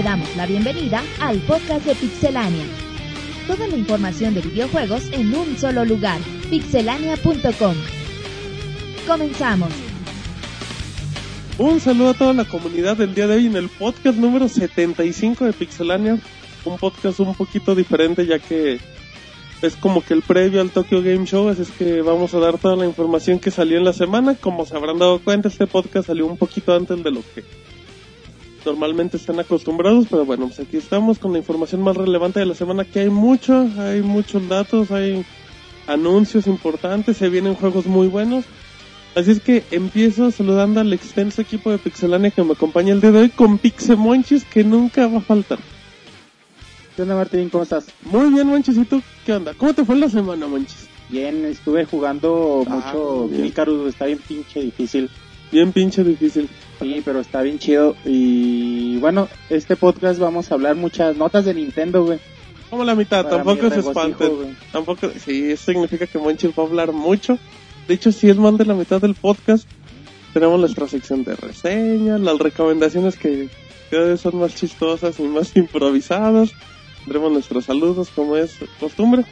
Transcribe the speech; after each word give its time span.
te 0.00 0.04
damos 0.04 0.34
la 0.34 0.46
bienvenida 0.46 1.02
al 1.20 1.40
podcast 1.40 1.84
de 1.84 1.94
Pixelania. 1.94 2.64
Toda 3.46 3.68
la 3.68 3.76
información 3.76 4.32
de 4.32 4.40
videojuegos 4.40 5.02
en 5.12 5.34
un 5.34 5.58
solo 5.58 5.84
lugar, 5.84 6.18
pixelania.com. 6.48 7.74
Comenzamos. 9.06 9.68
Un 11.58 11.80
saludo 11.80 12.10
a 12.10 12.14
toda 12.14 12.32
la 12.32 12.46
comunidad 12.46 12.96
del 12.96 13.14
día 13.14 13.26
de 13.26 13.36
hoy 13.36 13.46
en 13.46 13.56
el 13.56 13.68
podcast 13.68 14.16
número 14.16 14.48
75 14.48 15.44
de 15.44 15.52
Pixelania. 15.52 16.18
Un 16.64 16.78
podcast 16.78 17.20
un 17.20 17.34
poquito 17.34 17.74
diferente 17.74 18.24
ya 18.24 18.38
que 18.38 18.80
es 19.60 19.76
como 19.76 20.02
que 20.02 20.14
el 20.14 20.22
previo 20.22 20.62
al 20.62 20.70
Tokyo 20.70 21.02
Game 21.02 21.26
Show, 21.26 21.50
así 21.50 21.60
es 21.60 21.70
que 21.72 22.00
vamos 22.00 22.32
a 22.32 22.38
dar 22.38 22.56
toda 22.56 22.74
la 22.74 22.86
información 22.86 23.38
que 23.38 23.50
salió 23.50 23.76
en 23.76 23.84
la 23.84 23.92
semana. 23.92 24.34
Como 24.34 24.64
se 24.64 24.74
habrán 24.74 24.98
dado 24.98 25.18
cuenta, 25.18 25.48
este 25.48 25.66
podcast 25.66 26.06
salió 26.06 26.24
un 26.24 26.38
poquito 26.38 26.74
antes 26.74 27.04
de 27.04 27.10
lo 27.10 27.20
que 27.34 27.44
normalmente 28.64 29.16
están 29.16 29.38
acostumbrados, 29.40 30.06
pero 30.10 30.24
bueno, 30.24 30.46
pues 30.46 30.60
aquí 30.60 30.76
estamos 30.76 31.18
con 31.18 31.32
la 31.32 31.38
información 31.38 31.82
más 31.82 31.96
relevante 31.96 32.40
de 32.40 32.46
la 32.46 32.54
semana, 32.54 32.84
que 32.84 33.00
hay 33.00 33.10
mucho, 33.10 33.68
hay 33.78 34.02
muchos 34.02 34.48
datos, 34.48 34.90
hay 34.90 35.24
anuncios 35.86 36.46
importantes, 36.46 37.16
se 37.16 37.28
vienen 37.28 37.54
juegos 37.54 37.86
muy 37.86 38.06
buenos. 38.08 38.44
Así 39.16 39.32
es 39.32 39.40
que 39.40 39.64
empiezo 39.72 40.30
saludando 40.30 40.80
al 40.80 40.92
extenso 40.92 41.42
equipo 41.42 41.70
de 41.70 41.78
Pixelania 41.78 42.30
que 42.30 42.44
me 42.44 42.52
acompaña 42.52 42.92
el 42.92 43.00
día 43.00 43.10
de 43.10 43.18
hoy 43.20 43.28
con 43.30 43.58
Pixemonchis 43.58 44.44
que 44.44 44.62
nunca 44.62 45.08
va 45.08 45.18
a 45.18 45.22
faltar. 45.22 45.58
¿Qué 46.94 47.02
onda 47.02 47.16
Martín? 47.16 47.48
¿Cómo 47.48 47.64
estás? 47.64 47.86
Muy 48.04 48.30
bien, 48.30 48.46
Monchis, 48.46 48.76
¿y 48.76 48.84
tú 48.84 49.02
qué 49.26 49.32
onda? 49.32 49.54
¿Cómo 49.54 49.74
te 49.74 49.84
fue 49.84 49.96
la 49.96 50.08
semana, 50.08 50.46
Monchis? 50.46 50.86
Bien, 51.08 51.44
estuve 51.44 51.84
jugando 51.86 52.62
Ah, 52.68 52.92
mucho. 52.94 53.30
Icarus, 53.44 53.88
está 53.88 54.06
bien 54.06 54.20
pinche 54.28 54.60
difícil. 54.60 55.10
Bien 55.52 55.72
pinche 55.72 56.04
difícil. 56.04 56.48
Sí, 56.78 57.02
pero 57.04 57.20
está 57.20 57.42
bien 57.42 57.58
chido. 57.58 57.96
Y 58.04 58.96
bueno, 58.98 59.28
este 59.48 59.76
podcast 59.76 60.18
vamos 60.20 60.50
a 60.50 60.54
hablar 60.54 60.76
muchas 60.76 61.16
notas 61.16 61.44
de 61.44 61.54
Nintendo, 61.54 62.04
güey. 62.04 62.18
Como 62.70 62.84
la 62.84 62.94
mitad, 62.94 63.24
Para 63.24 63.42
tampoco 63.42 63.68
se 63.68 63.80
espanten. 63.80 64.36
güey. 64.36 64.48
Tampoco, 64.70 65.10
sí, 65.24 65.50
eso 65.50 65.72
significa 65.72 66.06
que 66.06 66.18
Monchis 66.18 66.50
va 66.56 66.62
a 66.62 66.66
hablar 66.66 66.92
mucho. 66.92 67.36
De 67.88 67.94
hecho, 67.94 68.12
si 68.12 68.30
es 68.30 68.36
más 68.36 68.56
de 68.56 68.64
la 68.64 68.74
mitad 68.74 69.00
del 69.00 69.14
podcast, 69.14 69.68
tenemos 70.32 70.60
nuestra 70.60 70.86
sección 70.86 71.24
de 71.24 71.34
reseñas, 71.34 72.20
las 72.20 72.38
recomendaciones 72.38 73.16
que 73.16 73.48
cada 73.90 74.06
vez 74.06 74.20
son 74.20 74.36
más 74.36 74.54
chistosas 74.54 75.18
y 75.18 75.24
más 75.24 75.56
improvisadas. 75.56 76.52
Tendremos 77.00 77.32
nuestros 77.32 77.64
saludos, 77.64 78.08
como 78.14 78.36
es 78.36 78.54
costumbre. 78.78 79.24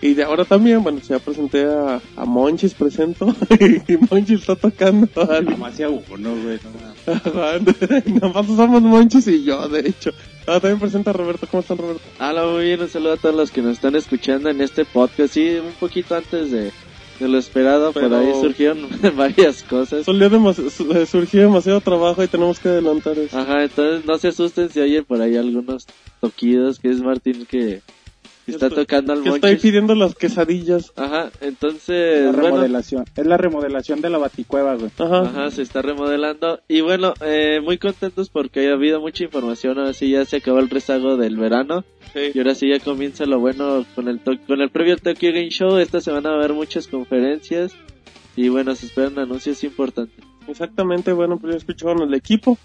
Y 0.00 0.14
de 0.14 0.22
ahora 0.22 0.44
también, 0.44 0.82
bueno, 0.82 1.00
ya 1.00 1.18
presenté 1.18 1.64
a, 1.64 2.00
a 2.16 2.24
Monchis, 2.24 2.72
presento. 2.74 3.34
y 3.88 3.96
Monchis 4.08 4.40
está 4.40 4.54
tocando 4.54 5.08
Nomás 5.42 5.72
hacía 5.74 5.88
uno, 5.88 6.34
güey. 6.36 6.58
Nada 7.06 8.32
más 8.32 8.46
somos 8.46 8.82
Monchis 8.82 9.26
y 9.28 9.42
yo, 9.44 9.68
de 9.68 9.80
hecho. 9.88 10.10
Ah, 10.46 10.60
también 10.60 10.78
presenta 10.78 11.10
a 11.10 11.14
Roberto. 11.14 11.46
¿Cómo 11.50 11.62
está 11.62 11.74
Roberto? 11.74 12.00
Hola, 12.20 12.46
muy 12.46 12.64
bien, 12.64 12.80
un 12.80 12.88
saludo 12.88 13.14
a 13.14 13.16
todos 13.16 13.34
los 13.34 13.50
que 13.50 13.60
nos 13.60 13.72
están 13.72 13.96
escuchando 13.96 14.48
en 14.50 14.60
este 14.60 14.84
podcast. 14.84 15.34
Sí, 15.34 15.56
un 15.56 15.72
poquito 15.80 16.14
antes 16.14 16.50
de, 16.52 16.70
de 17.18 17.28
lo 17.28 17.36
esperado, 17.36 17.92
Pero- 17.92 18.08
por 18.08 18.18
ahí 18.18 18.32
surgieron 18.40 18.86
varias 19.16 19.62
cosas. 19.64 20.06
Demasi- 20.06 20.70
su- 20.70 21.06
surgió 21.06 21.42
demasiado 21.42 21.80
trabajo 21.80 22.22
y 22.22 22.28
tenemos 22.28 22.60
que 22.60 22.68
adelantar 22.68 23.18
eso. 23.18 23.36
Ajá, 23.36 23.64
entonces 23.64 24.04
no 24.06 24.16
se 24.16 24.28
asusten 24.28 24.70
si 24.70 24.78
oye 24.80 25.02
por 25.02 25.20
ahí 25.20 25.36
algunos 25.36 25.86
toquidos, 26.20 26.78
que 26.78 26.88
es 26.90 27.00
Martín 27.00 27.46
que 27.46 27.82
está 28.52 28.66
Estoy- 28.66 28.84
tocando 28.84 29.12
al 29.12 29.22
Que 29.22 29.28
estoy 29.30 29.50
monchis. 29.50 29.62
pidiendo 29.62 29.94
las 29.94 30.14
quesadillas. 30.14 30.92
Ajá, 30.96 31.30
La 31.40 31.46
entonces, 31.46 32.24
bueno, 32.32 32.42
remodelación. 32.42 33.04
Es 33.16 33.26
la 33.26 33.36
remodelación 33.36 34.00
de 34.00 34.10
la 34.10 34.18
baticueva, 34.18 34.74
güey. 34.76 34.90
Ajá. 34.98 35.20
Ajá, 35.22 35.50
se 35.50 35.62
está 35.62 35.82
remodelando. 35.82 36.60
Y 36.68 36.80
bueno, 36.80 37.14
eh, 37.20 37.60
muy 37.62 37.78
contentos 37.78 38.28
porque 38.30 38.68
ha 38.68 38.72
habido 38.74 39.00
mucha 39.00 39.24
información. 39.24 39.78
Ahora 39.78 39.92
sí 39.92 40.10
ya 40.10 40.24
se 40.24 40.36
acabó 40.36 40.58
el 40.60 40.70
rezago 40.70 41.16
del 41.16 41.36
verano. 41.36 41.84
Sí. 42.14 42.30
Y 42.34 42.38
ahora 42.38 42.54
sí 42.54 42.68
ya 42.68 42.80
comienza 42.80 43.26
lo 43.26 43.38
bueno 43.38 43.84
con 43.94 44.08
el, 44.08 44.18
to- 44.20 44.38
con 44.46 44.60
el 44.62 44.70
previo 44.70 44.96
Tokyo 44.96 45.28
Game 45.32 45.50
Show. 45.50 45.76
Esta 45.78 46.00
semana 46.00 46.30
va 46.30 46.36
a 46.36 46.38
haber 46.38 46.54
muchas 46.54 46.86
conferencias. 46.88 47.72
Y 48.36 48.48
bueno, 48.48 48.74
se 48.74 48.86
esperan 48.86 49.18
anuncios 49.18 49.62
importantes. 49.64 50.24
Exactamente, 50.46 51.12
bueno, 51.12 51.36
pues 51.38 51.52
ya 51.52 51.58
escucharon 51.58 52.02
el 52.08 52.14
equipo. 52.14 52.56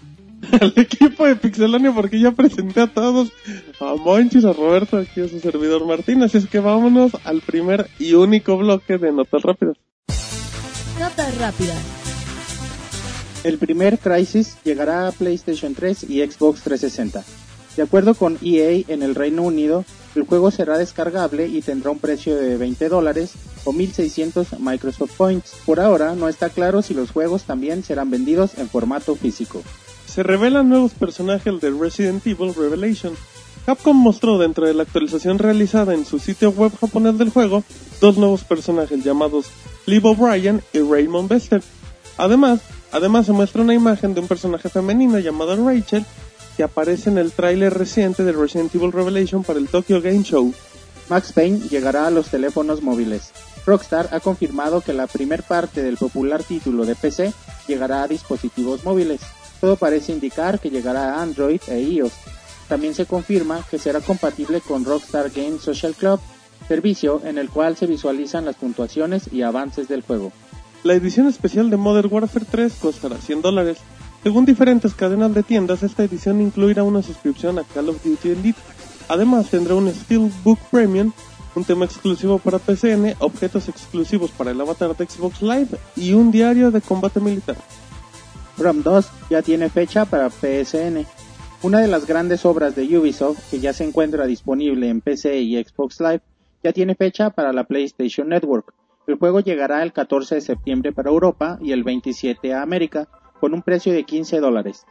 el 0.60 0.72
equipo 0.76 1.26
de 1.26 1.36
Pixelania 1.36 1.92
porque 1.92 2.20
ya 2.20 2.32
presenté 2.32 2.80
a 2.80 2.86
todos. 2.86 3.32
A 3.80 3.94
Monchis, 3.94 4.44
a 4.44 4.52
Roberto, 4.52 4.96
aquí 4.96 5.20
a 5.20 5.28
su 5.28 5.40
servidor 5.40 5.86
Martín. 5.86 6.22
Así 6.22 6.38
es 6.38 6.46
que 6.46 6.60
vámonos 6.60 7.12
al 7.24 7.40
primer 7.40 7.88
y 7.98 8.14
único 8.14 8.56
bloque 8.56 8.98
de 8.98 9.12
notas 9.12 9.42
rápidas. 9.42 9.76
Notas 10.98 11.38
rápidas. 11.38 11.78
El 13.42 13.58
primer 13.58 13.98
Crisis 13.98 14.56
llegará 14.64 15.06
a 15.06 15.12
PlayStation 15.12 15.74
3 15.74 16.04
y 16.08 16.20
Xbox 16.22 16.62
360. 16.62 17.22
De 17.76 17.82
acuerdo 17.82 18.14
con 18.14 18.38
EA 18.40 18.84
en 18.88 19.02
el 19.02 19.14
Reino 19.14 19.42
Unido, 19.42 19.84
el 20.14 20.22
juego 20.22 20.50
será 20.50 20.78
descargable 20.78 21.48
y 21.48 21.60
tendrá 21.60 21.90
un 21.90 21.98
precio 21.98 22.36
de 22.36 22.56
20 22.56 22.88
dólares 22.88 23.32
o 23.64 23.72
1600 23.72 24.60
Microsoft 24.60 25.16
Points. 25.16 25.56
Por 25.66 25.80
ahora 25.80 26.14
no 26.14 26.28
está 26.28 26.50
claro 26.50 26.82
si 26.82 26.94
los 26.94 27.10
juegos 27.10 27.42
también 27.44 27.82
serán 27.82 28.10
vendidos 28.10 28.56
en 28.56 28.68
formato 28.68 29.16
físico. 29.16 29.62
Se 30.14 30.22
revelan 30.22 30.68
nuevos 30.68 30.92
personajes 30.92 31.60
de 31.60 31.72
Resident 31.72 32.24
Evil 32.24 32.54
Revelation. 32.54 33.14
Capcom 33.66 33.96
mostró 33.96 34.38
dentro 34.38 34.64
de 34.64 34.72
la 34.72 34.84
actualización 34.84 35.40
realizada 35.40 35.92
en 35.92 36.06
su 36.06 36.20
sitio 36.20 36.50
web 36.50 36.70
japonés 36.80 37.18
del 37.18 37.30
juego 37.30 37.64
dos 38.00 38.16
nuevos 38.16 38.44
personajes 38.44 39.02
llamados 39.02 39.46
Liv 39.86 40.06
O'Brien 40.06 40.62
y 40.72 40.78
Raymond 40.78 41.28
Bester. 41.28 41.64
Además, 42.16 42.60
además 42.92 43.26
se 43.26 43.32
muestra 43.32 43.62
una 43.62 43.74
imagen 43.74 44.14
de 44.14 44.20
un 44.20 44.28
personaje 44.28 44.68
femenino 44.68 45.18
llamado 45.18 45.56
Rachel 45.56 46.06
que 46.56 46.62
aparece 46.62 47.10
en 47.10 47.18
el 47.18 47.32
tráiler 47.32 47.74
reciente 47.74 48.22
de 48.22 48.30
Resident 48.30 48.72
Evil 48.72 48.92
Revelation 48.92 49.42
para 49.42 49.58
el 49.58 49.66
Tokyo 49.66 50.00
Game 50.00 50.22
Show. 50.22 50.54
Max 51.08 51.32
Payne 51.32 51.58
llegará 51.70 52.06
a 52.06 52.12
los 52.12 52.28
teléfonos 52.28 52.82
móviles. 52.82 53.32
Rockstar 53.66 54.10
ha 54.12 54.20
confirmado 54.20 54.80
que 54.80 54.92
la 54.92 55.08
primer 55.08 55.42
parte 55.42 55.82
del 55.82 55.96
popular 55.96 56.44
título 56.44 56.86
de 56.86 56.94
PC 56.94 57.32
llegará 57.66 58.04
a 58.04 58.08
dispositivos 58.08 58.84
móviles. 58.84 59.20
Todo 59.60 59.76
parece 59.76 60.12
indicar 60.12 60.60
que 60.60 60.70
llegará 60.70 61.14
a 61.14 61.22
Android 61.22 61.60
e 61.68 61.80
iOS. 61.80 62.12
También 62.68 62.94
se 62.94 63.06
confirma 63.06 63.64
que 63.70 63.78
será 63.78 64.00
compatible 64.00 64.60
con 64.60 64.84
Rockstar 64.84 65.30
Games 65.30 65.62
Social 65.62 65.94
Club, 65.94 66.20
servicio 66.68 67.20
en 67.24 67.38
el 67.38 67.50
cual 67.50 67.76
se 67.76 67.86
visualizan 67.86 68.44
las 68.44 68.56
puntuaciones 68.56 69.32
y 69.32 69.42
avances 69.42 69.88
del 69.88 70.02
juego. 70.02 70.32
La 70.82 70.94
edición 70.94 71.26
especial 71.28 71.70
de 71.70 71.76
Modern 71.76 72.12
Warfare 72.12 72.46
3 72.50 72.74
costará 72.74 73.16
100 73.16 73.42
dólares. 73.42 73.78
Según 74.22 74.44
diferentes 74.44 74.94
cadenas 74.94 75.34
de 75.34 75.42
tiendas, 75.42 75.82
esta 75.82 76.04
edición 76.04 76.40
incluirá 76.40 76.82
una 76.82 77.02
suscripción 77.02 77.58
a 77.58 77.64
Call 77.64 77.90
of 77.90 78.02
Duty 78.02 78.30
Elite. 78.30 78.60
Además, 79.08 79.50
tendrá 79.50 79.74
un 79.74 79.90
Steelbook 79.90 80.58
Premium, 80.70 81.12
un 81.54 81.64
tema 81.64 81.84
exclusivo 81.84 82.38
para 82.38 82.58
PCN, 82.58 83.16
objetos 83.18 83.68
exclusivos 83.68 84.30
para 84.30 84.50
el 84.50 84.60
avatar 84.60 84.96
de 84.96 85.06
Xbox 85.06 85.42
Live 85.42 85.78
y 85.96 86.14
un 86.14 86.30
diario 86.30 86.70
de 86.70 86.80
combate 86.80 87.20
militar. 87.20 87.56
From 88.56 88.82
2 88.82 89.10
ya 89.30 89.42
tiene 89.42 89.68
fecha 89.68 90.04
para 90.04 90.30
PSN. 90.30 91.06
Una 91.62 91.80
de 91.80 91.88
las 91.88 92.06
grandes 92.06 92.44
obras 92.44 92.76
de 92.76 92.98
Ubisoft 92.98 93.50
que 93.50 93.58
ya 93.58 93.72
se 93.72 93.84
encuentra 93.84 94.26
disponible 94.26 94.88
en 94.88 95.00
PC 95.00 95.40
y 95.40 95.62
Xbox 95.62 96.00
Live 96.00 96.22
ya 96.62 96.72
tiene 96.72 96.94
fecha 96.94 97.30
para 97.30 97.52
la 97.52 97.64
PlayStation 97.64 98.28
Network. 98.28 98.74
El 99.06 99.16
juego 99.16 99.40
llegará 99.40 99.82
el 99.82 99.92
14 99.92 100.36
de 100.36 100.40
septiembre 100.40 100.92
para 100.92 101.10
Europa 101.10 101.58
y 101.60 101.72
el 101.72 101.84
27 101.84 102.54
a 102.54 102.62
América 102.62 103.08
con 103.40 103.52
un 103.52 103.62
precio 103.62 103.92
de 103.92 104.04
15 104.04 104.40
dólares. 104.40 104.86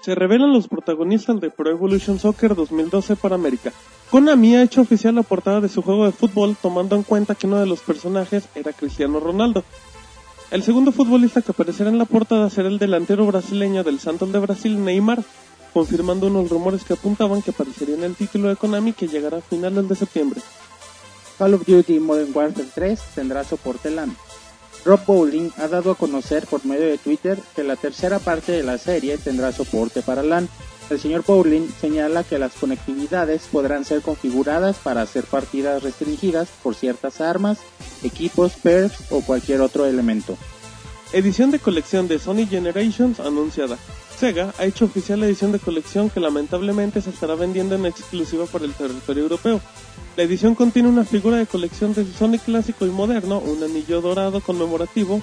Se 0.00 0.14
revelan 0.14 0.52
los 0.52 0.68
protagonistas 0.68 1.40
de 1.40 1.50
Pro 1.50 1.70
Evolution 1.70 2.18
Soccer 2.18 2.54
2012 2.54 3.16
para 3.16 3.34
América. 3.34 3.72
Konami 4.10 4.54
ha 4.54 4.62
hecho 4.62 4.82
oficial 4.82 5.14
la 5.14 5.22
portada 5.22 5.60
de 5.60 5.68
su 5.68 5.82
juego 5.82 6.04
de 6.04 6.12
fútbol 6.12 6.56
tomando 6.60 6.94
en 6.96 7.02
cuenta 7.02 7.34
que 7.34 7.46
uno 7.46 7.58
de 7.58 7.66
los 7.66 7.80
personajes 7.80 8.48
era 8.54 8.72
Cristiano 8.72 9.20
Ronaldo. 9.20 9.64
El 10.50 10.62
segundo 10.62 10.92
futbolista 10.92 11.42
que 11.42 11.50
aparecerá 11.50 11.90
en 11.90 11.98
la 11.98 12.04
portada 12.04 12.48
será 12.50 12.68
el 12.68 12.78
delantero 12.78 13.26
brasileño 13.26 13.82
del 13.82 13.98
Santos 13.98 14.32
de 14.32 14.38
Brasil, 14.38 14.82
Neymar, 14.84 15.24
confirmando 15.72 16.28
unos 16.28 16.48
rumores 16.48 16.84
que 16.84 16.92
apuntaban 16.92 17.42
que 17.42 17.50
aparecería 17.50 17.96
en 17.96 18.04
el 18.04 18.14
título 18.14 18.48
de 18.48 18.56
Konami 18.56 18.92
que 18.92 19.08
llegará 19.08 19.38
a 19.38 19.42
finales 19.42 19.88
de 19.88 19.96
septiembre. 19.96 20.40
Call 21.36 21.54
of 21.54 21.66
Duty 21.66 21.98
Modern 21.98 22.30
Warfare 22.32 22.68
3 22.74 23.00
tendrá 23.16 23.42
soporte 23.42 23.90
LAN. 23.90 24.16
Rob 24.84 25.00
Bowling 25.04 25.50
ha 25.58 25.66
dado 25.66 25.90
a 25.90 25.96
conocer 25.96 26.46
por 26.46 26.64
medio 26.64 26.86
de 26.86 26.98
Twitter 26.98 27.38
que 27.56 27.64
la 27.64 27.74
tercera 27.74 28.20
parte 28.20 28.52
de 28.52 28.62
la 28.62 28.78
serie 28.78 29.18
tendrá 29.18 29.50
soporte 29.50 30.00
para 30.00 30.22
LAN. 30.22 30.48
El 30.88 31.00
señor 31.00 31.24
Bowling 31.26 31.68
señala 31.80 32.22
que 32.22 32.38
las 32.38 32.54
conectividades 32.54 33.48
podrán 33.50 33.84
ser 33.84 34.02
configuradas 34.02 34.76
para 34.76 35.02
hacer 35.02 35.24
partidas 35.24 35.82
restringidas 35.82 36.48
por 36.62 36.76
ciertas 36.76 37.20
armas, 37.20 37.58
equipos, 38.04 38.52
perks 38.52 39.10
o 39.10 39.20
cualquier 39.20 39.62
otro 39.62 39.84
elemento. 39.86 40.36
Edición 41.12 41.50
de 41.50 41.58
colección 41.58 42.06
de 42.06 42.20
Sony 42.20 42.46
Generations 42.48 43.18
anunciada. 43.18 43.78
Sega 44.18 44.54
ha 44.58 44.64
hecho 44.64 44.84
oficial 44.84 45.20
la 45.20 45.26
edición 45.26 45.52
de 45.52 45.58
colección 45.58 46.08
que 46.08 46.20
lamentablemente 46.20 47.00
se 47.00 47.10
estará 47.10 47.34
vendiendo 47.34 47.74
en 47.74 47.86
exclusiva 47.86 48.46
por 48.46 48.62
el 48.62 48.72
territorio 48.72 49.24
europeo. 49.24 49.60
La 50.16 50.22
edición 50.22 50.54
contiene 50.54 50.88
una 50.88 51.04
figura 51.04 51.36
de 51.36 51.46
colección 51.46 51.94
de 51.94 52.06
Sonic 52.06 52.44
clásico 52.44 52.86
y 52.86 52.90
moderno, 52.90 53.38
un 53.40 53.62
anillo 53.62 54.00
dorado 54.00 54.40
conmemorativo, 54.40 55.20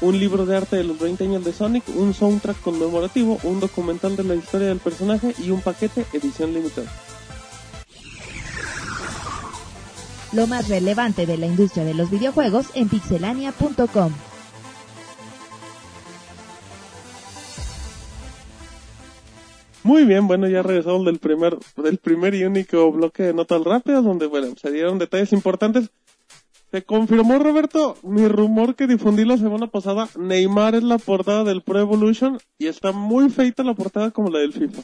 un 0.00 0.18
libro 0.18 0.46
de 0.46 0.56
arte 0.56 0.76
de 0.76 0.84
los 0.84 0.98
20 0.98 1.24
años 1.24 1.44
de 1.44 1.52
Sonic, 1.52 1.84
un 1.94 2.14
soundtrack 2.14 2.60
conmemorativo, 2.60 3.38
un 3.44 3.60
documental 3.60 4.16
de 4.16 4.24
la 4.24 4.34
historia 4.34 4.68
del 4.68 4.78
personaje 4.78 5.34
y 5.38 5.50
un 5.50 5.60
paquete 5.60 6.04
edición 6.12 6.52
limitada. 6.52 6.90
Lo 10.32 10.46
más 10.46 10.68
relevante 10.68 11.26
de 11.26 11.38
la 11.38 11.46
industria 11.46 11.84
de 11.84 11.94
los 11.94 12.10
videojuegos 12.10 12.66
en 12.74 12.88
pixelania.com. 12.88 14.12
Muy 19.84 20.06
bien, 20.06 20.26
bueno, 20.26 20.48
ya 20.48 20.62
regresamos 20.62 21.04
del 21.04 21.18
primer, 21.18 21.58
del 21.76 21.98
primer 21.98 22.34
y 22.34 22.44
único 22.44 22.90
bloque 22.90 23.22
de 23.22 23.34
notas 23.34 23.62
rápidas, 23.62 24.02
donde, 24.02 24.26
bueno, 24.26 24.54
se 24.56 24.70
dieron 24.72 24.98
detalles 24.98 25.32
importantes. 25.34 25.90
Se 26.74 26.82
confirmó, 26.82 27.38
Roberto, 27.38 27.96
mi 28.02 28.26
rumor 28.26 28.74
que 28.74 28.88
difundí 28.88 29.24
la 29.24 29.36
semana 29.36 29.68
pasada. 29.68 30.08
Neymar 30.18 30.74
es 30.74 30.82
la 30.82 30.98
portada 30.98 31.44
del 31.44 31.62
Pro 31.62 31.78
Evolution 31.78 32.40
y 32.58 32.66
está 32.66 32.90
muy 32.90 33.30
feita 33.30 33.62
la 33.62 33.74
portada 33.74 34.10
como 34.10 34.28
la 34.28 34.40
del 34.40 34.52
FIFA. 34.52 34.82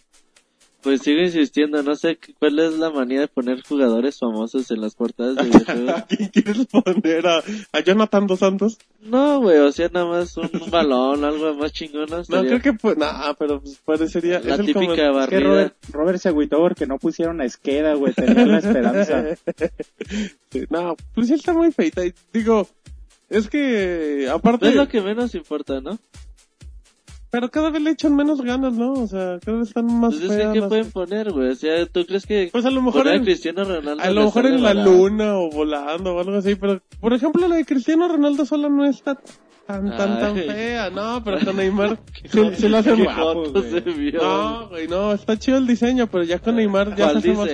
Pues 0.82 1.02
sigo 1.02 1.20
insistiendo, 1.20 1.82
no 1.82 1.94
sé 1.94 2.16
qué- 2.16 2.32
cuál 2.38 2.58
es 2.58 2.72
la 2.78 2.88
manía 2.90 3.20
de 3.20 3.28
poner 3.28 3.62
jugadores 3.62 4.18
famosos 4.18 4.70
en 4.70 4.80
las 4.80 4.94
portadas 4.94 5.36
de 5.36 5.42
videojuegos. 5.50 5.90
¿A 5.94 6.06
quién 6.06 6.28
quieres 6.30 6.66
poner? 6.66 7.26
¿A, 7.26 7.42
a 7.72 7.80
Jonathan 7.80 8.26
Dos 8.26 8.38
Santos? 8.38 8.78
No, 9.02 9.40
güey, 9.40 9.58
o 9.58 9.70
sea, 9.72 9.90
nada 9.92 10.06
más 10.06 10.34
un 10.38 10.48
balón, 10.70 11.22
algo 11.24 11.54
más 11.54 11.72
chingón. 11.72 12.06
¿no? 12.08 12.22
Creo 12.24 12.60
que 12.62 12.72
pues, 12.72 12.96
nah, 12.96 13.34
pero 13.38 13.60
pues 13.60 13.78
parecería... 13.84 14.40
La 14.40 14.54
es 14.54 14.60
el 14.60 14.66
típica 14.66 14.80
como- 14.80 14.92
Es 14.94 14.98
que 14.98 15.08
barrida. 15.10 15.40
Robert, 15.50 15.74
Robert 15.92 16.18
se 16.18 16.28
agüitó 16.30 16.58
porque 16.58 16.86
no 16.86 16.98
pusieron 16.98 17.40
a 17.40 17.44
Esqueda, 17.44 17.94
güey. 17.94 18.14
Tenía 18.14 18.46
la 18.46 18.58
esperanza. 18.58 19.24
Sí, 20.50 20.64
no, 20.68 20.96
pues 21.14 21.28
sí 21.28 21.34
está 21.34 21.52
muy 21.52 21.70
feita. 21.72 22.04
Y 22.04 22.12
digo, 22.32 22.66
es 23.28 23.48
que 23.48 24.28
aparte... 24.32 24.68
Es 24.70 24.74
lo 24.74 24.88
que 24.88 25.00
menos 25.00 25.34
importa, 25.34 25.80
¿no? 25.80 25.98
Pero 27.30 27.48
cada 27.50 27.70
vez 27.70 27.80
le 27.82 27.90
echan 27.90 28.16
menos 28.16 28.40
ganas, 28.42 28.72
¿no? 28.72 28.92
O 28.94 29.06
sea, 29.06 29.38
cada 29.44 29.58
vez 29.58 29.68
están 29.68 29.86
más 29.86 30.14
Pues 30.14 30.24
es 30.24 30.30
que, 30.30 30.36
feas 30.36 30.52
¿qué 30.52 30.60
las- 30.60 30.68
pueden 30.68 30.90
poner, 30.90 31.30
güey? 31.32 31.50
O 31.50 31.54
sea, 31.54 31.86
¿tú 31.86 32.04
crees 32.04 32.26
que 32.26 32.48
Pues 32.50 32.64
a 32.64 32.70
lo 32.70 32.82
mejor 32.82 33.06
en, 33.08 33.22
Cristiano 33.22 33.64
Ronaldo 33.64 34.02
a 34.02 34.10
lo 34.10 34.24
mejor 34.24 34.46
en 34.46 34.62
la 34.62 34.74
luna 34.74 35.36
o 35.38 35.48
volando 35.50 36.14
o 36.16 36.20
algo 36.20 36.36
así, 36.36 36.56
pero 36.56 36.80
por 37.00 37.12
ejemplo 37.12 37.46
la 37.46 37.56
de 37.56 37.64
Cristiano 37.64 38.08
Ronaldo 38.08 38.44
sola 38.44 38.68
no 38.68 38.84
está 38.84 39.14
tan 39.66 39.96
tan 39.96 40.18
tan 40.18 40.34
fea, 40.34 40.90
no, 40.90 41.22
pero 41.22 41.38
con 41.44 41.54
Neymar 41.56 41.96
se, 42.24 42.56
se 42.56 42.68
lo 42.68 42.78
hacen 42.78 43.04
guapo, 43.04 43.44
güey. 43.52 44.12
No, 44.12 44.68
güey, 44.68 44.88
no, 44.88 45.12
está 45.12 45.38
chido 45.38 45.58
el 45.58 45.66
diseño, 45.68 46.08
pero 46.08 46.24
ya 46.24 46.40
con 46.40 46.56
Neymar 46.56 46.96
ya 46.96 46.96
se 46.96 47.02
¿Cuál 47.04 47.16
hace 47.18 47.32
más 47.34 47.48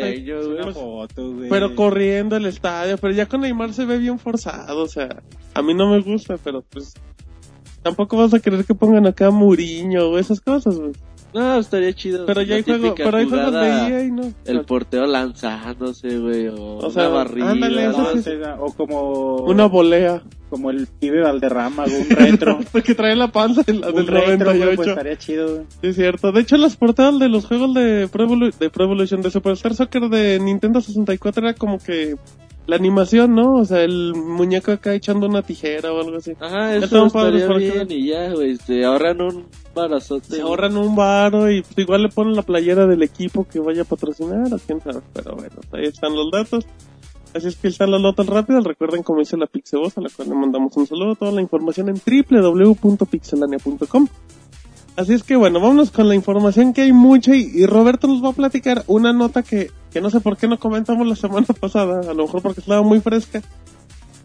güey. 1.35 1.49
Pero 1.51 1.75
corriendo 1.75 2.37
el 2.37 2.47
estadio, 2.47 2.97
pero 2.97 3.13
ya 3.13 3.27
con 3.27 3.43
Neymar 3.43 3.75
se 3.75 3.85
ve 3.85 3.99
bien 3.99 4.19
forzado, 4.19 4.83
o 4.83 4.89
sea, 4.89 5.23
a 5.53 5.61
mí 5.61 5.75
no 5.75 5.91
me 5.91 6.01
gusta, 6.01 6.39
pero 6.43 6.63
pues 6.63 6.95
tampoco 7.87 8.17
vas 8.17 8.35
a 8.35 8.41
querer 8.41 8.65
que 8.65 8.75
pongan 8.75 9.07
acá 9.07 9.31
Muriño 9.31 10.09
o 10.09 10.19
esas 10.19 10.41
cosas, 10.41 10.77
güey. 10.79 10.93
No, 11.35 11.59
estaría 11.59 11.93
chido. 11.93 12.25
Pero 12.25 12.41
ya 12.43 12.55
hay 12.57 12.63
juegos, 12.63 12.83
típica 12.83 13.05
pero 13.05 13.17
hay 13.19 13.29
juegos 13.29 13.53
de 13.53 13.59
EA 13.69 14.05
y 14.05 14.11
no. 14.11 14.33
El 14.47 14.65
portero 14.65 15.07
lanzándose, 15.07 16.19
güey, 16.19 16.49
o, 16.49 16.77
O 16.79 16.91
sea, 16.91 17.09
una 17.09 17.19
barrida. 17.19 17.51
ándale, 17.51 17.87
eso 17.87 18.23
sí. 18.23 18.31
o 18.59 18.73
como, 18.73 19.37
Una 19.45 19.67
volea. 19.67 20.23
como 20.49 20.71
el 20.71 20.87
pibe 20.87 21.21
Valderrama, 21.21 21.85
güey, 21.85 22.01
un 22.03 22.11
retro. 22.11 22.59
Porque 22.73 22.95
trae 22.95 23.15
la 23.17 23.29
panza 23.33 23.63
de 23.63 23.75
la 23.75 23.89
un 23.91 23.97
del 23.97 24.07
retro, 24.07 24.47
güey, 24.47 24.61
98. 24.61 24.77
pues 24.77 24.89
estaría 24.89 25.19
chido, 25.19 25.49
güey. 25.55 25.67
Sí, 25.83 25.87
es 25.89 25.97
cierto. 25.97 26.33
De 26.33 26.41
hecho, 26.41 26.57
las 26.57 26.77
portadas 26.77 27.19
de 27.19 27.29
los 27.29 27.45
juegos 27.47 27.75
de 27.75 28.09
Pro, 28.11 28.27
Evolu- 28.27 28.55
de 28.57 28.71
Pro 28.71 28.85
Evolution, 28.85 29.21
de 29.21 29.31
Superstar 29.31 29.75
Soccer 29.75 30.09
de 30.09 30.39
Nintendo 30.41 30.81
64 30.81 31.43
era 31.49 31.55
como 31.55 31.79
que 31.79 32.17
la 32.67 32.77
animación, 32.77 33.35
¿no? 33.35 33.55
O 33.55 33.65
sea, 33.65 33.83
el 33.83 34.15
muñeco 34.15 34.73
acá 34.73 34.95
echando 34.95 35.27
una 35.27 35.43
tijera 35.43 35.93
o 35.93 36.01
algo 36.01 36.17
así. 36.17 36.33
Ajá, 36.41 36.77
eso 36.77 37.09
padres 37.11 37.43
estaría 37.43 37.73
para 37.73 37.85
bien 37.85 38.01
y 38.01 38.07
ya, 38.09 38.33
güey, 38.33 38.57
se 38.57 38.85
ahorran 38.85 39.21
un 39.21 39.45
barazote. 39.75 40.37
Se 40.37 40.41
ahorran 40.41 40.77
un 40.77 40.97
varo 40.97 41.51
y 41.51 41.63
pues, 41.63 41.79
igual 41.79 42.03
le 42.03 42.09
ponen 42.09 42.35
la 42.35 42.43
playera 42.43 42.87
del 42.87 43.03
equipo 43.03 43.47
que 43.47 43.61
vaya 43.61 43.83
a 43.83 43.85
patrocinar 43.85 44.53
o 44.53 44.59
quién 44.59 44.81
sabe. 44.81 45.01
Pero 45.13 45.37
bueno, 45.37 45.57
ahí 45.73 45.85
están 45.85 46.15
los 46.15 46.31
datos. 46.31 46.67
Así 47.35 47.49
es 47.49 47.57
que 47.57 47.69
están 47.69 47.91
las 47.91 48.01
notas 48.01 48.27
rápidas. 48.27 48.65
Recuerden, 48.65 49.03
como 49.03 49.21
dice 49.21 49.37
la 49.37 49.47
Pixeboss, 49.47 49.99
a 49.99 50.01
la 50.01 50.09
cual 50.09 50.31
le 50.31 50.35
mandamos 50.35 50.75
un 50.77 50.87
saludo. 50.87 51.17
Toda 51.17 51.33
la 51.33 51.43
información 51.43 51.91
en 51.91 51.97
www.pixelania.com. 51.97 54.09
Así 54.97 55.13
es 55.13 55.23
que 55.23 55.37
bueno, 55.37 55.61
vámonos 55.61 55.91
con 55.91 56.09
la 56.09 56.15
información 56.15 56.73
que 56.73 56.83
hay 56.83 56.93
mucha 56.93 57.37
y, 57.37 57.67
Roberto 57.67 58.07
nos 58.07 58.25
va 58.25 58.31
a 58.31 58.33
platicar 58.33 58.83
una 58.87 59.13
nota 59.13 59.43
que, 59.43 59.71
que 59.93 60.01
no 60.01 60.09
sé 60.09 60.21
por 60.21 60.39
qué 60.39 60.49
no 60.49 60.59
comentamos 60.59 61.07
la 61.07 61.17
semana 61.17 61.47
pasada, 61.61 62.11
a 62.11 62.15
lo 62.15 62.25
mejor 62.25 62.41
porque 62.41 62.61
estaba 62.61 62.83
muy 62.83 63.01
fresca, 63.01 63.43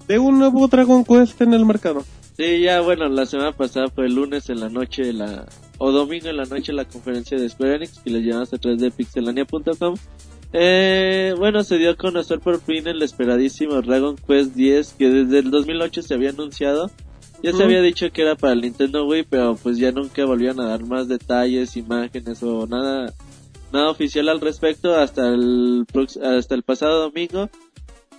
de 0.08 0.18
un 0.18 0.40
nuevo 0.40 0.68
Dragon 0.68 1.04
Quest 1.04 1.42
en 1.42 1.54
el 1.54 1.66
mercado. 1.66 2.06
Sí, 2.38 2.62
ya, 2.62 2.80
bueno, 2.80 3.10
la 3.10 3.26
semana 3.26 3.52
pasada 3.52 3.90
fue 3.90 4.06
el 4.06 4.16
lunes 4.16 4.50
en 4.50 4.62
la 4.62 4.70
noche, 4.70 5.12
o 5.78 5.92
domingo 5.92 6.30
en 6.30 6.38
la 6.38 6.46
noche 6.46 6.72
la 6.72 6.86
conferencia 6.86 7.38
de 7.38 7.50
Square 7.50 7.76
Enix 7.76 8.00
que 8.00 8.10
les 8.10 8.24
llevamos 8.24 8.54
a 8.54 8.58
través 8.58 8.80
de 8.80 8.92
pixelania.com. 8.92 9.96
Eh, 10.54 11.34
bueno, 11.38 11.64
se 11.64 11.78
dio 11.78 11.92
a 11.92 11.96
conocer 11.96 12.40
por 12.40 12.62
fin 12.62 12.88
el 12.88 13.02
esperadísimo 13.02 13.82
Dragon 13.82 14.16
Quest 14.16 14.54
10 14.54 14.94
que 14.94 15.10
desde 15.10 15.40
el 15.40 15.52
2008 15.52 16.02
se 16.02 16.14
había 16.14 16.30
anunciado. 16.30 16.90
Ya 17.44 17.54
se 17.54 17.64
había 17.64 17.82
dicho 17.82 18.12
que 18.12 18.22
era 18.22 18.36
para 18.36 18.54
el 18.54 18.62
Nintendo 18.62 19.06
Wii, 19.08 19.24
pero 19.24 19.56
pues 19.56 19.78
ya 19.78 19.92
nunca 19.92 20.26
volvieron 20.26 20.60
a 20.62 20.68
dar 20.68 20.86
más 20.86 21.08
detalles, 21.08 21.76
imágenes 21.76 22.44
o 22.44 22.68
nada 22.68 23.14
nada 23.74 23.90
oficial 23.90 24.30
al 24.30 24.42
respecto 24.42 24.96
hasta 24.96 25.30
el 25.30 25.86
hasta 26.24 26.56
el 26.56 26.64
pasado 26.64 27.02
domingo 27.02 27.50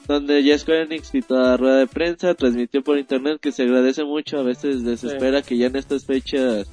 donde 0.08 0.42
ya 0.42 0.58
Square 0.58 0.82
Enix 0.82 1.10
citó 1.10 1.36
a 1.38 1.56
rueda 1.56 1.78
de 1.78 1.86
prensa, 1.86 2.34
transmitió 2.34 2.82
por 2.82 2.98
internet 2.98 3.38
que 3.40 3.52
se 3.52 3.62
agradece 3.62 4.04
mucho, 4.04 4.38
a 4.38 4.42
veces 4.42 4.82
desespera 4.82 5.42
que 5.42 5.56
ya 5.56 5.66
en 5.66 5.76
estas 5.76 6.04
fechas 6.04 6.69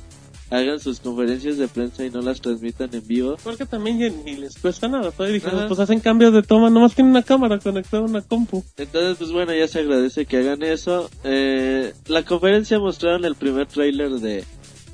hagan 0.51 0.79
sus 0.79 0.99
conferencias 0.99 1.57
de 1.57 1.67
prensa 1.67 2.03
y 2.05 2.09
no 2.09 2.21
las 2.21 2.41
transmitan 2.41 2.89
en 2.93 3.05
vivo. 3.07 3.37
Porque 3.43 3.65
también 3.65 3.99
ni 4.25 4.35
les 4.35 4.57
cuesta 4.57 4.87
nada. 4.87 5.11
Todavía 5.11 5.35
dijeron, 5.35 5.59
Ajá. 5.59 5.67
pues 5.67 5.79
hacen 5.79 5.99
cambios 5.99 6.33
de 6.33 6.41
toma, 6.43 6.69
nomás 6.69 6.95
tienen 6.95 7.11
una 7.11 7.23
cámara 7.23 7.59
conectada 7.59 8.03
a 8.03 8.05
una 8.07 8.21
compu. 8.21 8.63
Entonces, 8.77 9.17
pues 9.17 9.31
bueno, 9.31 9.53
ya 9.53 9.67
se 9.67 9.79
agradece 9.79 10.25
que 10.25 10.37
hagan 10.37 10.63
eso. 10.63 11.09
Eh, 11.23 11.93
la 12.07 12.23
conferencia 12.23 12.79
mostraron 12.79 13.25
el 13.25 13.35
primer 13.35 13.67
tráiler 13.67 14.09
de, 14.13 14.43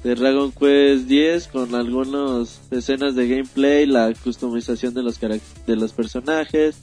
de 0.04 0.16
Dragon 0.16 0.52
Quest 0.52 1.06
10 1.08 1.48
con 1.48 1.74
algunas 1.74 2.62
escenas 2.72 3.16
de 3.16 3.28
gameplay, 3.28 3.86
la 3.86 4.14
customización 4.24 4.94
de 4.94 5.04
los 5.04 5.20
de 5.22 5.76
los 5.78 5.94
personajes, 5.94 6.76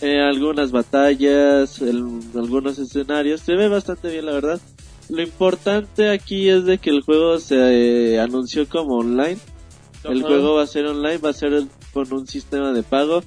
eh, 0.00 0.20
algunas 0.20 0.70
batallas, 0.70 1.80
el- 1.82 2.20
algunos 2.36 2.78
escenarios. 2.78 3.40
Se 3.40 3.54
ve 3.54 3.68
bastante 3.68 4.10
bien, 4.10 4.26
la 4.26 4.32
verdad. 4.32 4.60
Lo 5.12 5.20
importante 5.22 6.08
aquí 6.08 6.48
es 6.48 6.64
de 6.64 6.78
que 6.78 6.88
el 6.88 7.02
juego 7.02 7.38
se 7.38 8.14
eh, 8.14 8.18
anunció 8.20 8.66
como 8.66 8.96
online. 8.96 9.36
El 10.04 10.22
juego 10.22 10.54
va 10.54 10.62
a 10.62 10.66
ser 10.66 10.86
online, 10.86 11.18
va 11.18 11.28
a 11.28 11.34
ser 11.34 11.52
el- 11.52 11.68
con 11.92 12.10
un 12.14 12.26
sistema 12.26 12.72
de 12.72 12.82
pago. 12.82 13.22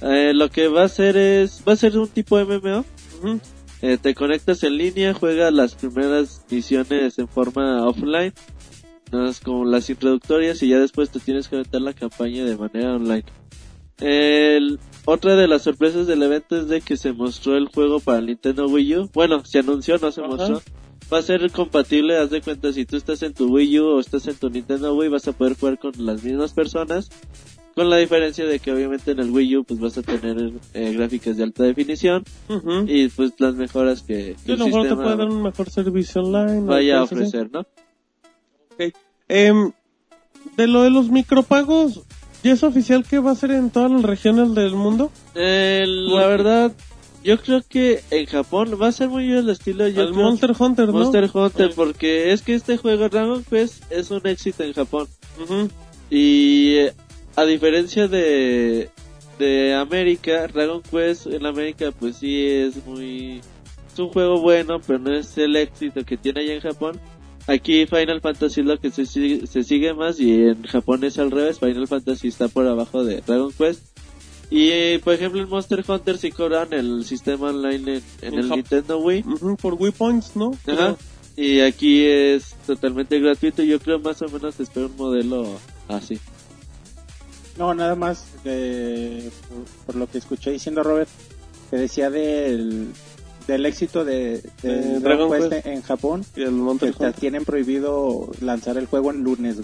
Eh, 0.00 0.32
lo 0.34 0.48
que 0.50 0.68
va 0.68 0.80
a 0.80 0.86
hacer 0.86 1.18
es, 1.18 1.62
va 1.68 1.74
a 1.74 1.76
ser 1.76 1.98
un 1.98 2.08
tipo 2.08 2.38
MMO. 2.38 2.84
Ujú. 3.18 3.38
Eh, 3.82 3.98
te 4.00 4.14
conectas 4.14 4.62
en 4.64 4.78
línea, 4.78 5.12
juegas 5.12 5.52
las 5.52 5.74
primeras 5.74 6.42
misiones 6.50 7.18
en 7.18 7.28
forma 7.28 7.86
offline, 7.86 8.32
como 9.44 9.66
las 9.66 9.90
introductorias 9.90 10.62
y 10.62 10.68
ya 10.68 10.78
después 10.78 11.10
te 11.10 11.20
tienes 11.20 11.48
que 11.48 11.56
aventar 11.56 11.82
la 11.82 11.92
campaña 11.92 12.46
de 12.46 12.56
manera 12.56 12.94
online. 12.96 13.24
El- 13.98 14.78
otra 15.04 15.36
de 15.36 15.48
las 15.48 15.62
sorpresas 15.62 16.06
del 16.06 16.22
evento 16.22 16.56
es 16.58 16.68
de 16.68 16.80
que 16.80 16.96
se 16.96 17.12
mostró 17.12 17.58
el 17.58 17.68
juego 17.68 18.00
para 18.00 18.22
Nintendo 18.22 18.66
Wii 18.68 18.96
U. 18.96 19.10
Bueno, 19.12 19.44
se 19.44 19.58
anunció, 19.58 19.98
no 19.98 20.10
se 20.10 20.22
Ajá. 20.22 20.30
mostró. 20.30 20.62
Va 21.12 21.18
a 21.18 21.22
ser 21.22 21.50
compatible, 21.52 22.16
haz 22.18 22.30
de 22.30 22.40
cuenta, 22.40 22.72
si 22.72 22.84
tú 22.84 22.96
estás 22.96 23.22
en 23.22 23.32
tu 23.32 23.46
Wii 23.52 23.78
U 23.80 23.84
o 23.86 24.00
estás 24.00 24.26
en 24.26 24.34
tu 24.34 24.50
Nintendo 24.50 24.94
Wii, 24.94 25.08
vas 25.08 25.28
a 25.28 25.32
poder 25.32 25.56
jugar 25.56 25.78
con 25.78 25.92
las 25.98 26.24
mismas 26.24 26.52
personas. 26.52 27.08
Con 27.76 27.90
la 27.90 27.98
diferencia 27.98 28.46
de 28.46 28.58
que 28.58 28.72
obviamente 28.72 29.10
en 29.10 29.20
el 29.20 29.30
Wii 29.30 29.56
U 29.58 29.64
pues 29.64 29.78
vas 29.78 29.98
a 29.98 30.02
tener 30.02 30.52
eh, 30.72 30.92
gráficas 30.94 31.36
de 31.36 31.42
alta 31.44 31.62
definición 31.62 32.24
Ujú. 32.48 32.86
y 32.88 33.08
pues 33.08 33.34
las 33.38 33.54
mejoras 33.54 34.00
que, 34.02 34.34
que 34.46 34.52
el 34.52 34.58
mejor 34.58 34.88
te 34.88 34.94
puede 34.96 35.16
dar 35.16 35.28
un 35.28 35.42
mejor 35.42 35.68
servicio 35.70 36.22
online. 36.22 36.62
vaya 36.66 37.00
a 37.00 37.02
así. 37.02 37.14
ofrecer, 37.14 37.50
¿no? 37.52 37.60
Ok. 37.60 38.94
Em, 39.28 39.72
de 40.56 40.66
lo 40.66 40.82
de 40.84 40.90
los 40.90 41.10
micropagos, 41.10 42.00
¿ya 42.42 42.52
es 42.54 42.62
oficial 42.62 43.04
que 43.04 43.18
va 43.18 43.32
a 43.32 43.34
ser 43.36 43.50
en 43.50 43.68
todas 43.70 43.90
las 43.92 44.02
regiones 44.02 44.54
del 44.54 44.74
mundo? 44.74 45.12
Eh, 45.34 45.84
¿Por 46.10 46.18
la 46.20 46.26
verdad, 46.28 46.72
yo 47.26 47.40
creo 47.40 47.60
que 47.68 48.04
en 48.12 48.26
Japón 48.26 48.78
va 48.80 48.86
a 48.86 48.92
ser 48.92 49.08
muy 49.08 49.24
bien 49.24 49.38
el 49.38 49.50
estilo 49.50 49.88
yo 49.88 50.02
Al 50.02 50.12
creo, 50.12 50.22
Monster 50.22 50.52
Hunter, 50.56 50.86
¿no? 50.86 50.92
Monster 50.92 51.28
Hunter, 51.34 51.72
porque 51.74 52.32
es 52.32 52.40
que 52.40 52.54
este 52.54 52.76
juego 52.76 53.08
Dragon 53.08 53.42
Quest 53.42 53.82
es 53.90 54.12
un 54.12 54.24
éxito 54.24 54.62
en 54.62 54.72
Japón. 54.72 55.08
Y 56.08 56.76
eh, 56.76 56.92
a 57.34 57.44
diferencia 57.44 58.06
de, 58.06 58.90
de 59.40 59.74
América, 59.74 60.46
Dragon 60.46 60.80
Quest 60.82 61.26
en 61.26 61.44
América 61.44 61.90
pues 61.90 62.18
sí 62.18 62.46
es 62.46 62.86
muy... 62.86 63.40
Es 63.92 63.98
un 63.98 64.10
juego 64.10 64.40
bueno, 64.40 64.80
pero 64.86 65.00
no 65.00 65.12
es 65.12 65.36
el 65.36 65.56
éxito 65.56 66.04
que 66.04 66.16
tiene 66.16 66.42
allá 66.42 66.54
en 66.54 66.60
Japón. 66.60 67.00
Aquí 67.48 67.86
Final 67.86 68.20
Fantasy 68.20 68.60
es 68.60 68.66
lo 68.66 68.78
que 68.78 68.90
se 68.90 69.04
sigue, 69.04 69.48
se 69.48 69.64
sigue 69.64 69.94
más 69.94 70.20
y 70.20 70.32
en 70.32 70.62
Japón 70.62 71.02
es 71.02 71.18
al 71.18 71.32
revés. 71.32 71.58
Final 71.58 71.88
Fantasy 71.88 72.28
está 72.28 72.46
por 72.46 72.68
abajo 72.68 73.04
de 73.04 73.20
Dragon 73.26 73.50
Quest. 73.50 73.95
Y 74.50 74.98
por 74.98 75.14
ejemplo 75.14 75.42
en 75.42 75.48
Monster 75.48 75.84
Hunter 75.86 76.18
sí 76.18 76.30
cobran 76.30 76.72
el 76.72 77.04
sistema 77.04 77.48
online 77.48 78.02
en, 78.22 78.34
el 78.34 78.48
Nintendo 78.48 78.98
Wii. 78.98 79.24
Por 79.60 79.74
Wii 79.74 79.92
Points, 79.92 80.36
¿no? 80.36 80.52
Ajá. 80.66 80.96
Y 81.36 81.60
aquí 81.60 82.04
es 82.04 82.54
totalmente 82.66 83.18
gratuito. 83.18 83.62
Yo 83.62 83.78
creo 83.80 83.98
más 83.98 84.22
o 84.22 84.28
menos 84.28 84.58
espero 84.60 84.86
un 84.86 84.96
modelo 84.96 85.46
así. 85.88 86.18
No, 87.58 87.74
nada 87.74 87.94
más 87.94 88.24
eh, 88.44 89.30
por, 89.48 89.64
por 89.86 89.96
lo 89.96 90.06
que 90.06 90.18
escuché 90.18 90.50
diciendo 90.52 90.82
Robert, 90.82 91.08
que 91.70 91.76
decía 91.76 92.10
del, 92.10 92.88
del 93.46 93.66
éxito 93.66 94.04
de, 94.04 94.42
de 94.62 94.68
De 94.76 95.00
Dragon 95.00 95.28
Dragon 95.28 95.32
Quest 95.32 95.52
Quest. 95.52 95.66
en 95.66 95.82
Japón, 95.82 96.24
Y 96.36 96.40
el 96.42 96.46
que 96.46 96.50
Monster 96.52 96.94
te 96.94 97.04
Hunter. 97.04 97.20
tienen 97.20 97.44
prohibido 97.44 98.30
lanzar 98.40 98.76
el 98.78 98.86
juego 98.86 99.10
en 99.10 99.22
lunes. 99.22 99.56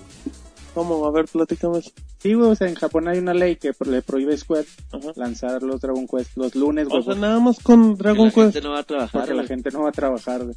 ¿Cómo? 0.75 1.05
A 1.07 1.11
ver, 1.11 1.27
platícame. 1.27 1.79
eso. 1.79 1.91
Sí, 2.19 2.35
güey, 2.35 2.51
o 2.51 2.55
sea, 2.55 2.69
en 2.69 2.75
Japón 2.75 3.09
hay 3.09 3.19
una 3.19 3.35
ley 3.35 3.57
que 3.57 3.73
le 3.87 4.03
prohíbe 4.03 4.37
Square 4.37 4.67
Ajá. 4.93 5.13
lanzar 5.17 5.63
los 5.63 5.81
Dragon 5.81 6.07
Quest 6.07 6.37
los 6.37 6.55
lunes, 6.55 6.89
güey, 6.89 7.01
O 7.01 7.03
sea, 7.03 7.15
nada 7.15 7.39
más 7.41 7.59
con 7.61 7.97
Dragon 7.97 8.31
Que 8.31 8.41
la 8.41 8.45
Quest. 8.47 8.55
gente 8.55 8.61
no 8.69 8.73
va 8.75 8.79
a 8.81 8.85
trabajar. 8.85 9.21
porque 9.23 9.35
la 9.35 9.47
gente 9.47 9.71
no 9.71 9.83
va 9.83 9.89
a 9.89 9.93
trabajar. 9.93 10.45
güey. 10.45 10.57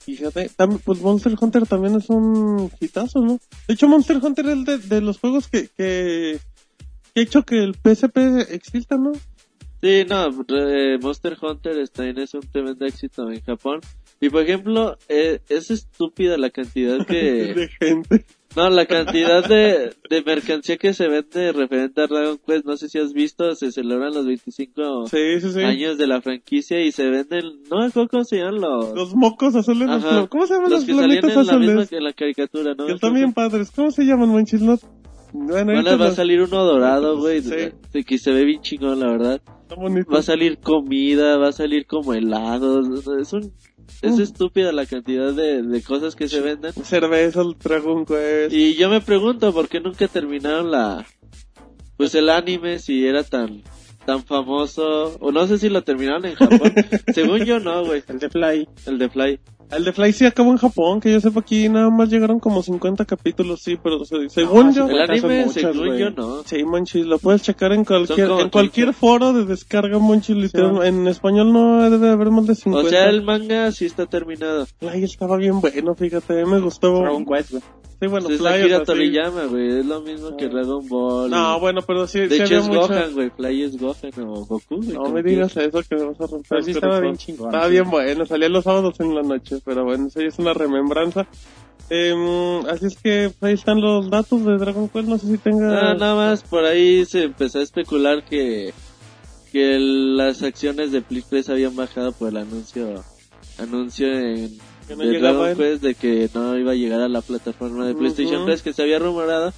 Fíjate, 0.00 0.50
también, 0.56 0.80
pues 0.84 1.00
Monster 1.00 1.34
Hunter 1.40 1.66
también 1.66 1.94
es 1.94 2.10
un 2.10 2.70
hitazo, 2.80 3.20
¿no? 3.20 3.38
De 3.68 3.74
hecho, 3.74 3.86
Monster 3.88 4.18
Hunter 4.20 4.46
es 4.48 4.64
de, 4.64 4.78
de 4.78 5.00
los 5.00 5.18
juegos 5.20 5.46
que, 5.46 5.68
que, 5.76 6.40
que 7.14 7.20
ha 7.20 7.22
hecho 7.22 7.42
que 7.44 7.62
el 7.62 7.74
PSP 7.74 8.16
exista, 8.50 8.96
¿no? 8.96 9.12
Sí, 9.80 10.04
no, 10.08 10.28
eh, 10.48 10.98
Monster 11.00 11.36
Hunter 11.40 11.88
también 11.88 12.18
es 12.18 12.34
un 12.34 12.40
tremendo 12.40 12.84
éxito 12.84 13.30
en 13.30 13.40
Japón. 13.42 13.80
Y 14.20 14.28
por 14.30 14.42
ejemplo, 14.42 14.96
eh, 15.08 15.40
es 15.48 15.70
estúpida 15.72 16.36
la 16.38 16.50
cantidad 16.50 17.04
que... 17.06 17.14
De 17.54 17.68
gente. 17.80 18.24
No, 18.54 18.68
la 18.68 18.86
cantidad 18.86 19.46
de, 19.48 19.94
de 20.10 20.22
mercancía 20.22 20.76
que 20.76 20.92
se 20.92 21.08
vende 21.08 21.52
referente 21.52 22.02
a 22.02 22.06
Dragon 22.06 22.38
Quest, 22.46 22.66
no 22.66 22.76
sé 22.76 22.88
si 22.88 22.98
has 22.98 23.12
visto, 23.12 23.54
se 23.54 23.72
celebran 23.72 24.12
los 24.12 24.26
25 24.26 25.06
Sí, 25.06 25.40
sí, 25.40 25.52
sí. 25.52 25.60
años 25.60 25.96
de 25.96 26.06
la 26.06 26.20
franquicia 26.20 26.80
y 26.84 26.92
se 26.92 27.08
venden, 27.08 27.62
no 27.70 28.08
cómo 28.08 28.24
se 28.24 28.38
llaman 28.38 28.60
los, 28.60 28.94
Los 28.94 29.14
mocos 29.14 29.54
azules, 29.54 29.88
Ajá. 29.88 30.26
¿cómo 30.26 30.46
se 30.46 30.54
llaman 30.54 30.70
los 30.70 30.80
los, 30.80 30.86
que 30.86 30.94
salían 30.94 31.24
en 31.24 31.30
la 31.30 31.36
misma 31.36 31.52
azules? 31.52 31.88
que 31.88 31.96
en 31.96 32.04
la 32.04 32.12
caricatura, 32.12 32.74
¿no? 32.76 32.86
Que 32.86 32.92
están 32.92 33.14
bien 33.14 33.32
padres. 33.32 33.70
¿Cómo 33.70 33.90
se 33.90 34.04
llaman, 34.04 34.32
manchis? 34.32 34.60
No... 34.60 34.78
Bueno, 35.32 35.98
va 35.98 36.08
a 36.08 36.10
salir 36.10 36.42
uno 36.42 36.62
dorado, 36.62 37.18
güey, 37.18 37.40
de 37.40 38.04
que 38.04 38.18
se 38.18 38.32
ve 38.32 38.44
bien 38.44 38.60
chingón, 38.60 39.00
la 39.00 39.06
verdad. 39.06 39.40
Va 39.80 40.18
a 40.18 40.22
salir 40.22 40.58
comida, 40.58 41.38
va 41.38 41.48
a 41.48 41.52
salir 41.52 41.86
como 41.86 42.12
helados, 42.12 43.06
es 43.18 43.32
un, 43.32 43.52
es 44.00 44.16
Mm. 44.16 44.22
estúpida 44.22 44.72
la 44.72 44.86
cantidad 44.86 45.32
de, 45.32 45.62
de 45.62 45.82
cosas 45.82 46.14
que 46.16 46.28
se 46.28 46.40
venden. 46.40 46.72
Cerveza, 46.72 47.42
el 47.42 47.56
Dragon 47.62 48.04
Quest. 48.06 48.52
Y 48.52 48.74
yo 48.74 48.88
me 48.88 49.00
pregunto 49.00 49.52
por 49.52 49.68
qué 49.68 49.80
nunca 49.80 50.08
terminaron 50.08 50.70
la, 50.70 51.06
pues 51.96 52.14
el 52.14 52.28
anime 52.30 52.78
si 52.78 53.06
era 53.06 53.22
tan, 53.24 53.62
tan 54.06 54.24
famoso, 54.24 55.16
o 55.20 55.30
no 55.32 55.46
sé 55.46 55.58
si 55.58 55.68
lo 55.68 55.82
terminaron 55.82 56.24
en 56.26 56.34
Japón. 56.34 56.72
Según 57.14 57.44
yo 57.44 57.60
no, 57.60 57.84
güey, 57.84 58.02
El 58.08 58.18
de 58.18 58.30
Fly. 58.30 58.68
el 58.86 58.98
de 58.98 59.08
Fly. 59.08 59.40
El 59.74 59.84
de 59.84 59.92
Fly 59.92 60.12
sí 60.12 60.26
acabó 60.26 60.50
en 60.50 60.58
Japón, 60.58 61.00
que 61.00 61.10
yo 61.10 61.20
sepa 61.20 61.40
aquí 61.40 61.68
nada 61.68 61.88
más 61.90 62.10
llegaron 62.10 62.38
como 62.40 62.62
50 62.62 63.04
capítulos, 63.06 63.60
sí, 63.62 63.78
pero 63.82 64.04
se- 64.04 64.28
según 64.28 64.66
No, 64.66 64.72
yo... 64.72 64.86
sí, 64.86 64.92
El 64.94 65.00
anime, 65.02 65.44
muchas, 65.46 65.62
según 65.62 65.86
güey. 65.88 65.98
yo 66.00 66.10
no. 66.10 66.42
Sí, 66.44 66.62
Monchis, 66.64 67.06
lo 67.06 67.18
puedes 67.18 67.42
checar 67.42 67.72
en 67.72 67.84
cualquier, 67.84 68.30
en 68.30 68.50
cualquier 68.50 68.86
30. 68.88 68.92
foro 68.92 69.32
de 69.32 69.46
descarga, 69.46 69.98
Monchis, 69.98 70.36
literal, 70.36 70.84
en 70.84 71.06
español 71.08 71.52
no 71.52 71.88
debe 71.90 72.10
haber 72.10 72.30
más 72.30 72.46
de 72.46 72.54
50. 72.54 72.86
O 72.86 72.90
sea, 72.90 73.08
el 73.08 73.22
manga 73.22 73.72
sí 73.72 73.86
está 73.86 74.06
terminado. 74.06 74.66
Fly 74.78 75.04
estaba 75.04 75.36
bien 75.38 75.60
bueno, 75.60 75.94
fíjate, 75.94 76.44
me 76.44 76.60
gustó. 76.60 77.00
Dragon 77.00 77.24
Quest, 77.24 77.50
güey. 77.52 77.62
Sí, 78.02 78.08
bueno, 78.08 78.26
Pues 78.26 78.34
es 78.34 78.40
Fly, 78.40 78.48
Akira 78.62 78.64
o 78.64 78.68
sea, 78.68 78.78
sí. 78.80 78.84
Toriyama, 78.86 79.44
güey, 79.44 79.78
es 79.78 79.86
lo 79.86 80.00
mismo 80.00 80.36
que 80.36 80.46
Ah. 80.46 80.48
Dragon 80.48 80.88
Ball. 80.88 81.30
No, 81.30 81.60
bueno, 81.60 81.82
pero 81.86 82.08
sí, 82.08 82.18
de 82.18 82.30
sí 82.30 82.42
hecho 82.42 82.56
es 82.56 82.66
mucha- 82.66 82.80
Gohan, 82.88 83.14
güey, 83.14 83.30
Fly 83.30 83.62
es 83.62 83.76
Gohan 83.78 84.28
o 84.28 84.44
Goku, 84.44 84.76
güey. 84.78 84.88
No 84.88 85.08
me 85.08 85.22
digas 85.22 85.56
eso 85.56 85.80
que 85.88 85.94
me 85.94 86.06
vas 86.06 86.20
a 86.20 86.26
romper 86.26 86.46
Pero 86.48 86.62
sí 86.64 86.70
estaba 86.72 86.98
bien 86.98 87.16
chingón. 87.16 87.46
Estaba 87.46 87.66
sí. 87.66 87.70
bien 87.70 87.88
bueno, 87.88 88.26
salía 88.26 88.48
los 88.48 88.64
sábados 88.64 88.98
en 88.98 89.14
la 89.14 89.22
noche, 89.22 89.60
pero 89.64 89.84
bueno, 89.84 90.06
eso 90.08 90.20
ya 90.20 90.28
es 90.28 90.38
una 90.38 90.52
remembranza. 90.54 91.26
Em, 91.90 92.64
así 92.68 92.86
es 92.86 92.96
que 92.96 93.30
pues, 93.38 93.48
ahí 93.50 93.54
están 93.54 93.80
los 93.80 94.08
datos 94.08 94.44
de 94.44 94.56
Dragon 94.56 94.88
Quest, 94.88 95.08
no 95.08 95.18
sé 95.18 95.26
si 95.26 95.38
tenga... 95.38 95.90
Ah, 95.90 95.94
nada 95.94 96.14
más 96.14 96.42
por 96.42 96.64
ahí 96.64 97.04
se 97.04 97.24
empezó 97.24 97.58
a 97.58 97.62
especular 97.62 98.24
que 98.24 98.72
que 99.50 99.76
el- 99.76 100.16
las 100.16 100.42
acciones 100.42 100.92
de 100.92 101.02
Play 101.02 101.22
3 101.28 101.50
habían 101.50 101.76
bajado 101.76 102.12
por 102.12 102.30
el 102.30 102.38
anuncio 102.38 103.04
anuncio 103.58 104.06
en 104.10 104.56
no 104.88 104.96
de 104.96 105.18
Dragon. 105.18 105.54
Quest 105.56 105.82
de 105.82 105.94
que 105.94 106.30
no 106.32 106.56
iba 106.56 106.72
a 106.72 106.74
llegar 106.74 107.02
a 107.02 107.08
la 107.08 107.20
plataforma 107.20 107.86
de 107.86 107.94
PlayStation 107.94 108.36
Ujú. 108.36 108.46
3 108.46 108.62
que 108.62 108.72
se 108.72 108.80
había 108.82 108.98
rumorado 108.98 109.52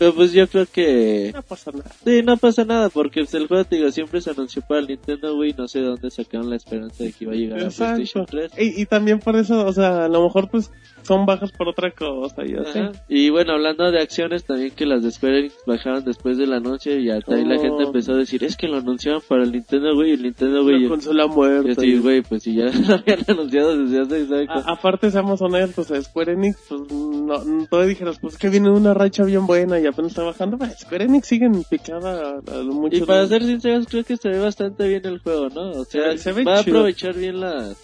pero 0.00 0.14
pues 0.14 0.32
yo 0.32 0.48
creo 0.48 0.64
que 0.66 1.30
No 1.34 1.42
pasa 1.42 1.70
nada. 1.72 1.90
sí 2.04 2.22
no 2.24 2.36
pasa 2.38 2.64
nada 2.64 2.88
porque 2.88 3.20
pues, 3.20 3.34
el 3.34 3.46
juego 3.46 3.64
te 3.64 3.76
digo 3.76 3.92
siempre 3.92 4.20
se 4.22 4.30
anunció 4.30 4.62
para 4.62 4.80
el 4.80 4.86
Nintendo 4.88 5.36
Wii 5.36 5.54
no 5.58 5.68
sé 5.68 5.80
de 5.80 5.84
dónde 5.86 6.10
sacaron 6.10 6.48
la 6.48 6.56
esperanza 6.56 7.04
de 7.04 7.12
que 7.12 7.24
iba 7.24 7.32
a 7.34 7.36
llegar 7.36 7.58
a 7.60 7.64
Exacto. 7.64 7.94
PlayStation 7.96 8.26
3 8.26 8.52
Y, 8.58 8.80
y 8.82 8.86
también 8.86 9.20
por 9.20 9.36
eso, 9.36 9.66
o 9.66 9.72
sea, 9.74 10.06
a 10.06 10.08
lo 10.08 10.24
mejor 10.24 10.48
pues 10.50 10.70
son 11.02 11.26
bajas 11.26 11.50
por 11.52 11.68
otra 11.68 11.90
cosa 11.90 12.42
y 12.46 12.54
así. 12.54 12.80
Y 13.08 13.30
bueno, 13.30 13.52
hablando 13.52 13.90
de 13.90 14.00
acciones, 14.00 14.44
también 14.44 14.70
que 14.72 14.86
las 14.86 15.02
de 15.02 15.10
Square 15.10 15.38
Enix 15.40 15.54
bajaron 15.66 16.04
después 16.04 16.38
del 16.38 16.52
anuncio 16.52 16.98
y 16.98 17.10
hasta 17.10 17.34
ahí 17.34 17.44
la 17.44 17.56
Oh. 17.56 17.60
gente 17.62 17.82
empezó 17.84 18.12
a 18.12 18.16
decir, 18.16 18.44
es 18.44 18.56
que 18.56 18.68
lo 18.68 18.78
anunciaron 18.78 19.20
para 19.28 19.42
el 19.42 19.52
Nintendo 19.52 19.96
Wii 19.96 20.10
y 20.10 20.14
el 20.14 20.22
Nintendo 20.22 20.64
Wii. 20.64 20.82
Yo, 20.84 20.88
consola 20.88 21.26
muerta. 21.26 21.72
así, 21.72 21.86
y- 21.86 21.98
güey, 21.98 22.22
pues 22.22 22.42
si 22.42 22.54
ya 22.54 22.64
lo 22.88 22.94
habían 22.94 23.18
anunciado 23.28 23.76
desde 23.78 24.00
hace 24.00 24.22
exacto. 24.22 24.68
A- 24.70 24.72
aparte, 24.74 25.10
seamos 25.10 25.40
honestos, 25.42 25.90
a 25.90 26.00
Square 26.02 26.32
Enix, 26.32 26.56
pues, 26.68 26.80
no, 26.92 27.44
no 27.70 27.82
dijeras, 27.86 28.18
pues 28.20 28.36
que 28.38 28.48
viene 28.48 28.70
una 28.70 28.94
racha 28.94 29.24
bien 29.24 29.46
buena 29.46 29.78
y 29.80 29.86
apenas 29.86 30.12
está 30.12 30.22
bajando. 30.22 30.56
Bah, 30.56 30.70
Square 30.70 31.04
Enix 31.04 31.26
siguen 31.26 31.62
picada 31.68 32.40
a, 32.46 32.58
a 32.58 32.62
mucho. 32.64 32.96
Y 32.96 33.00
para 33.02 33.26
ser 33.26 33.42
sinceros, 33.44 33.86
creo 33.88 34.04
que 34.04 34.16
se 34.16 34.28
ve 34.28 34.38
bastante 34.38 34.88
bien 34.88 35.02
el 35.06 35.18
juego, 35.18 35.48
¿no? 35.48 35.70
O 35.72 35.84
sea, 35.84 36.02
Se 36.02 36.08
ve- 36.08 36.18
se 36.18 36.32
ve 36.32 36.44
va 36.44 36.56
a 36.58 36.60
aprovechar 36.60 37.14
bien 37.16 37.40
las, 37.40 37.76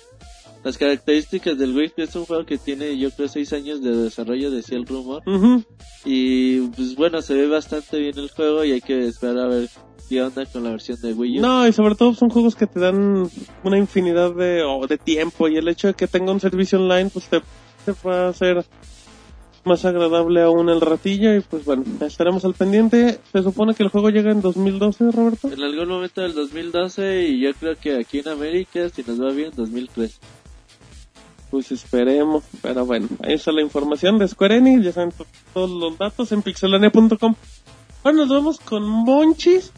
las 0.66 0.78
características 0.78 1.56
del 1.56 1.76
Wii, 1.76 1.90
que 1.90 2.02
es 2.02 2.16
un 2.16 2.24
juego 2.24 2.44
que 2.44 2.58
tiene, 2.58 2.98
yo 2.98 3.12
creo, 3.12 3.28
seis 3.28 3.52
años 3.52 3.80
de 3.80 3.96
desarrollo, 3.96 4.50
decía 4.50 4.76
el 4.76 4.84
rumor. 4.84 5.22
Y 6.04 6.58
pues 6.70 6.96
bueno, 6.96 7.22
se 7.22 7.34
ve 7.34 7.46
bastante 7.46 7.96
bien 8.00 8.18
el 8.18 8.28
juego 8.30 8.64
y 8.64 8.72
hay 8.72 8.80
que 8.80 9.06
esperar 9.06 9.38
a 9.38 9.46
ver 9.46 9.68
qué 10.08 10.20
onda 10.20 10.44
con 10.44 10.64
la 10.64 10.70
versión 10.70 11.00
de 11.00 11.12
Wii 11.12 11.38
U. 11.38 11.42
No, 11.42 11.68
y 11.68 11.72
sobre 11.72 11.94
todo 11.94 12.14
son 12.14 12.30
juegos 12.30 12.56
que 12.56 12.66
te 12.66 12.80
dan 12.80 13.30
una 13.62 13.78
infinidad 13.78 14.34
de, 14.34 14.64
de 14.88 14.98
tiempo 14.98 15.46
y 15.46 15.56
el 15.56 15.68
hecho 15.68 15.86
de 15.86 15.94
que 15.94 16.08
tenga 16.08 16.32
un 16.32 16.40
servicio 16.40 16.80
online, 16.80 17.10
pues 17.10 17.28
te, 17.28 17.40
te 17.84 17.92
va 18.04 18.26
a 18.26 18.28
hacer 18.30 18.64
más 19.62 19.84
agradable 19.84 20.42
aún 20.42 20.68
el 20.68 20.80
ratillo 20.80 21.32
y 21.36 21.42
pues 21.42 21.64
bueno, 21.64 21.84
estaremos 22.00 22.44
al 22.44 22.54
pendiente. 22.54 23.20
Se 23.30 23.40
supone 23.44 23.72
que 23.74 23.84
el 23.84 23.88
juego 23.88 24.10
llega 24.10 24.32
en 24.32 24.40
2012, 24.40 25.12
Roberto. 25.12 25.46
En 25.46 25.62
algún 25.62 25.86
momento 25.86 26.22
del 26.22 26.34
2012 26.34 27.28
y 27.28 27.40
yo 27.40 27.54
creo 27.54 27.76
que 27.76 27.98
aquí 27.98 28.18
en 28.18 28.28
América, 28.30 28.88
si 28.88 29.04
nos 29.04 29.22
va 29.22 29.30
bien, 29.30 29.52
2003. 29.54 30.18
Pues 31.56 31.72
esperemos, 31.72 32.44
pero 32.60 32.84
bueno, 32.84 33.08
ahí 33.22 33.32
está 33.32 33.50
la 33.50 33.62
información 33.62 34.18
de 34.18 34.28
Square 34.28 34.56
Enix, 34.58 34.84
ya 34.84 34.92
saben 34.92 35.10
to- 35.12 35.24
todos 35.54 35.70
los 35.70 35.96
datos 35.96 36.30
en 36.32 36.42
pixelania.com. 36.42 37.34
Ahora 38.04 38.14
nos 38.18 38.28
vamos 38.28 38.60
con 38.60 38.82
Monchis, 38.86 39.72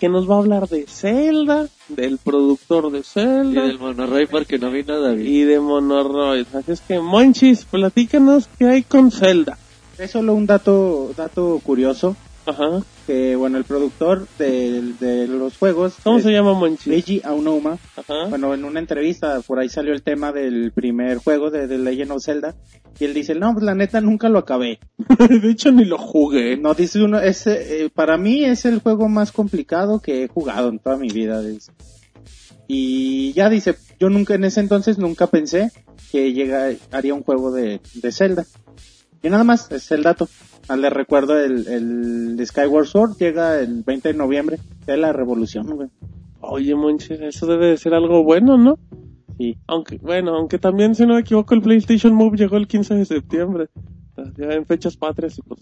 que 0.00 0.08
nos 0.08 0.26
va 0.28 0.36
a 0.36 0.38
hablar 0.38 0.66
de 0.66 0.86
Zelda, 0.86 1.68
del 1.88 2.16
productor 2.16 2.90
de 2.90 3.00
Y 3.00 3.02
Zelda 3.02 3.66
del 3.66 3.78
Monorail 3.78 4.28
porque 4.28 4.58
no 4.58 4.70
vi 4.70 4.82
nada 4.82 5.12
bien. 5.12 5.30
y 5.30 5.40
de 5.42 5.60
Monoroid. 5.60 6.46
Así 6.54 6.72
es 6.72 6.80
que 6.80 6.98
Monchis, 6.98 7.66
platícanos 7.66 8.48
qué 8.58 8.64
hay 8.66 8.82
con 8.82 9.10
Zelda. 9.10 9.58
Es 9.98 10.12
solo 10.12 10.32
un 10.32 10.46
dato, 10.46 11.12
dato 11.14 11.60
curioso, 11.62 12.16
Ajá. 12.46 12.82
que 13.06 13.36
bueno, 13.36 13.58
el 13.58 13.64
productor 13.64 14.26
de, 14.38 14.94
de 15.00 15.26
los 15.28 15.56
juegos, 15.56 15.94
¿Cómo 16.02 16.18
es 16.18 16.24
se 16.24 16.32
llama 16.32 16.52
Monchis? 16.54 16.86
Leiji 16.86 17.20
Aonuma, 17.24 17.78
Ajá. 17.96 18.26
bueno, 18.28 18.52
en 18.54 18.64
una 18.64 18.80
entrevista 18.80 19.40
por 19.40 19.58
ahí 19.58 19.68
salió 19.68 19.92
el 19.92 20.02
tema 20.02 20.32
del 20.32 20.72
primer 20.72 21.18
juego 21.18 21.50
de 21.50 21.66
The 21.68 21.78
Legend 21.78 22.12
of 22.12 22.22
Zelda, 22.24 22.54
y 22.98 23.04
él 23.06 23.14
dice, 23.14 23.34
no, 23.34 23.52
pues 23.52 23.64
la 23.64 23.74
neta 23.74 24.00
nunca 24.00 24.28
lo 24.28 24.38
acabé. 24.38 24.78
de 25.28 25.50
hecho 25.50 25.72
ni 25.72 25.84
lo 25.84 25.98
jugué. 25.98 26.56
No, 26.56 26.74
dice 26.74 27.02
uno, 27.02 27.18
es, 27.18 27.46
eh, 27.46 27.90
para 27.92 28.16
mí 28.16 28.44
es 28.44 28.64
el 28.66 28.78
juego 28.80 29.08
más 29.08 29.32
complicado 29.32 30.00
que 30.00 30.24
he 30.24 30.28
jugado 30.28 30.68
en 30.68 30.78
toda 30.78 30.96
mi 30.96 31.08
vida. 31.08 31.40
dice. 31.42 31.72
Y 32.68 33.32
ya 33.32 33.48
dice, 33.48 33.76
yo 33.98 34.10
nunca, 34.10 34.34
en 34.34 34.44
ese 34.44 34.60
entonces 34.60 34.98
nunca 34.98 35.26
pensé 35.26 35.72
que 36.12 36.32
llega, 36.32 36.70
haría 36.92 37.14
un 37.14 37.22
juego 37.22 37.50
de, 37.50 37.80
de 37.94 38.12
Zelda. 38.12 38.46
Y 39.22 39.28
nada 39.28 39.42
más, 39.44 39.70
es 39.72 39.90
el 39.90 40.02
dato. 40.02 40.28
Ah, 40.68 40.76
Les 40.76 40.92
recuerdo 40.92 41.38
el, 41.38 41.66
el 41.66 42.46
Skyward 42.46 42.86
Sword 42.86 43.16
llega 43.18 43.60
el 43.60 43.82
20 43.82 44.12
de 44.12 44.18
noviembre, 44.18 44.58
de 44.86 44.96
la 44.96 45.12
revolución, 45.12 45.66
güey. 45.76 45.88
Oye 46.40 46.74
Monchis, 46.74 47.20
eso 47.20 47.46
debe 47.46 47.66
de 47.66 47.76
ser 47.76 47.94
algo 47.94 48.22
bueno, 48.22 48.58
¿no? 48.58 48.78
Sí. 49.38 49.56
Aunque, 49.66 49.98
bueno, 49.98 50.36
aunque 50.36 50.58
también, 50.58 50.94
si 50.94 51.06
no 51.06 51.14
me 51.14 51.20
equivoco, 51.20 51.54
el 51.54 51.62
PlayStation 51.62 52.14
Move 52.14 52.36
llegó 52.36 52.56
el 52.56 52.68
15 52.68 52.94
de 52.94 53.04
septiembre. 53.04 53.68
Ya 54.36 54.46
en 54.52 54.64
fechas 54.64 54.96
patrias 54.96 55.38
y 55.38 55.42
pues... 55.42 55.60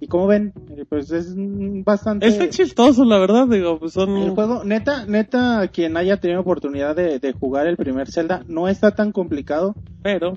Y 0.00 0.06
como 0.08 0.26
ven, 0.26 0.52
eh, 0.76 0.84
pues 0.86 1.10
es 1.12 1.32
bastante... 1.84 2.26
Está 2.26 2.50
chistoso, 2.50 3.04
la 3.04 3.18
verdad, 3.18 3.48
digo, 3.48 3.78
pues 3.78 3.92
son... 3.92 4.14
El 4.18 4.30
juego, 4.30 4.62
neta, 4.62 5.06
neta, 5.06 5.66
quien 5.68 5.96
haya 5.96 6.18
tenido 6.18 6.40
oportunidad 6.40 6.94
de, 6.94 7.18
de 7.20 7.32
jugar 7.32 7.66
el 7.66 7.78
primer 7.78 8.10
Zelda, 8.10 8.44
no 8.46 8.68
está 8.68 8.94
tan 8.94 9.12
complicado. 9.12 9.74
Pero, 10.02 10.36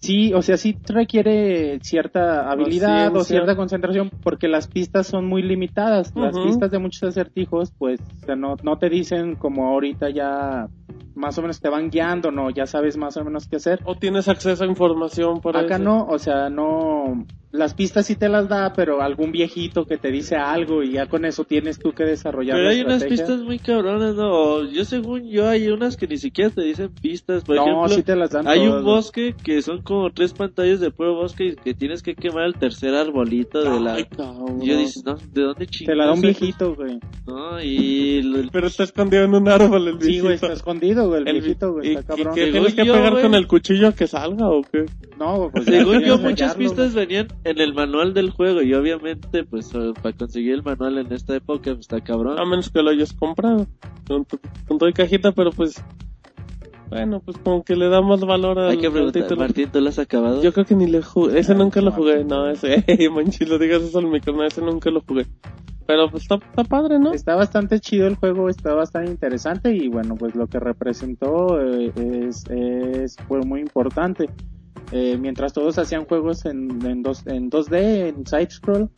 Sí, 0.00 0.32
o 0.32 0.42
sea, 0.42 0.56
sí 0.56 0.76
requiere 0.86 1.80
cierta 1.82 2.50
habilidad 2.50 3.14
o 3.16 3.24
cierta 3.24 3.56
concentración 3.56 4.10
porque 4.22 4.46
las 4.48 4.68
pistas 4.68 5.06
son 5.06 5.26
muy 5.26 5.42
limitadas. 5.42 6.12
Las 6.14 6.38
pistas 6.38 6.70
de 6.70 6.78
muchos 6.78 7.02
acertijos, 7.02 7.72
pues, 7.76 8.00
o 8.22 8.26
sea, 8.26 8.36
no, 8.36 8.56
no 8.62 8.78
te 8.78 8.88
dicen 8.88 9.34
como 9.34 9.68
ahorita 9.68 10.10
ya 10.10 10.68
más 11.18 11.36
o 11.38 11.42
menos 11.42 11.60
te 11.60 11.68
van 11.68 11.90
guiando, 11.90 12.30
¿no? 12.30 12.50
Ya 12.50 12.66
sabes 12.66 12.96
más 12.96 13.16
o 13.16 13.24
menos 13.24 13.46
qué 13.46 13.56
hacer. 13.56 13.80
O 13.84 13.94
tienes 13.96 14.28
acceso 14.28 14.64
a 14.64 14.66
información 14.66 15.40
por 15.40 15.56
Acá 15.56 15.74
eso. 15.76 15.84
no, 15.84 16.06
o 16.08 16.18
sea, 16.18 16.48
no, 16.48 17.26
las 17.50 17.74
pistas 17.74 18.06
sí 18.06 18.14
te 18.14 18.28
las 18.28 18.48
da, 18.48 18.72
pero 18.74 19.02
algún 19.02 19.32
viejito 19.32 19.84
que 19.86 19.96
te 19.98 20.10
dice 20.10 20.36
algo 20.36 20.82
y 20.82 20.92
ya 20.92 21.06
con 21.06 21.24
eso 21.24 21.44
tienes 21.44 21.78
tú 21.78 21.92
que 21.92 22.04
desarrollar 22.04 22.56
Pero 22.56 22.64
la 22.64 22.70
hay 22.70 22.80
unas 22.82 22.94
estrategia. 23.02 23.24
pistas 23.26 23.40
muy 23.44 23.58
cabronas, 23.58 24.14
¿no? 24.14 24.64
Yo 24.70 24.84
según 24.84 25.28
yo 25.28 25.48
hay 25.48 25.68
unas 25.68 25.96
que 25.96 26.06
ni 26.06 26.18
siquiera 26.18 26.50
te 26.50 26.62
dicen 26.62 26.90
pistas. 27.00 27.42
Por 27.44 27.56
no, 27.56 27.62
ejemplo, 27.66 27.88
sí 27.88 28.02
te 28.02 28.16
las 28.16 28.30
dan 28.30 28.46
hay 28.46 28.60
todas, 28.66 28.78
un 28.80 28.84
bosque 28.84 29.34
que 29.42 29.62
son 29.62 29.82
como 29.82 30.10
tres 30.12 30.32
pantallas 30.34 30.80
de 30.80 30.90
puro 30.90 31.14
bosque 31.14 31.44
y 31.46 31.56
que 31.56 31.74
tienes 31.74 32.02
que 32.02 32.14
quemar 32.14 32.44
el 32.44 32.54
tercer 32.54 32.94
arbolito 32.94 33.62
de 33.62 33.80
la... 33.80 33.94
Ay, 33.94 34.04
cabrón. 34.04 34.62
Y 34.62 34.66
yo 34.66 34.76
dices, 34.78 35.02
no, 35.04 35.14
¿de 35.14 35.42
dónde 35.42 35.66
chingados? 35.66 35.86
Te 35.86 35.96
la 35.96 36.06
da 36.06 36.12
un 36.12 36.20
viejito, 36.20 36.74
güey. 36.74 36.98
No, 37.26 37.60
y... 37.62 38.22
lo- 38.22 38.48
Pero 38.50 38.66
está 38.66 38.84
escondido 38.84 39.24
en 39.24 39.34
un 39.34 39.48
árbol 39.48 39.88
el 39.88 39.94
Sí, 40.00 40.06
viejito. 40.06 40.24
güey, 40.24 40.34
está 40.34 40.52
escondido, 40.52 41.07
güey, 41.08 41.22
el, 41.22 41.28
El- 41.28 41.40
viejito, 41.40 41.72
güey, 41.72 41.88
¿Y, 41.88 41.94
está 41.96 42.14
y 42.14 42.16
cabrón. 42.16 42.34
qué 42.34 42.40
Según 42.40 42.52
tienes 42.52 42.74
que 42.74 42.84
yo, 42.86 42.92
pegar 42.94 43.10
güey. 43.12 43.22
con 43.24 43.34
el 43.34 43.46
cuchillo 43.46 43.94
que 43.94 44.06
salga 44.06 44.48
o 44.48 44.62
qué? 44.62 44.86
No, 45.18 45.50
pues 45.52 45.64
Según 45.64 46.00
yo, 46.04 46.18
muchas 46.18 46.54
pistas 46.54 46.94
venían 46.94 47.28
en 47.44 47.60
el 47.60 47.74
manual 47.74 48.14
del 48.14 48.30
juego 48.30 48.62
y 48.62 48.72
obviamente, 48.74 49.44
pues, 49.44 49.72
eh, 49.74 49.92
para 50.02 50.16
conseguir 50.16 50.54
el 50.54 50.62
manual 50.62 50.98
en 50.98 51.12
esta 51.12 51.34
época, 51.36 51.70
pues, 51.72 51.80
está 51.80 52.00
cabrón. 52.00 52.38
A 52.38 52.44
menos 52.44 52.70
que 52.70 52.82
lo 52.82 52.90
hayas 52.90 53.12
comprado. 53.12 53.66
Con, 54.06 54.24
tu- 54.24 54.38
con 54.66 54.78
todo 54.78 54.88
y 54.88 54.92
cajita, 54.92 55.32
pero 55.32 55.50
pues... 55.50 55.82
Bueno, 56.88 57.20
pues 57.20 57.36
como 57.38 57.62
que 57.62 57.76
le 57.76 57.88
da 57.88 58.00
más 58.00 58.20
valor 58.20 58.58
al, 58.58 58.70
Hay 58.70 58.78
que 58.78 58.90
preguntar. 58.90 59.36
Martín, 59.36 59.68
¿tú 59.70 59.80
lo 59.80 59.90
has 59.90 59.98
acabado? 59.98 60.42
Yo 60.42 60.52
creo 60.52 60.64
que 60.64 60.74
ni 60.74 60.86
le 60.86 61.02
jugué. 61.02 61.38
Ese 61.38 61.54
nunca 61.54 61.80
lo 61.80 61.92
jugué. 61.92 62.24
No, 62.24 62.48
ese... 62.48 62.84
Manchi, 63.12 63.44
lo 63.44 63.58
digas 63.58 63.82
eso 63.82 63.98
al 63.98 64.06
micro. 64.06 64.32
No, 64.32 64.44
ese 64.44 64.62
nunca 64.62 64.90
lo 64.90 65.02
jugué. 65.02 65.26
Pero 65.86 66.10
pues 66.10 66.24
está, 66.24 66.34
está 66.36 66.64
padre, 66.64 66.98
¿no? 66.98 67.14
Está 67.14 67.34
bastante 67.34 67.80
chido 67.80 68.06
el 68.06 68.16
juego, 68.16 68.50
está 68.50 68.74
bastante 68.74 69.10
interesante 69.10 69.74
y 69.74 69.88
bueno, 69.88 70.16
pues 70.16 70.34
lo 70.34 70.46
que 70.46 70.60
representó 70.60 71.58
eh, 71.62 71.92
es, 71.96 72.44
es 72.50 73.16
fue 73.26 73.40
muy 73.40 73.60
importante. 73.60 74.28
Eh, 74.92 75.16
mientras 75.18 75.54
todos 75.54 75.78
hacían 75.78 76.04
juegos 76.04 76.44
en, 76.44 76.84
en, 76.84 77.02
dos, 77.02 77.26
en 77.26 77.50
2D, 77.50 78.08
en 78.08 78.26
side 78.26 78.50
scroll, 78.50 78.90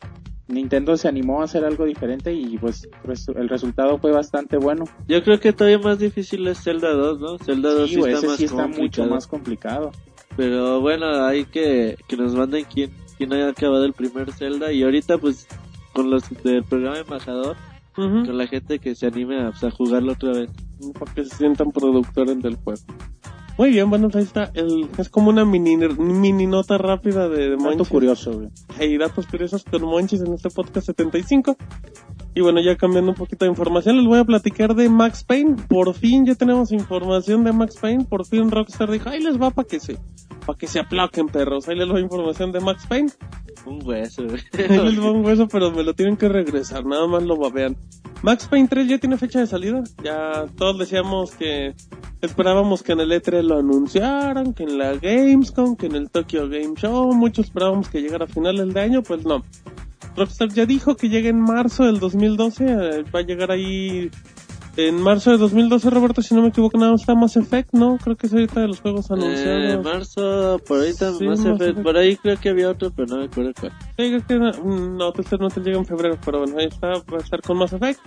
Nintendo 0.51 0.95
se 0.97 1.07
animó 1.07 1.41
a 1.41 1.45
hacer 1.45 1.63
algo 1.65 1.85
diferente 1.85 2.33
y 2.33 2.57
pues 2.57 2.87
res- 3.03 3.27
el 3.29 3.49
resultado 3.49 3.97
fue 3.97 4.11
bastante 4.11 4.57
bueno. 4.57 4.85
Yo 5.07 5.23
creo 5.23 5.39
que 5.39 5.53
todavía 5.53 5.79
más 5.79 5.99
difícil 5.99 6.47
es 6.47 6.61
Zelda 6.63 6.91
2, 6.93 7.19
¿no? 7.19 7.37
Zelda 7.39 7.71
2 7.73 7.89
Sí, 7.89 7.95
está 7.99 8.11
ese 8.19 8.27
más 8.27 8.37
sí 8.37 8.43
está 8.45 8.67
mucho 8.67 9.05
más 9.05 9.27
complicado. 9.27 9.91
Pero 10.37 10.79
bueno, 10.81 11.25
hay 11.25 11.45
que, 11.45 11.97
que 12.07 12.15
nos 12.17 12.33
manden 12.35 12.65
quién, 12.73 12.91
quién 13.17 13.33
haya 13.33 13.49
acabado 13.49 13.83
el 13.85 13.93
primer 13.93 14.31
Zelda 14.31 14.71
y 14.71 14.83
ahorita 14.83 15.17
pues 15.17 15.47
con 15.93 16.09
los 16.09 16.23
del 16.43 16.63
programa 16.63 16.99
embajador, 16.99 17.57
con 18.25 18.37
la 18.37 18.47
gente 18.47 18.79
que 18.79 18.95
se 18.95 19.07
anime 19.07 19.41
a, 19.41 19.51
pues, 19.51 19.63
a 19.65 19.71
jugarlo 19.71 20.13
otra 20.13 20.31
vez. 20.31 20.49
Para 20.97 21.13
que 21.13 21.25
se 21.25 21.35
sientan 21.35 21.71
productores 21.71 22.41
del 22.41 22.55
juego. 22.55 22.79
Muy 23.57 23.69
bien, 23.69 23.89
bueno, 23.89 24.09
ahí 24.13 24.23
está. 24.23 24.51
El, 24.53 24.89
es 24.97 25.09
como 25.09 25.29
una 25.29 25.45
mini, 25.45 25.77
mini 25.77 26.47
nota 26.47 26.77
rápida 26.77 27.27
de, 27.29 27.37
de 27.37 27.49
Dato 27.51 27.63
Monchis. 27.63 27.87
curioso, 27.89 28.33
güey. 28.33 28.49
Hey, 28.77 28.97
datos 28.97 29.27
curiosos 29.27 29.63
con 29.63 29.83
Monchis 29.83 30.21
en 30.21 30.33
este 30.33 30.49
podcast 30.49 30.87
75. 30.87 31.57
Y 32.33 32.41
bueno, 32.41 32.61
ya 32.61 32.77
cambiando 32.77 33.11
un 33.11 33.17
poquito 33.17 33.45
de 33.45 33.51
información, 33.51 33.97
les 33.97 34.07
voy 34.07 34.19
a 34.19 34.23
platicar 34.23 34.73
de 34.73 34.89
Max 34.89 35.23
Payne. 35.23 35.57
Por 35.67 35.93
fin 35.93 36.25
ya 36.25 36.35
tenemos 36.35 36.71
información 36.71 37.43
de 37.43 37.51
Max 37.51 37.75
Payne. 37.79 38.05
Por 38.05 38.25
fin 38.25 38.49
Rockstar 38.49 38.89
dijo, 38.89 39.09
ahí 39.09 39.21
les 39.21 39.39
va 39.39 39.51
para 39.51 39.67
que 39.67 39.79
se, 39.79 39.97
para 40.45 40.57
que 40.57 40.67
se 40.67 40.79
aplaquen 40.79 41.27
perros. 41.27 41.67
Ahí 41.67 41.75
les 41.75 41.89
va 41.89 41.99
información 41.99 42.51
de 42.51 42.59
Max 42.59 42.85
Payne. 42.87 43.11
Un 43.65 43.85
hueso, 43.85 44.23
güey. 44.25 44.41
Ahí 44.69 44.79
les 44.79 44.99
va 44.99 45.11
un 45.11 45.25
hueso, 45.25 45.47
pero 45.47 45.71
me 45.71 45.83
lo 45.83 45.93
tienen 45.93 46.17
que 46.17 46.29
regresar, 46.29 46.85
nada 46.85 47.07
más 47.07 47.23
lo 47.23 47.37
babean. 47.37 47.77
Max 48.23 48.47
Payne 48.47 48.67
3 48.67 48.87
ya 48.87 48.97
tiene 48.99 49.17
fecha 49.17 49.39
de 49.39 49.47
salida. 49.47 49.83
Ya 50.03 50.45
todos 50.55 50.77
decíamos 50.77 51.31
que 51.31 51.73
esperábamos 52.21 52.83
que 52.83 52.91
en 52.91 52.99
el 52.99 53.11
E3 53.11 53.41
lo 53.41 53.57
anunciaran, 53.59 54.53
que 54.53 54.63
en 54.63 54.77
la 54.77 54.93
Gamescom, 54.93 55.75
que 55.75 55.87
en 55.87 55.95
el 55.95 56.09
Tokyo 56.09 56.47
Game 56.47 56.75
Show. 56.75 57.13
Muchos 57.13 57.45
esperábamos 57.45 57.89
que 57.89 58.01
llegara 58.01 58.25
a 58.25 58.27
finales 58.27 58.73
de 58.73 58.79
año, 58.79 59.01
pues 59.01 59.25
no. 59.25 59.43
Rockstar 60.15 60.49
ya 60.49 60.65
dijo 60.65 60.95
que 60.95 61.09
llega 61.09 61.29
en 61.29 61.39
marzo 61.39 61.85
del 61.85 61.99
2012. 61.99 62.65
eh, 62.65 63.03
va 63.15 63.19
a 63.21 63.23
llegar 63.23 63.49
ahí 63.51 64.11
en 64.77 65.01
marzo 65.01 65.31
de 65.31 65.37
2012, 65.37 65.89
Roberto, 65.89 66.21
si 66.21 66.33
no 66.33 66.41
me 66.41 66.47
equivoco, 66.47 66.77
nada 66.77 66.91
más 66.93 67.01
está 67.01 67.13
Mass 67.13 67.35
Effect, 67.35 67.73
¿no? 67.73 67.97
Creo 68.01 68.15
que 68.15 68.27
es 68.27 68.33
ahorita 68.33 68.61
de 68.61 68.67
los 68.67 68.79
juegos 68.79 69.09
Eh, 69.09 69.13
anunciados. 69.13 69.83
marzo, 69.83 70.59
por 70.67 70.79
ahorita 70.79 71.11
Sí, 71.13 71.25
Mass 71.27 71.39
Mass 71.39 71.45
Effect, 71.47 71.61
Effect. 71.61 71.83
por 71.83 71.97
ahí 71.97 72.15
creo 72.17 72.37
que 72.39 72.49
había 72.49 72.69
otro, 72.69 72.91
pero 72.95 73.07
no 73.09 73.17
me 73.17 73.25
acuerdo 73.25 73.51
cuál. 73.59 73.71
Sí, 73.71 73.93
creo 73.97 74.25
que 74.27 74.35
no, 74.35 74.51
no, 74.97 75.11
Twister 75.11 75.39
no 75.39 75.49
te 75.49 75.59
llega 75.59 75.77
en 75.77 75.85
febrero, 75.85 76.17
pero 76.23 76.39
bueno, 76.39 76.55
ahí 76.57 76.67
está, 76.67 76.87
va 76.87 77.17
a 77.17 77.21
estar 77.21 77.41
con 77.41 77.57
Mass 77.57 77.73
Effect. 77.73 77.99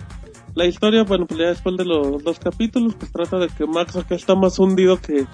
La 0.55 0.65
historia, 0.65 1.03
bueno, 1.03 1.25
pues 1.27 1.39
ya 1.39 1.47
después 1.47 1.75
de 1.77 1.85
los 1.85 2.23
dos 2.23 2.39
capítulos, 2.39 2.95
pues 2.95 3.11
trata 3.11 3.37
de 3.37 3.47
que 3.49 3.65
Max 3.67 3.95
acá 3.95 4.15
está 4.15 4.33
más 4.35 4.57
hundido 4.57 4.99
que, 4.99 5.25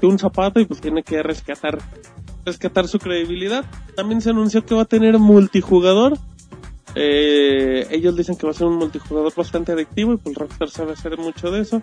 que 0.00 0.06
un 0.06 0.18
zapato 0.18 0.60
y 0.60 0.66
pues 0.66 0.80
tiene 0.80 1.02
que 1.04 1.22
rescatar, 1.22 1.78
rescatar 2.44 2.86
su 2.88 2.98
credibilidad. 2.98 3.64
También 3.96 4.20
se 4.20 4.30
anunció 4.30 4.66
que 4.66 4.74
va 4.74 4.82
a 4.82 4.86
tener 4.86 5.18
multijugador. 5.18 6.18
Eh, 6.94 7.86
ellos 7.90 8.16
dicen 8.16 8.36
que 8.36 8.46
va 8.46 8.50
a 8.50 8.54
ser 8.54 8.66
un 8.66 8.76
multijugador 8.76 9.32
bastante 9.34 9.72
adictivo 9.72 10.14
y 10.14 10.16
pues 10.16 10.34
Rockstar 10.36 10.70
sabe 10.70 10.92
hacer 10.92 11.16
mucho 11.18 11.50
de 11.50 11.60
eso. 11.60 11.82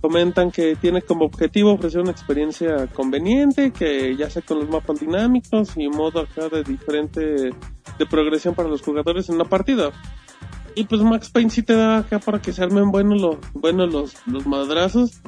Comentan 0.00 0.50
que 0.50 0.76
tiene 0.76 1.00
como 1.02 1.24
objetivo 1.24 1.72
ofrecer 1.72 2.00
una 2.00 2.10
experiencia 2.10 2.88
conveniente, 2.88 3.70
que 3.70 4.14
ya 4.16 4.28
sea 4.28 4.42
con 4.42 4.58
los 4.58 4.68
mapas 4.68 5.00
dinámicos 5.00 5.72
y 5.76 5.88
modo 5.88 6.20
acá 6.20 6.48
de 6.48 6.62
diferente 6.62 7.20
de 7.20 8.06
progresión 8.10 8.54
para 8.54 8.68
los 8.68 8.82
jugadores 8.82 9.28
en 9.28 9.36
una 9.36 9.44
partida. 9.44 9.92
Y 10.74 10.84
pues 10.84 11.00
Max 11.02 11.30
Payne 11.30 11.50
sí 11.50 11.62
te 11.62 11.74
da 11.74 11.98
acá 11.98 12.18
para 12.18 12.42
que 12.42 12.52
se 12.52 12.62
armen 12.62 12.90
buenos 12.90 13.20
los, 13.20 13.36
buenos 13.54 13.92
los, 13.92 14.14
los 14.26 14.46
madrazos. 14.46 15.22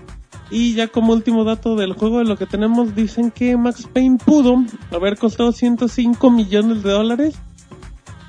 Y 0.51 0.75
ya 0.75 0.89
como 0.89 1.13
último 1.13 1.45
dato 1.45 1.75
del 1.77 1.95
juego 1.95 2.19
de 2.19 2.25
lo 2.25 2.37
que 2.37 2.47
tenemos, 2.47 2.95
dicen 2.95 3.31
que 3.31 3.57
Max 3.57 3.89
Payne 3.93 4.19
pudo 4.25 4.65
haber 4.91 5.17
costado 5.17 5.53
105 5.53 6.31
millones 6.31 6.83
de 6.83 6.91
dólares. 6.91 7.41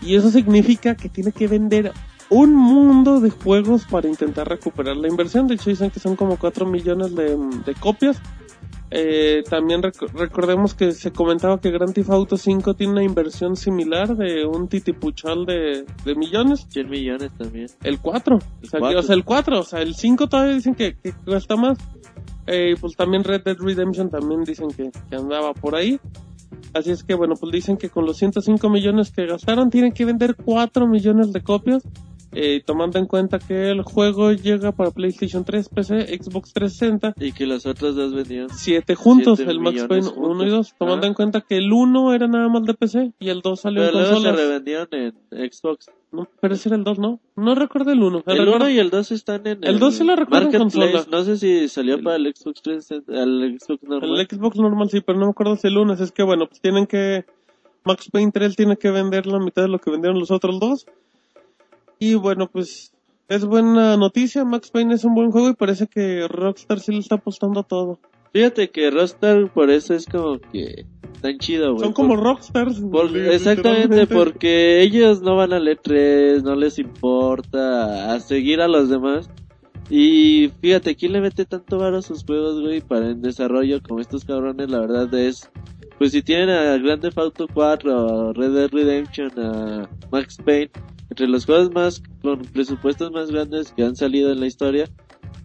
Y 0.01 0.15
eso 0.15 0.29
significa 0.29 0.95
que 0.95 1.09
tiene 1.09 1.31
que 1.31 1.47
vender 1.47 1.91
un 2.29 2.53
mundo 2.55 3.19
de 3.19 3.29
juegos 3.29 3.85
para 3.85 4.07
intentar 4.07 4.47
recuperar 4.49 4.97
la 4.97 5.07
inversión. 5.07 5.47
De 5.47 5.55
hecho 5.55 5.69
dicen 5.69 5.89
que 5.91 5.99
son 5.99 6.15
como 6.15 6.37
4 6.37 6.65
millones 6.65 7.15
de, 7.15 7.35
de 7.65 7.73
copias. 7.79 8.19
Eh, 8.89 9.43
también 9.49 9.81
rec- 9.81 10.09
recordemos 10.13 10.73
que 10.73 10.93
se 10.93 11.11
comentaba 11.11 11.59
que 11.59 11.71
Grand 11.71 11.93
Theft 11.93 12.09
Auto 12.09 12.37
5 12.37 12.73
tiene 12.75 12.93
una 12.93 13.03
inversión 13.03 13.57
similar 13.57 14.15
de 14.15 14.45
un 14.45 14.69
titipuchal 14.69 15.45
de, 15.45 15.85
de 16.05 16.15
millones. 16.15 16.65
100 16.69 16.89
millones 16.89 17.31
también. 17.37 17.67
El 17.83 17.99
4. 17.99 18.35
El 18.35 18.67
o, 18.67 18.69
sea, 18.69 18.77
que- 18.77 18.79
cuatro. 18.79 18.99
o 18.99 19.03
sea, 19.03 19.15
el 19.15 19.23
4. 19.25 19.59
O 19.59 19.63
sea, 19.63 19.81
el 19.81 19.95
5 19.95 20.27
todavía 20.29 20.53
dicen 20.55 20.75
que, 20.75 20.95
que 20.95 21.11
cuesta 21.25 21.55
más. 21.57 21.77
Eh, 22.45 22.75
pues 22.79 22.95
también 22.95 23.25
Red 23.25 23.41
Dead 23.43 23.57
Redemption 23.59 24.09
también 24.09 24.43
dicen 24.45 24.69
que, 24.69 24.89
que 25.09 25.15
andaba 25.17 25.53
por 25.53 25.75
ahí. 25.75 25.99
Así 26.73 26.91
es 26.91 27.03
que 27.03 27.13
bueno, 27.13 27.35
pues 27.35 27.51
dicen 27.51 27.77
que 27.77 27.89
con 27.89 28.05
los 28.05 28.17
105 28.17 28.69
millones 28.69 29.11
que 29.11 29.25
gastaron 29.25 29.69
tienen 29.69 29.93
que 29.93 30.05
vender 30.05 30.35
4 30.35 30.87
millones 30.87 31.33
de 31.33 31.41
copias. 31.41 31.83
Eh, 32.33 32.61
tomando 32.65 32.99
en 32.99 33.05
cuenta 33.05 33.39
que 33.39 33.69
el 33.71 33.81
juego 33.83 34.31
llega 34.33 34.71
para 34.73 34.91
PlayStation 34.91 35.43
3, 35.45 35.69
PC, 35.69 36.17
Xbox 36.21 36.53
360 36.53 37.13
Y 37.19 37.31
que 37.31 37.47
los 37.47 37.65
otros 37.65 37.95
dos 37.95 38.13
vendían. 38.13 38.49
siete 38.49 38.95
juntos, 38.95 39.37
Siete 39.37 39.51
el 39.51 39.59
Max 39.59 39.85
Payne 39.87 40.07
1 40.09 40.11
y 40.11 40.49
juntos. 40.49 40.49
2, 40.51 40.75
tomando 40.77 41.05
Ah. 41.05 41.07
en 41.07 41.13
cuenta 41.13 41.41
que 41.41 41.57
el 41.57 41.71
1 41.71 42.13
era 42.13 42.27
nada 42.27 42.49
más 42.49 42.63
de 42.63 42.73
PC 42.73 43.13
y 43.19 43.29
el 43.29 43.41
2 43.41 43.61
salió 43.61 43.81
Pero 43.81 43.87
en 43.87 43.93
luego 43.93 44.07
se 44.07 44.13
consolas. 44.15 44.39
revendieron 44.39 44.87
en 44.91 45.51
Xbox. 45.51 45.89
No, 46.11 46.27
pero 46.39 46.53
ese 46.53 46.69
era 46.69 46.75
el 46.77 46.83
2, 46.83 46.99
¿no? 46.99 47.19
No 47.35 47.55
recuerdo 47.55 47.91
el 47.91 48.01
1. 48.03 48.23
El 48.27 48.47
1 48.47 48.69
y 48.69 48.79
el 48.79 48.89
2 48.89 49.11
están 49.11 49.45
en 49.47 49.63
El 49.63 49.79
dos 49.79 49.95
sí 49.95 50.03
lo 50.05 50.15
recuerdo 50.15 50.49
en 50.51 50.57
consola. 50.57 51.05
No 51.11 51.23
sé 51.23 51.37
si 51.37 51.67
salió 51.67 51.95
El- 51.95 52.03
para 52.03 52.15
el 52.17 52.33
Xbox 52.33 52.61
360, 52.61 53.21
al 53.23 53.57
Xbox 53.59 53.83
normal. 53.83 54.19
El 54.19 54.27
Xbox 54.27 54.57
normal 54.57 54.89
sí, 54.89 55.01
pero 55.01 55.17
no 55.19 55.25
me 55.25 55.31
acuerdo 55.31 55.55
si 55.57 55.67
el 55.67 55.73
lunes. 55.73 55.99
Es 55.99 56.11
que 56.11 56.23
bueno, 56.23 56.47
pues 56.47 56.61
tienen 56.61 56.87
que... 56.87 57.25
Max 57.83 58.09
Payne 58.11 58.31
3 58.33 58.55
tiene 58.57 58.75
que 58.75 58.89
vender 58.91 59.27
la 59.27 59.39
mitad 59.39 59.61
de 59.61 59.69
lo 59.69 59.79
que 59.79 59.89
vendieron 59.91 60.19
los 60.19 60.29
otros 60.31 60.59
dos. 60.59 60.85
Y 61.99 62.15
bueno, 62.15 62.49
pues 62.51 62.93
es 63.27 63.45
buena 63.45 63.97
noticia. 63.97 64.45
Max 64.45 64.69
Payne 64.71 64.93
es 64.95 65.03
un 65.03 65.15
buen 65.15 65.31
juego 65.31 65.49
y 65.49 65.53
parece 65.55 65.87
que 65.87 66.27
Rockstar 66.27 66.79
sí 66.79 66.91
le 66.93 66.99
está 66.99 67.15
apostando 67.15 67.59
a 67.59 67.63
todo. 67.63 67.99
Fíjate 68.33 68.69
que 68.69 68.91
Rockstar 68.91 69.51
por 69.53 69.69
eso 69.71 69.93
es 69.93 70.05
como 70.05 70.39
que 70.39 70.85
tan 71.21 71.37
chido, 71.39 71.71
güey. 71.73 71.83
Son 71.85 71.93
como 71.93 72.15
Por- 72.15 72.23
Rockstars. 72.23 72.79
por- 72.91 73.17
exactamente, 73.17 74.05
porque 74.05 74.81
ellos 74.81 75.21
no 75.21 75.35
van 75.35 75.53
al 75.53 75.67
E3, 75.67 76.43
no 76.43 76.55
les 76.55 76.77
importa 76.77 78.13
a 78.13 78.19
seguir 78.19 78.61
a 78.61 78.67
los 78.67 78.89
demás. 78.89 79.29
Y 79.89 80.51
fíjate, 80.61 80.95
¿quién 80.95 81.13
le 81.13 81.21
mete 81.21 81.45
tanto 81.45 81.77
varo 81.79 81.97
a 81.97 82.01
sus 82.01 82.23
juegos, 82.25 82.59
güey, 82.61 82.81
para 82.81 83.09
en 83.09 83.21
desarrollo 83.21 83.81
como 83.81 84.01
estos 84.01 84.25
cabrones? 84.25 84.69
La 84.69 84.81
verdad 84.81 85.11
es, 85.13 85.49
pues 85.97 86.11
si 86.11 86.21
tienen 86.21 86.49
a 86.49 86.77
Grand 86.77 87.01
Theft 87.01 87.17
Auto 87.17 87.47
4, 87.51 88.29
a 88.29 88.33
Red 88.33 88.51
Dead 88.53 88.69
Redemption, 88.69 89.31
a 89.39 89.89
Max 90.11 90.37
Payne, 90.43 90.69
entre 91.09 91.27
los 91.27 91.45
juegos 91.45 91.71
más, 91.71 92.01
con 92.21 92.39
presupuestos 92.41 93.11
más 93.11 93.31
grandes 93.31 93.71
que 93.71 93.83
han 93.83 93.95
salido 93.95 94.31
en 94.31 94.39
la 94.39 94.47
historia, 94.47 94.89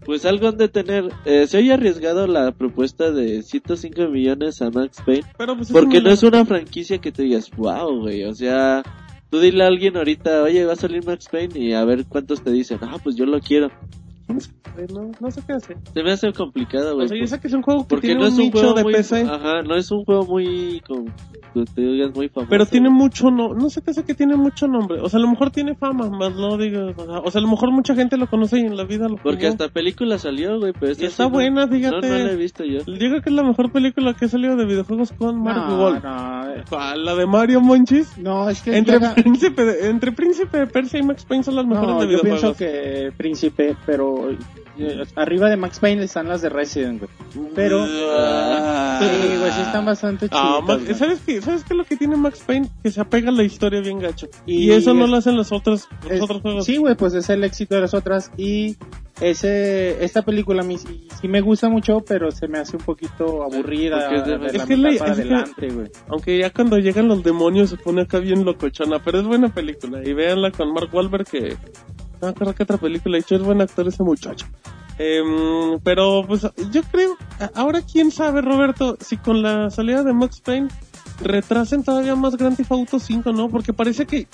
pues 0.04 0.24
algo 0.24 0.48
han 0.48 0.58
de 0.58 0.68
tener. 0.68 1.08
Eh, 1.24 1.46
se 1.46 1.58
oye 1.58 1.72
arriesgado 1.72 2.26
la 2.26 2.52
propuesta 2.52 3.10
de 3.12 3.42
105 3.42 4.08
millones 4.08 4.60
a 4.62 4.70
Max 4.70 5.02
Payne, 5.04 5.24
Pero 5.38 5.56
pues 5.56 5.68
es 5.68 5.72
porque 5.72 6.00
no 6.00 6.10
es 6.10 6.22
una 6.22 6.44
franquicia 6.44 6.98
que 6.98 7.12
te 7.12 7.22
digas, 7.22 7.50
wow, 7.56 8.00
güey, 8.00 8.24
o 8.24 8.34
sea, 8.34 8.82
tú 9.30 9.38
dile 9.38 9.64
a 9.64 9.68
alguien 9.68 9.96
ahorita, 9.96 10.42
oye, 10.42 10.64
va 10.64 10.72
a 10.72 10.76
salir 10.76 11.04
Max 11.04 11.28
Payne 11.30 11.58
y 11.58 11.72
a 11.72 11.84
ver 11.84 12.06
cuántos 12.06 12.42
te 12.42 12.50
dicen, 12.50 12.78
ah, 12.82 12.98
pues 13.02 13.16
yo 13.16 13.26
lo 13.26 13.40
quiero. 13.40 13.70
No, 14.28 15.10
no 15.20 15.30
sé 15.30 15.40
qué 15.46 15.52
hacer. 15.52 15.76
Se 15.92 16.02
me 16.02 16.12
hace 16.12 16.32
complicado, 16.32 16.94
güey. 16.94 17.04
O 17.06 17.08
sea, 17.08 17.18
yo 17.18 17.26
sé 17.26 17.40
que 17.40 17.48
es 17.48 17.54
un 17.54 17.62
juego 17.62 17.82
que 17.82 17.88
porque 17.88 18.06
tiene 18.08 18.20
no 18.22 18.26
es 18.26 18.32
un 18.34 18.40
un 18.40 18.44
nicho 18.46 18.58
juego 18.58 18.74
de 18.74 18.82
muy, 18.84 18.92
PC, 18.94 19.22
ajá, 19.22 19.62
no 19.62 19.74
es 19.76 19.90
un 19.90 20.04
juego 20.04 20.24
muy, 20.26 20.80
con, 20.86 21.04
que 21.54 21.64
te 21.74 21.80
digas 21.82 22.14
muy 22.14 22.28
famoso. 22.28 22.48
pero 22.50 22.64
tiene 22.66 22.88
mucho, 22.90 23.30
no, 23.30 23.48
no 23.54 23.68
sé 23.70 23.82
qué 23.82 23.92
sé 23.92 24.04
que 24.04 24.14
tiene 24.14 24.36
mucho 24.36 24.66
nombre. 24.68 25.00
O 25.00 25.08
sea, 25.08 25.18
a 25.18 25.22
lo 25.22 25.28
mejor 25.28 25.50
tiene 25.50 25.74
fama, 25.74 26.08
más 26.08 26.34
no 26.34 26.56
digas, 26.56 26.94
o 26.98 27.30
sea, 27.30 27.38
a 27.40 27.42
lo 27.42 27.48
mejor 27.50 27.70
mucha 27.72 27.94
gente 27.94 28.16
lo 28.16 28.26
conoce 28.28 28.58
y 28.58 28.62
en 28.62 28.76
la 28.76 28.84
vida 28.84 29.08
lo 29.08 29.16
Porque 29.16 29.42
jugó. 29.42 29.48
hasta 29.52 29.68
película 29.68 30.18
salió, 30.18 30.58
güey, 30.58 30.72
pero 30.72 30.92
esta 30.92 31.04
Y 31.04 31.06
está 31.08 31.24
sí 31.24 31.28
no- 31.28 31.34
buena, 31.34 31.66
No, 31.66 31.72
fíjate. 31.72 32.08
no 32.08 32.18
la 32.18 32.32
he 32.32 32.36
visto 32.36 32.64
yo. 32.64 32.78
Yo 32.78 32.84
creo 32.94 33.20
que 33.22 33.28
es 33.30 33.34
la 33.36 33.42
mejor 33.42 33.70
película 33.72 34.14
que 34.14 34.24
ha 34.24 34.28
salido 34.28 34.56
de 34.56 34.64
videojuegos 34.64 35.12
con 35.12 35.42
Mark 35.42 35.68
no, 35.68 35.78
Wall. 35.82 36.00
no, 36.02 36.50
eh, 36.54 36.64
¿Cuál? 36.68 37.04
¿La 37.04 37.14
de 37.14 37.26
Mario 37.26 37.60
Monchis? 37.60 38.16
no, 38.18 38.48
es 38.48 38.62
que 38.62 38.76
Entre 38.76 38.98
llega- 38.98 39.14
Príncipe, 39.14 39.64
de, 39.64 39.88
entre 39.90 40.12
Príncipe 40.12 40.58
de 40.58 40.66
Persia 40.66 41.00
y 41.00 41.02
Max 41.02 41.24
Payne 41.26 41.44
son 41.44 41.56
las 41.56 41.66
mejores 41.66 41.94
no, 41.94 42.00
de 42.00 42.06
yo 42.12 42.22
videojuegos. 42.22 42.56
pienso 42.56 42.58
que 42.58 43.12
Príncipe, 43.16 43.76
pero 43.84 44.11
eh, 44.78 45.02
arriba 45.16 45.48
de 45.50 45.56
Max 45.56 45.78
Payne 45.80 46.04
están 46.04 46.28
las 46.28 46.42
de 46.42 46.48
Resident, 46.48 47.00
güey. 47.02 47.48
Pero 47.54 47.84
Ah. 47.88 48.98
sí, 49.00 49.36
güey, 49.38 49.52
sí 49.52 49.60
están 49.60 49.84
bastante 49.84 50.28
Ah, 50.30 50.58
chidas. 50.62 50.78
Max-. 50.86 50.98
¿Sabes 50.98 51.20
qué? 51.26 51.40
¿Sabes 51.42 51.64
qué 51.64 51.74
es 51.74 51.78
lo 51.78 51.84
que 51.84 51.96
tiene 51.96 52.16
Max 52.16 52.42
Payne? 52.46 52.68
Que 52.82 52.90
se 52.90 53.00
apega 53.00 53.28
a 53.30 53.32
la 53.32 53.42
historia 53.42 53.80
bien 53.80 53.98
gacho. 53.98 54.28
Y, 54.46 54.64
Y 54.66 54.70
eso 54.72 54.94
no 54.94 55.06
lo 55.06 55.16
hacen 55.16 55.36
los 55.36 55.52
otros, 55.52 55.88
los 56.04 56.12
Es- 56.12 56.20
otros 56.22 56.42
juegos. 56.42 56.64
Sí, 56.64 56.76
güey, 56.76 56.94
pues 56.94 57.14
es 57.14 57.28
el 57.30 57.44
éxito 57.44 57.74
de 57.74 57.80
las 57.82 57.94
otras 57.94 58.30
y 58.36 58.76
ese 59.20 60.02
esta 60.04 60.22
película 60.22 60.62
a 60.62 60.64
mí 60.66 60.78
sí, 60.78 61.06
sí 61.20 61.28
me 61.28 61.40
gusta 61.40 61.68
mucho, 61.68 61.98
pero 62.06 62.30
se 62.30 62.48
me 62.48 62.58
hace 62.58 62.76
un 62.76 62.82
poquito 62.84 63.42
aburrida 63.44 63.98
Porque 64.00 64.16
es 64.16 64.24
de- 64.26 64.38
de 64.38 64.46
es 64.46 64.54
la 64.54 64.66
que 64.66 64.76
le- 64.76 64.98
para 64.98 65.10
es 65.12 65.16
que- 65.16 65.22
adelante, 65.22 65.68
güey. 65.68 65.86
Aunque 66.08 66.38
ya 66.38 66.50
cuando 66.50 66.78
llegan 66.78 67.08
los 67.08 67.22
demonios 67.22 67.70
se 67.70 67.76
pone 67.76 68.02
acá 68.02 68.18
bien 68.18 68.44
locochona. 68.44 69.00
Pero 69.04 69.20
es 69.20 69.26
buena 69.26 69.48
película. 69.48 70.00
Y 70.04 70.12
véanla 70.12 70.50
con 70.50 70.72
Mark 70.72 70.88
Wahlberg 70.92 71.26
que... 71.26 71.50
No 72.20 72.28
me 72.28 72.28
acuerdo 72.28 72.54
qué 72.54 72.62
otra 72.62 72.78
película 72.78 73.16
ha 73.16 73.20
hecho. 73.20 73.34
Es 73.36 73.42
buen 73.42 73.60
actor 73.60 73.86
ese 73.88 74.02
muchacho. 74.02 74.46
Em, 74.98 75.78
pero 75.82 76.24
pues 76.26 76.42
yo 76.70 76.82
creo... 76.90 77.16
Ahora 77.54 77.80
quién 77.82 78.10
sabe, 78.10 78.40
Roberto, 78.42 78.96
si 79.00 79.16
con 79.16 79.42
la 79.42 79.70
salida 79.70 80.02
de 80.04 80.12
Max 80.12 80.40
Payne 80.40 80.68
retrasen 81.20 81.82
todavía 81.84 82.14
más 82.16 82.36
Grand 82.36 82.56
Theft 82.56 82.72
Auto 82.72 82.98
5, 82.98 83.32
¿no? 83.32 83.48
Porque 83.48 83.72
parece 83.72 84.06
que... 84.06 84.26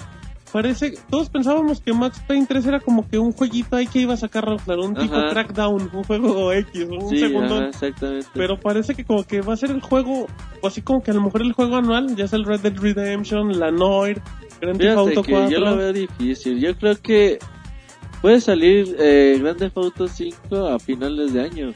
Parece, 0.53 0.95
todos 1.11 1.29
pensábamos 1.29 1.81
que 1.81 1.93
Max 1.93 2.23
Payne 2.27 2.47
3 2.47 2.67
era 2.67 2.81
como 2.81 3.07
que 3.07 3.19
un 3.19 3.33
jueguito 3.33 3.77
ahí 3.77 3.87
que 3.87 4.01
iba 4.01 4.15
a 4.15 4.17
sacar 4.17 4.45
Rockstar, 4.45 4.79
un 4.79 4.95
tipo 4.95 5.15
Ajá. 5.15 5.29
Crackdown, 5.31 5.91
un 5.93 6.05
juego 6.05 6.53
X, 6.53 6.87
un 6.91 7.09
Sí, 7.11 7.19
segundo. 7.19 7.57
ajá, 7.57 7.69
exactamente. 7.69 8.29
Pero 8.33 8.59
parece 8.59 8.95
que 8.95 9.05
como 9.05 9.25
que 9.25 9.43
va 9.43 9.53
a 9.53 9.57
ser 9.57 9.71
el 9.71 9.81
juego, 9.83 10.27
o 10.63 10.67
así 10.67 10.81
como 10.81 11.03
que 11.03 11.11
a 11.11 11.15
lo 11.15 11.21
mejor 11.23 11.43
el 11.43 11.53
juego 11.53 11.77
anual, 11.77 12.17
ya 12.17 12.27
sea 12.27 12.39
el 12.39 12.45
Red 12.47 12.61
Dead 12.61 12.77
Redemption, 12.77 13.59
la 13.59 13.71
Noir, 13.71 14.23
Grand 14.61 14.79
Theft 14.79 14.97
Auto 14.99 15.23
que 15.23 15.33
4. 15.33 15.51
yo 15.51 15.59
lo 15.61 15.77
veo 15.77 15.93
difícil. 15.93 16.59
Yo 16.61 16.75
creo 16.77 16.97
que 17.03 17.39
puede 18.23 18.41
salir 18.41 18.97
eh, 18.99 19.37
Grand 19.41 19.59
Theft 19.59 19.77
Auto 19.77 20.09
5 20.09 20.67
a 20.67 20.79
finales 20.79 21.33
de 21.35 21.43
año 21.43 21.73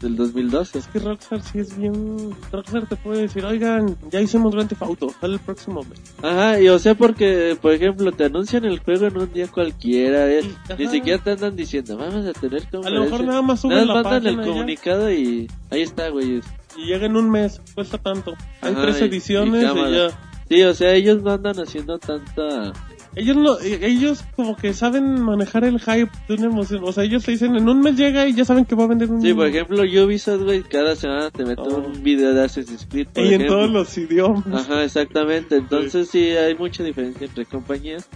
del 0.00 0.16
2012. 0.16 0.78
Es 0.78 0.86
que 0.88 0.98
Rockstar 0.98 1.42
sí 1.42 1.58
es 1.58 1.76
bien... 1.76 2.30
Rockstar 2.50 2.86
te 2.88 2.96
puede 2.96 3.22
decir, 3.22 3.44
oigan, 3.44 3.96
ya 4.10 4.20
hicimos 4.20 4.52
Grand 4.54 4.68
Theft 4.68 4.82
Auto, 4.82 5.14
sale 5.20 5.34
el 5.34 5.40
próximo 5.40 5.82
mes. 5.84 6.00
Ajá, 6.22 6.60
y 6.60 6.68
o 6.68 6.78
sea, 6.78 6.94
porque, 6.94 7.56
por 7.60 7.72
ejemplo, 7.72 8.10
te 8.12 8.24
anuncian 8.24 8.64
el 8.64 8.78
juego 8.80 9.06
en 9.06 9.18
un 9.18 9.32
día 9.32 9.46
cualquiera, 9.48 10.28
eh, 10.30 10.40
Y- 10.78 10.82
ni 10.82 10.88
siquiera 10.88 11.22
te 11.22 11.30
andan 11.32 11.54
diciendo, 11.54 11.96
vamos 11.96 12.26
a 12.26 12.32
tener 12.32 12.62
A 12.84 12.90
lo 12.90 13.04
mejor 13.04 13.24
nada 13.24 13.42
más 13.42 13.60
suben 13.60 13.76
Nada 13.76 13.86
la 13.86 13.94
mandan 13.94 14.12
página 14.24 14.30
el 14.30 14.36
ya, 14.36 14.52
comunicado 14.52 15.12
y 15.12 15.50
ahí 15.70 15.82
está, 15.82 16.08
güey. 16.08 16.40
y 16.76 16.84
llega 16.86 17.06
en 17.06 17.16
un 17.16 17.30
mes, 17.30 17.60
cuesta 17.74 17.98
tanto. 17.98 18.34
Hay 18.62 18.72
Ajá, 18.72 18.82
tres 18.82 19.00
y- 19.00 19.04
ediciones 19.04 19.62
y 19.64 19.92
ya. 19.92 20.10
Sí, 20.48 20.62
o 20.64 20.74
sea, 20.74 20.94
ellos 20.94 21.22
no 21.22 21.30
andan 21.30 21.60
haciendo 21.60 21.98
tanta... 22.00 22.72
Ellos 23.16 23.36
no, 23.36 23.58
eh, 23.58 23.80
ellos 23.82 24.24
como 24.36 24.56
que 24.56 24.72
saben 24.72 25.20
manejar 25.20 25.64
el 25.64 25.80
hype 25.80 26.10
de 26.28 26.34
una 26.34 26.46
emoción. 26.46 26.82
O 26.84 26.92
sea, 26.92 27.02
ellos 27.04 27.24
te 27.24 27.32
dicen, 27.32 27.56
en 27.56 27.68
un 27.68 27.80
mes 27.80 27.96
llega 27.96 28.26
y 28.28 28.34
ya 28.34 28.44
saben 28.44 28.64
que 28.64 28.74
va 28.76 28.84
a 28.84 28.86
vender 28.86 29.10
un... 29.10 29.20
Sí, 29.20 29.34
por 29.34 29.46
ejemplo, 29.48 29.82
Ubisoft, 29.82 30.42
güey, 30.42 30.62
cada 30.62 30.94
semana 30.94 31.30
te 31.30 31.44
mete 31.44 31.60
Oh. 31.62 31.78
un 31.78 32.02
video 32.02 32.32
de 32.32 32.44
Assassin's 32.44 32.86
Creed, 32.88 33.08
por 33.08 33.24
Y 33.24 33.34
en 33.34 33.46
todos 33.46 33.68
los 33.70 33.96
idiomas. 33.98 34.46
Ajá, 34.52 34.84
exactamente. 34.84 35.56
Entonces 35.56 36.08
sí. 36.08 36.30
hay 36.30 36.54
mucha 36.54 36.82
diferencia 36.84 37.26
entre 37.26 37.44
compañías. 37.46 38.08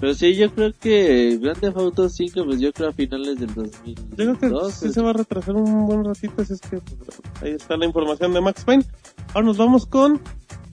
Pero 0.00 0.14
sí, 0.14 0.34
yo 0.34 0.52
creo 0.54 0.72
que 0.78 1.38
Grand 1.40 1.58
Theft 1.58 1.76
Auto 1.76 2.08
5, 2.08 2.44
pues 2.44 2.60
yo 2.60 2.72
creo 2.72 2.90
a 2.90 2.92
finales 2.92 3.38
del 3.38 3.52
2012. 3.52 3.94
Yo 4.16 4.38
creo 4.38 4.66
que 4.66 4.72
sí 4.72 4.92
se 4.92 5.02
va 5.02 5.10
a 5.10 5.14
retrasar 5.14 5.56
un 5.56 5.86
buen 5.86 6.04
ratito, 6.04 6.40
así 6.40 6.52
es 6.52 6.60
que 6.60 6.78
pues, 6.78 7.20
ahí 7.42 7.50
está 7.50 7.76
la 7.76 7.86
información 7.86 8.32
de 8.32 8.40
Max 8.40 8.64
Payne. 8.64 8.84
Ahora 9.34 9.46
nos 9.46 9.56
vamos 9.56 9.86
con 9.86 10.20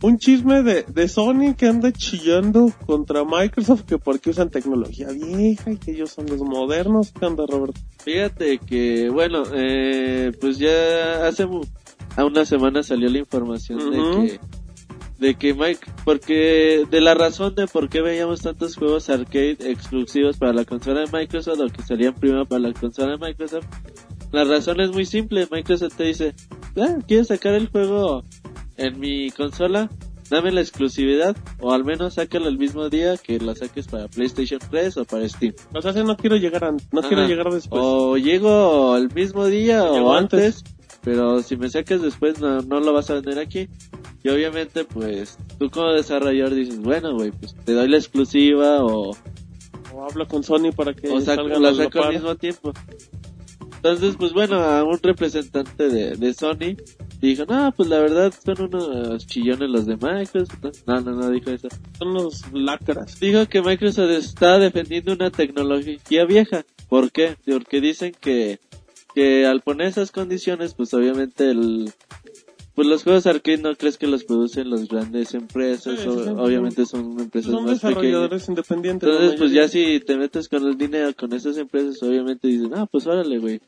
un 0.02 0.18
chisme 0.20 0.62
de, 0.62 0.84
de 0.84 1.08
Sony 1.08 1.56
que 1.58 1.68
anda 1.68 1.92
chillando 1.92 2.72
contra 2.86 3.24
Microsoft 3.24 3.84
que 3.84 3.98
porque 3.98 4.30
usan 4.30 4.50
tecnología 4.50 5.08
vieja 5.10 5.72
y 5.72 5.78
que 5.78 5.92
ellos 5.92 6.12
son 6.12 6.28
los 6.28 6.42
modernos. 6.42 7.12
¿Qué 7.12 7.26
onda, 7.26 7.46
Roberto? 7.48 7.82
Fíjate 8.04 8.60
que, 8.60 9.10
bueno, 9.10 9.44
eh, 9.54 10.32
pues 10.40 10.60
ya 10.60 11.26
hace 11.26 11.48
a 12.16 12.26
una 12.26 12.46
semana 12.46 12.84
salió 12.84 13.10
la 13.10 13.18
información 13.18 13.92
de 13.92 13.98
que 13.98 14.40
de 15.20 15.36
que 15.36 15.54
Mike, 15.54 15.80
porque 16.04 16.84
de 16.90 17.02
la 17.02 17.14
razón 17.14 17.56
de 17.56 17.68
por 17.68 17.88
qué 17.90 18.02
veíamos 18.02 18.42
tantos 18.42 18.76
juegos 18.76 19.10
arcade 19.10 19.58
exclusivos 19.62 20.38
para 20.38 20.54
la 20.54 20.66
consola 20.66 21.02
de 21.02 21.18
Microsoft 21.20 21.60
o 21.62 21.68
que 21.68 21.82
salían 21.84 22.14
primero 22.16 22.46
para 22.46 22.60
la 22.60 22.74
consola 22.74 23.18
de 23.18 23.26
Microsoft, 23.26 23.66
la 24.32 24.44
razón 24.44 24.82
es 24.82 24.92
muy 24.92 25.06
simple, 25.06 25.48
Microsoft 25.50 25.96
te 25.96 26.04
dice, 26.06 26.36
ah, 26.78 26.98
¿quieres 27.08 27.28
sacar 27.28 27.54
el 27.54 27.70
juego 27.70 28.24
en 28.78 29.00
mi 29.00 29.30
consola? 29.32 29.90
Dame 30.30 30.52
la 30.52 30.60
exclusividad 30.62 31.38
o 31.60 31.72
al 31.72 31.86
menos 31.86 32.16
sácalo 32.16 32.48
el 32.50 32.58
mismo 32.58 32.90
día 32.90 33.16
que 33.16 33.40
la 33.40 33.54
saques 33.56 33.88
para 33.88 34.08
PlayStation 34.08 34.60
3 34.72 34.98
o 34.98 35.06
para 35.06 35.30
Steam. 35.30 35.54
O 35.74 35.82
sea, 35.84 35.94
si 35.94 36.04
no 36.04 36.18
quiero 36.18 36.36
llegar 36.36 36.64
an- 36.66 36.78
no 36.92 37.00
Ajá. 37.02 37.08
quiero 37.10 37.28
llegar 37.28 37.54
después. 37.54 37.80
O 37.86 38.18
llego 38.18 38.98
el 38.98 39.14
mismo 39.14 39.46
día 39.46 39.84
o 39.84 40.14
antes. 40.14 40.64
antes, 40.64 40.76
pero 41.04 41.44
si 41.44 41.56
me 41.58 41.70
sacas 41.70 42.02
después 42.02 42.40
no, 42.42 42.60
no 42.64 42.80
lo 42.80 42.92
vas 42.92 43.12
a 43.12 43.14
vender 43.14 43.38
aquí. 43.38 43.70
Y 44.26 44.30
obviamente 44.30 44.86
pues 44.86 45.38
tú 45.60 45.70
como 45.70 45.94
desarrollador 45.94 46.56
dices, 46.56 46.80
bueno 46.80 47.14
güey, 47.14 47.30
pues 47.30 47.56
te 47.64 47.74
doy 47.74 47.88
la 47.88 47.98
exclusiva 47.98 48.84
o, 48.84 49.16
O 49.94 50.04
hablo 50.04 50.28
con 50.28 50.44
Sony 50.44 50.72
para 50.76 50.96
que 50.96 51.10
o 51.10 51.22
saco, 51.22 51.44
la 51.44 51.72
saco 51.76 52.02
al 52.02 52.14
mismo 52.14 52.36
tiempo. 52.36 52.74
Entonces 53.76 54.16
pues 54.18 54.34
bueno, 54.34 54.56
a 54.56 54.84
un 54.84 54.98
representante 54.98 55.90
de, 55.90 56.16
de 56.16 56.34
Sony 56.34 56.76
dijo, 57.22 57.46
no, 57.46 57.72
pues 57.78 57.88
la 57.88 58.00
verdad 58.00 58.34
son 58.44 58.74
unos 58.74 59.28
chillones 59.28 59.70
los 59.70 59.86
de 59.86 59.96
Microsoft. 59.96 60.88
No, 60.88 61.02
no, 61.02 61.12
no 61.12 61.30
dijo 61.30 61.52
eso. 61.52 61.68
Son 62.00 62.12
los 62.12 62.52
lacras. 62.52 63.20
Dijo 63.20 63.46
que 63.46 63.62
Microsoft 63.62 64.10
está 64.10 64.58
defendiendo 64.58 65.14
una 65.14 65.30
tecnología 65.30 66.26
vieja. 66.26 66.66
¿Por 66.90 67.12
qué? 67.12 67.38
Porque 67.46 67.80
dicen 67.80 68.16
que, 68.20 68.60
que 69.14 69.46
al 69.46 69.62
poner 69.62 69.90
esas 69.90 70.12
condiciones, 70.12 70.74
pues 70.74 70.96
obviamente 70.96 71.52
el, 71.52 71.94
pues 72.76 72.88
los 72.88 73.04
juegos 73.04 73.26
arcade 73.26 73.58
no 73.60 73.74
crees 73.76 73.98
que 73.98 74.06
los 74.06 74.24
producen 74.26 74.70
las 74.70 74.88
grandes 74.88 75.34
empresas, 75.34 76.00
Sí, 76.02 76.08
o- 76.08 76.44
obviamente 76.44 76.86
son 76.86 77.20
empresas 77.20 77.52
Son 77.52 77.64
más 77.66 77.80
pequeñas. 77.80 77.96
desarrolladores 77.96 78.50
independientes. 78.50 79.10
Entonces, 79.10 79.40
pues 79.40 79.52
ya 79.52 79.68
si 79.68 80.00
te 80.02 80.18
metes 80.18 80.50
con 80.50 80.68
el 80.68 80.78
dinero 80.78 81.14
con 81.16 81.32
esas 81.34 81.58
empresas, 81.58 82.02
obviamente 82.04 82.48
dicen, 82.50 82.72
ah, 82.76 82.86
pues 82.86 83.08
órale, 83.08 83.40
güey. 83.40 83.62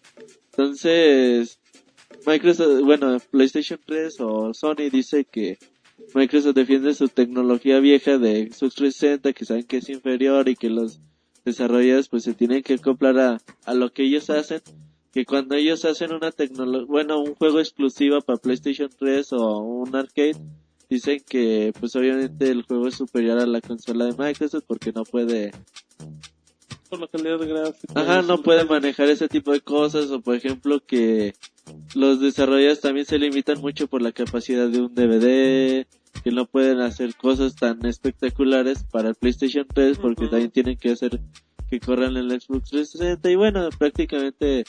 Entonces, 0.52 1.60
Microsoft, 2.26 2.82
bueno, 2.84 3.18
PlayStation 3.32 3.80
3 3.86 4.20
o 4.20 4.54
Sony 4.54 4.90
dice 4.92 5.26
que 5.26 5.58
Microsoft 6.14 6.56
defiende 6.56 6.94
su 6.94 7.08
tecnología 7.08 7.80
vieja 7.80 8.18
de 8.18 8.50
Xbox 8.52 8.76
360, 8.76 9.34
que 9.34 9.46
saben 9.46 9.64
que 9.64 9.78
es 9.78 9.90
inferior 9.90 10.50
y 10.50 10.56
que 10.56 10.70
los 10.70 11.00
desarrolladores 11.46 12.10
pues 12.10 12.24
se 12.24 12.34
tienen 12.34 12.64
que 12.64 12.74
acoplar 12.74 13.18
a, 13.20 13.38
a 13.66 13.74
lo 13.74 13.92
que 13.94 14.04
ellos 14.04 14.30
hacen. 14.30 14.62
Que 15.12 15.26
cuando 15.26 15.56
ellos 15.56 15.86
hacen 15.86 16.14
una 16.14 16.32
tecnología, 16.32 16.86
bueno, 16.88 17.20
un 17.20 17.36
juego 17.36 17.60
exclusivo 17.60 18.22
para 18.22 18.38
PlayStation 18.38 18.90
3 18.98 19.34
o 19.34 19.58
un 19.60 19.96
arcade, 19.96 20.36
dicen 20.90 21.22
que 21.28 21.74
pues 21.80 21.96
obviamente 21.96 22.50
el 22.50 22.64
juego 22.64 22.88
es 22.88 22.96
superior 22.96 23.40
a 23.40 23.46
la 23.46 23.62
consola 23.62 24.06
de 24.06 24.16
Microsoft 24.18 24.64
porque 24.68 24.92
no 24.92 25.04
puede 25.04 25.52
Por 26.90 27.00
la 27.00 27.08
calidad 27.08 27.40
gráfica. 27.40 27.94
Ajá, 28.00 28.22
no 28.22 28.42
puede 28.42 28.66
manejar 28.66 29.10
ese 29.10 29.28
tipo 29.28 29.52
de 29.52 29.62
cosas 29.62 30.12
o 30.12 30.22
por 30.22 30.36
ejemplo 30.36 30.80
que 30.86 31.34
los 31.96 32.22
desarrolladores 32.22 32.82
también 32.82 33.06
se 33.06 33.20
limitan 33.20 33.60
mucho 33.60 33.88
por 33.88 34.02
la 34.02 34.12
capacidad 34.12 34.70
de 34.70 34.82
un 34.82 34.96
DVD, 34.96 35.86
que 36.24 36.32
no 36.32 36.46
pueden 36.46 36.80
hacer 36.80 37.16
cosas 37.16 37.56
tan 37.56 37.86
espectaculares 37.86 38.84
para 38.84 39.10
el 39.10 39.16
PlayStation 39.16 39.68
3 39.68 39.98
porque 39.98 40.28
también 40.28 40.52
tienen 40.52 40.78
que 40.78 40.92
hacer 40.92 41.20
que 41.70 41.80
corran 41.80 42.16
en 42.16 42.32
el 42.32 42.42
Xbox 42.42 42.70
360 42.70 43.30
y 43.30 43.36
bueno, 43.36 43.70
prácticamente 43.78 44.64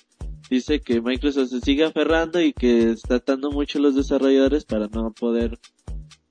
dice 0.49 0.81
que 0.81 1.01
Microsoft 1.01 1.51
se 1.51 1.61
sigue 1.61 1.85
aferrando 1.85 2.41
y 2.41 2.53
que 2.53 2.91
está 2.91 3.17
atando 3.17 3.51
mucho 3.51 3.79
a 3.79 3.83
los 3.83 3.95
desarrolladores 3.95 4.65
para 4.65 4.89
no 4.89 5.13
poder 5.13 5.59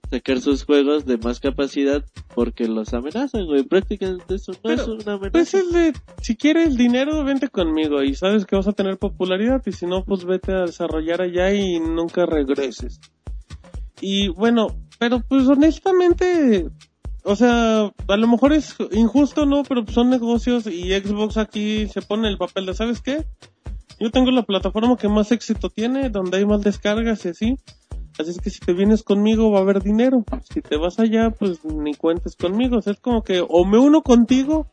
sacar 0.09 0.39
sus 0.39 0.63
juegos 0.63 1.05
de 1.05 1.17
más 1.17 1.39
capacidad 1.39 2.03
porque 2.33 2.67
los 2.67 2.93
amenazan, 2.93 3.45
güey. 3.45 3.63
Prácticamente 3.63 4.35
eso 4.35 4.53
no 4.53 4.59
Pero, 4.63 4.81
es 4.81 4.87
una 4.87 5.13
amenaza. 5.13 5.31
Pues 5.31 5.51
de, 5.51 5.93
si 6.21 6.35
quieres 6.35 6.77
dinero, 6.77 7.23
vente 7.23 7.49
conmigo 7.49 8.03
y 8.03 8.15
sabes 8.15 8.45
que 8.45 8.55
vas 8.55 8.67
a 8.67 8.73
tener 8.73 8.97
popularidad 8.97 9.61
y 9.65 9.71
si 9.71 9.85
no, 9.85 10.03
pues 10.03 10.25
vete 10.25 10.53
a 10.53 10.61
desarrollar 10.61 11.21
allá 11.21 11.53
y 11.53 11.79
nunca 11.79 12.25
regreses. 12.25 12.99
Y 14.01 14.29
bueno, 14.29 14.67
pero 14.99 15.21
pues 15.27 15.47
honestamente, 15.47 16.67
o 17.23 17.35
sea, 17.35 17.91
a 18.07 18.17
lo 18.17 18.27
mejor 18.27 18.53
es 18.53 18.75
injusto, 18.91 19.45
¿no? 19.45 19.63
Pero 19.63 19.85
son 19.87 20.09
negocios 20.09 20.67
y 20.67 20.93
Xbox 20.93 21.37
aquí 21.37 21.87
se 21.87 22.01
pone 22.01 22.29
el 22.29 22.37
papel 22.37 22.65
de, 22.65 22.73
¿sabes 22.73 23.01
qué? 23.01 23.25
Yo 23.99 24.11
tengo 24.11 24.31
la 24.31 24.43
plataforma 24.43 24.97
que 24.97 25.07
más 25.07 25.31
éxito 25.31 25.69
tiene, 25.69 26.09
donde 26.09 26.37
hay 26.37 26.45
más 26.45 26.61
descargas 26.61 27.25
y 27.25 27.29
así. 27.29 27.55
Así 28.19 28.31
es 28.31 28.39
que 28.39 28.49
si 28.49 28.59
te 28.59 28.73
vienes 28.73 29.03
conmigo 29.03 29.51
va 29.51 29.59
a 29.59 29.61
haber 29.61 29.81
dinero. 29.81 30.23
Si 30.51 30.61
te 30.61 30.77
vas 30.77 30.99
allá, 30.99 31.29
pues 31.31 31.63
ni 31.65 31.93
cuentes 31.93 32.35
conmigo. 32.35 32.77
O 32.77 32.81
sea, 32.81 32.93
es 32.93 32.99
como 32.99 33.23
que 33.23 33.43
o 33.47 33.65
me 33.65 33.77
uno 33.77 34.01
contigo 34.01 34.67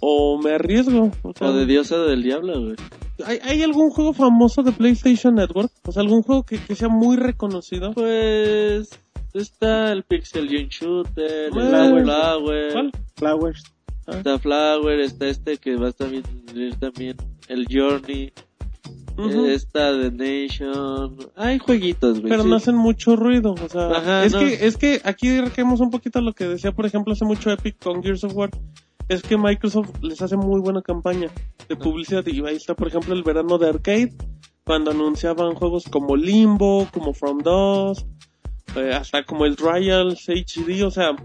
o 0.00 0.40
me 0.42 0.54
arriesgo. 0.54 1.10
O, 1.22 1.32
sea, 1.32 1.48
O 1.48 1.52
de 1.52 1.66
diosa 1.66 1.98
del 1.98 2.22
diablo, 2.22 2.60
güey. 2.60 2.76
¿hay, 3.24 3.38
¿Hay 3.42 3.62
algún 3.62 3.90
juego 3.90 4.12
famoso 4.12 4.62
de 4.62 4.72
PlayStation 4.72 5.34
Network? 5.34 5.70
O 5.86 5.92
sea, 5.92 6.02
algún 6.02 6.22
juego 6.22 6.44
que, 6.44 6.58
que 6.58 6.74
sea 6.74 6.88
muy 6.88 7.16
reconocido. 7.16 7.92
Pues 7.92 8.90
está 9.34 9.92
el 9.92 10.04
Pixel 10.04 10.48
Junk 10.48 10.70
Shooter, 10.70 11.50
Bueno. 11.50 11.70
Flower. 11.70 12.04
Flower, 12.04 12.72
¿Cuál? 12.72 12.92
Flowers. 13.16 13.62
está 14.06 14.38
Flower, 14.38 15.00
está 15.00 15.26
este 15.26 15.58
que 15.58 15.76
va 15.76 15.88
a 15.88 15.92
también, 15.92 16.22
también 16.78 17.16
el 17.48 17.66
Journey, 17.70 18.32
Está 19.18 19.92
The 20.00 20.12
Nation, 20.12 21.16
hay 21.34 21.58
jueguitos, 21.58 22.20
güey. 22.20 22.30
pero 22.30 22.44
sí. 22.44 22.48
no 22.48 22.56
hacen 22.56 22.76
mucho 22.76 23.16
ruido, 23.16 23.54
o 23.54 23.68
sea, 23.68 23.90
Ajá, 23.90 24.24
es 24.24 24.32
no. 24.32 24.38
que 24.38 24.66
es 24.66 24.76
que 24.76 25.00
aquí 25.04 25.40
requemos 25.40 25.80
un 25.80 25.90
poquito 25.90 26.20
lo 26.20 26.32
que 26.32 26.44
decía, 26.44 26.72
por 26.72 26.86
ejemplo, 26.86 27.12
hace 27.12 27.24
mucho 27.24 27.50
Epic 27.50 27.78
con 27.82 28.02
Gears 28.02 28.24
of 28.24 28.34
War, 28.36 28.50
es 29.08 29.22
que 29.22 29.36
Microsoft 29.36 29.90
les 30.02 30.22
hace 30.22 30.36
muy 30.36 30.60
buena 30.60 30.82
campaña 30.82 31.30
de 31.68 31.76
publicidad 31.76 32.24
y 32.26 32.40
ahí 32.46 32.56
está, 32.56 32.74
por 32.74 32.88
ejemplo, 32.88 33.14
el 33.14 33.22
verano 33.24 33.58
de 33.58 33.68
arcade 33.68 34.14
cuando 34.64 34.90
anunciaban 34.90 35.54
juegos 35.54 35.86
como 35.90 36.14
Limbo, 36.14 36.86
como 36.92 37.14
From 37.14 37.38
Dust, 37.38 38.06
eh, 38.76 38.92
hasta 38.92 39.24
como 39.24 39.46
el 39.46 39.56
Trials 39.56 40.28
HD, 40.28 40.84
o 40.84 40.90
sea, 40.90 41.16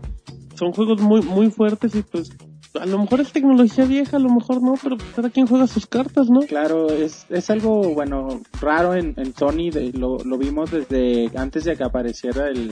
son 0.56 0.72
juegos 0.72 1.02
muy 1.02 1.22
muy 1.22 1.52
fuertes 1.52 1.94
y 1.94 2.04
pues 2.04 2.32
a 2.80 2.86
lo 2.86 2.98
mejor 3.00 3.22
es 3.22 3.32
tecnología 3.32 3.86
vieja, 3.86 4.18
a 4.18 4.20
lo 4.20 4.30
mejor 4.30 4.62
no, 4.62 4.76
pero 4.82 4.98
pues 4.98 5.10
cada 5.16 5.30
quien 5.30 5.48
juega 5.48 5.68
sus 5.68 5.86
cartas, 5.86 6.30
¿no? 6.30 6.42
Claro, 6.42 6.90
es, 6.90 7.26
es 7.30 7.50
algo, 7.50 7.94
bueno, 7.94 8.42
raro 8.62 8.96
en, 8.96 9.14
en 9.18 9.34
Sony, 9.36 9.70
de- 9.72 9.92
lo, 9.94 10.18
lo 10.24 10.38
vimos 10.38 10.72
desde 10.72 11.30
antes 11.36 11.64
de 11.66 11.76
que 11.78 11.84
apareciera 11.84 12.48
el, 12.50 12.72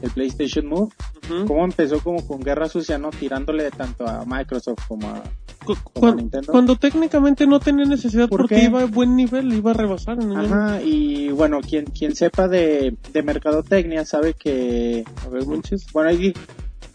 el 0.00 0.10
PlayStation 0.10 0.66
Move, 0.66 0.88
Ujú. 1.30 1.46
cómo 1.46 1.64
empezó 1.64 2.00
como 2.00 2.26
con 2.26 2.40
guerra 2.40 2.68
sucia, 2.68 2.98
¿no? 2.98 3.10
Tirándole 3.10 3.70
tanto 3.70 4.06
a 4.06 4.24
Microsoft 4.26 4.80
como 4.88 5.08
a... 5.08 5.22
Cu- 5.64 5.76
como 5.84 6.00
cuan- 6.08 6.16
Nintendo. 6.16 6.50
cuando 6.50 6.74
técnicamente 6.74 7.46
no 7.46 7.60
tenía 7.60 7.84
necesidad 7.84 8.28
¿Por 8.28 8.40
porque 8.40 8.56
qué? 8.56 8.64
iba 8.64 8.80
a 8.82 8.86
buen 8.86 9.14
nivel, 9.14 9.52
iba 9.52 9.70
a 9.70 9.74
rebasar 9.74 10.20
en 10.20 10.32
el 10.32 10.46
Ajá, 10.46 10.82
y 10.82 11.28
bueno, 11.28 11.60
quien, 11.60 11.84
quien 11.84 12.16
sepa 12.16 12.48
de, 12.48 12.96
de 13.12 13.22
mercadotecnia 13.22 14.04
sabe 14.04 14.34
que, 14.34 15.04
A 15.24 15.28
ver, 15.28 15.46
Monchis. 15.46 15.86
bueno, 15.92 16.08
ahí 16.10 16.32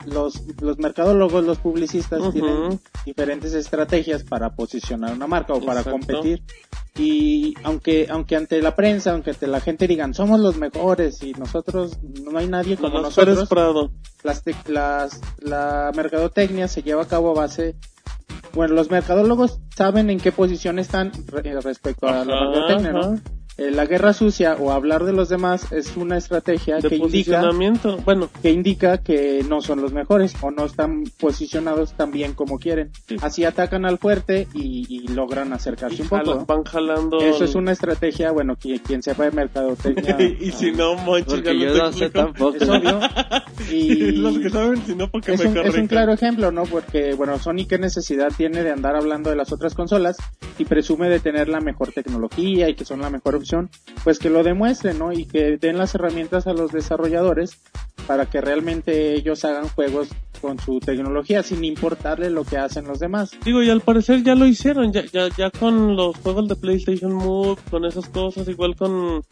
los, 0.07 0.41
los 0.61 0.77
mercadólogos, 0.79 1.43
los 1.45 1.57
publicistas 1.59 2.21
tienen 2.33 2.79
diferentes 3.05 3.53
estrategias 3.53 4.23
para 4.23 4.55
posicionar 4.55 5.13
una 5.13 5.27
marca 5.27 5.53
o 5.53 5.61
para 5.61 5.81
Exacto. 5.81 5.91
competir. 5.99 6.43
Y 6.97 7.53
aunque, 7.63 8.07
aunque 8.09 8.35
ante 8.35 8.61
la 8.61 8.75
prensa, 8.75 9.11
aunque 9.11 9.29
ante 9.31 9.45
la 9.47 9.59
gente 9.61 9.87
digan 9.87 10.13
somos 10.15 10.39
los 10.39 10.57
mejores 10.57 11.21
y 11.21 11.33
nosotros, 11.33 11.97
no 12.23 12.37
hay 12.39 12.47
nadie 12.47 12.75
como 12.77 12.95
Los 12.99 13.03
nosotros, 13.15 13.47
Prado. 13.47 13.91
las, 14.23 14.41
las, 14.67 15.21
la 15.39 15.91
mercadotecnia 15.95 16.67
se 16.67 16.81
lleva 16.81 17.03
a 17.03 17.07
cabo 17.07 17.31
a 17.31 17.41
base, 17.41 17.75
bueno, 18.53 18.73
los 18.73 18.89
mercadólogos 18.89 19.59
saben 19.75 20.09
en 20.09 20.19
qué 20.19 20.31
posición 20.31 20.79
están 20.79 21.11
re- 21.27 21.61
respecto 21.61 22.07
a 22.07 22.23
la 22.23 22.25
mercadotecnia, 22.25 22.91
¿no? 22.93 23.19
Eh, 23.57 23.71
la 23.71 23.85
guerra 23.85 24.13
sucia 24.13 24.55
o 24.59 24.71
hablar 24.71 25.03
de 25.03 25.13
los 25.13 25.29
demás 25.29 25.71
es 25.71 25.97
una 25.97 26.17
estrategia 26.17 26.77
De 26.77 26.89
que 26.89 26.95
indica. 26.97 27.43
Bueno, 28.05 28.29
que 28.41 28.51
indica 28.51 28.99
que 28.99 29.43
no 29.47 29.61
son 29.61 29.81
los 29.81 29.93
mejores 29.93 30.35
o 30.41 30.51
no 30.51 30.65
están 30.65 31.03
posicionados 31.19 31.93
tan 31.93 32.11
bien 32.11 32.33
como 32.33 32.59
quieren. 32.59 32.91
Sí. 33.07 33.17
Así 33.21 33.45
atacan 33.45 33.85
al 33.85 33.97
fuerte 33.97 34.47
y, 34.53 34.85
y 34.89 35.07
logran 35.07 35.53
acercarse 35.53 35.97
y 35.97 36.01
un 36.01 36.09
poco. 36.09 36.45
van 36.45 36.63
jalando. 36.63 37.19
Eso 37.19 37.45
es 37.45 37.55
una 37.55 37.71
estrategia, 37.71 38.31
bueno, 38.31 38.55
que 38.55 38.79
quien 38.79 39.01
sepa 39.01 39.23
de 39.25 39.31
mercadotecnia 39.31 40.17
y 40.39 40.51
si 40.51 40.71
no, 40.71 40.95
Monchis, 40.95 41.27
ya 41.27 41.35
Porque 41.35 41.59
yo 41.59 41.73
lo 41.73 41.83
no 41.85 41.93
sé 41.93 42.09
tampoco. 42.09 42.57
es 42.57 42.69
obvio. 42.69 42.99
Y 43.71 44.11
Los 44.11 44.37
que 44.37 44.49
saben, 44.49 44.85
si 44.85 44.95
no, 44.95 45.09
porque 45.09 45.33
es 45.33 45.41
me 45.43 45.47
un, 45.49 45.57
es 45.57 45.75
un 45.75 45.87
claro 45.87 46.13
ejemplo, 46.13 46.51
¿no? 46.51 46.63
Porque, 46.63 47.15
bueno, 47.15 47.37
Sony 47.39 47.65
qué 47.67 47.77
necesidad 47.79 48.31
tiene 48.37 48.63
de 48.63 48.71
andar 48.71 48.95
hablando 48.95 49.29
de 49.31 49.35
las 49.35 49.51
otras 49.51 49.73
consolas 49.73 50.15
y 50.59 50.65
presume 50.65 51.09
de 51.09 51.19
tener 51.19 51.49
la 51.49 51.59
mejor 51.59 51.91
tecnología 51.91 52.69
y 52.69 52.75
que 52.75 52.85
son 52.85 53.01
la 53.01 53.09
mejor 53.09 53.35
opción, 53.35 53.46
pues 54.03 54.19
que 54.19 54.29
lo 54.29 54.43
demuestren. 54.43 54.99
Y 55.13 55.25
que 55.25 55.57
den 55.57 55.77
las 55.77 55.95
herramientas 55.95 56.47
a 56.47 56.53
los 56.53 56.71
desarrolladores 56.71 57.59
para 58.05 58.25
que 58.25 58.41
realmente 58.41 59.13
ellos 59.15 59.43
hagan 59.45 59.67
juegos 59.69 60.09
con 60.41 60.59
su 60.59 60.79
tecnología 60.79 61.43
sin 61.43 61.63
importarle 61.63 62.29
lo 62.29 62.43
que 62.43 62.57
hacen 62.57 62.87
los 62.87 62.99
demás. 62.99 63.31
Digo, 63.43 63.61
y 63.63 63.69
al 63.69 63.81
parecer 63.81 64.23
ya 64.23 64.35
lo 64.35 64.45
hicieron, 64.45 64.93
ya, 64.93 65.03
ya, 65.05 65.27
ya 65.35 65.49
con 65.49 65.95
los 65.95 66.15
juegos 66.17 66.47
de 66.47 66.55
PlayStation 66.55 67.13
Move, 67.13 67.57
con 67.69 67.85
esas 67.85 68.07
cosas, 68.09 68.47
igual 68.47 68.75
con, 68.75 69.23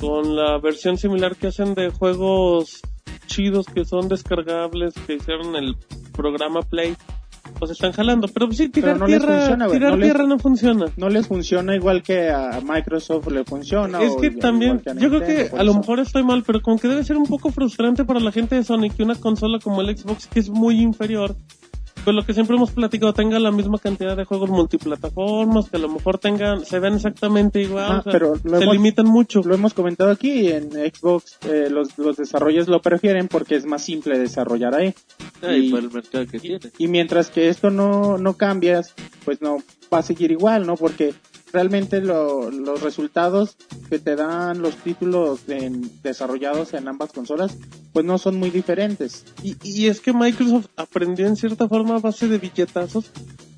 con 0.00 0.36
la 0.36 0.58
versión 0.58 0.98
similar 0.98 1.36
que 1.36 1.48
hacen 1.48 1.74
de 1.74 1.90
juegos 1.90 2.80
chidos 3.26 3.66
que 3.66 3.84
son 3.84 4.08
descargables, 4.08 4.94
que 5.06 5.14
hicieron 5.14 5.56
el 5.56 5.76
programa 6.12 6.62
Play, 6.62 6.96
pues 7.58 7.70
están 7.70 7.92
jalando. 7.92 8.28
Pero 8.28 8.50
sí, 8.52 8.68
tirar 8.68 8.98
no 8.98 9.06
les 9.06 9.18
tierra, 9.20 9.36
funciona, 9.38 9.68
tirar 9.68 9.90
no 9.92 9.96
les- 9.96 10.14
no 10.28 10.38
funciona. 10.38 10.86
No 10.96 11.08
les 11.08 11.26
funciona 11.26 11.74
igual 11.74 12.02
que 12.02 12.30
a 12.30 12.60
Microsoft 12.64 13.28
le 13.30 13.44
funciona. 13.44 14.00
Es 14.02 14.14
que 14.20 14.30
también, 14.32 14.80
que 14.80 14.94
yo 14.94 15.08
creo 15.08 15.20
que 15.20 15.56
a 15.56 15.62
lo 15.62 15.74
mejor 15.74 16.00
estoy 16.00 16.22
mal, 16.24 16.42
pero 16.46 16.60
como 16.62 16.78
que 16.78 16.88
debe 16.88 17.04
ser 17.04 17.16
un 17.16 17.26
poco 17.26 17.50
frustrante 17.50 18.04
para 18.04 18.20
la 18.20 18.32
gente 18.32 18.54
de 18.54 18.64
Sony 18.64 18.90
que 18.94 19.02
una 19.02 19.14
consola 19.14 19.58
como 19.62 19.80
el 19.82 19.96
Xbox, 19.96 20.26
que 20.26 20.40
es 20.40 20.48
muy 20.50 20.80
inferior, 20.80 21.36
pues 22.04 22.14
lo 22.14 22.24
que 22.24 22.34
siempre 22.34 22.56
hemos 22.56 22.70
platicado, 22.72 23.12
tenga 23.14 23.38
la 23.38 23.50
misma 23.50 23.78
cantidad 23.78 24.16
de 24.16 24.24
juegos 24.24 24.50
multiplataformas, 24.50 25.70
que 25.70 25.76
a 25.76 25.80
lo 25.80 25.88
mejor 25.88 26.18
tengan, 26.18 26.64
se 26.64 26.78
ven 26.78 26.94
exactamente 26.94 27.60
igual, 27.62 27.86
Ah, 27.90 27.98
o 28.00 28.02
sea, 28.02 28.12
pero 28.12 28.34
lo 28.44 28.58
se 28.58 28.64
hemos- 28.64 28.74
limitan 28.76 29.06
mucho. 29.06 29.40
Lo 29.44 29.54
hemos 29.54 29.74
comentado 29.74 30.10
aquí, 30.10 30.48
en 30.50 30.70
Xbox 30.72 31.38
eh, 31.48 31.68
los, 31.70 31.96
los 31.98 32.16
desarrollos 32.16 32.68
lo 32.68 32.80
prefieren 32.80 33.28
porque 33.28 33.56
es 33.56 33.66
más 33.66 33.82
simple 33.82 34.18
desarrollar 34.18 34.74
ahí. 34.74 34.94
Ay, 35.42 35.66
Y- 35.66 35.70
por 35.70 35.80
el 35.80 35.90
mercado 35.90 36.26
que 36.26 36.38
tiene. 36.38 36.60
Y 36.78 36.88
mientras 36.88 37.30
que 37.30 37.48
esto 37.48 37.70
no, 37.70 38.18
no 38.18 38.34
cambias, 38.34 38.94
pues 39.24 39.40
no 39.40 39.58
va 39.92 39.98
a 39.98 40.02
seguir 40.02 40.30
igual, 40.30 40.66
¿no? 40.66 40.76
Porque 40.76 41.14
realmente 41.54 42.00
lo- 42.02 42.50
los 42.50 42.82
resultados 42.82 43.56
que 43.88 43.98
te 43.98 44.16
dan 44.16 44.60
los 44.60 44.76
títulos 44.76 45.40
en- 45.48 45.90
desarrollados 46.02 46.74
en 46.74 46.88
ambas 46.88 47.12
consolas, 47.12 47.56
pues 47.92 48.04
no 48.04 48.18
son 48.18 48.36
muy 48.36 48.50
diferentes. 48.50 49.24
Y, 49.42 49.56
y 49.62 49.86
es 49.86 50.00
que 50.00 50.12
Microsoft 50.12 50.66
aprendió 50.76 51.26
en 51.26 51.36
cierta 51.36 51.68
forma 51.68 51.96
a 51.96 52.00
base 52.00 52.28
de 52.28 52.38
billetazos 52.38 53.10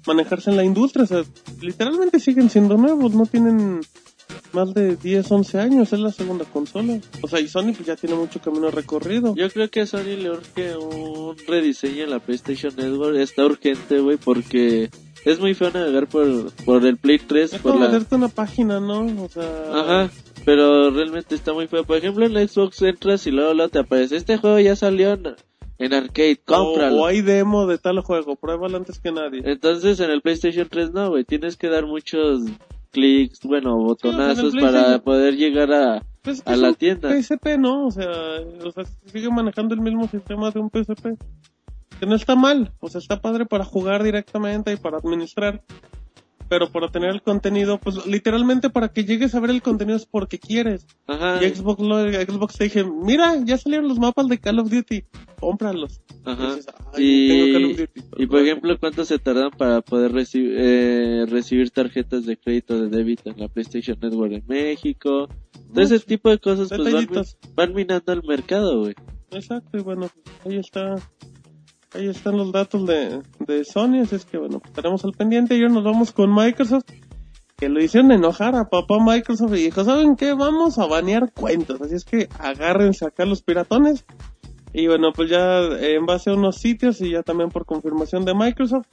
manejarse 0.07 0.51
en 0.51 0.57
la 0.57 0.65
industria, 0.65 1.03
o 1.03 1.07
sea, 1.09 1.25
literalmente 1.61 2.21
siguen 2.21 2.49
siendo 2.49 2.77
nuevos, 2.77 3.13
no 3.15 3.27
tienen 3.27 3.81
más 4.53 4.73
de 4.73 4.95
10, 4.97 5.31
11 5.33 5.59
años, 5.59 5.93
es 5.93 5.99
la 5.99 6.13
segunda 6.13 6.45
consola. 6.45 7.01
O 7.23 7.29
sea, 7.29 7.41
y 7.41 7.49
Sony 7.49 7.73
pues 7.75 7.87
ya 7.87 7.97
tiene 7.97 8.15
mucho 8.15 8.41
camino 8.41 8.71
recorrido. 8.71 9.35
Yo 9.35 9.51
creo 9.51 9.69
que 9.69 9.81
a 9.81 9.87
Sony 9.87 10.17
le 10.21 10.31
urge 10.31 10.77
un 10.77 11.37
rediseño 11.49 12.05
en 12.05 12.11
la 12.11 12.21
PlayStation 12.21 12.73
Network. 12.77 13.17
Está 13.19 13.45
urgente, 13.47 13.99
güey, 13.99 14.17
porque 14.17 14.91
es 15.27 15.41
muy 15.41 15.55
feo 15.55 15.71
navegar 15.73 16.07
por, 16.07 16.53
por 16.65 16.87
el 16.87 16.97
Play 16.97 17.19
3. 17.19 17.53
Es 17.55 17.61
por 17.61 17.73
como 17.73 17.85
la... 17.85 17.91
meterte 17.91 18.15
una 18.15 18.29
página, 18.29 18.79
¿no? 18.79 19.25
O 19.25 19.29
sea... 19.29 19.43
Ajá, 19.75 20.11
pero 20.45 20.91
realmente 20.91 21.35
está 21.35 21.53
muy 21.53 21.67
feo. 21.67 21.83
Por 21.85 21.97
ejemplo, 21.97 22.25
en 22.25 22.33
la 22.33 22.47
Xbox 22.47 22.81
entras 22.83 23.27
y 23.27 23.33
luego, 23.33 23.53
luego 23.53 23.69
te 23.69 23.81
aparece, 23.81 24.17
este 24.17 24.37
juego 24.37 24.61
ya 24.61 24.77
salió 24.77 25.15
en, 25.15 25.35
en 25.79 25.95
arcade, 25.95 26.41
O, 26.47 26.55
cómpralo. 26.55 27.03
o 27.03 27.07
hay 27.07 27.23
demo 27.23 27.67
de 27.67 27.77
tal 27.79 28.01
juego, 28.03 28.37
pruébalo 28.37 28.77
antes 28.77 29.01
que 29.01 29.11
nadie. 29.11 29.43
Entonces 29.45 29.99
en 29.99 30.11
el 30.11 30.23
PlayStation 30.23 30.69
3 30.71 30.93
no, 30.93 31.11
güey, 31.11 31.25
tienes 31.25 31.57
que 31.57 31.69
dar 31.69 31.87
muchos 31.87 32.43
clics, 32.93 33.41
bueno, 33.43 33.77
botonazos 33.77 34.55
el 34.55 34.61
para 34.61 35.01
poder 35.01 35.37
llegar 35.37 35.73
a... 35.73 36.03
Pues 36.23 36.43
a 36.47 36.57
la 36.57 36.73
tienda. 36.73 37.11
PSP, 37.11 37.59
¿no? 37.59 37.87
O 37.87 37.91
sea, 37.91 38.11
o 38.65 38.71
sea, 38.71 38.85
sigue 39.07 39.29
manejando 39.31 39.75
el 39.75 39.81
mismo 39.81 40.09
sistema 40.09 40.51
de 40.51 40.61
un 40.61 40.71
PSP. 40.71 41.17
Que 42.01 42.07
no 42.07 42.15
está 42.15 42.35
mal, 42.37 42.73
o 42.81 42.89
sea, 42.89 42.99
está 43.01 43.21
padre 43.21 43.47
para 43.47 43.65
jugar 43.65 44.03
directamente 44.03 44.73
y 44.73 44.77
para 44.77 44.99
administrar. 44.99 45.63
Pero 46.49 46.71
para 46.71 46.89
tener 46.93 47.11
el 47.11 47.23
contenido, 47.23 47.79
pues 47.79 48.07
literalmente 48.07 48.71
para 48.71 48.89
que 48.93 49.05
llegues 49.05 49.35
a 49.35 49.41
ver 49.41 49.51
el 49.51 49.63
contenido 49.63 49.97
es 49.97 50.07
porque 50.07 50.39
quieres. 50.39 50.87
Ajá, 51.09 51.45
Y 51.45 51.49
Xbox, 51.53 51.83
lo, 51.83 52.09
Xbox 52.09 52.57
te 52.57 52.65
dije, 52.65 52.85
mira, 52.85 53.35
ya 53.45 53.59
salieron 53.59 53.89
los 53.89 53.99
mapas 53.99 54.29
de 54.29 54.39
Call 54.39 54.61
of 54.61 54.71
Duty, 54.71 55.03
cómpralos. 55.41 56.01
ajá. 56.25 56.55
"Ay, 56.95 57.29
tengo 57.29 57.53
Call 57.53 57.65
of 57.65 57.71
Y, 57.73 57.75
Duty". 57.75 58.01
y 58.19 58.27
por 58.27 58.43
ejemplo, 58.43 58.79
¿cuánto 58.79 59.05
se 59.05 59.19
tardan 59.19 59.51
para 59.59 59.81
poder 59.81 60.13
recibir, 60.13 60.55
eh, 60.57 61.27
recibir 61.29 61.71
tarjetas 61.71 62.27
de 62.27 62.37
crédito 62.37 62.81
de 62.81 62.97
débito 62.97 63.29
en 63.31 63.41
la 63.41 63.49
PlayStation 63.49 63.99
Network 64.01 64.33
en 64.35 64.45
México? 64.47 65.29
Todo 65.75 65.83
ese 65.83 65.95
Mucho. 65.95 66.07
tipo 66.07 66.31
de 66.31 66.39
cosas 66.39 66.69
pues 66.69 66.93
van, 66.93 67.09
van 67.57 67.75
minando 67.75 68.13
el 68.13 68.23
mercado, 68.23 68.83
güey. 68.83 68.95
Exacto, 69.33 69.79
y 69.79 69.81
bueno, 69.83 70.09
ahí 70.45 70.59
está. 70.59 70.95
Ahí 71.97 72.09
están 72.09 72.37
los 72.37 72.53
datos 72.53 72.87
de, 72.87 73.23
de 73.39 73.65
Sony, 73.65 74.03
así 74.03 74.17
es 74.17 74.27
que 74.27 74.37
bueno, 74.37 74.61
estaremos 74.63 75.03
al 75.07 75.13
pendiente. 75.13 75.57
Y 75.57 75.63
ahora 75.63 75.73
nos 75.73 75.85
vamos 75.85 76.13
con 76.13 76.35
Microsoft, 76.35 76.85
que 77.57 77.71
lo 77.71 77.83
hicieron 77.83 78.13
enojar 78.13 78.55
a 78.55 78.69
papá 78.69 78.99
Microsoft 79.01 79.55
y 79.55 79.65
dijo, 79.65 79.83
¿saben 79.83 80.15
qué? 80.15 80.35
Vamos 80.35 80.79
a 80.79 80.85
banear 80.85 81.33
cuentas, 81.33 81.81
así 81.81 81.95
es 81.95 82.05
que 82.05 82.29
agárrense 82.39 83.07
acá 83.07 83.25
los 83.25 83.43
piratones. 83.43 84.05
Y 84.75 84.89
bueno, 84.89 85.11
pues 85.15 85.31
ya 85.31 85.63
en 85.63 86.05
base 86.05 86.29
a 86.29 86.35
unos 86.35 86.57
sitios 86.57 87.01
y 87.01 87.13
ya 87.13 87.23
también 87.23 87.49
por 87.49 87.65
confirmación 87.65 88.27
de 88.27 88.35
Microsoft, 88.35 88.89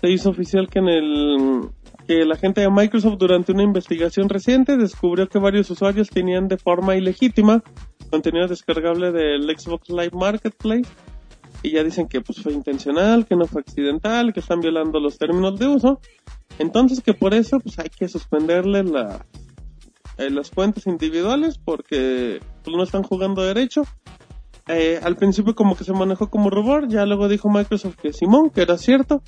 se 0.00 0.08
hizo 0.08 0.30
oficial 0.30 0.68
que 0.68 0.78
en 0.78 0.88
el 0.88 1.60
que 2.06 2.24
la 2.24 2.36
gente 2.36 2.60
de 2.60 2.70
Microsoft 2.70 3.18
durante 3.18 3.50
una 3.50 3.64
investigación 3.64 4.28
reciente 4.28 4.76
descubrió 4.76 5.28
que 5.28 5.40
varios 5.40 5.68
usuarios 5.68 6.10
tenían 6.10 6.46
de 6.46 6.58
forma 6.58 6.94
ilegítima 6.94 7.62
contenido 8.08 8.46
descargable 8.46 9.10
del 9.10 9.42
Xbox 9.56 9.88
Live 9.90 10.12
Marketplace 10.12 10.88
y 11.62 11.70
ya 11.70 11.84
dicen 11.84 12.08
que 12.08 12.20
pues 12.20 12.40
fue 12.40 12.52
intencional, 12.52 13.26
que 13.26 13.36
no 13.36 13.46
fue 13.46 13.60
accidental, 13.60 14.32
que 14.32 14.40
están 14.40 14.60
violando 14.60 15.00
los 15.00 15.18
términos 15.18 15.58
de 15.58 15.68
uso. 15.68 16.00
Entonces 16.58 17.00
que 17.00 17.14
por 17.14 17.34
eso 17.34 17.60
pues 17.60 17.78
hay 17.78 17.88
que 17.90 18.08
suspenderle 18.08 18.84
la, 18.84 19.26
eh, 20.18 20.30
las 20.30 20.50
cuentas 20.50 20.86
individuales 20.86 21.58
porque 21.58 22.40
pues, 22.62 22.76
no 22.76 22.82
están 22.82 23.02
jugando 23.02 23.42
derecho. 23.42 23.84
Eh, 24.68 25.00
al 25.02 25.16
principio 25.16 25.54
como 25.54 25.76
que 25.76 25.84
se 25.84 25.92
manejó 25.92 26.30
como 26.30 26.50
rumor, 26.50 26.88
ya 26.88 27.04
luego 27.06 27.28
dijo 27.28 27.48
Microsoft 27.50 27.96
que 27.96 28.12
Simón, 28.12 28.50
que 28.50 28.62
era 28.62 28.78
cierto, 28.78 29.22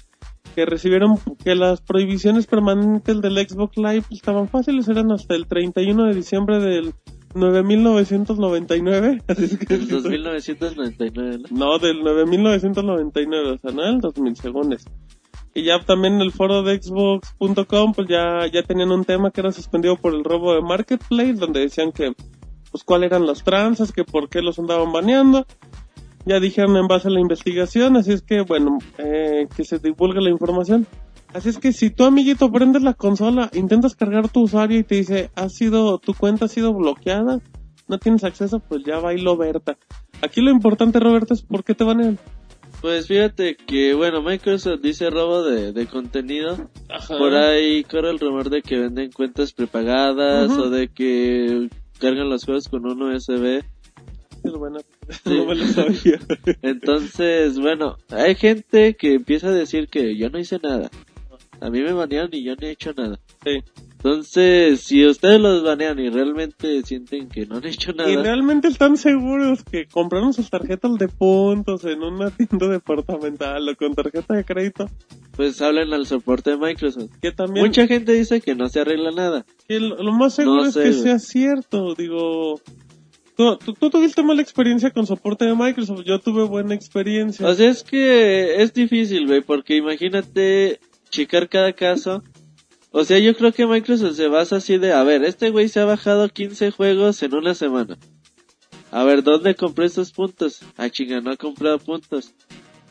que 0.54 0.66
recibieron 0.66 1.18
que 1.42 1.54
las 1.54 1.80
prohibiciones 1.80 2.46
permanentes 2.46 3.20
del 3.20 3.48
Xbox 3.48 3.76
Live 3.76 4.04
estaban 4.10 4.48
fáciles, 4.48 4.86
eran 4.88 5.10
hasta 5.10 5.34
el 5.34 5.46
31 5.46 6.04
de 6.04 6.14
diciembre 6.14 6.60
del 6.60 6.94
9999. 7.34 9.22
Así 9.26 9.44
es 9.44 9.58
que 9.58 9.74
El 9.74 9.88
2999, 9.88 11.38
¿no? 11.50 11.66
no, 11.72 11.78
del 11.78 12.02
9999, 12.02 13.50
o 13.50 13.58
sea, 13.58 13.72
no 13.72 13.82
del 13.82 14.00
2000 14.00 14.36
según 14.36 14.72
eso. 14.72 14.90
Y 15.54 15.64
ya 15.64 15.80
también 15.80 16.14
en 16.14 16.22
el 16.22 16.32
foro 16.32 16.62
de 16.62 16.80
Xbox.com, 16.80 17.92
pues 17.94 18.08
ya, 18.08 18.46
ya 18.46 18.62
tenían 18.62 18.90
un 18.90 19.04
tema 19.04 19.30
que 19.30 19.42
era 19.42 19.52
suspendido 19.52 19.96
por 19.96 20.14
el 20.14 20.24
robo 20.24 20.54
de 20.54 20.62
Marketplace, 20.62 21.34
donde 21.34 21.60
decían 21.60 21.92
que, 21.92 22.14
pues 22.70 22.84
cuáles 22.84 23.10
eran 23.10 23.26
las 23.26 23.44
tranzas, 23.44 23.92
que 23.92 24.04
por 24.04 24.30
qué 24.30 24.40
los 24.40 24.58
andaban 24.58 24.92
baneando. 24.92 25.46
Ya 26.24 26.40
dijeron 26.40 26.76
en 26.76 26.86
base 26.86 27.08
a 27.08 27.10
la 27.10 27.20
investigación, 27.20 27.96
así 27.96 28.12
es 28.12 28.22
que, 28.22 28.40
bueno, 28.42 28.78
eh, 28.96 29.46
que 29.54 29.64
se 29.64 29.78
divulgue 29.78 30.22
la 30.22 30.30
información. 30.30 30.86
Así 31.34 31.48
es 31.48 31.58
que 31.58 31.72
si 31.72 31.90
tu 31.90 32.04
amiguito 32.04 32.50
prendes 32.52 32.82
la 32.82 32.94
consola, 32.94 33.50
intentas 33.54 33.94
cargar 33.94 34.28
tu 34.28 34.42
usuario 34.42 34.78
y 34.78 34.84
te 34.84 34.96
dice, 34.96 35.30
ha 35.34 35.48
sido, 35.48 35.98
tu 35.98 36.12
cuenta 36.14 36.44
ha 36.44 36.48
sido 36.48 36.74
bloqueada, 36.74 37.40
no 37.88 37.98
tienes 37.98 38.24
acceso, 38.24 38.60
pues 38.60 38.82
ya 38.84 38.98
bailo 38.98 39.36
Berta. 39.36 39.78
Aquí 40.20 40.40
lo 40.40 40.50
importante, 40.50 41.00
Roberto, 41.00 41.34
es 41.34 41.42
por 41.42 41.64
qué 41.64 41.74
te 41.74 41.84
banean. 41.84 42.18
Pues 42.80 43.06
fíjate 43.06 43.56
que, 43.56 43.94
bueno, 43.94 44.22
Microsoft 44.22 44.80
dice 44.82 45.08
robo 45.08 45.42
de, 45.42 45.72
de 45.72 45.86
contenido. 45.86 46.68
Ajá. 46.88 47.16
Por 47.16 47.34
ahí 47.34 47.84
corre 47.84 48.10
el 48.10 48.18
rumor 48.18 48.50
de 48.50 48.60
que 48.60 48.78
venden 48.78 49.12
cuentas 49.12 49.52
prepagadas 49.52 50.50
Ujú. 50.50 50.62
o 50.62 50.70
de 50.70 50.88
que 50.88 51.68
cargan 51.98 52.28
los 52.28 52.44
juegos 52.44 52.68
con 52.68 52.84
un 52.84 53.02
USB. 53.02 53.62
Es 54.44 54.52
buena. 54.52 54.80
No 55.24 55.46
me 55.46 55.54
lo 55.54 55.64
sabía. 55.66 56.18
Entonces, 56.62 57.58
bueno, 57.60 57.96
hay 58.10 58.34
gente 58.34 58.96
que 58.96 59.14
empieza 59.14 59.48
a 59.48 59.52
decir 59.52 59.86
que 59.88 60.16
yo 60.16 60.28
no 60.30 60.40
hice 60.40 60.58
nada. 60.60 60.90
A 61.62 61.70
mí 61.70 61.80
me 61.80 61.92
banearon 61.92 62.30
y 62.32 62.42
yo 62.42 62.54
no 62.56 62.66
he 62.66 62.70
hecho 62.70 62.92
nada. 62.96 63.18
Sí. 63.44 63.62
Entonces, 64.04 64.80
si 64.80 65.06
ustedes 65.06 65.40
los 65.40 65.62
banean 65.62 65.96
y 66.00 66.08
realmente 66.10 66.82
sienten 66.82 67.28
que 67.28 67.46
no 67.46 67.58
han 67.58 67.66
hecho 67.66 67.92
Y 67.92 67.94
nada, 67.94 68.22
realmente 68.22 68.66
están 68.66 68.96
seguros 68.96 69.62
que 69.62 69.86
compraron 69.86 70.32
sus 70.32 70.50
tarjetas 70.50 70.94
de 70.98 71.06
puntos 71.06 71.84
en 71.84 72.02
una 72.02 72.30
tienda 72.30 72.66
departamental 72.66 73.68
o 73.68 73.76
con 73.76 73.94
tarjeta 73.94 74.34
de 74.34 74.44
crédito, 74.44 74.86
pues 75.36 75.62
hablen 75.62 75.92
al 75.92 76.06
soporte 76.06 76.50
de 76.50 76.56
Microsoft. 76.56 77.12
que 77.20 77.30
también 77.30 77.64
Mucha 77.64 77.86
gente 77.86 78.12
dice 78.12 78.40
que 78.40 78.56
no 78.56 78.68
se 78.68 78.80
arregla 78.80 79.12
nada. 79.12 79.46
que 79.68 79.78
lo, 79.78 80.02
lo 80.02 80.10
más 80.12 80.34
seguro 80.34 80.62
No 80.62 80.66
es 80.68 80.74
sé, 80.74 80.82
que 80.82 80.90
güey. 80.90 81.02
sea 81.02 81.18
cierto, 81.20 81.94
digo, 81.94 82.60
tú, 83.36 83.56
tú, 83.64 83.72
tú 83.74 83.88
tuviste 83.88 84.24
mala 84.24 84.42
experiencia 84.42 84.90
con 84.90 85.06
soporte 85.06 85.44
de 85.44 85.54
Microsoft, 85.54 86.02
yo 86.04 86.18
tuve 86.18 86.42
buena 86.42 86.74
experiencia. 86.74 87.46
O 87.46 87.54
sea, 87.54 87.70
es 87.70 87.84
que 87.84 88.60
es 88.60 88.74
difícil, 88.74 89.28
güey, 89.28 89.42
porque 89.42 89.76
imagínate 89.76 90.80
checar 91.12 91.48
cada 91.48 91.72
caso. 91.72 92.24
O 92.90 93.04
sea, 93.04 93.18
yo 93.20 93.36
creo 93.36 93.52
que 93.52 93.66
Microsoft 93.66 94.16
se 94.16 94.26
basa 94.26 94.56
así 94.56 94.78
de, 94.78 94.92
a 94.92 95.02
ver, 95.04 95.24
este 95.24 95.50
güey 95.50 95.68
se 95.68 95.80
ha 95.80 95.84
bajado 95.84 96.28
15 96.28 96.72
juegos 96.72 97.22
en 97.22 97.34
una 97.34 97.54
semana. 97.54 97.96
A 98.90 99.04
ver, 99.04 99.22
¿dónde 99.22 99.54
compré 99.54 99.86
estos 99.86 100.12
puntos? 100.12 100.60
Ah, 100.76 100.90
chinga, 100.90 101.20
no 101.20 101.30
ha 101.30 101.36
comprado 101.36 101.78
puntos. 101.78 102.34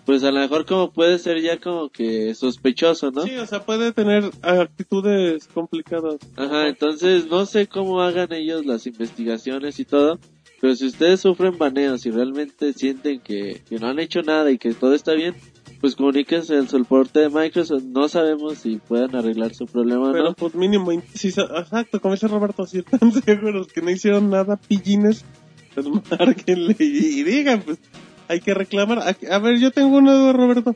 Pues 0.06 0.24
a 0.24 0.32
lo 0.32 0.40
mejor 0.40 0.66
como 0.66 0.92
puede 0.92 1.20
ser 1.20 1.40
ya 1.42 1.60
como 1.60 1.90
que 1.90 2.34
sospechoso, 2.34 3.12
¿no? 3.12 3.22
Sí, 3.22 3.36
o 3.36 3.46
sea, 3.46 3.64
puede 3.64 3.92
tener 3.92 4.32
actitudes 4.42 5.48
complicadas. 5.48 6.18
Ajá, 6.36 6.68
entonces 6.68 7.28
no 7.28 7.46
sé 7.46 7.68
cómo 7.68 8.02
hagan 8.02 8.34
ellos 8.34 8.66
las 8.66 8.88
investigaciones 8.88 9.80
y 9.80 9.86
todo, 9.86 10.20
pero 10.60 10.76
si 10.76 10.88
ustedes 10.88 11.22
sufren 11.22 11.60
baneos 11.60 12.04
y 12.08 12.12
realmente 12.12 12.74
sienten 12.74 13.20
que, 13.20 13.62
que 13.70 13.78
no 13.78 13.88
han 13.88 14.00
hecho 14.00 14.24
nada 14.24 14.50
y 14.50 14.58
que 14.58 14.74
todo 14.74 14.96
está 14.96 15.14
bien, 15.14 15.36
pues 15.82 15.96
comuníquense 15.96 16.56
al 16.56 16.70
soporte 16.70 17.20
de 17.22 17.30
Microsoft. 17.30 17.84
No 17.84 18.08
sabemos 18.08 18.60
si 18.60 18.78
puedan 18.78 19.16
arreglar 19.16 19.54
su 19.56 19.66
problema 19.66 20.10
o 20.10 20.12
Pero 20.14 20.24
no. 20.26 20.34
pues 20.36 20.54
mínimo, 20.56 20.92
sa- 21.16 21.60
exacto, 21.60 22.00
como 22.00 22.14
dice 22.14 22.28
Roberto, 22.28 22.66
si 22.66 22.80
están 22.80 23.12
seguros 23.26 23.68
que 23.74 23.82
no 23.82 23.90
hicieron 23.90 24.30
nada, 24.30 24.58
pillines, 24.58 25.26
pues 25.74 25.88
márquenle 26.20 26.76
y, 26.80 27.20
y 27.20 27.24
digan, 27.24 27.62
pues 27.64 27.80
hay 28.28 28.40
que 28.40 28.54
reclamar. 28.54 29.00
A, 29.00 29.16
a 29.36 29.40
ver, 29.40 29.58
yo 29.60 29.72
tengo 29.72 29.98
una 29.98 30.14
duda, 30.14 30.34
Roberto. 30.34 30.76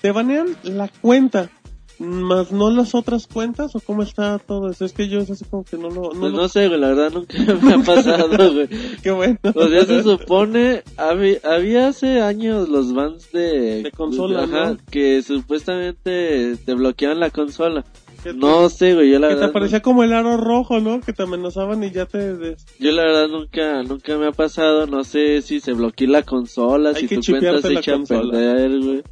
¿Te 0.00 0.10
banean 0.12 0.48
la 0.62 0.88
cuenta, 1.00 1.50
más 1.98 2.52
no 2.52 2.70
las 2.70 2.94
otras 2.94 3.26
cuentas 3.26 3.74
o 3.74 3.80
cómo 3.80 4.02
está 4.02 4.38
todo 4.38 4.70
eso? 4.70 4.84
Es 4.84 4.92
que 4.92 5.08
yo 5.08 5.18
es 5.20 5.30
así 5.30 5.44
como 5.44 5.64
que 5.64 5.76
no 5.78 5.88
lo... 5.88 6.02
No 6.12 6.20
Pues 6.20 6.32
lo- 6.32 6.42
no 6.42 6.48
sé, 6.48 6.68
güey, 6.68 6.80
la 6.80 6.88
verdad 6.88 7.12
nunca 7.12 7.36
me 7.62 7.74
ha 7.74 7.78
pasado, 7.78 8.52
güey. 8.52 8.68
Qué 9.02 9.10
bueno. 9.10 9.38
O 9.54 9.68
sea, 9.68 9.84
se 9.84 10.02
supone, 10.02 10.82
había, 10.96 11.38
había 11.44 11.88
hace 11.88 12.20
años 12.20 12.68
los 12.68 12.92
bans 12.94 13.30
de... 13.32 13.82
De 13.82 13.90
consola, 13.92 14.44
Ajá, 14.44 14.70
¿no? 14.72 14.78
que 14.90 15.22
supuestamente 15.22 16.56
te 16.64 16.74
bloqueaban 16.74 17.20
la 17.20 17.30
consola. 17.30 17.84
Que 18.22 18.32
No 18.32 18.68
sé, 18.70 18.94
güey, 18.94 19.10
yo 19.10 19.18
la 19.18 19.28
Que 19.28 19.34
te 19.34 19.40
verdad... 19.46 19.70
no- 19.70 19.82
como 19.82 20.02
el 20.02 20.12
aro 20.12 20.36
rojo, 20.36 20.80
¿no? 20.80 21.00
Que 21.00 21.12
te 21.12 21.22
amenazaban 21.22 21.82
y 21.84 21.90
ya 21.90 22.06
te... 22.06 22.36
des- 22.36 22.66
Yo 22.78 22.92
la 22.92 23.02
verdad 23.04 23.28
nunca, 23.28 23.82
nunca 23.82 24.16
me 24.18 24.26
ha 24.26 24.32
pasado, 24.32 24.86
no 24.86 25.04
sé 25.04 25.42
si 25.42 25.60
se 25.60 25.72
bloqueó 25.72 26.08
la 26.08 26.22
consola, 26.22 26.90
Hay 26.90 27.02
si 27.02 27.08
que 27.08 27.16
tu 27.18 27.32
cuenta 27.32 27.60
se 27.62 27.72
echa 27.74 27.94
a 27.94 28.02
perder, 28.02 28.80
güey. 28.80 29.02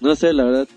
No 0.00 0.14
sé, 0.14 0.32
la 0.32 0.44
verdad. 0.44 0.68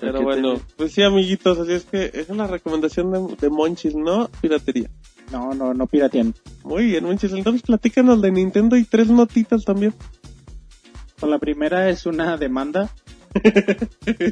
Pero 0.00 0.22
bueno, 0.22 0.54
te- 0.54 0.62
pues 0.76 0.92
sí, 0.92 1.02
amiguitos, 1.02 1.58
así 1.58 1.72
es 1.72 1.84
que 1.84 2.10
es 2.14 2.28
la 2.30 2.46
recomendación 2.46 3.10
de, 3.12 3.36
de 3.40 3.50
Monchis, 3.50 3.94
¿no? 3.94 4.28
Piratería. 4.40 4.90
No, 5.30 5.52
no, 5.54 5.72
no 5.74 5.86
pirateen. 5.86 6.34
Muy 6.64 6.86
bien, 6.86 7.04
Monchis. 7.04 7.32
Entonces 7.32 7.62
platícanos 7.62 8.20
de 8.20 8.32
Nintendo 8.32 8.76
y 8.76 8.84
tres 8.84 9.08
notitas 9.08 9.64
también. 9.64 9.94
Pues 11.18 11.30
la 11.30 11.38
primera 11.38 11.88
es 11.90 12.06
una 12.06 12.36
demanda. 12.36 12.90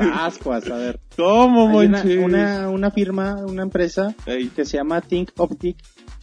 Ascuas, 0.01 0.69
a 0.71 0.77
ver. 0.77 1.01
¿Cómo, 1.17 1.67
una, 1.67 2.03
Monchis? 2.03 2.19
una, 2.19 2.69
una 2.69 2.91
firma, 2.91 3.37
una 3.47 3.63
empresa 3.63 4.15
Ey, 4.27 4.49
que 4.49 4.65
se 4.65 4.77
llama 4.77 5.01
Think 5.01 5.31
Optic, 5.37 5.77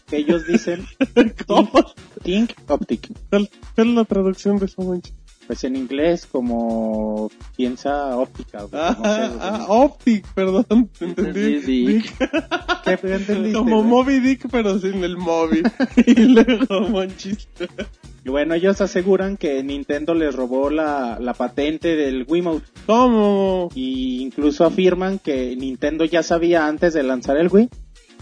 que 0.07 0.17
ellos 0.17 0.45
dicen 0.45 0.85
¿Cómo? 1.47 1.71
Think 2.23 2.51
Optic. 2.67 3.11
¿Cuál, 3.29 3.49
cuál 3.75 3.89
es 3.89 3.95
la 3.95 4.03
traducción 4.05 4.57
de 4.57 4.65
eso, 4.65 4.81
Monchis? 4.81 5.13
Pues 5.47 5.63
en 5.63 5.75
inglés 5.75 6.25
como 6.25 7.29
piensa 7.55 8.17
óptica. 8.17 8.63
güey, 8.63 8.81
Ah, 8.81 8.95
no 8.97 9.03
sé, 9.15 9.27
güey. 9.27 9.39
ah, 9.41 9.65
Optic, 9.69 10.27
perdón, 10.33 10.89
te 10.97 11.05
entendí. 11.05 11.59
Dick. 11.59 12.17
¿Qué 12.83 12.97
qué 12.97 13.13
entendiste, 13.15 13.53
Como 13.57 13.77
güey? 13.77 13.87
Moby 13.89 14.19
Dick, 14.21 14.47
pero 14.49 14.79
sin 14.79 15.03
el 15.03 15.17
móvil. 15.17 15.63
y 16.05 16.15
luego, 16.25 16.81
Monchis. 16.89 17.47
Y 18.23 18.29
bueno, 18.29 18.55
ellos 18.55 18.81
aseguran 18.81 19.37
que 19.37 19.61
Nintendo 19.61 20.15
les 20.15 20.33
robó 20.33 20.71
la, 20.71 21.19
la 21.19 21.35
patente 21.35 21.95
del 21.95 22.25
Wiimote. 22.27 22.65
¿Cómo? 22.87 23.69
Y 23.75 24.21
incluso 24.23 24.65
afirman 24.65 25.19
que 25.19 25.55
Nintendo 25.55 26.05
ya 26.05 26.23
sabía 26.23 26.65
antes 26.67 26.93
de 26.95 27.03
lanzar 27.03 27.37
el 27.37 27.49
Wii 27.51 27.69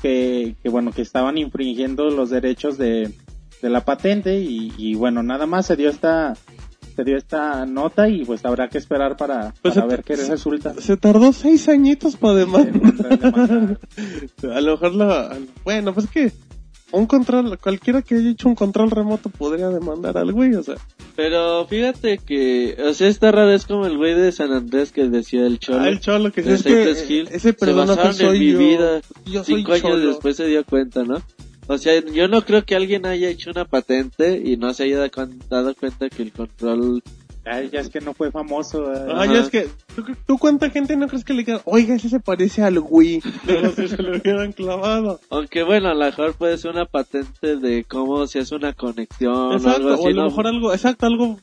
que, 0.01 0.55
que 0.61 0.67
bueno, 0.69 0.91
que 0.91 1.01
estaban 1.01 1.37
infringiendo 1.37 2.09
los 2.09 2.29
derechos 2.29 2.77
de, 2.77 3.13
de 3.61 3.69
la 3.69 3.85
patente 3.85 4.41
y, 4.41 4.73
y 4.77 4.95
bueno, 4.95 5.23
nada 5.23 5.45
más 5.45 5.65
se 5.67 5.77
dio 5.77 5.89
esta 5.89 6.33
se 6.95 7.03
dio 7.03 7.17
esta 7.17 7.65
nota 7.65 8.07
y 8.09 8.23
pues 8.25 8.43
habrá 8.45 8.67
que 8.69 8.77
esperar 8.77 9.17
para, 9.17 9.53
Pues 9.61 9.73
para 9.75 9.87
se- 9.87 9.95
ver 9.95 10.03
qué 10.03 10.15
resulta. 10.15 10.73
Se 10.79 10.97
tardó 10.97 11.33
seis 11.33 11.67
añitos 11.69 12.15
para 12.15 12.35
demandar. 12.35 13.79
A 14.53 14.61
lo 14.61 14.71
mejor 14.73 14.95
la... 14.95 15.37
Bueno, 15.63 15.93
pues 15.93 16.07
que 16.09 16.31
un 16.91 17.07
control, 17.07 17.57
cualquiera 17.57 18.03
que 18.03 18.13
haya 18.15 18.29
hecho 18.29 18.47
un 18.47 18.53
control 18.53 18.91
remoto 18.91 19.29
podría 19.29 19.69
demandar 19.69 20.15
al 20.15 20.31
güey, 20.31 20.53
o 20.53 20.61
sea. 20.61 20.75
Pero 21.15 21.65
fíjate 21.67 22.19
que, 22.19 22.77
o 22.87 22.93
sea, 22.93 23.07
está 23.07 23.31
raro, 23.31 23.51
es 23.51 23.65
como 23.65 23.87
el 23.87 23.97
güey 23.97 24.13
de 24.13 24.31
San 24.31 24.51
Andrés 24.51 24.91
que 24.91 25.09
decía 25.09 25.45
el 25.47 25.57
cholo. 25.57 25.79
Ah, 25.81 25.89
el 25.89 25.99
cholo 25.99 26.31
que 26.31 26.41
es 26.41 26.61
que 26.61 26.95
Hill. 27.09 27.29
ese 27.31 27.53
se 27.57 27.73
basaron 27.73 28.15
en 28.35 28.39
mi 28.39 28.51
yo. 28.51 28.59
vida. 28.59 29.01
Yo 29.25 29.43
soy 29.43 29.55
Cinco 29.57 29.73
años 29.73 30.01
después 30.03 30.37
se 30.37 30.45
dio 30.45 30.63
cuenta, 30.65 31.03
¿no? 31.03 31.19
O 31.67 31.77
sea, 31.77 32.03
yo 32.05 32.27
no 32.27 32.41
creo 32.43 32.65
que 32.65 32.75
alguien 32.75 33.05
haya 33.05 33.29
hecho 33.29 33.51
una 33.51 33.65
patente 33.65 34.41
y 34.43 34.57
no 34.57 34.73
se 34.73 34.83
haya 34.83 34.97
dado 34.97 35.09
cuen- 35.11 35.39
dado 35.49 35.73
cuenta 35.75 36.09
que 36.09 36.23
el 36.23 36.31
control 36.31 37.01
Ay, 37.45 37.69
ya 37.73 37.81
es 37.81 37.89
que 37.89 37.99
no 37.99 38.13
fue 38.13 38.31
famoso. 38.31 38.93
¿eh? 38.93 39.05
Ah, 39.13 39.25
ya 39.25 39.39
es 39.41 39.49
que, 39.49 39.67
¿tú, 39.93 40.03
tú 40.25 40.37
cuánta 40.37 40.69
gente 40.69 40.95
no 40.95 41.07
crees 41.09 41.25
que 41.25 41.33
le 41.33 41.39
digan, 41.39 41.59
oiga, 41.65 41.93
ese 41.95 42.07
se 42.07 42.21
parece 42.21 42.63
al 42.63 42.79
Wii? 42.79 43.21
Pero 43.45 43.71
si 43.73 43.89
se 43.89 44.01
lo 44.01 44.17
hubieran 44.17 44.53
clavado. 44.53 45.19
Aunque 45.29 45.63
bueno, 45.63 45.89
a 45.89 45.93
lo 45.93 46.05
mejor 46.05 46.35
puede 46.35 46.57
ser 46.57 46.71
una 46.71 46.85
patente 46.85 47.57
de 47.57 47.83
cómo 47.83 48.27
se 48.27 48.39
hace 48.39 48.55
una 48.55 48.71
conexión 48.71 49.35
o 49.35 49.53
exacto, 49.55 49.75
algo 49.75 49.89
o 49.89 49.91
a 49.91 49.95
así, 49.95 50.13
lo 50.13 50.21
¿no? 50.21 50.27
mejor 50.29 50.47
algo, 50.47 50.73
exacto, 50.73 51.05
algo 51.05 51.39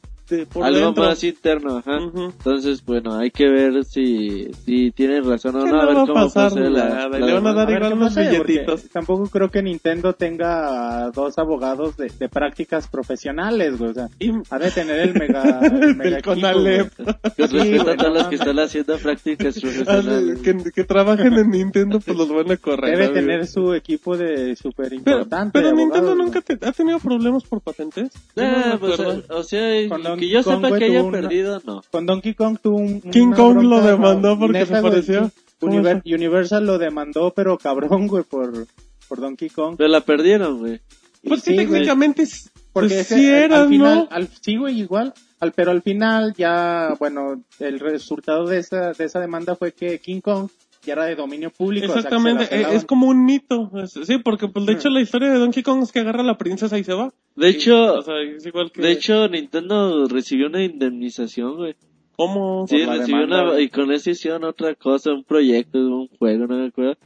por 0.53 0.65
algo 0.65 0.79
dentro. 0.87 1.05
más 1.05 1.25
interno, 1.25 1.77
ajá. 1.79 1.99
Entonces, 2.15 2.85
bueno, 2.85 3.15
hay 3.15 3.31
que 3.31 3.49
ver 3.49 3.85
si, 3.85 4.51
si 4.65 4.91
tienen 4.93 5.25
razón 5.25 5.57
o 5.57 5.65
no, 5.67 5.81
a 5.81 5.87
ver 5.87 5.97
va 5.97 6.07
cómo 6.07 6.15
pasar 6.15 6.53
la, 6.53 7.09
la 7.09 7.19
le 7.19 7.33
van 7.33 7.47
a 7.47 7.53
dar 7.53 7.69
A 7.69 7.77
igual 7.77 7.93
unos 7.95 8.15
pasa, 8.15 8.31
billetitos. 8.31 8.83
Tampoco 8.91 9.29
creo 9.29 9.51
que 9.51 9.63
Nintendo 9.63 10.13
tenga 10.13 11.11
dos 11.11 11.39
abogados 11.39 11.97
de, 11.97 12.11
de 12.19 12.29
prácticas 12.29 12.89
profesionales, 12.89 13.79
güey. 13.79 13.91
O 13.91 13.95
sea, 13.95 14.09
Y- 14.19 14.31
ha 14.51 14.59
de 14.59 14.71
tener 14.71 15.01
el 15.01 15.15
mega, 15.19 15.61
el 15.61 15.97
mega 15.97 16.21
Conalep. 16.23 16.93
Con 16.97 17.07
respecto 17.37 17.91
a 17.91 17.97
todos 17.97 18.15
los 18.15 18.27
que 18.29 18.35
están 18.37 18.59
haciendo 18.59 18.99
prácticas 18.99 19.57
Ah, 19.61 19.61
profesionales. 19.61 20.39
que, 20.41 20.57
que 20.73 20.85
trabajen 20.85 21.33
en 21.35 21.51
Nintendo, 21.51 22.01
pues 22.01 22.17
los 22.17 22.29
van 22.33 22.51
a 22.51 22.57
correr. 22.57 22.91
Debe 22.93 23.05
amigo. 23.07 23.21
tener 23.21 23.47
su 23.47 23.75
equipo 23.75 24.17
de 24.17 24.57
súper 24.57 24.93
importante. 24.93 25.51
pero 25.53 25.69
de 25.69 25.75
Nintendo 25.75 26.15
nunca 26.15 26.41
te- 26.41 26.59
ha 26.67 26.73
tenido 26.73 26.99
problemas 26.99 27.45
por 27.45 27.61
patentes. 27.61 28.11
No 28.37 28.43
me 28.43 28.79
pues, 28.79 29.01
o 29.29 29.43
sea, 29.43 29.89
Con 29.89 30.03
que 30.21 30.29
yo 30.29 30.43
Kong, 30.45 30.57
sepa 30.57 30.69
güey, 30.69 30.79
que 30.79 30.85
haya 30.87 31.03
una- 31.03 31.21
perdido, 31.21 31.63
no. 31.67 31.83
Con 31.91 32.07
Donkey 32.07 32.35
Kong 32.35 32.59
tuvo 32.63 32.77
un, 32.79 33.01
King 33.01 33.33
Kong 33.33 33.63
lo 33.63 33.81
demandó 33.83 34.39
porque 34.39 34.59
Neta, 34.61 34.77
se 34.77 34.83
pareció. 34.83 35.31
¿Cómo 35.59 35.73
Univer-? 35.75 36.03
Universal 36.07 36.65
lo 36.67 36.79
demandó, 36.79 37.33
pero 37.35 37.59
cabrón, 37.59 38.07
güey, 38.07 38.25
por, 38.25 38.67
por 39.09 39.21
Donkey 39.21 39.51
Kong. 39.51 39.75
Pero 39.77 39.89
la 39.89 40.01
perdieron, 40.01 40.59
güey. 40.59 40.81
Pues 41.27 41.43
Sí, 41.43 41.55
técnicamente 41.57 42.23
s- 42.23 42.49
Porque 42.73 42.89
pues 42.95 43.01
ese, 43.01 43.15
sí 43.17 43.27
era, 43.27 43.63
al 43.63 43.69
final, 43.69 44.09
¿no? 44.11 44.17
al- 44.17 44.29
sí, 44.41 44.57
güey, 44.57 44.81
igual. 44.81 45.13
Al, 45.39 45.53
pero 45.53 45.71
al 45.71 45.83
final 45.83 46.35
ya, 46.37 46.95
bueno, 46.99 47.43
el 47.59 47.79
resultado 47.81 48.47
de 48.47 48.59
esa, 48.59 48.93
de 48.93 49.05
esa 49.05 49.21
demanda 49.21 49.55
fue 49.57 49.73
que 49.73 49.99
King 49.99 50.21
Kong 50.21 50.49
ya 50.83 50.95
era 50.95 51.05
de 51.05 51.15
dominio 51.17 51.51
público. 51.51 51.87
o 51.87 51.89
sea, 51.89 51.95
que 52.03 52.09
Exactamente, 52.09 52.47
pelaban. 52.47 52.77
es 52.77 52.85
como 52.85 53.07
un 53.09 53.25
mito. 53.25 53.71
Sí, 53.87 54.19
porque 54.19 54.49
pues 54.49 54.67
de 54.67 54.73
Hmm. 54.73 54.77
hecho 54.77 54.89
la 54.91 55.01
historia 55.01 55.31
de 55.31 55.39
Donkey 55.39 55.63
Kong 55.63 55.83
es 55.83 55.93
que 55.93 56.01
agarra 56.01 56.21
a 56.21 56.25
la 56.27 56.39
princesa 56.39 56.79
y 56.79 56.85
se 56.85 56.95
va. 56.95 57.13
De 57.37 57.49
Y, 57.49 57.53
hecho, 57.53 57.95
o 57.95 58.03
sea, 58.03 58.15
es 58.23 58.45
igual 58.47 58.71
que... 58.73 58.83
de 58.83 58.93
hecho, 58.93 59.29
Nintendo 59.29 60.07
recibió 60.09 60.47
una 60.49 60.63
indemnización, 60.65 61.57
güey. 61.57 61.75
¿cómo? 62.17 62.67
Sí, 62.69 62.85
recibió 62.85 63.21
demanda, 63.21 63.51
una, 63.53 63.61
y 63.61 63.69
con 63.71 63.91
eso 63.93 64.11
hicieron 64.11 64.45
otra 64.45 64.75
cosa, 64.75 65.11
un 65.13 65.25
proyecto, 65.25 65.79
un 65.79 66.09
juego, 66.19 66.47
no 66.47 66.57
me 66.59 66.67
acuerdo. 66.67 66.97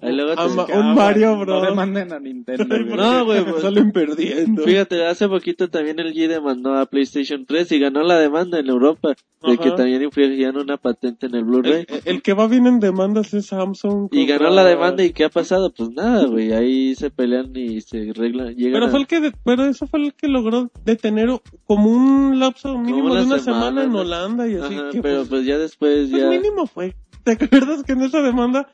Luego 0.00 0.36
te- 0.66 0.72
un 0.78 0.84
ah, 0.84 0.94
Mario 0.94 1.38
Bros. 1.38 1.62
No 1.62 1.68
demanden 1.68 2.12
a 2.12 2.20
Nintendo, 2.20 2.64
güey. 2.68 2.96
No, 2.96 3.24
güey, 3.24 3.44
pues- 3.50 3.62
salen 3.62 3.90
perdiendo. 3.92 4.62
Fíjate, 4.62 5.04
hace 5.06 5.28
poquito 5.28 5.68
también 5.68 5.98
el 5.98 6.14
G 6.14 6.28
demandó 6.28 6.74
a 6.76 6.86
PlayStation 6.86 7.44
3 7.46 7.72
y 7.72 7.78
ganó 7.80 8.02
la 8.02 8.18
demanda 8.18 8.58
en 8.58 8.68
Europa 8.68 9.14
de 9.42 9.56
que 9.56 9.70
también 9.72 10.02
infringían 10.02 10.56
una 10.56 10.76
patente 10.76 11.26
en 11.26 11.34
el 11.36 11.44
Blu-ray. 11.44 11.84
El, 11.88 12.00
el 12.04 12.22
que 12.22 12.32
va 12.32 12.48
bien 12.48 12.66
en 12.66 12.80
demandas 12.80 13.32
es 13.34 13.46
Samsung. 13.46 14.08
Y 14.12 14.26
ganó 14.26 14.50
la 14.50 14.64
demanda 14.64 15.04
y 15.04 15.12
¿qué 15.12 15.24
ha 15.24 15.28
pasado? 15.30 15.72
Pues 15.72 15.90
nada, 15.90 16.26
güey, 16.26 16.52
ahí 16.52 16.94
se 16.94 17.10
pelean 17.10 17.52
y 17.54 17.80
se 17.80 18.10
arreglan, 18.10 18.54
Pero 18.56 18.86
a- 18.86 18.88
fue 18.88 19.00
el 19.00 19.06
que, 19.06 19.20
de- 19.20 19.32
pero 19.44 19.64
eso 19.64 19.86
fue 19.86 20.00
el 20.04 20.14
que 20.14 20.28
logró 20.28 20.70
detener 20.84 21.28
como 21.66 21.90
un 21.90 22.38
lapso 22.38 22.76
mínimo 22.78 23.06
una 23.10 23.20
de 23.20 23.26
una 23.26 23.38
semana, 23.38 23.66
semana, 23.66 23.84
en. 23.84 23.94
Holanda 23.94 24.48
y 24.48 24.54
así. 24.56 24.74
Ajá, 24.74 24.90
que, 24.90 25.02
pero 25.02 25.18
pues, 25.18 25.28
pues 25.28 25.46
ya 25.46 25.58
después 25.58 26.08
pues 26.10 26.20
ya... 26.20 26.28
mínimo 26.30 26.66
fue. 26.66 26.94
¿Te 27.24 27.32
acuerdas 27.32 27.82
que 27.84 27.92
en 27.92 28.02
esa 28.02 28.22
demanda 28.22 28.72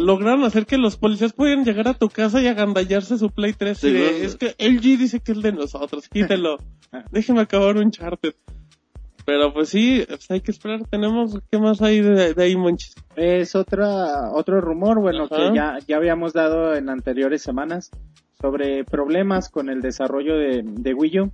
lograron 0.00 0.44
hacer 0.44 0.66
que 0.66 0.78
los 0.78 0.96
policías 0.96 1.32
pudieran 1.32 1.64
llegar 1.64 1.86
a 1.88 1.94
tu 1.94 2.08
casa 2.08 2.40
y 2.42 2.46
agandallarse 2.48 3.18
su 3.18 3.30
Play 3.30 3.52
3? 3.52 3.84
Y 3.84 3.92
de, 3.92 4.08
Según- 4.08 4.24
es 4.24 4.36
que 4.36 4.54
LG 4.58 4.98
dice 4.98 5.20
que 5.20 5.32
es 5.32 5.42
de 5.42 5.52
nosotros, 5.52 6.08
quítelo. 6.08 6.58
Déjeme 7.12 7.40
acabar 7.40 7.76
un 7.76 7.90
charter. 7.90 8.34
Pero 9.26 9.52
pues 9.52 9.68
sí, 9.68 10.02
pues 10.08 10.30
hay 10.30 10.40
que 10.40 10.50
esperar. 10.50 10.82
Tenemos, 10.90 11.38
¿qué 11.52 11.58
más 11.58 11.80
hay 11.82 12.00
de, 12.00 12.34
de 12.34 12.42
ahí, 12.42 12.56
Monchis? 12.56 12.94
Es 13.16 13.54
otra, 13.54 14.32
otro 14.32 14.60
rumor, 14.60 14.98
bueno, 15.00 15.24
Ajá. 15.30 15.36
que 15.50 15.54
ya, 15.56 15.78
ya 15.86 15.96
habíamos 15.98 16.32
dado 16.32 16.74
en 16.74 16.88
anteriores 16.88 17.42
semanas 17.42 17.90
sobre 18.40 18.82
problemas 18.84 19.48
con 19.50 19.68
el 19.68 19.82
desarrollo 19.82 20.36
de, 20.36 20.62
de 20.64 20.94
Wii 20.94 21.20
U. 21.20 21.32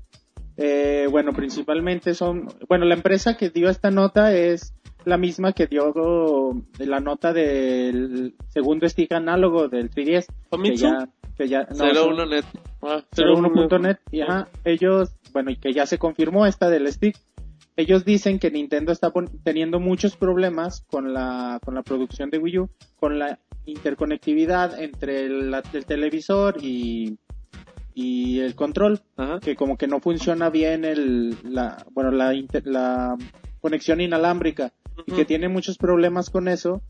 Eh, 0.59 1.07
bueno, 1.11 1.33
principalmente 1.33 2.15
son, 2.15 2.49
bueno, 2.69 2.85
la 2.87 2.95
empresa 2.95 3.37
que 3.37 3.51
dio 3.51 3.71
esta 3.71 3.91
nota 3.91 4.35
es 4.35 4.75
la 5.07 5.17
misma 5.17 5.53
que 5.53 5.67
dio 5.67 5.93
la 6.79 7.01
nota 7.01 7.33
del 7.33 8.35
segundo 8.49 8.89
stick 8.89 9.13
análogo 9.13 9.69
del 9.69 9.91
3DS. 9.91 10.27
Que 10.27 10.35
¿Famitsu? 10.51 10.85
ya, 10.87 11.09
que 11.37 11.49
ya, 11.49 11.61
no, 11.63 11.77
Cero 11.77 11.95
son- 11.95 12.13
uno 12.15 12.27
net. 12.27 12.45
Ah, 12.83 13.03
01.net 13.17 13.99
y 14.11 14.21
ajá, 14.21 14.49
ellos, 14.65 15.11
bueno, 15.33 15.51
y 15.51 15.57
que 15.57 15.73
ya 15.73 15.87
se 15.87 15.99
confirmó 15.99 16.47
esta 16.47 16.69
del 16.71 16.91
stick. 16.93 17.17
Ellos 17.77 18.05
dicen 18.05 18.39
que 18.39 18.51
Nintendo 18.51 18.91
está 18.93 19.13
teniendo 19.45 19.81
muchos 19.81 20.17
problemas 20.17 20.83
con 20.91 21.13
la 21.13 21.59
con 21.65 21.75
la 21.75 21.83
producción 21.83 22.31
de 22.31 22.39
Wii 22.39 22.59
U, 22.61 22.71
con 22.99 23.19
la 23.19 23.39
interconectividad 23.67 24.81
entre 24.81 25.25
el, 25.27 25.55
televisor 25.87 26.57
y 26.63 27.19
y 27.95 28.41
el 28.41 28.55
control, 28.55 29.01
Ajá. 29.17 29.41
que 29.41 29.57
como 29.57 29.77
que 29.79 29.87
no 29.87 30.01
funciona 30.01 30.51
bien 30.51 30.85
el 30.85 31.37
la 31.45 31.85
bueno, 31.93 32.11
la 32.11 32.35
inter- 32.35 32.67
la 32.67 33.17
conexión 33.61 34.01
inalámbrica 34.01 34.73
y 35.05 35.13
que 35.13 35.25
tiene 35.25 35.49
muchos 35.49 35.77
problemas 35.79 36.31
con 36.31 36.49
eso 36.49 36.81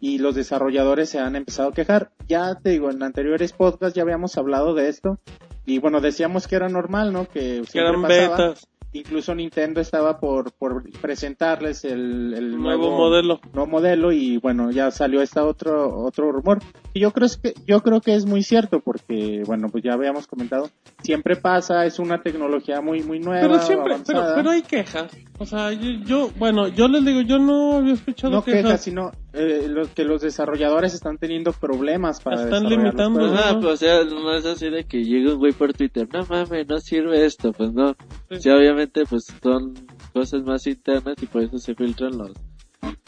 y 0.00 0.18
los 0.18 0.34
desarrolladores 0.34 1.08
se 1.10 1.18
han 1.18 1.34
empezado 1.34 1.70
a 1.70 1.72
quejar. 1.72 2.10
Ya 2.28 2.54
te 2.54 2.70
digo, 2.70 2.90
en 2.90 3.02
anteriores 3.02 3.52
podcasts 3.52 3.96
ya 3.96 4.02
habíamos 4.02 4.36
hablado 4.38 4.74
de 4.74 4.88
esto 4.88 5.18
y 5.66 5.78
bueno, 5.78 6.00
decíamos 6.00 6.46
que 6.46 6.56
era 6.56 6.68
normal, 6.68 7.12
¿no? 7.12 7.26
Que, 7.28 7.62
Que 7.70 7.78
eran 7.80 8.02
pasaba. 8.02 8.36
betas. 8.36 8.68
Incluso 8.92 9.34
Nintendo 9.34 9.80
estaba 9.80 10.18
por, 10.18 10.52
por 10.52 10.82
presentarles 11.00 11.84
el, 11.84 12.32
el 12.34 12.58
Nuevo 12.58 12.90
modelo. 12.90 13.38
nuevo 13.52 13.70
modelo 13.70 14.12
y 14.12 14.38
bueno, 14.38 14.70
ya 14.70 14.90
salió 14.90 15.20
este 15.20 15.40
otro 15.40 16.04
otro 16.04 16.32
rumor. 16.32 16.58
Y 16.94 17.00
yo 17.00 17.12
creo 17.12 17.28
que 17.42 17.54
yo 17.66 17.82
creo 17.82 18.00
que 18.00 18.14
es 18.14 18.24
muy 18.24 18.42
cierto 18.42 18.80
porque 18.80 19.42
bueno, 19.46 19.68
pues 19.68 19.84
ya 19.84 19.92
habíamos 19.92 20.26
comentado, 20.26 20.70
siempre 21.02 21.36
pasa, 21.36 21.84
es 21.84 21.98
una 21.98 22.22
tecnología 22.22 22.80
muy 22.80 23.02
muy 23.02 23.20
nueva, 23.20 23.42
Pero 23.42 23.60
siempre, 23.60 23.96
pero, 24.06 24.22
pero 24.34 24.50
hay 24.50 24.62
quejas. 24.62 25.12
O 25.38 25.44
sea, 25.44 25.70
yo, 25.72 25.90
yo, 26.04 26.30
bueno, 26.38 26.68
yo 26.68 26.88
les 26.88 27.04
digo, 27.04 27.20
yo 27.20 27.38
no 27.38 27.74
había 27.74 27.92
escuchado 27.92 28.32
no 28.32 28.42
quejas. 28.42 28.62
quejas, 28.62 28.80
sino 28.80 29.12
eh, 29.32 29.66
los, 29.68 29.88
que 29.88 30.04
los 30.04 30.22
desarrolladores 30.22 30.94
están 30.94 31.18
teniendo 31.18 31.52
problemas 31.52 32.20
para 32.20 32.44
Están 32.44 32.64
desarrollar 32.64 32.94
los 32.94 32.94
limitando. 32.94 33.26
Ajá, 33.26 33.52
¿no? 33.52 33.60
pues, 33.60 33.74
o 33.74 33.76
sea, 33.76 34.04
no 34.04 34.34
es 34.34 34.46
así 34.46 34.70
de 34.70 34.84
que 34.84 35.04
llega 35.04 35.32
un 35.32 35.38
güey 35.38 35.52
por 35.52 35.72
Twitter, 35.74 36.08
no 36.12 36.24
mames, 36.26 36.66
no 36.66 36.80
sirve 36.80 37.24
esto, 37.26 37.52
pues 37.52 37.72
no. 37.72 37.94
Sí. 38.30 38.40
Sí, 38.40 38.50
obviamente, 38.50 39.04
pues 39.04 39.26
son 39.42 39.74
cosas 40.12 40.42
más 40.44 40.66
internas 40.66 41.16
y 41.20 41.26
por 41.26 41.42
eso 41.42 41.58
se 41.58 41.74
filtran 41.74 42.16
los, 42.16 42.32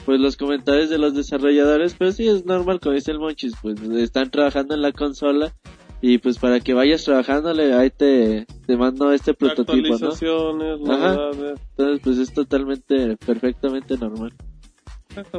pues 0.04 0.20
los 0.20 0.36
comentarios 0.36 0.90
de 0.90 0.98
los 0.98 1.14
desarrolladores, 1.14 1.94
pero 1.98 2.12
sí 2.12 2.28
es 2.28 2.44
normal, 2.44 2.80
como 2.80 2.94
dice 2.94 3.12
el 3.12 3.18
Monchis, 3.18 3.54
pues 3.62 3.80
están 3.80 4.30
trabajando 4.30 4.74
en 4.74 4.82
la 4.82 4.92
consola 4.92 5.54
y 6.02 6.18
pues 6.18 6.38
para 6.38 6.60
que 6.60 6.74
vayas 6.74 7.04
trabajándole, 7.04 7.74
ahí 7.74 7.90
te, 7.90 8.46
te 8.66 8.76
mando 8.76 9.12
este 9.12 9.34
prototipo, 9.34 9.98
¿no? 9.98 10.92
Ajá. 10.92 11.30
Entonces, 11.32 12.00
pues 12.02 12.18
es 12.18 12.32
totalmente, 12.32 13.16
perfectamente 13.16 13.96
normal. 13.98 14.32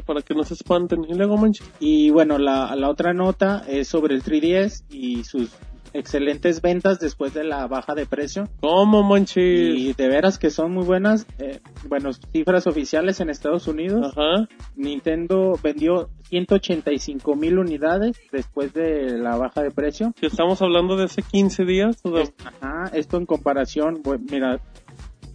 Para 0.05 0.21
que 0.21 0.33
no 0.33 0.43
se 0.43 0.53
espanten. 0.53 1.05
Y 1.07 1.13
luego, 1.13 1.37
manches. 1.37 1.69
Y 1.79 2.09
bueno, 2.09 2.37
la, 2.37 2.75
la 2.75 2.89
otra 2.89 3.13
nota 3.13 3.63
es 3.67 3.87
sobre 3.87 4.15
el 4.15 4.23
3DS 4.23 4.83
y 4.89 5.23
sus 5.23 5.49
excelentes 5.93 6.61
ventas 6.61 6.99
después 6.99 7.33
de 7.33 7.43
la 7.43 7.67
baja 7.67 7.93
de 7.95 8.05
precio. 8.05 8.47
¿Cómo, 8.61 9.03
manches? 9.03 9.35
Y 9.77 9.91
de 9.93 10.07
veras 10.07 10.37
que 10.39 10.49
son 10.49 10.71
muy 10.71 10.85
buenas. 10.85 11.27
Eh, 11.37 11.59
bueno, 11.89 12.11
cifras 12.31 12.65
oficiales 12.65 13.19
en 13.19 13.29
Estados 13.29 13.67
Unidos. 13.67 14.13
Ajá. 14.15 14.47
Nintendo 14.77 15.59
vendió 15.61 16.09
185 16.29 17.35
mil 17.35 17.59
unidades 17.59 18.17
después 18.31 18.73
de 18.73 19.17
la 19.17 19.35
baja 19.35 19.61
de 19.61 19.71
precio. 19.71 20.13
Si 20.17 20.27
estamos 20.27 20.61
hablando 20.61 20.95
de 20.95 21.03
hace 21.05 21.23
15 21.23 21.65
días, 21.65 21.97
o 22.03 22.15
sea, 22.15 22.25
Ajá, 22.61 22.89
esto 22.95 23.17
en 23.17 23.25
comparación, 23.25 24.01
bu- 24.01 24.19
mira, 24.31 24.61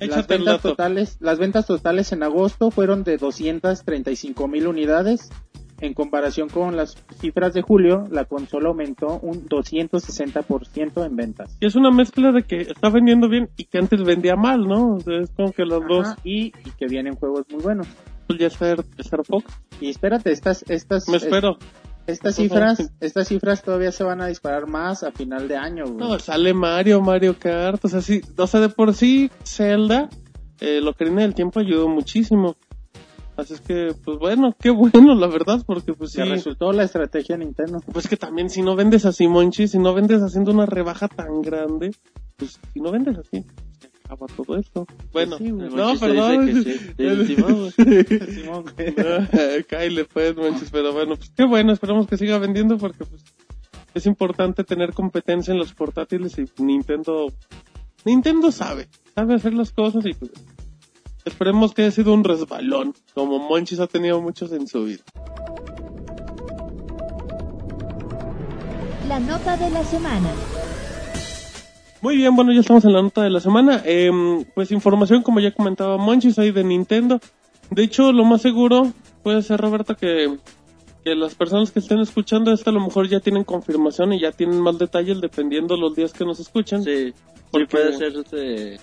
las 0.01 0.27
ventas 0.27 0.63
totales, 0.63 1.17
las 1.21 1.39
ventas 1.39 1.67
totales 1.67 2.13
en 2.13 2.23
agosto 2.23 2.71
fueron 2.71 3.05
de 3.05 3.17
235 3.17 4.49
mil 4.49 4.67
unidades. 4.67 5.31
En 5.79 5.93
comparación 5.93 6.49
con 6.49 6.75
las 6.75 6.97
cifras 7.21 7.53
de 7.53 7.61
julio, 7.61 8.05
la 8.11 8.25
consola 8.25 8.71
aumentó 8.71 9.19
un 9.21 9.47
260% 9.47 11.05
en 11.05 11.17
ventas. 11.17 11.55
Y 11.61 11.67
es 11.67 11.75
una 11.75 11.91
mezcla 11.91 12.33
de 12.33 12.45
que 12.45 12.63
está 12.63 12.89
vendiendo 12.89 13.29
bien 13.29 13.51
y 13.59 13.65
que 13.65 13.77
antes 13.77 14.03
vendía 14.03 14.37
mal, 14.37 14.67
¿no? 14.67 14.95
O 14.95 15.01
sea, 15.01 15.19
es 15.19 15.31
como 15.37 15.53
que 15.53 15.67
los 15.67 15.87
dos, 15.87 16.15
y, 16.25 16.47
y 16.47 16.71
que 16.79 16.87
vienen 16.87 17.15
juegos 17.17 17.45
muy 17.51 17.63
buenos. 17.63 17.87
pues 18.27 18.39
ya 18.39 18.49
ser, 18.49 18.85
ser 18.99 19.21
Fox. 19.25 19.45
Y 19.79 19.91
espérate, 19.91 20.33
estas, 20.33 20.65
estas, 20.69 21.09
Me 21.11 21.19
espero. 21.19 21.59
Estas 22.07 22.37
cifras, 22.37 22.93
estas 23.01 23.29
cifras 23.29 23.63
todavía 23.63 23.93
se 23.93 24.05
van 24.05 24.21
a 24.21 24.27
disparar 24.27 24.67
más 24.67 25.03
a 25.03 25.13
final 25.13 25.49
de 25.49 25.57
año. 25.57 25.85
güey. 25.85 25.97
No, 25.97 26.19
sale 26.19 26.55
Mario, 26.55 27.01
Mario 27.01 27.37
Kart, 27.39 27.85
o 27.85 27.89
sea, 27.89 28.01
sí, 28.01 28.21
o 28.37 28.47
sea, 28.47 28.61
de 28.61 28.69
por 28.69 28.95
sí, 28.95 29.31
Zelda, 29.45 30.09
eh, 30.61 30.81
lo 30.81 30.95
que 30.95 31.05
viene 31.05 31.23
del 31.23 31.35
tiempo 31.35 31.61
ayudó 31.61 31.89
muchísimo. 31.89 32.57
Así 33.37 33.53
es 33.53 33.61
que, 33.61 33.95
pues 34.05 34.19
bueno, 34.19 34.55
qué 34.59 34.71
bueno, 34.93 35.15
la 35.15 35.27
verdad, 35.27 35.63
porque 35.67 35.93
pues 35.93 36.13
sí, 36.13 36.23
resultó 36.23 36.73
la 36.73 36.85
estrategia 36.85 37.37
de 37.37 37.45
Nintendo. 37.45 37.81
pues 37.93 38.09
que 38.09 38.17
también 38.17 38.49
si 38.51 38.63
no 38.63 38.77
vendes 38.77 39.05
así, 39.05 39.29
Monchi, 39.29 39.69
si 39.69 39.79
no 39.79 39.93
vendes 39.93 40.23
haciendo 40.23 40.53
una 40.53 40.67
rebaja 40.67 41.09
tan 41.09 41.43
grande, 41.43 41.91
pues 42.37 42.59
si 42.73 42.81
no 42.81 42.91
vendes 42.91 43.19
así, 43.19 43.45
todo 44.37 44.57
esto. 44.57 44.87
Bueno, 45.13 45.39
sí, 45.39 45.51
güey. 45.51 45.67
El 45.67 45.77
no, 45.77 45.99
perdón. 45.99 46.65
sí. 46.65 46.77
Sí, 46.97 47.27
Simón. 47.27 47.73
Simón. 47.73 48.65
Cáile 49.69 50.05
pues, 50.05 50.37
Monchis, 50.37 50.71
pero 50.71 50.93
bueno, 50.93 51.17
pues 51.17 51.31
qué 51.31 51.45
bueno, 51.45 51.73
esperamos 51.73 52.07
que 52.07 52.17
siga 52.17 52.39
vendiendo 52.39 52.79
porque 52.79 53.05
pues 53.05 53.23
es 53.95 54.07
importante 54.07 54.63
tener 54.65 54.93
competencia 54.93 55.53
en 55.53 55.59
los 55.59 55.73
portátiles 55.73 56.39
y 56.39 56.45
Nintendo, 56.63 57.33
Nintendo 58.05 58.53
sabe, 58.53 58.89
sabe 59.15 59.35
hacer 59.35 59.55
las 59.55 59.73
cosas 59.73 60.05
y 60.05 60.13
pues 60.13 60.33
esperemos 61.25 61.73
que 61.73 61.83
haya 61.83 61.91
sido 61.91 62.13
un 62.13 62.23
resbalón, 62.23 62.95
como 63.15 63.39
Monchis 63.39 63.81
ha 63.81 63.87
tenido 63.87 64.21
muchos 64.21 64.53
en 64.53 64.67
su 64.67 64.85
vida. 64.85 65.03
La 69.09 69.19
nota 69.21 69.57
de 69.57 69.71
la 69.71 69.85
semana. 69.85 70.31
Muy 72.03 72.17
bien, 72.17 72.37
bueno, 72.37 72.53
ya 72.53 72.61
estamos 72.61 72.85
en 72.85 72.93
la 72.93 73.03
nota 73.03 73.23
de 73.23 73.31
la 73.31 73.41
semana. 73.41 73.83
Em, 73.85 74.45
pues 74.55 74.71
información, 74.71 75.23
como 75.23 75.41
ya 75.41 75.53
comentaba 75.53 75.97
Monchis, 75.97 76.39
ahí 76.39 76.53
de 76.53 76.65
Nintendo. 76.65 77.21
De 77.71 77.83
hecho, 77.83 78.13
lo 78.13 78.25
más 78.25 78.43
seguro 78.43 78.93
puede 79.23 79.43
ser, 79.43 79.61
Roberto, 79.61 79.97
que, 79.97 80.37
que 81.05 81.15
las 81.15 81.35
personas 81.35 81.71
que 81.71 81.79
estén 81.79 82.01
escuchando 82.01 82.53
esto 82.53 82.71
a 82.71 82.73
lo 82.73 82.81
mejor 82.81 83.09
ya 83.09 83.21
tienen 83.21 83.45
confirmación 83.45 84.13
y 84.13 84.21
ya 84.21 84.33
tienen 84.33 84.61
más 84.61 84.79
detalles 84.79 85.21
dependiendo 85.21 85.77
los 85.77 85.97
días 85.97 86.13
que 86.13 86.25
nos 86.25 86.39
escuchan. 86.39 86.85
Sí, 86.85 87.13
sí 87.53 87.65
puede 87.69 87.93
ser 87.95 88.15
este... 88.15 88.79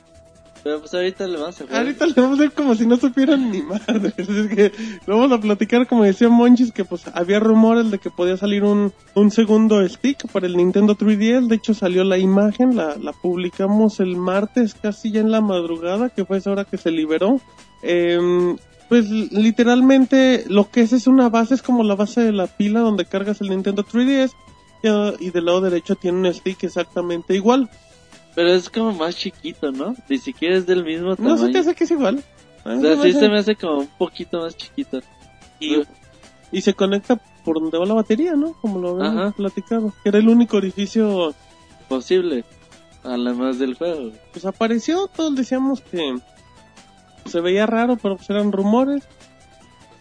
Pero 0.63 0.79
pues 0.79 0.93
ahorita 0.93 1.27
le 1.27 1.37
vamos 1.37 1.59
a 1.59 1.65
jugar. 1.65 1.81
Ahorita 1.81 2.05
le 2.05 2.13
vamos 2.13 2.39
a 2.39 2.43
hacer 2.43 2.55
como 2.55 2.73
si 2.75 2.87
no 2.87 2.95
supieran 2.95 3.51
ni 3.51 3.61
madre. 3.61 4.13
Es 4.17 4.47
que 4.47 4.71
vamos 5.05 5.31
a 5.31 5.39
platicar, 5.39 5.87
como 5.87 6.03
decía 6.03 6.29
Monchis, 6.29 6.71
que 6.71 6.85
pues 6.85 7.03
había 7.13 7.39
rumores 7.41 7.91
de 7.91 7.99
que 7.99 8.09
podía 8.09 8.37
salir 8.37 8.63
un, 8.63 8.93
un 9.13 9.31
segundo 9.31 9.87
stick 9.87 10.25
para 10.31 10.47
el 10.47 10.55
Nintendo 10.55 10.95
3DS. 10.95 11.47
De 11.47 11.55
hecho, 11.55 11.73
salió 11.73 12.05
la 12.05 12.17
imagen, 12.17 12.77
la, 12.77 12.95
la 12.95 13.11
publicamos 13.11 13.99
el 13.99 14.15
martes, 14.15 14.73
casi 14.73 15.11
ya 15.11 15.19
en 15.19 15.31
la 15.31 15.41
madrugada, 15.41 16.09
que 16.09 16.23
fue 16.23 16.37
esa 16.37 16.51
hora 16.51 16.63
que 16.63 16.77
se 16.77 16.91
liberó. 16.91 17.41
Em, 17.81 18.55
pues 18.87 19.09
literalmente 19.09 20.45
lo 20.47 20.69
que 20.69 20.81
es 20.81 20.93
es 20.93 21.07
una 21.07 21.27
base, 21.27 21.55
es 21.55 21.61
como 21.61 21.83
la 21.83 21.95
base 21.95 22.21
de 22.21 22.31
la 22.31 22.47
pila 22.47 22.79
donde 22.79 23.05
cargas 23.05 23.41
el 23.41 23.49
Nintendo 23.49 23.83
3DS. 23.83 24.31
Y, 24.81 25.27
y 25.27 25.29
del 25.31 25.45
lado 25.45 25.61
derecho 25.61 25.95
tiene 25.95 26.19
un 26.19 26.33
stick 26.33 26.63
exactamente 26.63 27.35
igual. 27.35 27.69
Pero 28.35 28.49
es 28.53 28.69
como 28.69 28.93
más 28.93 29.15
chiquito, 29.15 29.71
¿no? 29.71 29.95
Ni 30.09 30.17
siquiera 30.17 30.57
es 30.57 30.65
del 30.65 30.83
mismo 30.83 31.09
No 31.09 31.15
tamaño. 31.15 31.37
se 31.37 31.49
te 31.49 31.57
hace 31.59 31.75
que 31.75 31.83
es 31.83 31.91
igual. 31.91 32.23
O 32.65 32.79
sea, 32.79 32.79
se 32.79 32.95
me 32.95 33.03
sí 33.03 33.19
se 33.19 33.29
me 33.29 33.39
hace 33.39 33.55
como 33.55 33.79
un 33.79 33.87
poquito 33.87 34.41
más 34.41 34.55
chiquito. 34.57 35.01
y, 35.59 35.83
y 36.51 36.61
se 36.61 36.73
conecta 36.73 37.19
por 37.45 37.59
donde 37.59 37.77
va 37.77 37.85
la 37.85 37.93
batería, 37.93 38.35
¿no? 38.35 38.53
Como 38.53 38.79
lo 38.79 38.91
habíamos 38.91 39.21
Ajá. 39.21 39.31
platicado. 39.35 39.93
Que 40.01 40.09
era 40.09 40.19
el 40.19 40.29
único 40.29 40.57
orificio, 40.57 41.33
Posible. 41.89 42.43
A 43.03 43.17
la 43.17 43.33
más 43.33 43.59
del 43.59 43.75
juego. 43.75 44.11
pues 44.31 44.45
apareció, 44.45 45.07
todos 45.13 45.35
decíamos 45.35 45.81
que 45.81 46.15
se 47.25 47.41
veía 47.41 47.65
raro, 47.65 47.97
pero 48.01 48.15
pues 48.15 48.29
eran 48.29 48.51
rumores. 48.53 49.03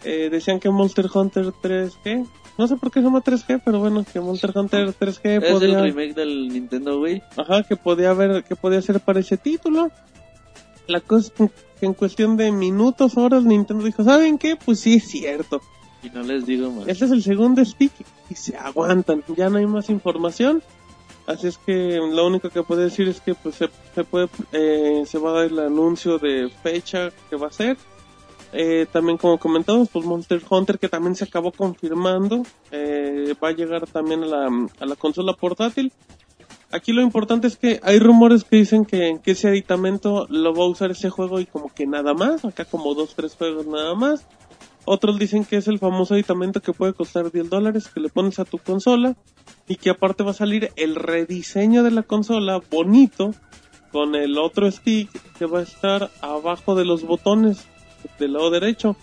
Eh, 0.05 0.29
decían 0.31 0.59
que 0.59 0.69
Monster 0.69 1.07
Hunter 1.13 1.47
3G, 1.61 2.25
no 2.57 2.67
sé 2.67 2.75
por 2.75 2.91
qué 2.91 2.99
se 2.99 3.05
llama 3.05 3.21
3G, 3.23 3.61
pero 3.63 3.79
bueno, 3.79 4.05
que 4.11 4.19
Monster 4.19 4.51
Hunter 4.55 4.93
3G 4.93 5.19
Es 5.23 5.43
el 5.43 5.53
podía, 5.53 5.81
remake 5.81 6.13
del 6.13 6.49
Nintendo 6.49 6.99
Wii. 6.99 7.23
ajá, 7.37 7.63
que 7.63 7.75
podía 7.75 8.11
haber, 8.11 8.43
que 8.43 8.55
podía 8.55 8.81
ser 8.81 8.99
para 8.99 9.19
ese 9.19 9.37
título. 9.37 9.89
La 10.87 10.99
cosa 10.99 11.31
es 11.39 11.51
que 11.79 11.85
en 11.85 11.93
cuestión 11.93 12.37
de 12.37 12.51
minutos, 12.51 13.17
horas, 13.17 13.43
Nintendo 13.43 13.83
dijo, 13.83 14.03
¿saben 14.03 14.37
qué? 14.37 14.55
Pues 14.55 14.79
sí 14.81 14.95
es 14.95 15.07
cierto. 15.07 15.61
Y 16.03 16.09
no 16.09 16.21
les 16.23 16.45
digo 16.45 16.69
más. 16.69 16.87
Este 16.87 17.05
es 17.05 17.11
el 17.11 17.23
segundo 17.23 17.63
stick 17.63 17.93
y 18.29 18.35
se 18.35 18.57
aguantan. 18.57 19.23
Ya 19.37 19.49
no 19.49 19.57
hay 19.57 19.65
más 19.65 19.89
información. 19.89 20.61
Así 21.25 21.47
es 21.47 21.57
que 21.57 21.97
lo 22.11 22.27
único 22.27 22.49
que 22.49 22.63
puedo 22.63 22.81
decir 22.81 23.07
es 23.07 23.21
que 23.21 23.33
pues 23.33 23.55
se, 23.55 23.69
se 23.95 24.03
puede 24.03 24.27
eh, 24.51 25.03
se 25.05 25.17
va 25.17 25.29
a 25.29 25.33
dar 25.35 25.45
el 25.45 25.59
anuncio 25.59 26.19
de 26.19 26.49
fecha 26.61 27.11
que 27.29 27.37
va 27.37 27.47
a 27.47 27.51
ser. 27.51 27.77
Eh, 28.55 28.85
también 28.91 29.17
como 29.17 29.39
comentamos 29.39 29.89
pues 29.89 30.05
Monster 30.05 30.39
Hunter 30.47 30.77
que 30.77 30.87
también 30.87 31.15
se 31.15 31.23
acabó 31.23 31.51
confirmando 31.51 32.43
eh, 32.69 33.33
va 33.43 33.47
a 33.47 33.51
llegar 33.51 33.87
también 33.87 34.21
a 34.23 34.27
la, 34.27 34.67
a 34.79 34.85
la 34.85 34.95
consola 34.95 35.33
portátil. 35.33 35.91
Aquí 36.71 36.91
lo 36.91 37.01
importante 37.01 37.47
es 37.47 37.55
que 37.55 37.79
hay 37.83 37.99
rumores 37.99 38.43
que 38.43 38.55
dicen 38.55 38.85
que, 38.85 39.19
que 39.23 39.31
ese 39.31 39.47
aditamento 39.47 40.25
lo 40.29 40.53
va 40.55 40.63
a 40.63 40.69
usar 40.69 40.89
ese 40.89 41.11
juego 41.11 41.39
y 41.39 41.45
como 41.45 41.71
que 41.71 41.85
nada 41.85 42.15
más, 42.15 42.45
acá 42.45 42.65
como 42.65 42.95
dos, 42.95 43.13
tres 43.15 43.35
juegos 43.35 43.67
nada 43.67 43.93
más. 43.93 44.25
Otros 44.85 45.19
dicen 45.19 45.45
que 45.45 45.57
es 45.57 45.67
el 45.67 45.79
famoso 45.79 46.15
aditamento 46.15 46.61
que 46.61 46.73
puede 46.73 46.93
costar 46.93 47.31
10 47.31 47.49
dólares 47.49 47.89
que 47.93 47.99
le 47.99 48.09
pones 48.09 48.39
a 48.39 48.45
tu 48.45 48.57
consola 48.57 49.15
y 49.67 49.75
que 49.75 49.91
aparte 49.91 50.23
va 50.23 50.31
a 50.31 50.33
salir 50.33 50.71
el 50.75 50.95
rediseño 50.95 51.83
de 51.83 51.91
la 51.91 52.03
consola 52.03 52.59
bonito 52.69 53.33
con 53.91 54.15
el 54.15 54.37
otro 54.39 54.69
stick 54.69 55.09
que 55.37 55.45
va 55.45 55.59
a 55.59 55.63
estar 55.63 56.09
abajo 56.21 56.73
de 56.75 56.85
los 56.85 57.03
botones 57.03 57.67
del 58.19 58.33
lado 58.33 58.49
derecho. 58.51 58.95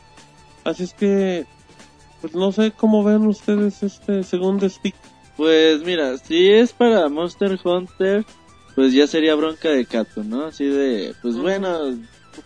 Así 0.64 0.84
es 0.84 0.94
que, 0.94 1.46
pues 2.20 2.34
no 2.34 2.52
sé 2.52 2.72
cómo 2.72 3.02
ven 3.04 3.26
ustedes 3.26 3.82
este 3.82 4.22
segundo 4.24 4.68
stick. 4.68 4.94
Pues 5.36 5.82
mira, 5.84 6.18
si 6.18 6.50
es 6.50 6.72
para 6.72 7.08
Monster 7.08 7.58
Hunter, 7.64 8.24
pues 8.74 8.92
ya 8.92 9.06
sería 9.06 9.34
bronca 9.34 9.70
de 9.70 9.86
Capcom, 9.86 10.28
¿no? 10.28 10.44
Así 10.44 10.64
de, 10.66 11.14
pues 11.22 11.36
bueno, 11.36 11.96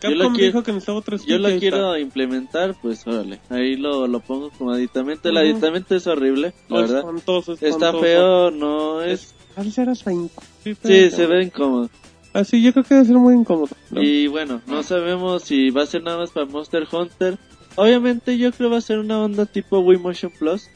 Capcom 0.01 0.13
lo 0.19 0.31
quiero- 0.33 0.47
dijo 0.47 0.63
que 0.63 0.73
necesitaba 0.73 0.99
otro 0.99 1.19
stick. 1.19 1.29
yo 1.31 1.39
lo 1.39 1.59
quiero 1.59 1.99
implementar, 1.99 2.77
pues 2.81 3.05
órale, 3.07 3.41
ahí 3.51 3.77
lo, 3.77 4.07
lo 4.07 4.21
pongo 4.21 4.51
como 4.51 4.71
aditamento. 4.71 5.29
El 5.29 5.37
Ujú. 5.37 5.45
aditamento 5.45 5.97
es 5.97 6.07
horrible, 6.07 6.55
la 6.69 6.77
Oh, 6.77 6.81
verdad. 6.83 6.99
espantoso, 7.01 7.57
Está 7.61 7.93
feo, 7.93 8.51
no 8.53 9.03
es... 9.03 9.23
Es, 9.25 9.35
al 9.57 9.73
ser 9.73 9.89
hasta 9.89 10.13
incómodo. 10.13 10.43
Sí, 10.63 11.11
se 11.11 11.27
ve 11.27 11.45
incómodo. 11.45 11.91
Así, 12.35 12.61
yo 12.63 12.73
creo 12.73 12.85
que 12.85 12.95
debe 12.95 13.07
ser 13.07 13.17
muy 13.17 13.35
incómodo. 13.35 13.69
¿no? 13.91 14.03
Y 14.03 14.27
bueno, 14.27 14.61
no 14.67 14.83
sabemos 14.83 15.45
si 15.45 15.71
va 15.71 15.85
a 15.85 15.87
ser 15.87 16.03
nada 16.03 16.19
más 16.19 16.31
para 16.31 16.45
Monster 16.47 16.87
Hunter. 16.93 17.39
Obviamente 17.77 18.37
yo 18.39 18.53
creo 18.53 18.71
va 18.71 18.77
a 18.79 18.81
ser 18.83 18.99
una 18.99 19.19
onda 19.23 19.47
tipo 19.47 19.79
Wii 19.79 19.99
Motion 19.99 20.33
Plus. 20.39 20.69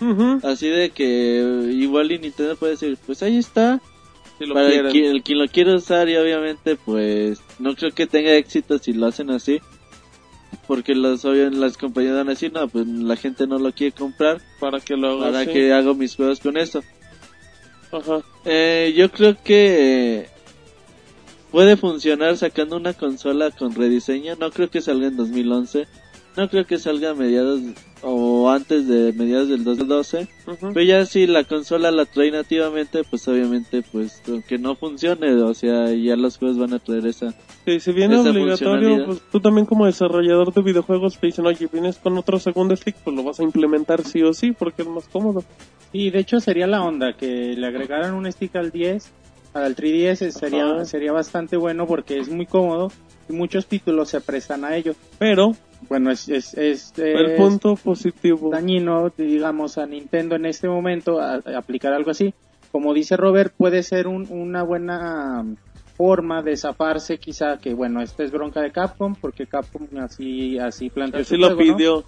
Así 0.43 0.69
de 0.69 0.91
que 0.91 1.69
igual 1.73 2.11
y 2.13 2.19
Nintendo 2.19 2.57
puede 2.57 2.73
decir, 2.73 2.97
pues 3.05 3.23
ahí 3.23 3.37
está. 3.37 3.81
si 4.39 4.47
lo 4.47 4.55
para 4.55 4.69
el, 4.69 4.73
quieren. 4.73 4.93
qui- 4.93 5.05
el 5.17 5.23
quien 5.23 5.39
lo 5.39 5.47
quiere 5.49 5.75
usar 5.75 6.09
y 6.09 6.17
obviamente 6.17 6.77
pues 6.77 7.41
no 7.59 7.75
creo 7.75 7.91
que 7.93 8.07
tenga 8.07 8.33
éxito 8.35 8.79
si 8.79 8.93
lo 8.95 9.07
hacen 9.07 9.31
así. 9.31 9.61
Porque 10.67 10.95
los, 10.95 11.25
obvio, 11.25 11.51
las 11.51 11.77
compañías 11.77 12.15
van 12.15 12.29
a 12.29 12.31
decir, 12.31 12.53
no, 12.53 12.69
pues 12.69 12.87
la 12.87 13.17
gente 13.17 13.47
no 13.47 13.59
lo 13.59 13.73
quiere 13.73 13.93
comprar. 13.93 14.41
para 14.61 14.81
que 14.81 14.97
lo 14.97 15.11
haga 15.11 15.27
Para 15.27 15.41
así. 15.41 15.53
que 15.53 15.73
hago 15.73 15.95
mis 15.95 16.15
juegos 16.17 16.41
con 16.41 16.57
esto. 16.57 16.83
Ajá. 17.93 18.21
Eh, 18.45 18.93
yo 18.97 19.11
creo 19.11 19.37
que 19.43 20.21
eh, 20.21 20.29
puede 21.51 21.77
funcionar 21.77 22.37
sacando 22.37 22.77
una 22.77 22.95
consola 22.95 23.51
con 23.51 23.75
rediseño. 23.75 24.37
No 24.37 24.51
creo 24.51 24.71
que 24.71 24.81
salga 24.81 25.09
en 25.09 25.17
2011. 25.17 25.87
No 26.37 26.49
creo 26.49 26.65
que 26.67 26.79
salga 26.79 27.11
a 27.11 27.15
mediados 27.15 27.61
o 28.03 28.49
antes 28.49 28.87
de 28.87 29.13
mediados 29.13 29.49
del 29.49 29.65
2012. 29.65 30.29
ujú. 30.47 30.73
Pero 30.73 30.83
ya 30.83 31.05
si 31.05 31.27
la 31.27 31.43
consola 31.43 31.91
la 31.91 32.05
trae 32.05 32.31
nativamente, 32.31 33.03
pues 33.03 33.27
obviamente, 33.27 33.83
pues 33.83 34.23
aunque 34.29 34.57
no 34.57 34.77
funcione, 34.77 35.33
o 35.43 35.55
sea, 35.55 35.93
ya 35.93 36.15
los 36.15 36.39
juegos 36.39 36.59
van 36.59 36.75
a 36.75 36.79
traer 36.79 37.07
esa. 37.07 37.35
Sí, 37.65 37.81
si 37.81 37.93
viene 37.93 38.17
obligatorio, 38.17 39.07
pues 39.07 39.21
tú 39.33 39.41
también 39.41 39.67
como 39.67 39.87
desarrollador 39.87 40.53
de 40.53 40.63
videojuegos 40.63 41.19
te 41.19 41.27
dicen, 41.27 41.45
oye, 41.47 41.69
vienes 41.73 41.97
con 41.97 42.17
otro 42.17 42.39
segundo 42.39 42.77
stick, 42.77 42.95
pues 43.03 43.17
lo 43.17 43.25
vas 43.25 43.41
a 43.41 43.43
implementar 43.43 44.05
sí 44.05 44.23
o 44.23 44.33
sí, 44.33 44.53
porque 44.53 44.83
es 44.83 44.89
más 44.89 45.09
cómodo. 45.09 45.43
Y 45.93 46.11
de 46.11 46.21
hecho 46.21 46.39
sería 46.39 46.67
la 46.67 46.83
onda 46.83 47.15
que 47.15 47.55
le 47.57 47.67
agregaran 47.67 48.15
un 48.15 48.31
stick 48.31 48.55
al 48.57 48.71
10, 48.71 49.11
al 49.65 49.77
3DS 49.77 50.31
sería, 50.33 50.65
Ajá. 50.71 50.85
sería 50.85 51.13
bastante 51.13 51.57
bueno 51.57 51.87
porque 51.87 52.19
es 52.19 52.29
muy 52.29 52.47
cómodo 52.47 52.91
y 53.29 53.33
muchos 53.33 53.67
títulos 53.67 54.09
se 54.09 54.21
prestan 54.21 54.65
a 54.65 54.75
ello. 54.77 54.95
Pero, 55.19 55.53
Bueno, 55.89 56.11
es, 56.11 56.29
es, 56.29 56.55
es, 56.55 56.93
el 56.99 57.27
es 57.33 57.41
punto 57.41 57.77
positivo, 57.77 58.51
dañino, 58.51 59.13
digamos, 59.17 59.79
a 59.79 59.87
Nintendo 59.87 60.35
en 60.37 60.47
este 60.47 60.69
momento 60.69 61.21
a, 61.21 61.35
a 61.35 61.59
aplicar 61.59 61.93
algo 61.93 62.11
así. 62.11 62.35
Como 62.73 62.93
dice 62.93 63.17
Robert, 63.17 63.53
puede 63.57 63.83
ser 63.83 64.07
un- 64.09 64.27
una 64.31 64.63
buena 64.63 65.45
forma 65.97 66.43
de 66.43 66.57
zafarse 66.57 67.19
quizá 67.19 67.59
que, 67.59 67.75
bueno, 67.75 68.01
esta 68.03 68.23
es 68.25 68.31
bronca 68.31 68.61
de 68.61 68.71
Capcom 68.71 69.15
porque 69.21 69.47
Capcom 69.47 69.87
así, 70.01 70.59
así 70.59 70.91
planteó 70.91 71.21
así 71.23 71.35
su 71.35 71.41
lo 71.41 71.55
juego, 71.55 71.71
¿no? 71.73 71.77
pidió. 71.77 72.05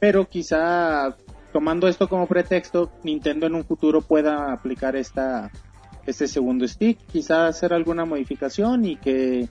pero 0.00 0.24
quizá 0.26 1.16
tomando 1.52 1.86
esto 1.88 2.08
como 2.08 2.26
pretexto, 2.26 2.90
Nintendo 3.04 3.46
en 3.46 3.54
un 3.54 3.64
futuro 3.64 4.00
pueda 4.02 4.52
aplicar 4.52 4.96
esta 4.96 5.50
este 6.08 6.26
segundo 6.28 6.66
stick, 6.66 6.98
quizá 7.12 7.46
hacer 7.46 7.72
alguna 7.72 8.04
modificación 8.04 8.84
y 8.84 8.96
que 8.96 9.48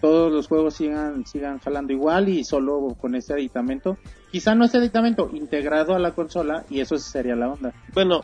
todos 0.00 0.32
los 0.32 0.46
juegos 0.46 0.74
sigan 0.74 1.26
sigan 1.26 1.58
jalando 1.58 1.92
igual 1.92 2.28
y 2.28 2.44
solo 2.44 2.96
con 3.00 3.14
este 3.14 3.32
aditamento, 3.32 3.96
quizá 4.30 4.54
no 4.54 4.64
este 4.64 4.78
aditamento 4.78 5.28
integrado 5.34 5.94
a 5.94 5.98
la 5.98 6.12
consola 6.12 6.64
y 6.70 6.80
eso 6.80 6.96
sería 6.98 7.34
la 7.36 7.48
onda. 7.52 7.72
Bueno, 7.94 8.22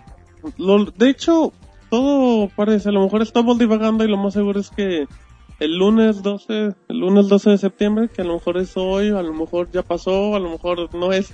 lo- 0.57 0.85
de 0.85 1.11
hecho, 1.11 1.53
todo 1.91 2.49
parece, 2.55 2.89
a 2.91 2.93
lo 2.93 3.03
mejor 3.03 3.23
estamos 3.23 3.59
divagando 3.59 4.05
y 4.05 4.09
lo 4.09 4.17
más 4.17 4.35
seguro 4.35 4.61
es 4.61 4.71
que 4.71 5.07
el 5.61 5.77
lunes 5.77 6.23
12, 6.23 6.75
el 6.89 6.99
lunes 6.99 7.29
12 7.29 7.51
de 7.51 7.59
septiembre, 7.59 8.09
que 8.09 8.23
a 8.23 8.25
lo 8.25 8.35
mejor 8.35 8.57
es 8.59 8.77
hoy, 8.77 9.09
a 9.09 9.23
lo 9.23 9.33
mejor 9.35 9.71
ya 9.73 9.83
pasó, 9.83 10.35
a 10.37 10.39
lo 10.41 10.51
mejor 10.51 10.95
no 10.95 11.13
es. 11.13 11.33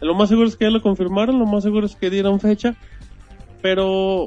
Lo 0.00 0.14
más 0.14 0.28
seguro 0.28 0.46
es 0.48 0.56
que 0.56 0.66
ya 0.66 0.70
lo 0.70 0.82
confirmaron, 0.82 1.38
lo 1.38 1.46
más 1.46 1.64
seguro 1.64 1.86
es 1.86 1.96
que 1.96 2.10
dieron 2.10 2.38
fecha, 2.38 2.76
pero 3.60 4.26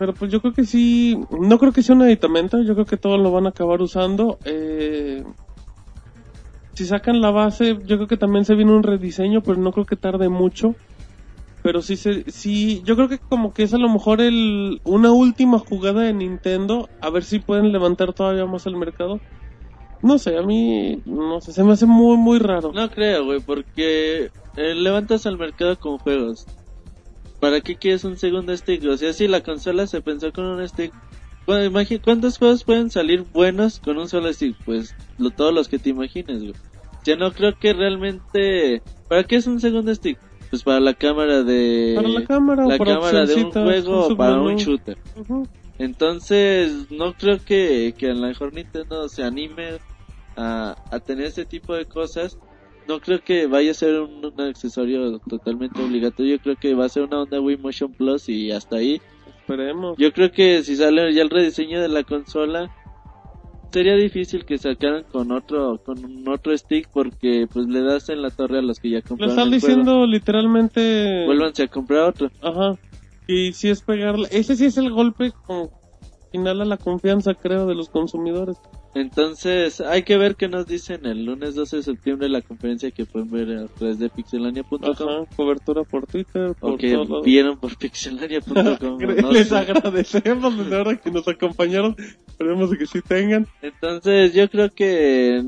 pero 0.00 0.14
pues 0.14 0.32
yo 0.32 0.40
creo 0.40 0.54
que 0.54 0.64
sí, 0.64 1.14
no 1.42 1.58
creo 1.58 1.72
que 1.72 1.82
sea 1.82 1.94
un 1.94 2.00
aditamento, 2.00 2.62
yo 2.62 2.72
creo 2.72 2.86
que 2.86 2.96
todos 2.96 3.20
lo 3.20 3.30
van 3.32 3.44
a 3.44 3.50
acabar 3.50 3.82
usando. 3.82 4.38
Eh, 4.46 5.22
si 6.72 6.86
sacan 6.86 7.20
la 7.20 7.30
base, 7.30 7.76
yo 7.84 7.96
creo 7.96 8.08
que 8.08 8.16
también 8.16 8.46
se 8.46 8.54
viene 8.54 8.72
un 8.72 8.82
rediseño, 8.82 9.42
pero 9.42 9.58
no 9.58 9.72
creo 9.72 9.84
que 9.84 9.96
tarde 9.96 10.30
mucho. 10.30 10.74
Pero 11.62 11.82
sí, 11.82 11.98
se, 11.98 12.24
sí, 12.30 12.80
yo 12.86 12.96
creo 12.96 13.10
que 13.10 13.18
como 13.18 13.52
que 13.52 13.64
es 13.64 13.74
a 13.74 13.78
lo 13.78 13.90
mejor 13.90 14.22
el, 14.22 14.80
una 14.84 15.12
última 15.12 15.58
jugada 15.58 16.00
de 16.00 16.14
Nintendo, 16.14 16.88
a 17.02 17.10
ver 17.10 17.22
si 17.22 17.38
pueden 17.38 17.70
levantar 17.70 18.14
todavía 18.14 18.46
más 18.46 18.64
el 18.64 18.76
mercado. 18.76 19.20
No 20.00 20.16
sé, 20.16 20.38
a 20.38 20.42
mí, 20.42 21.02
no 21.04 21.42
sé, 21.42 21.52
se 21.52 21.62
me 21.62 21.72
hace 21.72 21.84
muy, 21.84 22.16
muy 22.16 22.38
raro. 22.38 22.72
No 22.72 22.88
creo, 22.88 23.26
güey, 23.26 23.40
porque 23.40 24.30
eh, 24.56 24.74
levantas 24.74 25.26
al 25.26 25.36
mercado 25.36 25.78
con 25.78 25.98
juegos. 25.98 26.46
¿Para 27.40 27.60
qué 27.60 27.76
quieres 27.76 28.04
un 28.04 28.16
segundo 28.18 28.56
stick? 28.56 28.84
O 28.84 28.96
sea, 28.96 29.12
si 29.12 29.26
la 29.26 29.40
consola 29.40 29.86
se 29.86 30.00
pensó 30.02 30.32
con 30.32 30.44
un 30.44 30.66
stick. 30.68 30.92
Bueno, 31.46 31.64
imagi- 31.70 32.00
¿Cuántos 32.00 32.38
juegos 32.38 32.64
pueden 32.64 32.90
salir 32.90 33.22
buenos 33.22 33.80
con 33.80 33.98
un 33.98 34.08
solo 34.08 34.32
stick? 34.32 34.54
Pues 34.64 34.94
lo, 35.18 35.30
todos 35.30 35.52
los 35.54 35.66
que 35.68 35.78
te 35.78 35.90
imagines, 35.90 36.40
güey. 36.42 36.54
Yo 37.04 37.16
no 37.16 37.32
creo 37.32 37.56
que 37.58 37.72
realmente... 37.72 38.82
¿Para 39.08 39.24
qué 39.24 39.36
es 39.36 39.46
un 39.46 39.58
segundo 39.58 39.92
stick? 39.94 40.18
Pues 40.50 40.62
para 40.62 40.80
la 40.80 40.94
cámara 40.94 41.42
de... 41.42 41.94
Para 41.96 42.08
la 42.08 42.24
cámara 42.24 42.66
la 42.66 42.78
para 42.78 42.94
cámara 42.94 43.26
de 43.26 43.34
un 43.34 43.50
juego 43.50 44.06
un 44.06 44.12
o 44.12 44.16
para 44.16 44.40
un 44.40 44.56
shooter. 44.56 44.98
Entonces, 45.78 46.90
no 46.90 47.14
creo 47.14 47.42
que, 47.42 47.94
que 47.96 48.10
a 48.10 48.14
lo 48.14 48.26
mejor 48.26 48.52
Nintendo 48.52 49.08
se 49.08 49.22
anime 49.22 49.78
a, 50.36 50.74
a 50.90 51.00
tener 51.00 51.26
este 51.26 51.46
tipo 51.46 51.74
de 51.74 51.86
cosas. 51.86 52.36
No 52.88 53.00
creo 53.00 53.20
que 53.22 53.46
vaya 53.46 53.70
a 53.70 53.74
ser 53.74 54.00
un, 54.00 54.24
un 54.24 54.40
accesorio 54.40 55.18
totalmente 55.20 55.80
obligatorio. 55.82 56.36
Yo 56.36 56.42
creo 56.42 56.56
que 56.56 56.74
va 56.74 56.86
a 56.86 56.88
ser 56.88 57.04
una 57.04 57.22
onda 57.22 57.40
Wii 57.40 57.58
Motion 57.58 57.92
Plus 57.92 58.28
y 58.28 58.50
hasta 58.50 58.76
ahí. 58.76 59.00
Esperemos. 59.40 59.96
Yo 59.98 60.12
creo 60.12 60.30
que 60.32 60.62
si 60.62 60.76
sale 60.76 61.12
ya 61.14 61.22
el 61.22 61.30
rediseño 61.30 61.80
de 61.80 61.88
la 61.88 62.02
consola, 62.02 62.70
sería 63.72 63.94
difícil 63.94 64.44
que 64.44 64.58
sacaran 64.58 65.04
con 65.04 65.30
otro 65.30 65.80
con 65.84 66.04
un 66.04 66.28
otro 66.28 66.56
stick 66.56 66.88
porque 66.92 67.46
pues 67.52 67.66
le 67.68 67.82
das 67.82 68.08
en 68.08 68.22
la 68.22 68.30
torre 68.30 68.58
a 68.58 68.62
los 68.62 68.80
que 68.80 68.90
ya 68.90 68.96
Le 68.96 69.02
compraron 69.02 69.30
están 69.38 69.52
el 69.54 69.60
juego. 69.60 69.66
diciendo 69.76 70.06
literalmente... 70.06 71.24
Vuélvanse 71.26 71.62
a 71.64 71.68
comprar 71.68 72.08
otro. 72.08 72.30
Ajá. 72.42 72.76
Y 73.28 73.52
si 73.52 73.68
es 73.68 73.82
pegarle... 73.82 74.26
Ese 74.32 74.56
sí 74.56 74.64
es 74.66 74.76
el 74.76 74.90
golpe 74.90 75.32
con 75.46 75.70
final 76.30 76.60
a 76.60 76.64
la 76.64 76.76
confianza, 76.76 77.34
creo, 77.34 77.66
de 77.66 77.74
los 77.74 77.88
consumidores. 77.88 78.56
Entonces, 78.94 79.80
hay 79.80 80.02
que 80.02 80.16
ver 80.16 80.34
qué 80.34 80.48
nos 80.48 80.66
dicen 80.66 81.06
el 81.06 81.24
lunes 81.24 81.54
12 81.54 81.76
de 81.76 81.82
septiembre 81.84 82.28
la 82.28 82.42
conferencia 82.42 82.90
que 82.90 83.06
pueden 83.06 83.30
ver 83.30 83.56
a 83.58 83.66
través 83.68 83.98
de 84.00 84.08
pixelania.com. 84.08 85.26
Cobertura 85.36 85.84
por 85.84 86.06
Twitter, 86.06 86.54
por 86.58 86.72
o 86.72 86.76
que 86.76 86.92
todos 86.92 87.08
lados. 87.08 87.24
vieron 87.24 87.56
por 87.58 87.76
pixelania.com. 87.76 88.98
no 89.22 89.30
Les 89.32 89.48
sé. 89.48 89.56
agradecemos 89.56 90.56
desde 90.58 90.76
ahora 90.76 90.96
que 90.96 91.10
nos 91.10 91.26
acompañaron. 91.28 91.94
Esperemos 92.26 92.70
de 92.70 92.78
que 92.78 92.86
sí 92.86 93.00
tengan. 93.06 93.46
Entonces, 93.62 94.34
yo 94.34 94.48
creo 94.50 94.70
que 94.70 95.42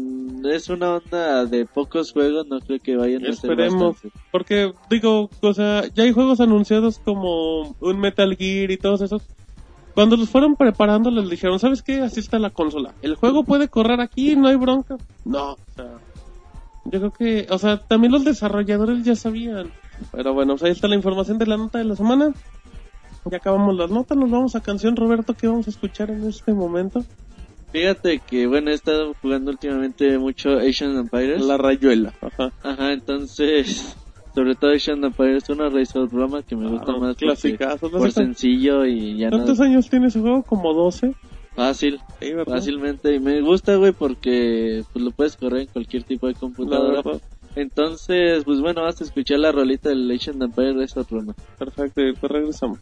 es 0.53 0.69
una 0.69 0.97
onda 0.97 1.45
de 1.47 1.67
pocos 1.67 2.13
juegos, 2.13 2.47
no 2.47 2.61
creo 2.61 2.79
que 2.81 2.97
vayan 2.97 3.23
a 3.27 3.33
ser 3.33 3.51
Esperemos. 3.51 3.97
Porque, 4.31 4.73
digo, 4.89 5.31
o 5.41 5.55
sea, 5.55 5.85
ya 5.95 6.05
hay 6.05 6.13
juegos 6.13 6.41
anunciados 6.41 7.01
como 7.01 7.75
un 7.81 7.99
Metal 7.99 8.37
Gear 8.37 8.71
y 8.71 8.77
todos 8.77 9.01
esos. 9.01 9.23
Cuando 9.95 10.17
los 10.17 10.31
fueron 10.31 10.57
preparando 10.57 11.11
les 11.11 11.29
dijeron, 11.29 11.59
¿sabes 11.59 11.83
qué? 11.83 12.01
Así 12.01 12.21
está 12.21 12.39
la 12.39 12.51
consola. 12.51 12.95
El 13.03 13.15
juego 13.15 13.45
puede 13.45 13.69
correr 13.69 14.01
aquí, 14.01 14.37
no 14.37 14.49
hay 14.49 14.57
bronca. 14.57 14.97
No, 15.25 15.53
o 15.53 15.59
sea, 15.75 15.99
yo 16.85 16.99
creo 16.99 17.11
que, 17.13 17.47
o 17.51 17.59
sea, 17.59 17.79
también 17.79 18.13
los 18.13 18.25
desarrolladores 18.25 19.05
ya 19.05 19.15
sabían. 19.15 19.71
Pero 20.11 20.35
bueno, 20.35 20.55
pues 20.55 20.65
ahí 20.65 20.71
está 20.71 20.89
la 20.89 20.97
información 20.97 21.39
de 21.39 21.47
la 21.47 21.57
nota 21.57 21.79
de 21.79 21.85
la 21.85 21.97
semana. 21.97 22.33
Ya 23.31 23.37
acabamos 23.37 23.77
las 23.77 23.91
notas, 23.91 24.19
nos 24.19 24.31
vamos 24.31 24.57
a 24.57 24.61
canción, 24.61 24.97
Roberto, 24.97 25.35
¿qué 25.35 25.47
vamos 25.47 25.67
a 25.69 25.71
escuchar 25.71 26.11
en 26.11 26.27
este 26.27 26.53
momento? 26.53 27.05
Fíjate 27.71 28.19
que, 28.19 28.47
bueno, 28.47 28.71
he 28.71 28.75
estado 28.75 29.15
jugando 29.23 29.51
últimamente 29.51 30.19
mucho 30.19 30.59
Asian 30.59 30.97
Empires. 30.97 31.41
La 31.43 31.57
rayuela. 31.57 32.13
Ajá. 32.21 32.53
Ajá, 32.63 32.93
entonces, 32.93 33.97
sobre 34.35 34.55
todo 34.55 34.73
Asian 34.73 35.05
Empires, 35.05 35.49
una 35.51 35.69
raíz 35.69 35.93
del 35.93 36.07
broma 36.07 36.43
que 36.43 36.57
me 36.57 36.69
gusta 36.71 36.93
Ah, 36.93 36.99
más 36.99 37.17
clasicazos. 37.17 37.91
por 37.91 38.11
sencillo 38.13 38.85
y 38.87 39.19
ya 39.19 39.31
no 39.31 39.37
¿Cuántos 39.39 39.61
años 39.61 39.89
tiene 39.91 40.07
ese 40.09 40.21
juego? 40.21 40.43
Como 40.43 40.73
12. 40.73 41.13
fácil. 41.55 42.01
Fácilmente 42.47 43.15
y 43.15 43.21
me 43.21 43.41
gusta 43.43 43.77
güey 43.77 43.93
porque 43.93 44.85
pues 44.93 45.05
lo 45.05 45.11
puedes 45.11 45.37
correr 45.37 45.63
en 45.63 45.67
cualquier 45.69 46.03
tipo 46.05 46.27
de 46.27 46.35
computadora 46.35 47.03
entonces 47.57 48.45
pues 48.45 48.61
bueno 48.61 48.81
vas 48.83 48.99
a 49.01 49.05
escuchar 49.05 49.39
la 49.41 49.53
rolita 49.53 49.91
del 49.91 50.09
Legend 50.09 50.43
Empire 50.43 50.73
Rise 50.73 50.99
of 51.01 51.11
Roma 51.11 51.35
Perfecto, 51.59 52.01
y 52.01 52.15
pues 52.15 52.33
regresamos. 52.33 52.79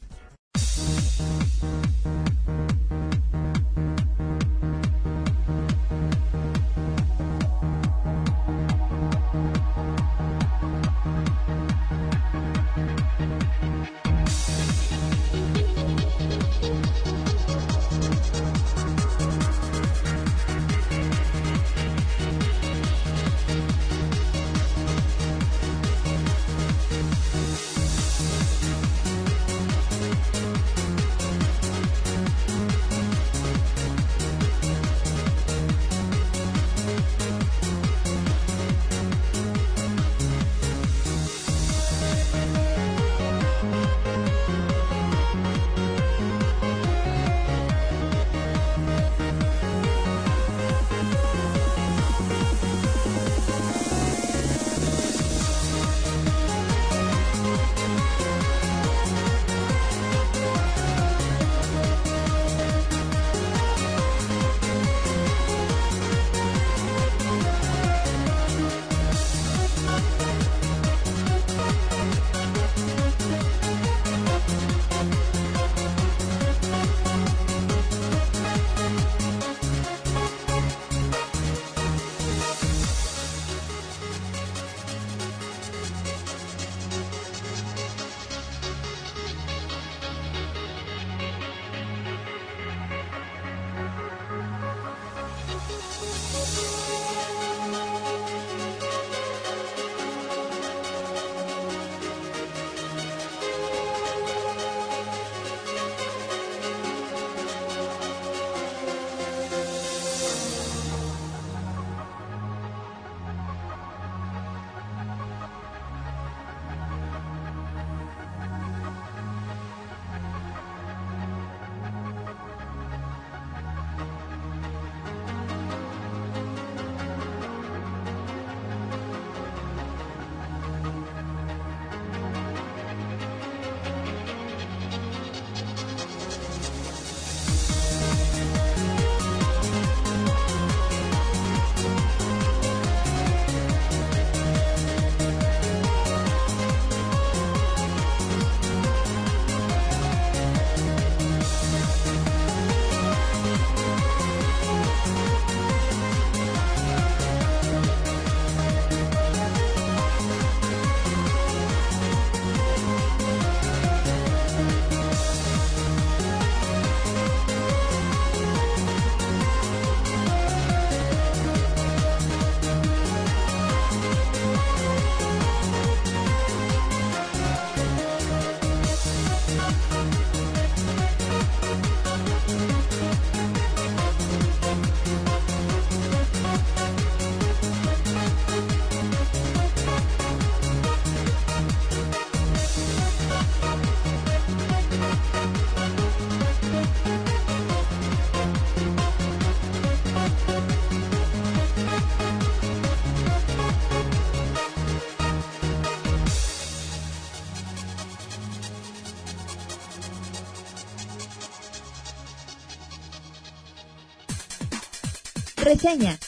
Reseña. 215.74 216.18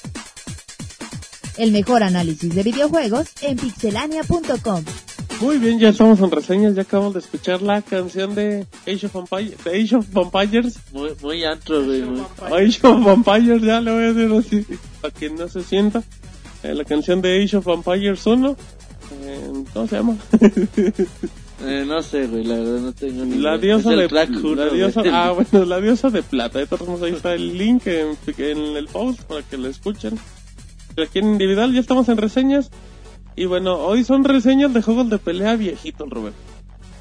El 1.59 1.73
mejor 1.73 2.05
análisis 2.05 2.55
de 2.55 2.63
videojuegos 2.63 3.27
en 3.41 3.57
pixelania.com. 3.57 4.85
Muy 5.41 5.59
bien, 5.59 5.81
ya 5.81 5.89
estamos 5.89 6.21
en 6.21 6.31
reseñas, 6.31 6.77
ya 6.77 6.83
acabamos 6.83 7.15
de 7.15 7.19
escuchar 7.19 7.61
la 7.61 7.83
canción 7.83 8.37
de 8.37 8.69
Age 8.87 9.07
of, 9.07 9.15
Vampire- 9.17 9.57
de 9.65 9.83
Age 9.83 9.97
of 9.97 10.07
Vampires. 10.13 10.79
Muy, 10.93 11.11
muy 11.21 11.43
antro, 11.45 11.85
güey. 11.85 12.05
Age 12.53 12.87
of 12.87 13.05
Vampires, 13.05 13.61
ya 13.63 13.81
le 13.81 13.91
voy 13.91 14.05
a 14.05 14.13
decir 14.13 14.33
así, 14.63 14.79
para 15.01 15.13
que 15.13 15.29
no 15.31 15.49
se 15.49 15.65
sienta. 15.65 16.05
Eh, 16.63 16.73
la 16.77 16.85
canción 16.85 17.21
de 17.21 17.43
Age 17.43 17.57
of 17.57 17.65
Vampires 17.65 18.25
1. 18.25 18.57
Eh, 19.25 19.53
¿Cómo 19.75 19.89
se 19.89 19.97
llama? 19.97 20.17
Eh, 21.65 21.85
no 21.87 22.03
sé, 22.03 22.27
güey, 22.27 22.45
la 22.45 22.57
verdad 22.57 22.81
no 22.81 22.93
tengo 22.93 23.25
ni 23.25 23.37
La 23.39 23.57
idea. 23.57 23.59
diosa 23.77 23.91
de 23.91 24.09
la 24.09 24.27
diosa, 24.73 25.03
ah, 25.13 25.33
bueno, 25.33 25.65
la 25.67 25.81
diosa 25.81 26.11
de 26.11 26.23
plata. 26.23 26.59
De 26.59 26.67
todos 26.67 26.87
modos, 26.89 27.03
ahí 27.03 27.13
está 27.13 27.35
el 27.35 27.57
link 27.57 27.87
en, 27.87 28.17
en 28.39 28.59
el 28.77 28.87
post 28.89 29.23
para 29.23 29.43
que 29.43 29.57
lo 29.57 29.69
escuchen. 29.69 30.19
Aquí 31.03 31.21
en 31.21 31.27
individual 31.33 31.73
ya 31.73 31.81
estamos 31.81 32.09
en 32.09 32.17
reseñas. 32.19 32.71
Y 33.37 33.47
bueno, 33.47 33.77
hoy 33.77 34.05
son 34.05 34.25
reseñas 34.25 34.75
de 34.75 34.83
juegos 34.83 35.09
de 35.09 35.19
pelea 35.19 35.57
viejitos, 35.57 36.09
Robert. 36.11 36.35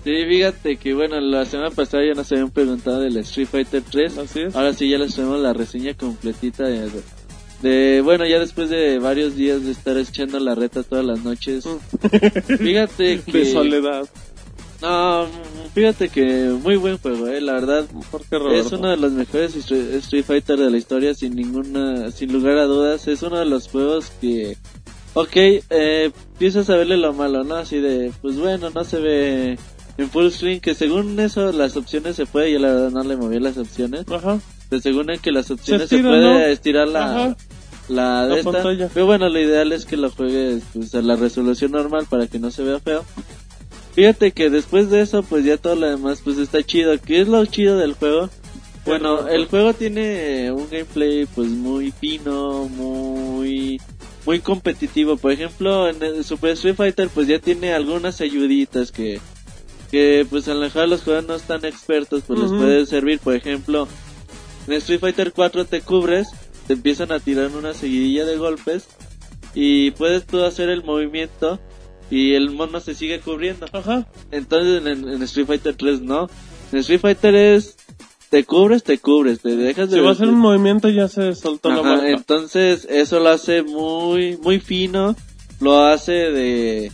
Sí, 0.04 0.12
fíjate 0.28 0.78
que 0.78 0.94
bueno, 0.94 1.20
la 1.20 1.46
semana 1.46 1.70
pasada 1.72 2.04
ya 2.06 2.14
nos 2.14 2.32
habían 2.32 2.50
preguntado 2.52 3.02
del 3.02 3.18
Street 3.18 3.48
Fighter 3.48 3.84
3. 3.90 4.18
Así 4.18 4.40
es. 4.42 4.56
Ahora 4.56 4.74
sí 4.74 4.90
ya 4.90 4.98
les 4.98 5.14
traemos 5.14 5.40
la 5.40 5.54
reseña 5.54 5.94
completita 5.94 6.64
de, 6.64 6.90
de- 7.62 8.02
bueno, 8.02 8.26
ya 8.26 8.40
después 8.40 8.70
de 8.70 8.98
varios 8.98 9.36
días 9.36 9.64
de 9.64 9.72
estar 9.72 9.96
echando 9.98 10.40
la 10.40 10.56
reta 10.56 10.82
todas 10.82 11.06
las 11.06 11.24
noches. 11.24 11.68
Fíjate 12.58 13.22
que 13.26 13.32
De 13.32 13.46
soledad. 13.52 14.08
No, 14.82 15.28
fíjate 15.76 16.10
que 16.10 16.56
muy 16.64 16.76
buen 16.76 16.98
juego, 16.98 17.28
eh, 17.28 17.40
la 17.40 17.54
verdad. 17.54 17.86
Es 18.54 18.72
uno 18.72 18.90
de 18.90 18.98
los 18.98 19.12
mejores 19.12 19.56
Street 19.56 20.26
Fighter 20.26 20.58
de 20.58 20.72
la 20.72 20.78
historia, 20.78 21.14
sin 21.14 21.36
ninguna, 21.36 22.12
sin 22.12 22.34
lugar 22.34 22.58
a 22.58 22.66
dudas. 22.66 23.08
Es 23.08 23.22
uno 23.22 23.38
de 23.38 23.46
los 23.46 23.68
juegos 23.68 24.12
que, 24.20 24.58
ok, 25.14 25.36
eh, 25.36 26.12
empiezas 26.34 26.70
a 26.70 26.76
verle 26.78 26.98
lo 26.98 27.14
malo, 27.14 27.44
¿no? 27.44 27.56
Así 27.56 27.80
de, 27.80 28.12
pues 28.22 28.38
bueno, 28.38 28.72
no 28.72 28.84
se 28.84 29.00
ve 29.00 29.60
en 29.98 30.10
full 30.10 30.30
screen, 30.30 30.60
que 30.60 30.74
según 30.74 31.20
eso 31.20 31.52
las 31.52 31.78
opciones 31.78 32.16
se 32.16 32.26
puede, 32.26 32.52
yo 32.52 32.60
la 32.60 32.70
verdad 32.74 32.92
no 32.92 33.04
le 33.04 33.18
moví 33.18 33.40
las 33.40 33.58
opciones. 33.58 34.06
Ajá. 34.10 34.40
Pero 34.70 34.82
según 34.82 35.12
en 35.12 35.20
que 35.20 35.32
las 35.32 35.52
opciones 35.52 35.90
se, 35.90 35.96
estira, 35.98 36.10
puede 36.10 36.24
¿no? 36.24 36.40
estirar 36.40 36.88
la, 36.88 37.04
Ajá. 37.06 37.38
la 37.88 38.24
de 38.24 38.30
La 38.30 38.38
esta. 38.40 38.52
pantalla. 38.52 38.90
Pero 38.92 39.06
bueno, 39.06 39.30
lo 39.30 39.40
ideal 39.40 39.74
es 39.74 39.86
que 39.86 39.98
lo 39.98 40.10
juegues 40.10 40.64
pues, 40.74 40.96
a 40.96 41.02
la 41.02 41.18
resolución 41.18 41.72
normal 41.72 42.08
para 42.10 42.26
que 42.26 42.40
no 42.40 42.50
se 42.50 42.64
vea 42.64 42.80
feo. 42.80 43.06
Fíjate 43.94 44.32
que 44.32 44.50
después 44.50 44.90
de 44.90 45.02
eso, 45.02 45.24
pues 45.24 45.44
ya 45.44 45.58
todo 45.58 45.76
lo 45.76 45.90
demás 45.90 46.22
pues 46.24 46.38
está 46.38 46.64
chido. 46.64 46.98
¿Qué 47.00 47.22
es 47.22 47.28
lo 47.28 47.46
chido 47.46 47.78
del 47.78 47.94
juego? 47.94 48.30
Bueno, 48.86 49.28
el 49.28 49.46
juego 49.46 49.74
tiene 49.74 50.52
un 50.52 50.68
gameplay 50.70 51.26
pues 51.26 51.50
muy 51.50 51.92
fino, 51.92 52.68
muy 52.70 53.80
muy 54.26 54.40
competitivo. 54.40 55.18
Por 55.18 55.32
ejemplo, 55.32 55.90
en 55.90 56.02
el 56.02 56.24
Super 56.24 56.52
Street 56.52 56.76
Fighter 56.76 57.10
pues 57.10 57.28
ya 57.28 57.40
tiene 57.40 57.74
algunas 57.74 58.22
ayuditas 58.22 58.92
que 58.92 59.20
que 59.92 60.26
pues 60.30 60.48
a 60.48 60.54
lo 60.54 60.62
mejor 60.62 60.88
los 60.88 61.04
jugadores 61.04 61.28
no 61.28 61.36
están 61.36 61.66
expertos 61.66 62.24
pues 62.26 62.40
les 62.40 62.52
puede 62.52 62.86
servir. 62.86 63.20
Por 63.20 63.36
ejemplo, 63.36 63.88
en 64.68 64.74
Street 64.74 65.02
Fighter 65.02 65.34
4 65.34 65.66
te 65.66 65.82
cubres, 65.82 66.30
te 66.66 66.74
empiezan 66.74 67.12
a 67.12 67.20
tirar 67.20 67.52
una 67.52 67.74
seguidilla 67.74 68.26
de 68.26 68.38
golpes 68.38 68.88
y 69.54 69.92
puedes 69.92 70.26
tú 70.26 70.42
hacer 70.44 70.70
el 70.70 70.84
movimiento 70.84 71.60
y 72.12 72.34
el 72.34 72.52
mono 72.52 72.80
se 72.80 72.94
sigue 72.94 73.20
cubriendo. 73.22 73.66
Ajá. 73.74 74.06
Entonces 74.32 74.86
en, 74.86 75.08
en 75.10 75.24
Street 75.24 75.48
Fighter 75.48 75.76
3 75.76 76.02
no. 76.02 76.30
En 76.72 76.80
Street 76.80 77.00
Fighter 77.02 77.34
es 77.34 77.78
te 78.30 78.44
cubres, 78.46 78.84
te 78.84 78.98
cubres, 79.00 79.42
te 79.42 79.56
dejas 79.56 79.90
de 79.90 79.98
Si 79.98 80.02
va 80.02 80.10
a 80.10 80.14
hacer 80.14 80.28
un 80.30 80.40
movimiento 80.40 80.88
ya 80.90 81.08
se 81.08 81.34
soltó 81.36 81.70
la 81.70 81.76
Ajá, 81.80 81.84
marca. 81.84 82.10
entonces 82.10 82.86
eso 82.90 83.20
lo 83.20 83.30
hace 83.30 83.62
muy 83.64 84.38
muy 84.38 84.60
fino, 84.60 85.16
lo 85.60 85.82
hace 85.84 86.12
de 86.14 86.92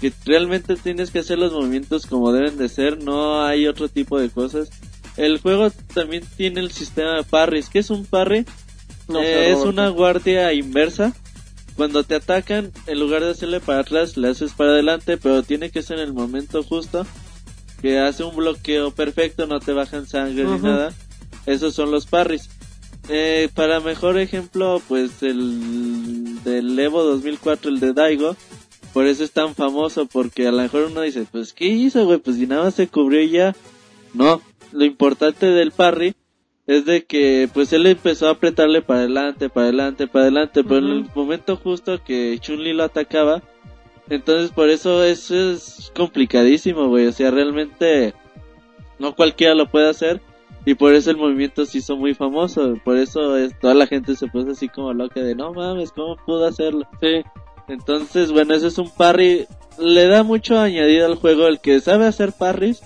que 0.00 0.12
realmente 0.24 0.76
tienes 0.76 1.10
que 1.10 1.18
hacer 1.20 1.38
los 1.38 1.52
movimientos 1.52 2.06
como 2.06 2.30
deben 2.32 2.56
de 2.58 2.68
ser, 2.68 3.02
no 3.02 3.42
hay 3.44 3.66
otro 3.66 3.88
tipo 3.88 4.20
de 4.20 4.28
cosas. 4.30 4.70
El 5.16 5.40
juego 5.40 5.72
también 5.92 6.22
tiene 6.36 6.60
el 6.60 6.70
sistema 6.70 7.16
de 7.16 7.24
parries. 7.24 7.68
¿Qué 7.68 7.80
es 7.80 7.90
un 7.90 8.04
parry? 8.06 8.46
No 9.08 9.20
Eh, 9.20 9.50
es 9.50 9.58
una 9.58 9.88
guardia 9.88 10.52
inversa. 10.52 11.12
Cuando 11.78 12.02
te 12.02 12.16
atacan, 12.16 12.72
en 12.88 12.98
lugar 12.98 13.22
de 13.22 13.30
hacerle 13.30 13.60
para 13.60 13.82
atrás, 13.82 14.16
le 14.16 14.26
haces 14.26 14.52
para 14.52 14.70
adelante, 14.70 15.16
pero 15.16 15.44
tiene 15.44 15.70
que 15.70 15.82
ser 15.82 16.00
en 16.00 16.08
el 16.08 16.12
momento 16.12 16.64
justo. 16.64 17.06
Que 17.80 18.00
hace 18.00 18.24
un 18.24 18.34
bloqueo 18.34 18.90
perfecto, 18.90 19.46
no 19.46 19.60
te 19.60 19.72
bajan 19.72 20.04
sangre 20.08 20.42
ni 20.42 20.58
nada. 20.58 20.92
Esos 21.46 21.74
son 21.74 21.92
los 21.92 22.06
parries. 22.06 22.50
Eh, 23.08 23.48
para 23.54 23.78
mejor 23.78 24.18
ejemplo, 24.18 24.82
pues 24.88 25.22
el 25.22 26.42
del 26.42 26.76
Evo 26.76 27.04
2004, 27.04 27.70
el 27.70 27.78
de 27.78 27.92
Daigo. 27.92 28.36
Por 28.92 29.06
eso 29.06 29.22
es 29.22 29.30
tan 29.30 29.54
famoso, 29.54 30.06
porque 30.06 30.48
a 30.48 30.50
lo 30.50 30.62
mejor 30.62 30.88
uno 30.90 31.02
dice, 31.02 31.28
pues 31.30 31.52
¿qué 31.52 31.66
hizo, 31.66 32.04
güey? 32.06 32.18
Pues 32.18 32.38
si 32.38 32.48
nada 32.48 32.64
más 32.64 32.74
se 32.74 32.88
cubrió 32.88 33.22
y 33.22 33.30
ya. 33.30 33.54
No, 34.14 34.42
lo 34.72 34.84
importante 34.84 35.46
del 35.46 35.70
parry 35.70 36.16
es 36.68 36.84
de 36.84 37.04
que 37.04 37.48
pues 37.52 37.72
él 37.72 37.86
empezó 37.86 38.28
a 38.28 38.32
apretarle 38.32 38.82
para 38.82 39.00
adelante, 39.00 39.48
para 39.48 39.64
adelante, 39.64 40.06
para 40.06 40.24
adelante, 40.24 40.62
pero 40.62 40.78
en 40.78 40.92
el 40.92 41.10
momento 41.14 41.56
justo 41.56 42.04
que 42.04 42.38
Chun-Li 42.38 42.74
lo 42.74 42.84
atacaba, 42.84 43.42
entonces 44.10 44.50
por 44.50 44.68
eso 44.68 45.02
eso 45.02 45.52
es 45.52 45.90
complicadísimo, 45.96 46.88
güey, 46.88 47.06
o 47.06 47.12
sea, 47.12 47.30
realmente 47.30 48.14
no 48.98 49.16
cualquiera 49.16 49.54
lo 49.54 49.66
puede 49.66 49.88
hacer 49.88 50.20
y 50.66 50.74
por 50.74 50.94
eso 50.94 51.10
el 51.10 51.16
movimiento 51.16 51.64
se 51.64 51.78
hizo 51.78 51.96
muy 51.96 52.12
famoso, 52.12 52.78
por 52.84 52.98
eso 52.98 53.38
es, 53.38 53.58
toda 53.58 53.72
la 53.72 53.86
gente 53.86 54.14
se 54.14 54.26
puso 54.26 54.50
así 54.50 54.68
como 54.68 54.92
loca 54.92 55.20
de 55.20 55.34
no 55.34 55.54
mames, 55.54 55.90
¿cómo 55.90 56.16
pudo 56.26 56.46
hacerlo? 56.46 56.86
Sí. 57.00 57.22
Entonces, 57.68 58.32
bueno, 58.32 58.54
ese 58.54 58.68
es 58.68 58.78
un 58.78 58.90
parry. 58.90 59.46
Le 59.78 60.06
da 60.06 60.22
mucho 60.22 60.58
añadido 60.58 61.06
al 61.06 61.16
juego. 61.16 61.46
El 61.46 61.60
que 61.60 61.80
sabe 61.80 62.06
hacer 62.06 62.32
parries, 62.32 62.82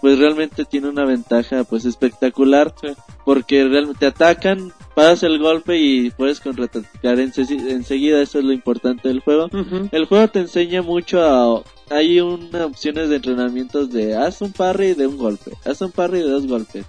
pues 0.00 0.18
realmente 0.18 0.64
tiene 0.64 0.88
una 0.88 1.04
ventaja 1.04 1.64
pues 1.64 1.84
espectacular. 1.84 2.74
Sí. 2.80 2.88
Porque 3.24 3.64
realmente 3.68 4.00
te 4.00 4.06
atacan, 4.06 4.72
paras 4.94 5.22
el 5.22 5.38
golpe 5.38 5.76
y 5.78 6.10
puedes 6.10 6.40
contraatacar 6.40 7.18
ense- 7.18 7.68
enseguida. 7.70 8.22
Eso 8.22 8.38
es 8.38 8.44
lo 8.44 8.52
importante 8.52 9.08
del 9.08 9.20
juego. 9.20 9.48
El 9.92 10.04
juego 10.06 10.28
te 10.28 10.38
enseña 10.40 10.82
mucho 10.82 11.22
a... 11.22 11.62
Hay 11.90 12.20
unas 12.20 12.62
opciones 12.62 13.08
de 13.08 13.16
entrenamientos 13.16 13.90
de 13.90 14.14
haz 14.16 14.40
un 14.42 14.52
parry 14.52 14.94
de 14.94 15.06
un 15.06 15.16
golpe, 15.16 15.52
haz 15.64 15.80
un 15.80 15.90
parry 15.90 16.18
de 16.20 16.28
dos 16.28 16.46
golpes, 16.46 16.84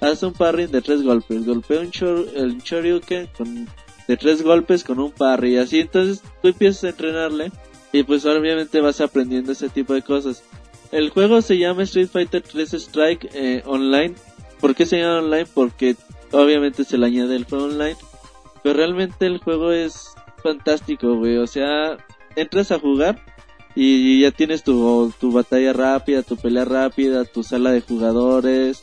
haz 0.00 0.22
un 0.22 0.32
parry 0.34 0.66
de 0.66 0.80
tres 0.82 1.02
golpes, 1.02 1.44
golpea 1.44 1.80
un, 1.80 1.90
chor- 1.90 2.28
el 2.34 2.58
Shoryuken 2.58 3.28
con, 3.36 3.68
de 4.06 4.16
tres 4.16 4.42
golpes 4.42 4.84
con 4.84 5.00
un 5.00 5.10
parry 5.10 5.54
y 5.54 5.58
así. 5.58 5.80
Entonces 5.80 6.22
tú 6.42 6.48
empiezas 6.48 6.84
a 6.84 6.88
entrenarle 6.90 7.50
y 7.92 8.04
pues 8.04 8.24
obviamente 8.24 8.80
vas 8.80 9.00
aprendiendo 9.00 9.50
ese 9.50 9.68
tipo 9.68 9.94
de 9.94 10.02
cosas. 10.02 10.44
El 10.92 11.10
juego 11.10 11.42
se 11.42 11.58
llama 11.58 11.82
Street 11.82 12.08
Fighter 12.08 12.42
3 12.42 12.74
Strike 12.74 13.30
eh, 13.34 13.62
Online. 13.66 14.14
¿Por 14.60 14.74
qué 14.74 14.86
se 14.86 14.98
llama 14.98 15.18
online? 15.18 15.46
Porque 15.52 15.96
obviamente 16.32 16.84
se 16.84 16.98
le 16.98 17.06
añade 17.06 17.36
el 17.36 17.44
juego 17.44 17.64
online. 17.64 17.96
Pero 18.62 18.76
realmente 18.76 19.26
el 19.26 19.38
juego 19.38 19.72
es 19.72 20.14
fantástico, 20.42 21.16
güey. 21.16 21.38
O 21.38 21.46
sea, 21.46 21.96
entras 22.36 22.72
a 22.72 22.78
jugar 22.78 23.22
y 23.74 24.22
ya 24.22 24.30
tienes 24.30 24.62
tu, 24.62 25.12
tu 25.20 25.32
batalla 25.32 25.72
rápida, 25.72 26.22
tu 26.22 26.36
pelea 26.36 26.64
rápida, 26.64 27.24
tu 27.24 27.42
sala 27.42 27.72
de 27.72 27.82
jugadores. 27.82 28.82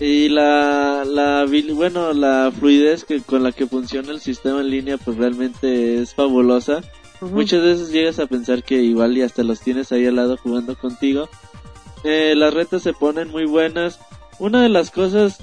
Y 0.00 0.30
la, 0.30 1.04
la, 1.06 1.46
bueno, 1.74 2.12
la 2.12 2.50
fluidez 2.58 3.04
que, 3.04 3.20
con 3.20 3.42
la 3.42 3.52
que 3.52 3.66
funciona 3.66 4.10
el 4.10 4.20
sistema 4.20 4.60
en 4.60 4.70
línea, 4.70 4.98
pues 4.98 5.16
realmente 5.16 6.00
es 6.00 6.14
fabulosa. 6.14 6.80
Muchas 7.30 7.62
veces 7.62 7.90
llegas 7.90 8.18
a 8.18 8.26
pensar 8.26 8.62
que 8.62 8.82
igual 8.82 9.16
y 9.16 9.22
hasta 9.22 9.42
los 9.42 9.60
tienes 9.60 9.92
ahí 9.92 10.06
al 10.06 10.16
lado 10.16 10.36
jugando 10.36 10.76
contigo. 10.76 11.28
Eh, 12.04 12.34
las 12.36 12.52
retas 12.52 12.82
se 12.82 12.92
ponen 12.92 13.28
muy 13.28 13.46
buenas. 13.46 14.00
Una 14.38 14.62
de 14.62 14.68
las 14.68 14.90
cosas 14.90 15.38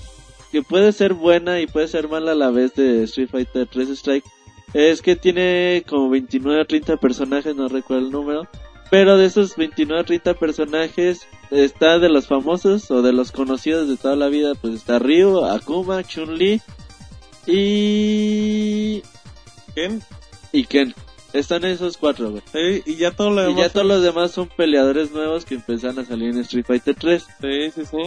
que 0.52 0.62
puede 0.62 0.92
ser 0.92 1.14
buena 1.14 1.62
y 1.62 1.68
puede 1.68 1.88
ser 1.88 2.10
mala 2.10 2.34
a 2.34 2.36
la 2.36 2.50
vez 2.50 2.74
de 2.76 3.04
Street 3.04 3.30
Fighter 3.30 3.68
3 3.68 3.90
Strike 3.90 4.26
es 4.74 5.02
que 5.02 5.16
tiene 5.16 5.84
como 5.88 6.10
29 6.10 6.62
o 6.62 6.66
30 6.66 6.98
personajes, 6.98 7.56
no 7.56 7.68
recuerdo 7.68 8.06
el 8.06 8.12
número. 8.12 8.48
Pero 8.92 9.18
de 9.18 9.26
esos 9.26 9.56
29 9.56 10.02
o 10.02 10.06
30 10.06 10.34
personajes 10.34 11.28
está 11.52 12.00
de 12.00 12.10
los 12.10 12.28
famosos 12.28 12.90
o 12.92 13.02
de 13.02 13.14
los 13.14 13.32
conocidos 13.32 13.88
de 13.88 13.98
toda 13.98 14.16
la 14.16 14.28
vida, 14.28 14.54
pues 14.56 14.74
está 14.74 15.00
Ryu, 15.00 15.46
Akuma, 15.46 16.04
Chun-Li 16.04 16.62
y... 17.46 19.02
¿Quién? 19.74 20.02
y 20.52 20.64
Ken. 20.66 20.94
Están 21.34 21.64
esos 21.66 21.98
cuatro, 21.98 22.32
güey. 22.32 22.42
Sí, 22.52 22.82
y 22.92 22.96
ya 22.96 23.12
todo 23.12 23.30
lo 23.30 23.42
Y 23.44 23.48
demás. 23.54 23.58
ya 23.68 23.70
todos 23.70 23.86
los 23.86 24.02
demás 24.02 24.32
son 24.32 24.48
peleadores 24.48 25.12
nuevos 25.12 25.46
que 25.46 25.56
empiezan 25.56 26.00
a 26.00 26.06
salir 26.06 26.30
en 26.30 26.40
Street 26.40 26.66
Fighter 26.66 26.96
3. 26.96 27.24
Sí, 27.42 27.72
sí, 27.76 27.86
sí. 27.86 27.98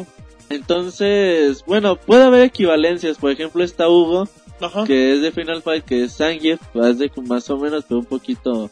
Entonces, 0.51 1.65
bueno, 1.67 1.97
puede 1.97 2.25
haber 2.25 2.43
equivalencias. 2.43 3.19
Por 3.19 3.31
ejemplo, 3.31 3.63
está 3.65 3.89
Hugo, 3.89 4.29
Ajá. 4.61 4.85
que 4.85 5.15
es 5.15 5.23
de 5.23 5.33
Final 5.33 5.63
Fight, 5.63 5.85
que 5.85 6.05
es 6.05 6.17
Zangief, 6.17 6.61
es 6.75 6.99
de 6.99 7.11
más 7.27 7.49
o 7.51 7.57
menos, 7.59 7.85
pero 7.89 8.01
un 8.01 8.07
poquito, 8.07 8.71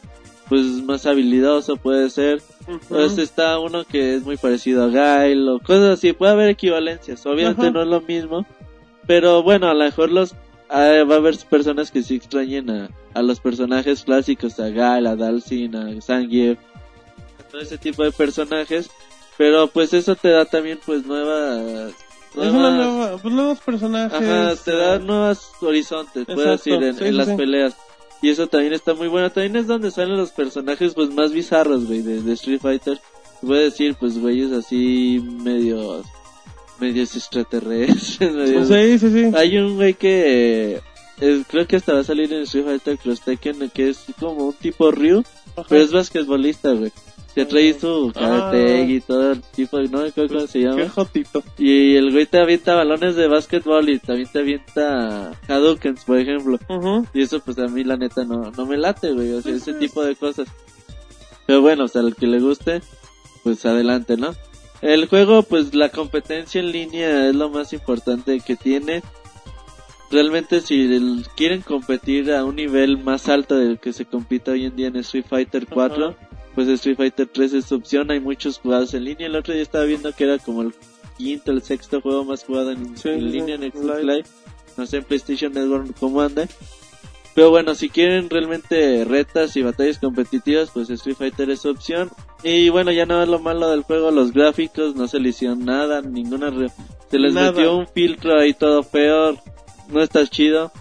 pues 0.48 0.62
más 0.64 1.06
habilidoso 1.06 1.76
puede 1.76 2.10
ser. 2.10 2.42
Ujú. 2.62 2.72
Entonces 2.82 3.18
está 3.18 3.58
uno 3.58 3.84
que 3.84 4.14
es 4.16 4.22
muy 4.24 4.36
parecido 4.36 4.84
a 4.84 4.88
Gail 4.90 5.48
o 5.48 5.58
cosas 5.58 5.98
así. 5.98 6.12
Puede 6.12 6.32
haber 6.32 6.48
equivalencias. 6.50 7.24
Obviamente 7.26 7.70
no 7.70 7.82
es 7.82 7.88
lo 7.88 8.00
mismo. 8.00 8.46
Pero 9.06 9.42
bueno, 9.42 9.68
a 9.68 9.74
lo 9.74 9.84
mejor 9.84 10.10
los 10.10 10.34
ah, 10.70 11.04
va 11.04 11.14
a 11.16 11.18
haber 11.18 11.36
personas 11.38 11.90
que 11.90 12.02
sí 12.02 12.16
extrañen 12.16 12.70
a, 12.70 12.88
a 13.14 13.22
los 13.22 13.40
personajes 13.40 14.02
clásicos, 14.04 14.58
a 14.60 14.70
Gal, 14.70 15.06
a 15.06 15.16
Dalsin, 15.16 15.76
a 15.76 16.00
Zangief, 16.00 16.58
a 17.38 17.42
todo 17.50 17.60
ese 17.60 17.78
tipo 17.78 18.04
de 18.04 18.12
personajes, 18.12 18.90
pero 19.36 19.68
pues 19.68 19.92
eso 19.92 20.16
te 20.16 20.28
da 20.28 20.44
también 20.44 20.78
pues 20.84 21.04
nuevas... 21.04 21.92
Es 22.32 22.52
una 22.52 22.70
nueva, 22.70 23.18
pues, 23.18 23.34
nuevos 23.34 23.58
personajes. 23.58 24.20
Ajá, 24.20 24.54
te 24.64 24.72
da 24.72 25.00
nuevos 25.00 25.50
horizontes, 25.60 26.24
puedes 26.26 26.60
Exacto, 26.60 26.70
decir, 26.70 26.84
en, 26.84 26.94
sí, 26.94 27.04
en 27.04 27.10
sí, 27.10 27.16
las 27.16 27.36
peleas. 27.36 27.76
Y 28.22 28.28
eso 28.28 28.46
también 28.46 28.72
está 28.72 28.94
muy 28.94 29.08
bueno. 29.08 29.30
También 29.30 29.56
es 29.56 29.66
donde 29.66 29.90
salen 29.90 30.16
los 30.16 30.30
personajes 30.30 30.94
pues 30.94 31.12
más 31.12 31.32
bizarros, 31.32 31.86
güey, 31.86 32.02
de, 32.02 32.22
de 32.22 32.32
Street 32.34 32.60
Fighter. 32.60 33.00
Puedes 33.40 33.72
decir, 33.72 33.96
pues 33.98 34.16
güeyes 34.16 34.52
así 34.52 35.20
medios, 35.42 36.06
medios 36.80 37.14
extraterrestres, 37.16 38.32
medios... 38.32 38.68
Sí, 38.68 38.98
sí, 38.98 39.10
sí. 39.12 39.30
Hay 39.36 39.56
un 39.58 39.76
güey 39.76 39.94
que 39.94 40.80
eh, 41.20 41.42
creo 41.48 41.66
que 41.66 41.76
hasta 41.76 41.94
va 41.94 42.00
a 42.00 42.04
salir 42.04 42.32
en 42.32 42.42
Street 42.42 42.64
Fighter 42.64 42.98
Cross 42.98 43.20
Tekken 43.22 43.70
que 43.70 43.90
es 43.90 44.04
como 44.18 44.48
un 44.48 44.52
tipo 44.54 44.90
Ryu, 44.90 45.22
Ajá. 45.56 45.66
pero 45.68 45.82
es 45.84 45.92
basquetbolista, 45.92 46.72
güey. 46.72 46.92
Se 47.34 47.44
trae 47.46 47.78
su 47.78 48.10
karate 48.12 48.80
Ah. 48.80 48.84
y 48.90 49.00
todo 49.00 49.32
el 49.32 49.40
tipo, 49.42 49.78
no 49.78 50.02
me 50.02 50.08
acuerdo 50.08 50.34
cómo 50.34 50.46
se 50.48 50.58
Qué 50.58 50.64
llama. 50.64 50.88
jotito. 50.88 51.44
Y 51.58 51.94
el 51.94 52.10
güey 52.10 52.26
te 52.26 52.38
avienta 52.40 52.74
balones 52.74 53.14
de 53.14 53.28
básquetbol 53.28 53.88
y 53.88 54.00
también 54.00 54.28
te 54.32 54.40
avienta 54.40 55.30
Hadoukens, 55.46 56.04
por 56.04 56.18
ejemplo. 56.18 56.58
Ujú. 56.68 57.06
Y 57.14 57.22
eso 57.22 57.38
pues 57.38 57.56
a 57.60 57.68
mí 57.68 57.84
la 57.84 57.96
neta 57.96 58.24
no, 58.24 58.50
no 58.50 58.66
me 58.66 58.76
late, 58.76 59.12
güey, 59.12 59.30
o 59.32 59.40
sea, 59.42 59.54
ese 59.54 59.74
tipo 59.74 60.02
de 60.02 60.16
cosas. 60.16 60.48
Pero 61.46 61.60
bueno, 61.60 61.84
o 61.84 61.88
sea, 61.88 62.00
al 62.02 62.16
que 62.16 62.26
le 62.26 62.40
guste, 62.40 62.80
pues 63.44 63.64
adelante, 63.64 64.16
¿no? 64.16 64.34
El 64.82 65.06
juego, 65.08 65.42
pues 65.42 65.74
la 65.74 65.90
competencia 65.90 66.60
en 66.60 66.72
línea 66.72 67.28
es 67.28 67.34
lo 67.34 67.50
más 67.50 67.72
importante 67.72 68.40
que 68.40 68.56
tiene. 68.56 69.02
Realmente 70.10 70.60
si 70.60 71.22
quieren 71.36 71.60
competir 71.62 72.32
a 72.32 72.44
un 72.44 72.56
nivel 72.56 72.98
más 72.98 73.28
alto 73.28 73.56
del 73.56 73.78
que 73.78 73.92
se 73.92 74.06
compite 74.06 74.50
hoy 74.50 74.64
en 74.64 74.74
día 74.74 74.88
en 74.88 74.96
Street 74.96 75.26
Fighter 75.28 75.66
4, 75.68 76.08
Ajá. 76.08 76.16
pues 76.54 76.66
Street 76.68 76.96
Fighter 76.96 77.28
3 77.32 77.52
es 77.52 77.66
su 77.66 77.76
opción, 77.76 78.10
hay 78.10 78.18
muchos 78.20 78.58
jugados 78.58 78.94
en 78.94 79.04
línea. 79.04 79.26
El 79.28 79.36
otro 79.36 79.52
día 79.52 79.62
estaba 79.62 79.84
viendo 79.84 80.12
que 80.12 80.24
era 80.24 80.38
como 80.38 80.62
el 80.62 80.74
quinto, 81.16 81.52
el 81.52 81.62
sexto 81.62 82.00
juego 82.00 82.24
más 82.24 82.42
jugado 82.44 82.72
en, 82.72 82.96
Sí, 82.96 83.08
en 83.10 83.20
sí, 83.20 83.24
línea 83.26 83.54
en 83.56 83.70
Xbox 83.70 84.02
Live. 84.02 84.24
No 84.76 84.86
sé 84.86 84.96
en 84.96 85.04
PlayStation 85.04 85.52
Network 85.52 85.94
cómo 86.00 86.22
ande. 86.22 86.48
Pero 87.34 87.50
bueno, 87.50 87.74
si 87.74 87.88
quieren 87.88 88.28
realmente 88.30 89.04
retas 89.04 89.56
y 89.56 89.62
batallas 89.62 89.98
competitivas, 89.98 90.70
pues 90.72 90.90
Street 90.90 91.16
Fighter 91.16 91.50
es 91.50 91.60
su 91.60 91.70
opción. 91.70 92.10
Y 92.42 92.68
bueno, 92.70 92.90
ya 92.90 93.04
no 93.06 93.22
es 93.22 93.28
lo 93.28 93.38
malo 93.38 93.68
del 93.68 93.82
juego, 93.82 94.10
los 94.10 94.32
gráficos, 94.32 94.94
no 94.96 95.06
se 95.08 95.20
le 95.20 95.28
hicieron 95.30 95.64
nada, 95.64 96.00
ninguna... 96.00 96.50
re- 96.50 96.70
Se 97.10 97.18
les 97.18 97.34
Nada. 97.34 97.52
metió 97.52 97.76
un 97.76 97.86
filtro 97.86 98.38
ahí 98.38 98.54
todo 98.54 98.82
feo, 98.82 99.36
no 99.90 100.00
está 100.02 100.26
chido. 100.26 100.72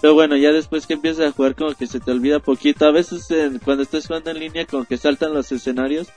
Pero 0.00 0.14
bueno, 0.14 0.36
ya 0.36 0.52
después 0.52 0.86
que 0.86 0.94
empiezas 0.94 1.26
a 1.26 1.32
jugar 1.32 1.54
como 1.56 1.74
que 1.74 1.86
se 1.88 1.98
te 2.00 2.10
olvida 2.12 2.38
poquito. 2.38 2.86
A 2.86 2.90
veces 2.92 3.28
en- 3.30 3.58
cuando 3.58 3.82
estás 3.82 4.06
jugando 4.06 4.30
en 4.30 4.38
línea 4.38 4.64
como 4.64 4.84
que 4.84 4.96
saltan 4.96 5.34
los 5.34 5.50
escenarios. 5.52 6.08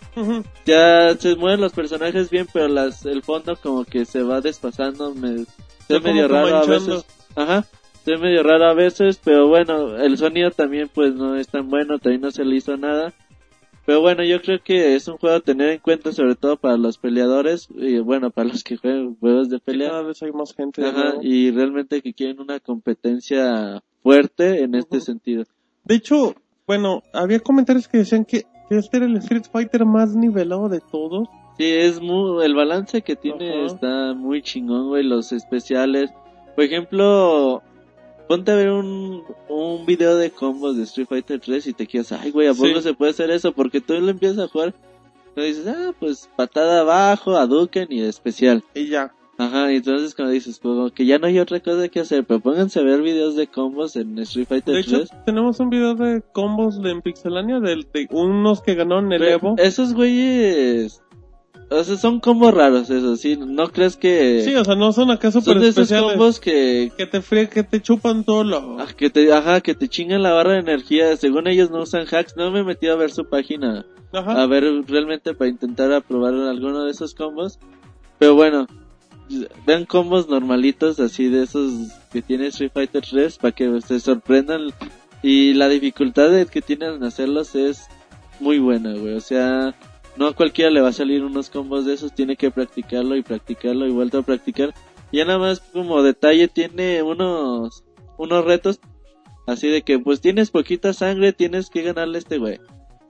Ya 0.66 1.16
se 1.18 1.36
mueven 1.36 1.62
los 1.62 1.74
personajes 1.74 2.30
bien, 2.30 2.48
pero 2.54 2.68
las, 2.68 3.06
el 3.06 3.24
fondo 3.24 3.56
como 3.56 3.84
que 3.86 4.06
se 4.06 4.22
va 4.24 4.40
desfasando. 4.42 5.14
Me, 5.16 5.46
se 5.88 6.00
medio 6.00 6.28
raro 6.28 6.58
a 6.58 6.66
veces. 6.66 7.06
Ajá. 7.36 7.66
Se 8.06 8.12
ve 8.12 8.18
medio 8.18 8.44
raro 8.44 8.66
a 8.66 8.74
veces, 8.74 9.20
pero 9.24 9.48
bueno, 9.48 9.96
el 9.98 10.18
sonido 10.18 10.50
también 10.52 10.90
pues 10.94 11.14
no 11.14 11.36
es 11.36 11.48
tan 11.48 11.70
bueno, 11.70 11.98
también 12.00 12.22
no 12.22 12.32
se 12.32 12.44
le 12.46 12.56
hizo 12.56 12.78
nada. 12.78 13.14
Pero 13.86 14.02
bueno, 14.02 14.24
yo 14.24 14.42
creo 14.42 14.60
que 14.64 14.96
es 14.96 15.08
un 15.08 15.18
juego 15.18 15.38
a 15.38 15.40
tener 15.40 15.70
en 15.70 15.80
cuenta 15.80 16.12
sobre 16.12 16.36
todo 16.36 16.58
para 16.58 16.78
los 16.78 16.98
peleadores 16.98 17.68
y 17.76 18.00
bueno, 18.00 18.30
para 18.30 18.50
los 18.50 18.64
que 18.64 18.78
juegan 18.78 19.16
juegos 19.16 19.50
de 19.50 19.60
pelea. 19.60 19.90
Cada 19.90 20.04
vez 20.04 20.22
hay 20.22 20.32
más 20.32 20.54
gente. 20.54 20.86
Ajá, 20.86 21.16
y 21.22 21.52
realmente 21.52 22.02
que 22.02 22.14
quieren 22.14 22.40
una 22.40 22.60
competencia 22.60 23.82
fuerte 24.04 24.64
en 24.64 24.76
este 24.76 25.00
sentido. 25.00 25.46
De 25.84 25.96
hecho, 25.96 26.36
bueno, 26.68 27.02
había 27.14 27.40
comentarios 27.40 27.88
que 27.88 28.00
decían 28.00 28.26
que, 28.26 28.46
este 28.70 28.98
era 28.98 29.06
el 29.06 29.18
Street 29.18 29.44
Fighter 29.52 29.86
más 29.86 30.16
nivelado 30.16 30.70
de 30.70 30.80
todos. 30.80 31.28
Sí, 31.58 31.66
es 31.66 32.00
muy, 32.00 32.46
el 32.46 32.56
balance 32.56 33.02
que 33.02 33.16
tiene 33.18 33.66
está 33.66 34.14
muy 34.14 34.42
chingón, 34.42 34.88
güey, 34.88 35.04
los 35.04 35.34
especiales. 35.34 36.12
Por 36.56 36.64
ejemplo, 36.64 37.62
ponte 38.32 38.52
a 38.52 38.56
ver 38.56 38.70
un, 38.70 39.24
un 39.50 39.86
video 39.86 40.16
de 40.16 40.32
combos 40.32 40.78
de 40.78 40.84
Street 40.84 41.08
Fighter 41.10 41.40
3 41.42 41.68
y 41.68 41.74
te 41.74 41.86
quedas, 41.86 42.14
ay, 42.14 42.32
güey, 42.32 42.48
¿a 42.48 42.54
poco 42.54 42.68
Sí. 42.78 42.82
se 42.82 42.94
puede 42.94 43.12
hacer 43.12 43.30
eso? 43.30 43.52
Porque 43.52 43.82
tú 43.82 43.94
lo 43.96 44.10
empiezas 44.10 44.40
a 44.40 44.48
jugar 44.48 44.74
y 45.36 45.42
dices, 45.42 45.68
ah, 45.68 45.92
pues 46.00 46.30
patada 46.38 46.80
abajo, 46.80 47.36
Hadouken 47.36 47.88
y 47.92 48.02
especial. 48.04 48.64
Y 48.74 48.88
ya. 48.88 49.14
Ajá, 49.38 49.72
y 49.74 49.78
entonces 49.78 50.14
cuando 50.16 50.34
dices, 50.34 50.60
como 50.60 50.92
que 50.92 51.06
ya 51.06 51.18
no 51.18 51.28
hay 51.28 51.40
otra 51.40 51.60
cosa 51.60 51.90
que 51.90 52.00
hacer, 52.00 52.24
pero 52.26 52.40
pónganse 52.40 52.80
a 52.80 52.84
ver 52.84 53.02
videos 53.02 53.36
de 53.36 53.48
combos 53.48 53.96
en 53.96 54.18
Street 54.20 54.48
Fighter 54.48 54.76
De 54.76 54.80
hecho, 54.82 54.98
3. 55.06 55.12
tenemos 55.26 55.60
un 55.60 55.70
video 55.70 55.96
de 55.96 56.22
combos 56.32 56.82
de 56.82 56.92
en 56.92 57.02
Pixelania 57.02 57.60
de, 57.60 57.86
de 57.94 58.08
unos 58.12 58.62
que 58.62 58.76
ganaron 58.76 59.12
el 59.12 59.20
Pero 59.20 59.32
Evo. 59.32 59.56
Esos 59.58 59.94
güeyes, 59.94 61.02
o 61.72 61.84
sea, 61.86 61.96
son 61.96 62.20
combos 62.20 62.54
raros, 62.54 62.90
eso, 62.90 63.16
sí, 63.16 63.38
no 63.38 63.70
crees 63.70 63.96
que... 63.96 64.42
Sí, 64.44 64.54
o 64.56 64.66
sea, 64.66 64.76
no 64.76 64.92
son 64.92 65.10
acá 65.10 65.32
super 65.32 65.54
son 65.54 65.62
de 65.62 65.70
esos 65.70 65.84
especiales. 65.84 66.12
combos 66.18 66.40
que, 66.42 66.92
Que 66.98 67.06
te 67.06 67.22
fríe, 67.22 67.48
que 67.48 67.64
te 67.64 67.82
chupan 67.82 68.26
todo 68.26 68.44
lo... 68.44 68.78
ah, 68.80 68.88
que 68.96 69.10
te, 69.10 69.32
ajá, 69.32 69.62
que 69.62 69.74
te 69.74 69.88
chingan 69.88 70.22
la 70.22 70.34
barra 70.34 70.54
de 70.54 70.60
energía. 70.60 71.16
Según 71.16 71.48
ellos 71.48 71.72
no 71.72 71.82
usan 71.82 72.06
hacks. 72.12 72.36
No 72.36 72.52
me 72.52 72.60
he 72.60 72.64
metido 72.64 72.94
a 72.94 72.98
ver 72.98 73.12
su 73.12 73.26
página 73.30 73.86
Ajá. 74.12 74.42
a 74.42 74.46
ver 74.48 74.66
realmente 74.88 75.34
para 75.34 75.50
intentar 75.50 75.94
aprobar 75.94 76.34
alguno 76.34 76.84
de 76.84 76.92
esos 76.92 77.16
combos. 77.16 77.58
Pero 78.20 78.36
bueno, 78.36 78.68
vean 79.66 79.86
combos 79.86 80.28
normalitos 80.28 81.00
así 81.00 81.30
de 81.30 81.44
esos 81.44 81.72
que 82.12 82.22
tiene 82.22 82.48
Street 82.48 82.72
Fighter 82.74 83.04
3 83.10 83.38
para 83.38 83.52
que 83.54 83.82
se 83.82 84.00
sorprendan. 84.02 84.74
Y 85.24 85.54
la 85.54 85.70
dificultad 85.70 86.32
que 86.48 86.62
tienen 86.62 86.96
en 86.96 87.04
hacerlos 87.04 87.56
es 87.56 87.88
muy 88.42 88.60
buena, 88.60 88.94
güey. 88.94 89.14
O 89.14 89.22
sea, 89.22 89.74
no 90.18 90.28
a 90.28 90.34
cualquiera 90.34 90.72
le 90.72 90.82
va 90.82 90.90
a 90.90 90.94
salir 90.94 91.24
unos 91.24 91.50
combos 91.50 91.86
de 91.86 91.94
esos. 91.94 92.14
Tiene 92.14 92.36
que 92.36 92.52
practicarlo 92.52 93.16
y 93.16 93.24
practicarlo 93.24 93.88
y 93.88 93.92
vuelto 93.92 94.20
a 94.20 94.24
practicar. 94.24 94.74
Y 95.12 95.18
ya 95.18 95.26
nada 95.26 95.40
más 95.40 95.60
como 95.60 96.04
detalle 96.04 96.48
tiene 96.48 97.02
unos, 97.02 97.84
unos 98.18 98.46
retos. 98.46 98.80
Así 99.48 99.68
de 99.68 99.82
que 99.82 100.00
pues 100.00 100.22
tienes 100.22 100.52
poquita 100.52 100.94
sangre, 100.94 101.34
tienes 101.34 101.70
que 101.70 101.82
ganarle 101.82 102.18
a 102.18 102.20
este 102.20 102.38
güey. 102.38 102.60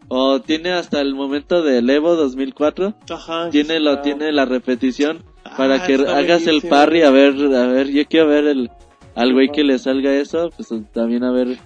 O 0.07 0.41
tiene 0.41 0.71
hasta 0.71 1.01
el 1.01 1.13
momento 1.15 1.61
del 1.61 1.89
Evo 1.89 2.15
2004. 2.15 2.95
Ajá. 3.09 3.49
Tiene 3.49 3.79
lo, 3.79 4.01
tiene 4.01 4.31
la 4.31 4.45
repetición 4.45 5.23
Ah, 5.43 5.57
para 5.57 5.85
que 5.85 5.95
hagas 5.95 6.45
el 6.47 6.61
parry 6.61 7.01
a 7.01 7.09
ver, 7.09 7.33
a 7.55 7.67
ver, 7.67 7.87
yo 7.89 8.05
quiero 8.05 8.27
ver 8.27 8.45
el, 8.45 8.69
al 9.15 9.33
güey 9.33 9.49
que 9.49 9.63
le 9.63 9.79
salga 9.79 10.13
eso, 10.13 10.51
pues 10.55 10.69
también 10.93 11.23
a 11.23 11.31
ver 11.31 11.57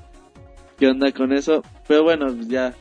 qué 0.78 0.88
onda 0.88 1.12
con 1.12 1.34
eso. 1.34 1.62
Pero 1.88 2.04
bueno, 2.04 2.28
ya. 2.48 2.74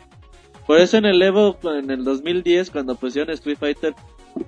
Por 0.66 0.80
eso 0.80 0.96
en 0.96 1.04
el 1.04 1.20
Evo, 1.20 1.56
en 1.64 1.90
el 1.90 2.04
2010, 2.04 2.70
cuando 2.70 2.94
pusieron 2.94 3.32
Street 3.34 3.58
Fighter 3.58 3.94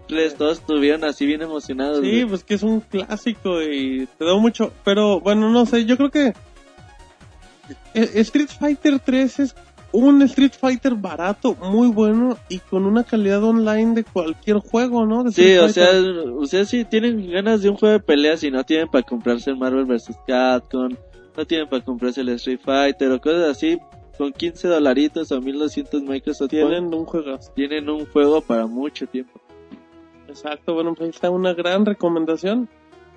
3, 0.09 0.35
todos 0.35 0.59
estuvieron 0.59 1.05
así 1.05 1.27
bien 1.27 1.43
emocionados. 1.43 2.01
Sí, 2.01 2.11
güey. 2.11 2.27
pues 2.27 2.45
que 2.45 2.55
es 2.55 2.63
un 2.63 2.81
clásico 2.81 3.63
y 3.63 4.09
te 4.19 4.25
da 4.25 4.37
mucho, 4.37 4.73
pero 4.85 5.21
bueno, 5.21 5.51
no 5.51 5.67
sé, 5.67 5.85
yo 5.85 5.97
creo 5.97 6.11
que 6.11 6.33
eh, 7.95 8.11
Street 8.15 8.49
Fighter 8.49 8.99
3 8.99 9.41
es 9.41 9.55
un 9.93 10.21
Street 10.23 10.53
Fighter 10.59 10.95
barato, 10.95 11.55
muy 11.55 11.89
bueno 11.89 12.37
y 12.49 12.59
con 12.59 12.85
una 12.85 13.05
calidad 13.05 13.43
online 13.43 13.95
de 13.95 14.05
cualquier 14.05 14.59
juego, 14.59 15.07
¿no? 15.07 15.31
Sí, 15.31 15.57
o 15.57 15.69
sea, 15.69 15.89
sea, 16.45 16.65
si 16.65 16.85
tienen 16.85 17.31
ganas 17.31 17.63
de 17.63 17.71
un 17.71 17.77
juego 17.77 17.93
de 17.95 18.01
peleas 18.01 18.43
y 18.43 18.51
no 18.51 18.65
tienen 18.65 18.89
para 18.89 19.03
comprarse 19.03 19.51
el 19.51 19.57
Marvel 19.57 19.85
vs. 19.85 20.17
Capcom, 20.27 20.91
no 21.37 21.47
tienen 21.47 21.69
para 21.69 21.85
comprarse 21.85 22.21
el 22.21 22.29
Street 22.31 22.61
Fighter 22.63 23.11
o 23.13 23.21
cosas 23.21 23.51
así, 23.51 23.79
con 24.17 24.33
15 24.33 24.69
dolaritos 24.69 25.31
o 25.33 25.41
1200 25.41 26.03
Microsoft 26.03 26.51
tienen 26.51 26.93
un 26.95 27.05
juegazo. 27.05 27.53
tienen 27.55 27.89
un 27.91 28.07
juego 28.07 28.41
para 28.41 28.67
mucho 28.67 29.07
tiempo. 29.07 29.41
Exacto, 30.29 30.75
bueno, 30.75 30.91
pues 30.95 31.03
ahí 31.07 31.11
está 31.11 31.31
una 31.31 31.55
gran 31.55 31.87
recomendación. 31.87 32.69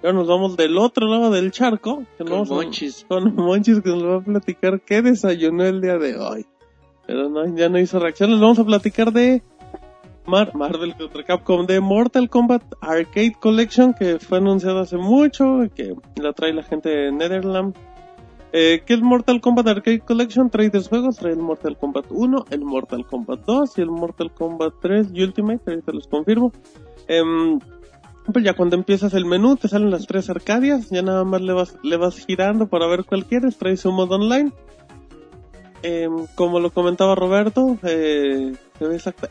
Ahora 0.02 0.14
nos 0.14 0.28
vamos 0.28 0.56
del 0.56 0.78
otro 0.78 1.08
lado 1.08 1.30
del 1.32 1.52
charco. 1.52 2.04
Que 2.18 2.24
nos 2.24 2.48
Con 2.48 2.58
a- 2.60 2.62
Monchis. 2.64 3.06
con 3.08 3.36
Monchis 3.36 3.82
que 3.82 3.90
nos 3.90 4.04
va 4.04 4.16
a 4.18 4.22
platicar 4.22 4.80
qué 4.82 5.02
desayunó 5.02 5.66
el 5.66 5.82
día 5.82 5.98
de 5.98 6.18
hoy. 6.18 6.46
Pero 7.06 7.28
no, 7.30 7.44
ya 7.56 7.68
no 7.70 7.80
hizo 7.80 8.00
reacción. 8.00 8.32
Les 8.32 8.40
vamos 8.40 8.60
a 8.60 8.64
platicar 8.66 9.12
de 9.12 9.42
Mar 10.26 10.56
Marvel 10.56 10.96
contra 10.96 11.24
Capcom, 11.24 11.66
de 11.66 11.80
Mortal 11.82 12.30
Kombat 12.30 12.62
Arcade 12.82 13.36
Collection, 13.42 13.94
que 13.94 14.20
fue 14.20 14.38
anunciado 14.38 14.80
hace 14.80 14.96
mucho, 14.96 15.62
que 15.76 15.96
la 16.22 16.32
trae 16.34 16.54
la 16.54 16.64
gente 16.64 16.88
de 16.88 17.12
Netherlands. 17.12 17.78
Eh, 18.52 18.82
¿Qué 18.86 18.96
es 18.96 19.02
Mortal 19.02 19.42
Kombat 19.42 19.68
Arcade 19.68 20.00
Collection? 20.00 20.50
Trae 20.50 20.70
tres 20.70 20.88
juegos, 20.88 21.18
trae 21.18 21.34
el 21.34 21.40
Mortal 21.40 21.78
Kombat 21.78 22.06
1, 22.10 22.46
el 22.50 22.62
Mortal 22.62 23.06
Kombat 23.06 23.42
2 23.46 23.78
y 23.78 23.82
el 23.82 23.92
Mortal 23.92 24.32
Kombat 24.32 24.74
3 24.82 25.08
y 25.14 25.24
Ultimate, 25.24 25.62
ahorita 25.68 25.92
los 25.92 26.08
confirmo. 26.08 26.52
Em, 27.08 27.60
pues 28.32 28.44
ya 28.44 28.54
cuando 28.54 28.76
empiezas 28.76 29.14
el 29.14 29.26
menú 29.26 29.56
te 29.56 29.68
salen 29.68 29.92
las 29.92 30.08
tres 30.08 30.30
arcadias, 30.30 30.90
ya 30.90 31.02
nada 31.02 31.24
más 31.24 31.42
le 31.42 31.54
vas, 31.54 31.76
le 31.84 31.98
vas 31.98 32.18
girando 32.18 32.68
para 32.68 32.88
ver 32.88 33.06
cuál 33.06 33.26
quieres, 33.26 33.58
trae 33.58 33.78
su 33.78 33.92
modo 33.92 34.16
online. 34.16 34.52
Em, 35.84 36.26
como 36.36 36.60
lo 36.60 36.72
comentaba 36.72 37.16
Roberto, 37.16 37.78
eh, 37.84 38.54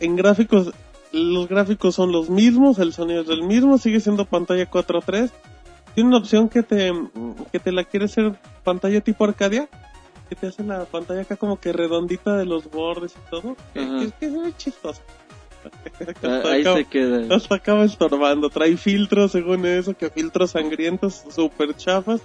en 0.00 0.16
gráficos, 0.16 0.72
los 1.12 1.48
gráficos 1.48 1.94
son 1.94 2.12
los 2.12 2.30
mismos, 2.30 2.78
el 2.78 2.92
sonido 2.92 3.22
es 3.22 3.28
el 3.28 3.42
mismo, 3.42 3.78
sigue 3.78 4.00
siendo 4.00 4.24
pantalla 4.24 4.70
4.3, 4.70 5.30
tiene 5.98 6.10
una 6.10 6.18
opción 6.18 6.48
que 6.48 6.62
te, 6.62 6.92
que 7.50 7.58
te 7.58 7.72
la 7.72 7.82
quiere 7.82 8.06
hacer 8.06 8.32
pantalla 8.62 9.00
tipo 9.00 9.24
Arcadia, 9.24 9.68
que 10.28 10.36
te 10.36 10.46
hace 10.46 10.62
la 10.62 10.84
pantalla 10.84 11.22
acá 11.22 11.34
como 11.34 11.58
que 11.58 11.72
redondita 11.72 12.36
de 12.36 12.44
los 12.44 12.70
bordes 12.70 13.14
y 13.16 13.30
todo, 13.30 13.56
que, 13.74 13.80
que- 14.20 14.30
se 14.30 14.38
ve 14.38 14.52
chistoso. 14.56 15.00
Ah, 16.22 16.42
Ahí 16.52 16.62
se 16.62 16.84
queda. 16.84 17.34
Hasta 17.34 17.56
acaba 17.56 17.84
estorbando. 17.84 18.48
Trae 18.48 18.76
filtros, 18.76 19.32
según 19.32 19.66
eso, 19.66 19.92
que 19.96 20.08
filtros 20.08 20.52
sangrientos, 20.52 21.24
super 21.30 21.74
chafas. 21.76 22.20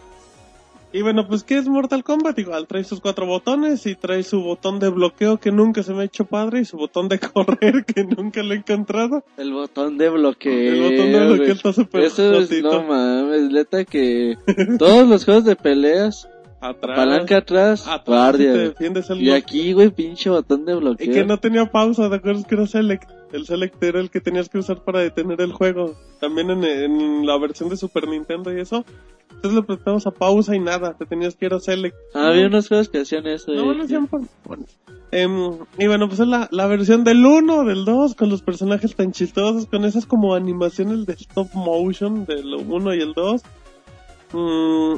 Y 0.93 1.01
bueno, 1.01 1.27
pues, 1.27 1.43
¿qué 1.43 1.57
es 1.57 1.67
Mortal 1.67 2.03
Kombat? 2.03 2.37
Igual, 2.37 2.67
trae 2.67 2.83
sus 2.83 2.99
cuatro 3.01 3.25
botones 3.25 3.87
y 3.87 3.95
trae 3.95 4.21
su 4.21 4.41
botón 4.43 4.79
de 4.79 4.89
bloqueo 4.89 5.39
que 5.39 5.51
nunca 5.51 5.81
se 5.81 5.91
me 5.91 6.01
ha 6.01 6.05
hecho 6.05 6.25
padre 6.25 6.59
y 6.59 6.65
su 6.65 6.77
botón 6.77 7.09
de 7.09 7.19
correr 7.33 7.83
que 7.83 8.03
nunca 8.03 8.43
lo 8.43 8.53
he 8.53 8.57
encontrado. 8.57 9.25
El 9.37 9.53
botón 9.53 9.97
de 9.97 10.09
bloqueo. 10.09 10.53
El 10.53 10.81
botón 10.83 11.11
de 11.11 11.25
bloqueo 11.25 11.53
está 11.53 11.73
súper 11.73 12.03
Eso 12.03 12.33
es, 12.35 12.61
no 12.61 12.83
mames, 12.83 13.49
neta 13.49 13.83
que 13.85 14.37
todos 14.77 15.07
los 15.07 15.25
juegos 15.25 15.45
de 15.45 15.55
peleas, 15.55 16.29
Atrás. 16.61 16.95
palanca 16.95 17.37
atrás, 17.37 17.87
atrás, 17.87 18.05
guardia. 18.05 18.73
Y 19.17 19.31
aquí, 19.31 19.73
güey, 19.73 19.89
pinche 19.89 20.29
botón 20.29 20.63
de 20.63 20.75
bloqueo. 20.75 21.09
Y 21.09 21.11
que 21.11 21.25
no 21.25 21.39
tenía 21.39 21.65
pausa, 21.71 22.07
¿te 22.07 22.17
acuerdas 22.17 22.45
que 22.45 22.53
era 22.53 22.67
Select? 22.67 23.09
El 23.33 23.45
Select 23.45 23.81
era 23.83 23.99
el 23.99 24.09
que 24.09 24.21
tenías 24.21 24.47
que 24.47 24.59
usar 24.59 24.83
para 24.83 24.99
detener 24.99 25.41
el 25.41 25.51
juego. 25.51 25.95
También 26.21 26.51
en, 26.51 26.63
en 26.63 27.25
la 27.25 27.37
versión 27.37 27.67
de 27.67 27.75
Super 27.75 28.07
Nintendo 28.07 28.55
y 28.55 28.61
eso. 28.61 28.85
Entonces 29.29 29.53
le 29.53 29.59
apretamos 29.59 30.07
a 30.07 30.11
pausa 30.11 30.55
y 30.55 30.59
nada, 30.59 30.95
te 30.95 31.05
tenías 31.05 31.35
que 31.35 31.47
ir 31.47 31.53
a 31.53 31.59
Select. 31.59 31.97
Ah, 32.13 32.27
había 32.27 32.47
unos 32.47 32.67
juegos 32.67 32.87
que 32.87 32.99
hacían 32.99 33.27
eso. 33.27 33.51
No, 33.51 33.71
hacían 33.83 34.07
por... 34.07 34.21
bueno. 34.45 34.65
Em, 35.11 35.59
y 35.77 35.87
bueno, 35.87 36.07
pues 36.07 36.21
es 36.21 36.27
la, 36.27 36.47
la 36.51 36.65
versión 36.65 37.03
del 37.03 37.25
1, 37.25 37.65
del 37.65 37.85
2, 37.85 38.15
con 38.15 38.29
los 38.29 38.41
personajes 38.41 38.95
tan 38.95 39.11
chistosos, 39.11 39.65
con 39.65 39.85
esas 39.85 40.05
como 40.05 40.33
animaciones 40.33 41.05
de 41.05 41.13
stop 41.13 41.53
motion 41.53 42.25
del 42.25 42.53
1 42.53 42.95
y 42.95 43.01
el 43.01 43.13
2. 43.13 43.41
Mm, 44.33 44.95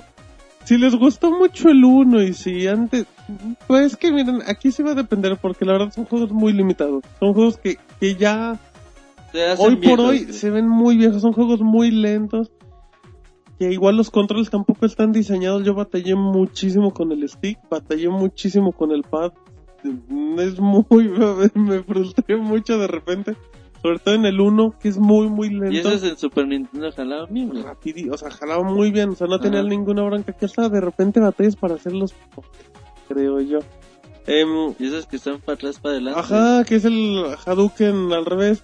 si 0.66 0.78
les 0.78 0.96
gustó 0.96 1.32
mucho 1.32 1.70
el 1.70 1.84
1 1.84 2.24
y 2.24 2.34
si 2.34 2.68
antes... 2.68 3.06
Pues 3.68 3.96
que 3.96 4.12
miren, 4.12 4.42
aquí 4.48 4.72
sí 4.72 4.84
va 4.84 4.92
a 4.92 4.96
depender 4.96 5.38
porque 5.38 5.66
la 5.66 5.74
verdad 5.74 5.92
son 5.92 6.06
juegos 6.06 6.32
muy 6.32 6.54
limitados. 6.54 7.04
Son 7.20 7.34
juegos 7.34 7.58
que, 7.58 7.78
que 8.00 8.16
ya 8.16 8.60
Se 9.32 9.54
hoy 9.58 9.78
por 9.78 10.00
hoy 10.00 10.34
se 10.34 10.50
ven 10.50 10.68
muy 10.68 10.98
viejos, 10.98 11.22
son 11.22 11.34
juegos 11.34 11.62
muy 11.62 11.92
lentos. 11.92 12.52
Que 13.58 13.72
igual 13.72 13.96
los 13.96 14.12
controles 14.12 14.50
tampoco 14.50 14.86
están 14.86 15.12
diseñados. 15.12 15.64
Yo 15.64 15.74
batallé 15.74 16.16
muchísimo 16.16 16.94
con 16.94 17.12
el 17.12 17.28
stick, 17.30 17.58
batallé 17.70 18.10
muchísimo 18.10 18.72
con 18.72 18.92
el 18.92 19.04
pad. 19.04 19.32
Es 20.38 20.60
muy, 20.60 21.10
me 21.56 21.84
frustré 21.84 22.38
mucho 22.38 22.78
de 22.78 22.88
repente. 22.88 23.36
Sobre 23.86 24.00
todo 24.00 24.16
en 24.16 24.26
el 24.26 24.42
1, 24.42 24.74
que 24.82 24.88
es 24.88 24.98
muy, 24.98 25.28
muy 25.28 25.48
Y 25.50 25.52
lento. 25.52 25.90
eso 25.90 25.92
es 25.92 26.04
en 26.04 26.18
Super 26.18 26.48
Nintendo 26.48 26.92
jalaba 26.92 27.28
bien, 27.30 27.50
güey. 27.50 27.62
Rapidi- 27.64 28.10
o 28.12 28.18
sea, 28.18 28.32
jalaba 28.32 28.64
muy 28.64 28.90
bien, 28.90 29.10
o 29.10 29.16
sea, 29.16 29.28
no 29.28 29.40
tenía 29.40 29.60
Ajá. 29.60 29.70
ninguna 29.70 30.02
bronca. 30.02 30.34
Que 30.34 30.46
hasta 30.46 30.70
de 30.70 30.82
repente 30.82 31.20
batallas 31.20 31.56
para 31.56 31.76
hacerlos, 31.76 32.16
creo 33.08 33.40
yo. 33.42 33.60
Em, 34.26 34.74
Y 34.80 34.88
esos 34.88 35.06
que 35.06 35.18
están 35.18 35.40
para 35.40 35.54
atrás, 35.54 35.78
para 35.80 35.94
adelante. 35.94 36.20
Ajá, 36.20 36.64
que 36.64 36.78
es 36.78 36.86
el 36.86 37.24
Hadouken 37.46 38.12
al 38.12 38.26
revés. 38.26 38.64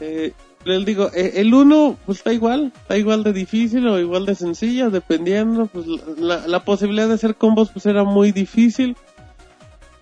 Eh, 0.00 0.32
les 0.64 0.84
digo, 0.84 1.08
eh, 1.14 1.34
el 1.36 1.54
1 1.54 1.96
pues 2.04 2.18
está 2.18 2.32
igual, 2.32 2.72
está 2.82 2.98
igual 2.98 3.22
de 3.22 3.32
difícil 3.32 3.86
o 3.86 4.00
igual 4.00 4.26
de 4.26 4.34
sencilla, 4.34 4.90
dependiendo, 4.90 5.66
pues 5.66 5.86
la, 6.18 6.48
la 6.48 6.64
posibilidad 6.64 7.06
de 7.06 7.14
hacer 7.14 7.36
combos 7.36 7.70
pues 7.70 7.86
era 7.86 8.02
muy 8.02 8.32
difícil. 8.32 8.96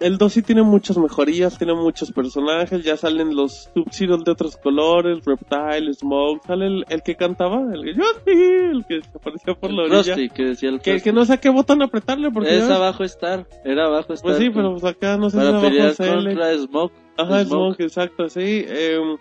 El 0.00 0.16
2 0.16 0.32
sí 0.32 0.40
tiene 0.40 0.62
muchas 0.62 0.96
mejorías, 0.96 1.58
tiene 1.58 1.74
muchos 1.74 2.10
personajes, 2.10 2.82
ya 2.82 2.96
salen 2.96 3.36
los 3.36 3.68
Sub-Zero 3.74 4.16
de 4.16 4.30
otros 4.30 4.56
colores, 4.56 5.22
Reptile, 5.26 5.92
Smoke, 5.92 6.42
sale 6.46 6.66
el, 6.68 6.84
el 6.88 7.02
que 7.02 7.16
cantaba, 7.16 7.60
el 7.72 7.82
que, 7.82 8.70
el 8.70 8.84
que 8.86 9.02
aparecía 9.14 9.54
por 9.54 9.70
la 9.70 9.82
orilla. 9.82 10.14
Krusty, 10.14 10.30
que 10.30 10.42
decía 10.44 10.70
el 10.70 10.80
Que, 10.80 11.02
que 11.02 11.12
no 11.12 11.26
sé 11.26 11.34
a 11.34 11.36
qué 11.36 11.50
botón 11.50 11.82
apretarle 11.82 12.30
porque... 12.30 12.56
Es 12.56 12.70
abajo 12.70 13.04
estar, 13.04 13.46
era 13.62 13.88
abajo 13.88 14.14
estar. 14.14 14.30
Pues 14.30 14.38
sí, 14.42 14.48
pero 14.48 14.72
pues 14.72 14.84
acá 14.84 15.18
no 15.18 15.28
sé 15.28 15.38
si 15.38 15.46
abajo 15.46 15.66
pelear 15.66 15.94
contra 15.94 16.58
Smoke. 16.58 16.92
Ajá, 17.18 17.44
Smoke. 17.44 17.48
Smoke, 17.48 17.80
exacto, 17.80 18.28
sí. 18.30 18.64
em, 18.66 19.18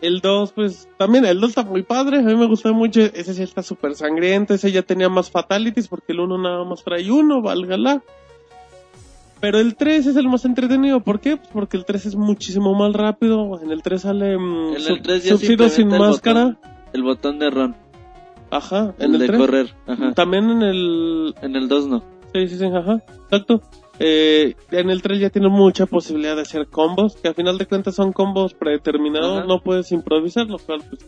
el 0.00 0.20
2, 0.20 0.52
pues, 0.52 0.88
también 0.96 1.24
el 1.24 1.40
2 1.40 1.50
está 1.50 1.62
muy 1.62 1.84
padre, 1.84 2.18
a 2.18 2.22
mí 2.22 2.34
me 2.34 2.46
gustó 2.46 2.74
mucho, 2.74 3.00
ese 3.00 3.32
sí 3.32 3.42
está 3.44 3.62
súper 3.62 3.94
sangriento, 3.94 4.54
ese 4.54 4.72
ya 4.72 4.82
tenía 4.82 5.08
más 5.08 5.30
fatalities, 5.30 5.86
porque 5.86 6.12
el 6.12 6.20
1 6.20 6.38
nada 6.38 6.64
más 6.64 6.82
trae 6.82 7.08
uno, 7.10 7.42
válgala. 7.42 8.02
Pero 9.40 9.58
el 9.58 9.76
3 9.76 10.06
es 10.06 10.16
el 10.16 10.28
más 10.28 10.44
entretenido, 10.44 11.00
¿por 11.00 11.20
qué? 11.20 11.36
Pues 11.36 11.48
porque 11.52 11.76
el 11.76 11.84
3 11.84 12.06
es 12.06 12.16
muchísimo 12.16 12.74
más 12.74 12.92
rápido, 12.92 13.60
en 13.62 13.70
el 13.70 13.82
3 13.82 14.02
sale 14.02 14.36
mm, 14.36 14.68
En 14.70 14.74
el 14.76 14.82
Sub- 14.82 15.02
3 15.02 15.24
ya 15.24 15.68
sin 15.68 15.92
el 15.92 15.98
máscara, 15.98 16.44
botón, 16.44 16.58
el 16.92 17.02
botón 17.02 17.38
de 17.38 17.50
Ron, 17.50 17.76
ajá, 18.50 18.94
el, 18.98 19.04
en 19.06 19.14
el, 19.14 19.20
de 19.20 19.26
3. 19.28 19.38
correr. 19.38 19.74
Ajá. 19.86 20.12
También 20.14 20.50
en 20.50 20.62
el, 20.62 21.34
En 21.42 21.54
el 21.56 21.68
2 21.68 21.86
no. 21.86 22.02
Sí, 22.34 22.48
sí, 22.48 22.58
sí, 22.58 22.64
ajá, 22.64 23.02
exacto. 23.24 23.62
Eh, 24.00 24.54
en 24.70 24.90
el 24.90 25.02
3 25.02 25.18
ya 25.20 25.30
tiene 25.30 25.48
mucha 25.48 25.86
posibilidad 25.86 26.36
de 26.36 26.42
hacer 26.42 26.66
combos, 26.68 27.16
que 27.16 27.28
a 27.28 27.34
final 27.34 27.58
de 27.58 27.66
cuentas 27.66 27.94
son 27.94 28.12
combos 28.12 28.54
predeterminados, 28.54 29.38
Ajá. 29.38 29.46
no 29.46 29.60
puedes 29.60 29.90
improvisar, 29.92 30.46
lo 30.46 30.58
cual 30.58 30.82
pues 30.88 31.04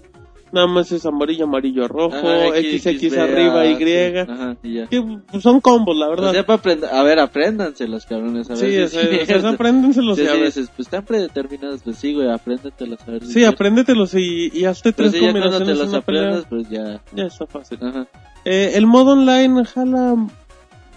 nada 0.53 0.67
más 0.67 0.91
es 0.93 1.05
amarillo, 1.07 1.45
amarillo, 1.45 1.87
rojo, 1.89 2.17
Ajá, 2.17 2.49
XX 2.57 3.11
B, 3.11 3.21
arriba, 3.21 3.61
A, 3.61 3.67
Y, 3.67 3.77
sí, 3.77 4.17
Ajá, 4.19 4.57
y 4.63 4.73
ya. 4.75 4.87
que 4.87 5.03
pues, 5.31 5.43
son 5.43 5.61
combos, 5.61 5.97
la 5.97 6.07
O 6.07 6.11
verdad. 6.11 6.33
sea, 6.33 6.47
para 6.47 6.59
aprender, 6.59 6.91
a 6.93 7.03
ver, 7.03 7.19
apréndanse 7.19 7.87
los 7.89 8.07
cabrones, 8.07 8.51
a 8.51 8.55
ver. 8.55 8.89
sí, 8.89 9.45
apréndenselos 9.47 10.17
Sí, 10.17 10.23
y 10.23 10.27
a 10.27 10.33
sí, 10.33 10.37
ver. 10.39 10.47
dices, 10.47 10.71
pues 10.77 10.87
están 10.87 11.05
predeterminados, 11.05 11.83
pues 11.83 11.97
sí, 11.97 12.15
güey, 12.15 12.31
apréndatelos 12.31 12.99
a 13.07 13.11
ver. 13.11 13.25
Sí, 13.25 13.45
apréndetelos 13.45 14.15
y, 14.15 14.51
y 14.53 14.65
hazte 14.65 14.93
Pero 14.93 15.11
tres 15.11 15.21
sí, 15.21 15.27
ya 15.27 15.33
cuando 15.33 15.51
te 15.51 15.59
combinaciones 15.59 15.79
en 15.81 15.85
los 15.87 15.95
aprendas, 15.95 16.45
pues 16.49 16.69
ya. 16.69 17.03
Ya 17.15 17.25
está 17.25 17.47
fácil. 17.47 17.79
Ajá. 17.83 18.07
Eh, 18.45 18.73
el 18.75 18.87
modo 18.87 19.13
online 19.13 19.65
jala 19.67 20.15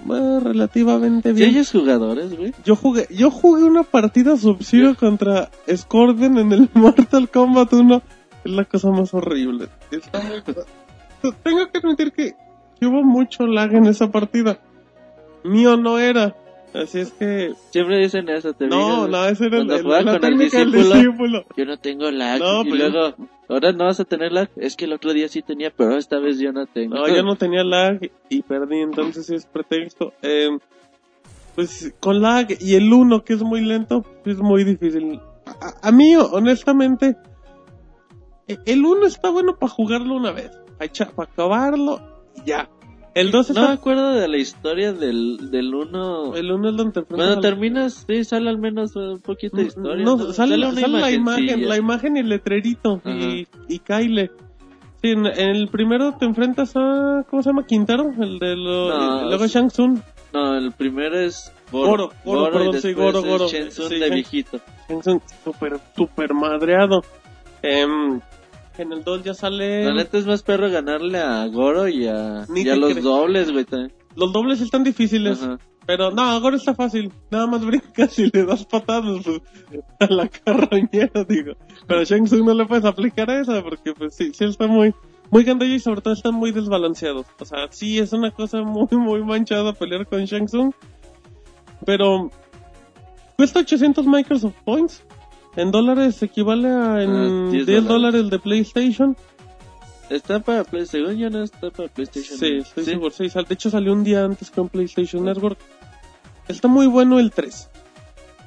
eh, 0.09 0.39
relativamente 0.43 1.29
¿Sí 1.29 1.35
bien. 1.35 1.49
oyes 1.51 1.71
jugadores, 1.71 2.35
güey? 2.37 2.53
Yo 2.65 2.75
jugué, 2.75 3.07
yo 3.09 3.31
jugué 3.31 3.63
una 3.63 3.83
partida 3.83 4.35
Sub-Zero 4.37 4.95
contra 4.95 5.49
Scorpion 5.73 6.37
en 6.37 6.51
el 6.51 6.69
Mortal 6.73 7.29
Kombat 7.29 7.71
1. 7.73 8.01
Es 8.43 8.51
la 8.51 8.65
cosa 8.65 8.89
más 8.91 9.13
horrible. 9.13 9.67
Está 9.91 10.19
muy- 10.21 10.41
Tengo 11.43 11.67
que 11.71 11.77
admitir 11.77 12.11
que, 12.11 12.33
hubo 12.85 13.01
mucho 13.03 13.47
lag 13.47 13.73
en 13.73 13.85
esa 13.85 14.11
partida. 14.11 14.59
Mío 15.43 15.77
no 15.77 15.97
era. 15.99 16.35
Así 16.73 16.99
es 16.99 17.11
que... 17.11 17.53
Siempre 17.69 17.99
dicen 17.99 18.27
eso, 18.29 18.53
te 18.53 18.67
No, 18.67 18.77
digo, 18.77 19.07
no, 19.07 19.25
ese 19.25 19.45
era 19.45 19.59
el, 19.59 19.67
la 19.67 20.19
con 20.19 20.37
discípulo. 20.39 20.71
discípulo. 20.95 21.45
Yo 21.55 21.65
no 21.65 21.77
tengo 21.77 22.09
lag. 22.11 22.39
No, 22.39 22.63
y 22.63 22.69
pues- 22.69 22.79
luego, 22.79 23.15
ahora 23.47 23.71
no 23.73 23.85
vas 23.85 23.99
a 23.99 24.05
tener 24.05 24.31
lag. 24.31 24.49
Es 24.55 24.75
que 24.75 24.85
el 24.85 24.93
otro 24.93 25.13
día 25.13 25.27
sí 25.29 25.41
tenía, 25.43 25.69
pero 25.69 25.97
esta 25.97 26.17
vez 26.19 26.39
yo 26.39 26.51
no 26.51 26.65
tengo. 26.65 26.95
No, 26.95 27.07
yo 27.07 27.21
no 27.23 27.35
tenía 27.35 27.63
lag 27.63 27.99
y 28.27 28.41
perdí, 28.41 28.79
entonces 28.79 29.29
es 29.29 29.45
pretexto. 29.45 30.13
Eh, 30.23 30.49
pues 31.55 31.93
con 31.99 32.21
lag 32.21 32.47
y 32.59 32.73
el 32.75 32.91
1 32.91 33.23
que 33.23 33.33
es 33.33 33.43
muy 33.43 33.61
lento, 33.61 34.03
es 34.25 34.39
muy 34.39 34.63
difícil. 34.63 35.19
A, 35.45 35.87
a 35.89 35.91
mí, 35.91 36.15
honestamente, 36.15 37.15
el 38.47 38.85
1 38.85 39.05
está 39.05 39.29
bueno 39.29 39.55
para 39.57 39.71
jugarlo 39.71 40.15
una 40.15 40.31
vez, 40.31 40.51
para 41.15 41.29
acabarlo 41.31 42.01
y 42.35 42.49
ya. 42.49 42.69
El 43.15 43.29
2 43.29 43.49
No 43.49 43.53
me 43.53 43.61
está... 43.61 43.73
acuerdo 43.73 44.13
de 44.13 44.27
la 44.27 44.37
historia 44.37 44.91
del, 44.91 45.51
del 45.51 45.75
uno. 45.75 46.35
El 46.35 46.51
1 46.51 46.69
es 46.69 46.75
donde 46.75 47.01
te 47.01 47.03
Cuando 47.03 47.39
terminas, 47.41 48.05
sí, 48.07 48.23
sale 48.23 48.49
al 48.49 48.57
menos 48.57 48.95
un 48.95 49.19
poquito 49.19 49.57
de 49.57 49.65
historia. 49.65 50.03
No, 50.03 50.15
¿no? 50.15 50.33
sale, 50.33 50.55
una 50.55 50.73
sale 50.73 50.99
la 50.99 51.11
imagen, 51.11 51.69
la 51.69 51.77
imagen 51.77 52.17
y 52.17 52.21
el 52.21 52.29
letrerito 52.29 53.01
y, 53.05 53.47
y 53.67 53.79
Kyle. 53.79 54.31
Sí, 55.03 55.09
en, 55.11 55.27
en 55.27 55.49
el 55.49 55.67
primero 55.67 56.15
te 56.17 56.25
enfrentas 56.25 56.75
a, 56.75 57.23
¿cómo 57.29 57.43
se 57.43 57.49
llama? 57.49 57.65
Quintero, 57.67 58.11
el 58.19 58.39
de 58.39 58.55
lo, 58.55 58.89
No, 58.89 59.21
y 59.25 59.29
luego 59.29 59.45
Shang 59.45 59.67
Tsung. 59.67 59.99
No, 60.33 60.55
el 60.57 60.71
primero 60.71 61.19
es 61.19 61.51
Goro. 61.71 62.09
Goro, 62.25 62.41
Goro, 62.41 62.51
perdón, 62.51 62.81
sí, 62.81 62.93
Goro, 62.93 63.21
Goro. 63.21 63.47
Shen 63.47 63.67
Tsung 63.69 63.89
Sí, 63.89 63.99
de 63.99 64.09
viejito. 64.09 64.59
Shang 64.89 65.01
Tsung 65.01 65.21
super, 65.43 65.79
super 65.95 66.33
madreado. 66.33 67.03
Em, 67.61 68.19
en 68.77 68.91
el 68.91 69.03
2 69.03 69.23
ya 69.23 69.33
sale... 69.33 69.85
La 69.85 69.93
neta 69.93 70.17
es 70.17 70.25
más 70.25 70.43
perro 70.43 70.69
ganarle 70.69 71.19
a 71.19 71.45
Goro 71.47 71.87
y 71.87 72.07
a, 72.07 72.45
Ni 72.49 72.61
y 72.61 72.69
a 72.69 72.75
los 72.75 72.91
crees. 72.91 73.03
dobles, 73.03 73.51
güey. 73.51 73.65
también. 73.65 73.93
Los 74.15 74.31
dobles 74.33 74.61
están 74.61 74.83
difíciles. 74.83 75.41
Ajá. 75.41 75.59
Pero 75.85 76.11
no, 76.11 76.21
ahora 76.21 76.55
está 76.55 76.73
fácil. 76.73 77.11
Nada 77.29 77.47
más 77.47 77.65
brincas 77.65 78.17
y 78.19 78.29
le 78.31 78.45
das 78.45 78.65
patadas 78.65 79.21
pues, 79.23 79.41
a 79.99 80.05
la 80.07 80.27
carroñera, 80.27 81.23
digo. 81.27 81.53
Pero 81.87 82.01
a 82.01 82.03
Shang 82.03 82.25
Tsung 82.25 82.45
no 82.45 82.53
le 82.53 82.65
puedes 82.65 82.85
aplicar 82.85 83.29
esa 83.29 83.61
porque 83.61 83.93
pues 83.93 84.15
sí, 84.15 84.31
sí 84.33 84.45
está 84.45 84.67
muy, 84.67 84.93
muy 85.29 85.43
y 85.43 85.79
sobre 85.79 86.01
todo 86.01 86.13
están 86.13 86.35
muy 86.35 86.51
desbalanceados. 86.51 87.25
O 87.39 87.45
sea, 87.45 87.67
sí 87.69 87.99
es 87.99 88.13
una 88.13 88.31
cosa 88.31 88.61
muy, 88.61 88.87
muy 88.91 89.23
manchada 89.23 89.73
pelear 89.73 90.07
con 90.07 90.23
Shang 90.25 90.45
Tsung. 90.45 90.73
Pero 91.85 92.31
cuesta 93.35 93.59
800 93.59 94.05
Microsoft 94.05 94.55
Points. 94.63 95.03
En 95.55 95.71
dólares 95.71 96.21
equivale 96.23 96.67
a 96.69 97.03
en 97.03 97.47
Ah, 97.47 97.51
10 97.51 97.65
10 97.65 97.85
dólares 97.87 98.21
el 98.21 98.29
de 98.29 98.39
PlayStation. 98.39 99.15
Está 100.09 100.39
para 100.39 100.63
Play, 100.63 100.85
según 100.85 101.15
yo 101.17 101.29
no 101.29 101.43
está 101.43 101.69
para 101.71 101.89
PlayStation. 101.89 102.37
Sí, 102.37 102.57
estoy 102.57 102.83
Sí. 102.83 102.91
seguro. 102.91 103.11
Sí, 103.11 103.27
de 103.29 103.53
hecho 103.53 103.69
salió 103.69 103.93
un 103.93 104.03
día 104.03 104.25
antes 104.25 104.51
con 104.51 104.67
PlayStation 104.69 105.23
Network. 105.23 105.57
Está 106.47 106.67
muy 106.67 106.87
bueno 106.87 107.19
el 107.19 107.31
3. 107.31 107.69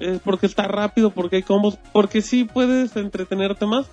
Es 0.00 0.20
porque 0.20 0.46
está 0.46 0.68
rápido, 0.68 1.11
porque 1.11 1.36
hay 1.36 1.42
combos, 1.42 1.78
porque 1.92 2.20
sí 2.20 2.44
puedes 2.44 2.94
entretenerte 2.96 3.66
más. 3.66 3.86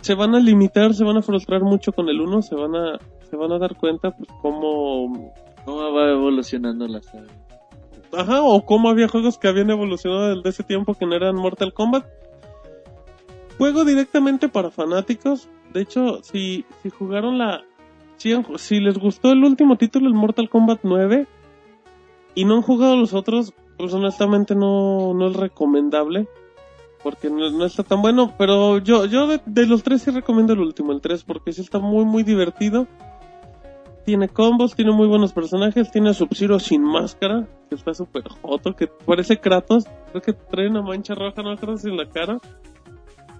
Se 0.00 0.14
van 0.14 0.34
a 0.34 0.40
limitar, 0.40 0.94
se 0.94 1.04
van 1.04 1.18
a 1.18 1.22
frustrar 1.22 1.62
mucho 1.62 1.92
con 1.92 2.08
el 2.08 2.20
1, 2.20 2.42
se 2.42 2.54
van 2.54 2.74
a 2.74 2.98
se 3.28 3.36
van 3.36 3.52
a 3.52 3.58
dar 3.58 3.76
cuenta 3.76 4.10
pues 4.10 4.28
cómo 4.42 5.32
¿Cómo 5.64 5.92
va 5.92 6.10
evolucionando 6.10 6.88
la 6.88 7.00
saga? 7.02 7.26
Ajá, 8.12 8.42
o 8.42 8.64
cómo 8.64 8.88
había 8.88 9.08
juegos 9.08 9.38
que 9.38 9.48
habían 9.48 9.70
evolucionado 9.70 10.34
desde 10.34 10.50
ese 10.50 10.64
tiempo 10.64 10.94
que 10.94 11.06
no 11.06 11.14
eran 11.14 11.36
Mortal 11.36 11.72
Kombat. 11.72 12.06
Juego 13.56 13.84
directamente 13.84 14.48
para 14.48 14.70
fanáticos. 14.70 15.48
De 15.72 15.82
hecho, 15.82 16.22
si, 16.22 16.64
si 16.82 16.90
jugaron 16.90 17.38
la... 17.38 17.62
Si, 18.16 18.80
les 18.80 18.98
gustó 18.98 19.32
el 19.32 19.44
último 19.44 19.76
título, 19.76 20.06
el 20.06 20.14
Mortal 20.14 20.50
Kombat 20.50 20.80
9, 20.82 21.26
y 22.34 22.44
no 22.44 22.56
han 22.56 22.62
jugado 22.62 22.94
los 22.96 23.14
otros, 23.14 23.54
pues 23.78 23.94
honestamente 23.94 24.54
no, 24.54 25.14
no 25.14 25.28
es 25.28 25.36
recomendable. 25.36 26.28
Porque 27.02 27.30
no, 27.30 27.50
no 27.50 27.64
está 27.64 27.82
tan 27.82 28.02
bueno. 28.02 28.34
Pero 28.36 28.78
yo, 28.78 29.06
yo 29.06 29.26
de, 29.26 29.40
de 29.46 29.66
los 29.66 29.82
tres 29.82 30.02
sí 30.02 30.10
recomiendo 30.10 30.52
el 30.52 30.60
último, 30.60 30.92
el 30.92 31.00
3, 31.00 31.24
porque 31.24 31.52
sí 31.52 31.62
está 31.62 31.78
muy, 31.78 32.04
muy 32.04 32.22
divertido. 32.22 32.86
Tiene 34.10 34.28
combos, 34.28 34.74
tiene 34.74 34.90
muy 34.90 35.06
buenos 35.06 35.32
personajes, 35.32 35.88
tiene 35.92 36.10
a 36.10 36.14
Sub-Zero 36.14 36.58
sin 36.58 36.82
máscara, 36.82 37.46
que 37.68 37.76
está 37.76 37.94
súper 37.94 38.24
joto, 38.28 38.74
que 38.74 38.88
parece 38.88 39.38
Kratos, 39.38 39.84
creo 40.10 40.20
que 40.20 40.32
trae 40.32 40.66
una 40.68 40.82
mancha 40.82 41.14
roja, 41.14 41.42
no 41.44 41.56
creo 41.56 41.76
si 41.76 41.90
en 41.90 41.96
la 41.96 42.08
cara. 42.08 42.40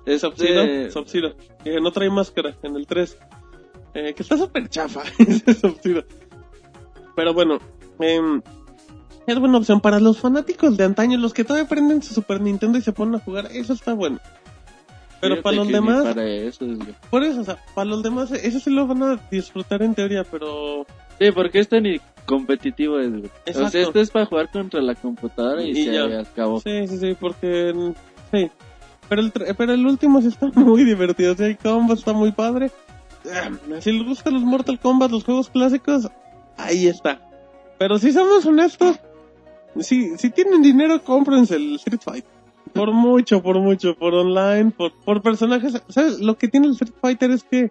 Es 0.07 0.21
Sub-Zero, 0.21 0.61
de- 0.61 0.91
Sub-Zero, 0.93 1.35
que 1.65 1.81
no 1.81 1.91
trae 1.91 2.09
máscara 2.09 2.55
en 2.63 2.77
el 2.77 2.87
3. 2.87 3.19
Eh, 3.95 4.15
que 4.15 4.23
está 4.23 4.37
súper 4.37 4.69
chafa 4.69 5.03
ese 5.19 5.55
Sub-Zero. 5.55 6.05
Pero 7.17 7.35
bueno, 7.35 7.59
em, 7.99 8.41
es 9.27 9.39
buena 9.41 9.59
opción 9.59 9.81
para 9.81 9.99
los 9.99 10.19
fanáticos 10.21 10.77
de 10.77 10.85
antaño, 10.85 11.19
los 11.19 11.35
que 11.35 11.43
todavía 11.43 11.69
prenden 11.69 12.01
su 12.01 12.15
Super 12.15 12.41
Nintendo 12.41 12.79
y 12.79 12.83
se 12.83 12.93
ponen 12.93 13.17
a 13.17 13.19
jugar, 13.25 13.49
eso 13.51 13.73
está 13.73 13.93
bueno. 13.95 14.21
Pero 15.21 15.43
para 15.43 15.57
los 15.57 15.69
demás, 15.69 16.03
Para 16.05 16.27
eso, 16.27 16.65
güey. 16.67 16.79
por 17.11 17.23
eso, 17.25 17.41
o 17.43 17.45
sea, 17.45 17.59
para 17.75 17.85
los 17.91 18.03
demás, 18.03 18.31
eso 18.33 18.59
sí 18.59 18.71
lo 18.71 18.87
van 18.87 19.03
a 19.03 19.21
disfrutar 19.31 19.83
en 19.83 19.95
teoría, 19.95 20.25
pero 20.25 20.87
Sí, 21.19 21.31
porque 21.33 21.59
este 21.61 21.81
ni 21.81 22.01
competitivo 22.25 22.99
es, 22.99 23.11
güey. 23.11 23.31
O 23.55 23.69
sea, 23.69 23.83
este 23.83 24.01
es 24.01 24.11
para 24.11 24.25
jugar 24.27 24.51
contra 24.51 24.81
la 24.81 24.95
computadora 24.95 25.63
y, 25.63 25.71
Y 25.71 25.85
se 25.85 25.93
ya. 25.93 26.21
acabó. 26.21 26.61
Sí, 26.61 26.87
sí, 26.89 26.97
sí, 26.99 27.17
porque 27.21 27.93
sí. 28.33 28.51
Pero 29.09 29.23
el, 29.23 29.33
pero 29.33 29.75
el 29.75 29.85
último 29.87 30.23
sí 30.23 30.29
está 30.29 30.47
muy 30.55 30.85
divertido, 30.85 31.35
sí, 31.37 31.43
el 31.45 31.59
combo 31.59 31.93
está 31.95 32.13
muy 32.13 32.33
padre. 32.33 32.71
Ah, 33.31 33.51
Si 33.81 33.93
les 33.93 34.07
gustan 34.07 34.33
los 34.35 34.43
Mortal 34.43 34.79
Kombat, 34.81 35.11
los 35.11 35.25
juegos 35.25 35.51
clásicos, 35.51 36.09
ahí 36.57 36.87
está. 36.87 37.21
Pero 37.79 37.99
si 37.99 38.13
somos 38.13 38.47
honestos, 38.47 38.99
si, 39.81 40.17
si 40.17 40.31
tienen 40.31 40.63
dinero, 40.63 41.03
cómprense 41.03 41.57
el 41.57 41.75
Street 41.75 42.01
Fighter. 42.03 42.31
Por 42.73 42.93
mucho, 42.93 43.43
por 43.43 43.59
mucho, 43.59 43.95
por 43.95 44.15
online, 44.15 44.71
por, 44.71 44.93
por 44.93 45.23
personajes. 45.23 45.83
¿Sabes? 45.89 46.21
Lo 46.21 46.37
que 46.37 46.49
tiene 46.49 46.67
el 46.67 46.73
Street 46.73 46.95
Fighter 47.01 47.31
es 47.31 47.45
que 47.45 47.71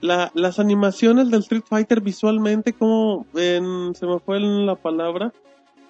la, 0.00 0.30
las 0.34 0.58
animaciones 0.58 1.30
del 1.30 1.40
Street 1.40 1.64
Fighter 1.66 2.00
visualmente, 2.00 2.72
como 2.72 3.26
en, 3.34 3.94
se 3.94 4.06
me 4.06 4.18
fue 4.18 4.38
en 4.38 4.66
la 4.66 4.74
palabra, 4.74 5.32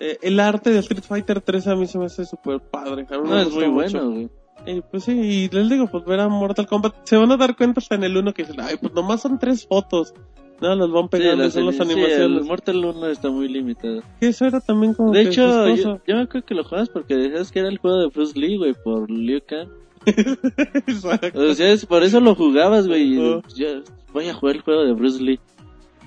eh, 0.01 0.19
el 0.23 0.41
arte 0.41 0.71
de 0.71 0.81
Street 0.81 1.03
Fighter 1.03 1.41
3 1.41 1.67
a 1.69 1.77
mí 1.77 1.87
se 1.87 1.99
me 1.99 2.07
hace 2.07 2.25
súper 2.25 2.61
padre. 2.61 3.07
A 3.11 3.19
mí 3.19 3.23
me 3.23 3.29
No, 3.29 3.41
es 3.41 3.53
muy 3.53 3.67
bueno, 3.69 4.11
güey. 4.11 4.31
Y 4.67 4.81
pues 4.81 5.05
sí, 5.05 5.13
y 5.13 5.49
les 5.49 5.69
digo, 5.69 5.89
pues 5.89 6.05
ver 6.05 6.21
a 6.21 6.29
Mortal 6.29 6.67
Kombat, 6.67 6.95
se 7.05 7.17
van 7.17 7.33
a 7.33 7.37
dar 7.37 7.57
cuenta 7.57 7.81
hasta 7.81 7.97
en 7.97 8.05
el 8.05 8.17
1 8.17 8.33
que 8.33 8.45
dicen, 8.45 8.61
ay, 8.61 8.77
pues 8.81 8.93
nomás 8.93 9.23
son 9.23 9.39
tres 9.39 9.67
fotos. 9.67 10.15
No, 10.63 10.75
las 10.77 10.91
van 10.91 11.03
Sí, 11.05 11.09
pegando, 11.11 11.45
las 11.45 11.53
son 11.53 11.67
las 11.67 11.81
ani- 11.81 11.93
sí, 11.95 12.01
animaciones. 12.01 12.41
el 12.41 12.45
Mortal 12.47 12.85
1 12.85 13.07
está 13.09 13.31
muy 13.31 13.49
limitado. 13.49 14.03
Que 14.21 14.29
eso 14.29 14.47
era 14.47 14.61
también 14.61 14.95
como 14.95 15.13
De 15.13 15.25
que 15.25 15.29
hecho, 15.31 15.69
yo, 15.75 16.01
yo 16.07 16.15
me 16.17 16.23
acuerdo 16.23 16.47
que 16.47 16.55
lo 16.55 16.65
jugabas 16.65 16.89
porque 16.89 17.15
decías 17.17 17.51
que 17.53 17.59
era 17.61 17.69
el 17.69 17.79
juego 17.79 17.99
de 17.99 18.07
Bruce 18.07 18.39
Lee, 18.39 18.57
güey, 18.57 18.75
por 18.85 19.11
Liu 19.11 19.41
Kang. 19.47 19.69
Exacto. 20.07 21.41
O 21.41 21.55
sea, 21.55 21.73
es- 21.73 21.87
por 21.87 22.03
eso 22.03 22.21
lo 22.21 22.35
jugabas, 22.35 22.87
güey. 22.89 23.19
Ajá. 23.19 23.43
Yo 23.57 23.67
voy 24.13 24.29
a 24.29 24.35
jugar 24.35 24.57
el 24.57 24.63
juego 24.63 24.85
de 24.85 24.93
Bruce 24.93 25.23
Lee. 25.23 25.41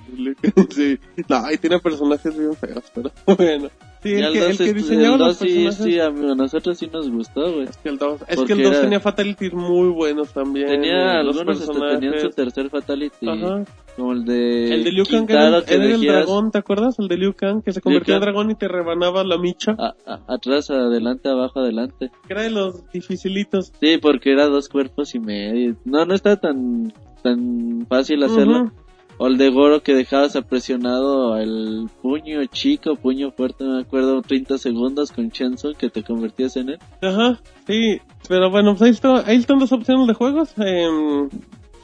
sí. 0.70 0.98
No, 1.28 1.50
y 1.52 1.58
tiene 1.58 1.80
personajes 1.80 2.38
bien 2.38 2.54
feos, 2.54 2.84
pero 2.94 3.10
bueno. 3.36 3.68
Sí, 4.02 4.12
el 4.12 4.24
al 4.24 4.32
que, 4.34 4.46
el 4.46 4.56
que 4.58 4.74
diseñaba 4.74 5.14
el 5.14 5.20
los 5.20 5.38
dos 5.38 5.48
sí, 5.48 5.64
personajes. 5.64 5.94
sí, 5.94 6.00
a, 6.00 6.10
mí- 6.10 6.30
a 6.30 6.34
nosotros 6.36 6.78
sí 6.78 6.88
nos 6.92 7.10
gustó, 7.10 7.52
güey. 7.54 7.64
Es 7.64 7.76
que 7.78 7.88
el 7.88 7.98
2, 7.98 8.20
es 8.28 8.40
que 8.42 8.52
el 8.52 8.62
2 8.62 8.72
era- 8.72 8.80
tenía 8.82 9.00
fatalities 9.00 9.52
muy 9.52 9.88
buenos 9.88 10.32
también. 10.32 10.68
Tenía 10.68 11.22
los 11.24 11.36
algunos 11.36 11.60
hasta 11.60 11.72
tenían 11.72 12.12
su 12.20 12.30
personajes. 12.30 12.34
tercer 12.36 12.70
fatality. 12.70 13.28
Ajá. 13.28 13.64
Como 13.96 14.12
el 14.12 14.24
de. 14.24 14.74
El 14.74 14.84
de 14.84 14.92
Liu 14.92 15.04
Kang 15.10 15.24
era, 15.30 15.58
el- 15.58 15.64
que 15.64 15.74
era 15.74 15.84
el 15.84 15.90
elegías 15.92 16.14
dragón, 16.26 16.50
¿te 16.50 16.58
acuerdas? 16.58 16.98
El 16.98 17.08
de 17.08 17.16
Liu 17.16 17.32
Kang, 17.34 17.62
que 17.62 17.72
se 17.72 17.80
convertía 17.80 18.16
en 18.16 18.20
dragón 18.20 18.50
y 18.50 18.54
te 18.54 18.68
rebanaba 18.68 19.24
la 19.24 19.38
micha. 19.38 19.74
a- 19.78 19.94
a- 20.06 20.20
atrás, 20.34 20.70
adelante, 20.70 21.28
abajo, 21.28 21.60
adelante. 21.60 22.10
Que 22.26 22.32
era 22.34 22.42
de 22.42 22.50
los 22.50 22.88
dificilitos. 22.92 23.72
Sí, 23.80 23.98
porque 24.00 24.32
era 24.32 24.46
dos 24.48 24.68
cuerpos 24.68 25.14
y 25.14 25.18
medio. 25.20 25.76
No, 25.84 26.04
no 26.04 26.14
está 26.14 26.36
tan, 26.36 26.92
tan 27.22 27.86
fácil 27.88 28.22
hacerlo. 28.22 28.70
O 29.18 29.28
el 29.28 29.38
de 29.38 29.48
Goro 29.48 29.82
que 29.82 29.94
dejabas 29.94 30.36
apresionado 30.36 31.38
el 31.38 31.88
puño 32.02 32.44
chico, 32.52 32.96
puño 32.96 33.30
fuerte, 33.30 33.64
no 33.64 33.76
me 33.76 33.80
acuerdo, 33.80 34.20
30 34.20 34.58
segundos 34.58 35.10
con 35.10 35.30
Chenzo 35.30 35.72
que 35.72 35.88
te 35.88 36.02
convertías 36.02 36.54
en 36.58 36.68
él. 36.68 36.78
Ajá, 37.00 37.40
sí. 37.66 37.98
Pero 38.28 38.50
bueno, 38.50 38.72
pues 38.72 38.82
ahí, 38.82 38.90
está- 38.90 39.26
ahí 39.26 39.36
están 39.38 39.58
dos 39.58 39.72
opciones 39.72 40.06
de 40.06 40.12
juegos. 40.12 40.52
em, 40.58 41.30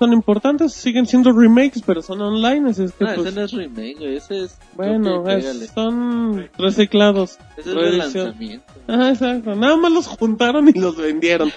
son 0.06 0.12
importantes, 0.12 0.72
siguen 0.72 1.06
siendo 1.06 1.32
remakes, 1.32 1.82
pero 1.86 2.02
son 2.02 2.20
online, 2.20 2.70
así 2.70 2.84
es 2.84 2.92
que 2.92 3.04
No, 3.04 3.14
pues, 3.14 3.26
ese 3.28 3.36
no 3.38 3.44
es 3.44 3.52
remake, 3.52 3.96
güey, 3.98 4.16
ese 4.16 4.44
es... 4.44 4.58
bueno, 4.74 5.28
es- 5.28 5.70
son 5.74 6.48
reciclados. 6.58 7.38
Ese 7.56 7.70
es 7.70 7.76
relanzamiento. 7.76 8.72
Ajá, 8.88 9.10
exacto. 9.10 9.54
Nada 9.54 9.76
más 9.76 9.92
los 9.92 10.06
juntaron 10.06 10.68
y 10.68 10.72
los 10.78 10.96
vendieron. 10.96 11.50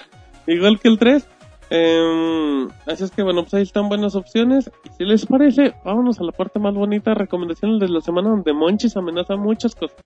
Igual 0.46 0.78
que 0.78 0.88
el 0.88 0.98
3. 0.98 1.26
Em, 1.68 2.68
así 2.86 3.02
es 3.02 3.10
que 3.10 3.24
bueno, 3.24 3.42
pues 3.42 3.54
ahí 3.54 3.62
están 3.62 3.88
buenas 3.88 4.14
opciones. 4.14 4.70
Y 4.84 4.88
si 4.96 5.04
les 5.04 5.26
parece, 5.26 5.74
vámonos 5.84 6.20
a 6.20 6.24
la 6.24 6.30
parte 6.32 6.60
más 6.60 6.74
bonita, 6.74 7.12
recomendaciones 7.14 7.80
de 7.80 7.88
la 7.88 8.00
semana 8.00 8.30
donde 8.30 8.52
Monchis 8.52 8.96
amenaza 8.96 9.34
muchas 9.36 9.74
cosas. 9.74 9.96